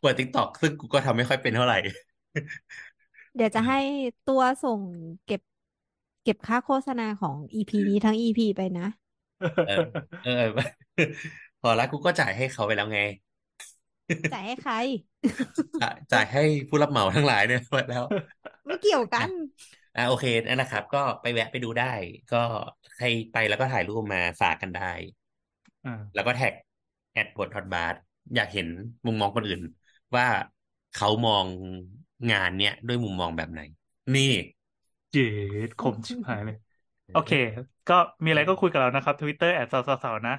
[0.00, 3.78] เปิด TikTok ซึ่งกูก็ทำไม่ค่อยเป็นเท่าไหร่ๆเดี๋ยวจะให้
[4.28, 4.80] ตัวส่ง
[5.26, 5.40] เก็บ
[6.24, 8.86] เก็บค่าโฆษณาของ EP นี้ทั้ง EP ไปนะ
[9.68, 9.86] เออ
[10.24, 10.46] เออ
[11.62, 13.00] พอแล้วกูก็จ่ายให้เขาไปแล้วไง
[14.34, 14.74] จ่ายให้ใคร
[15.82, 18.04] จ่ายจ่ายให้ผู้รับเหมาทั้งหลายเนี่ยไปแล้ว
[18.66, 19.28] ไม่เกี่ยวกัน
[19.96, 21.84] อะโอเคนั่นแหละครับ ก็ไปแวะไปดูได้
[22.32, 22.36] ก็
[22.96, 24.92] ใครไปแล้วก็ถ่ายรูปมาฝากกันได้
[25.84, 26.52] อ่าแล้วก็แท็ก
[27.12, 27.92] แอดบทฮอตบาร์
[28.34, 28.68] อยากเห็น
[29.06, 29.60] มุมมองคนอื่น
[30.16, 30.26] ว่า
[30.96, 31.44] เขามอง
[32.32, 33.60] งานเนี้ยด้วยมุมมองแบบไหน
[34.16, 34.32] นี่
[35.12, 35.22] เจ็
[35.66, 36.56] ดคมชิบหายเลย
[37.12, 37.32] โอเค
[37.88, 37.94] ก็
[38.24, 40.36] มีอะไรก็คุยกับเรานะครับ Twitter แอดสาวสาวๆนะ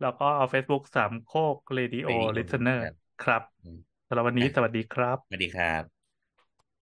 [0.00, 2.94] แล้วก็ Facebook สามโคก Radio Radio Listener ครับ
[3.24, 5.97] ครับอืมสำหรับวันนี้อะสวัสดีครับ สวัสดีครับ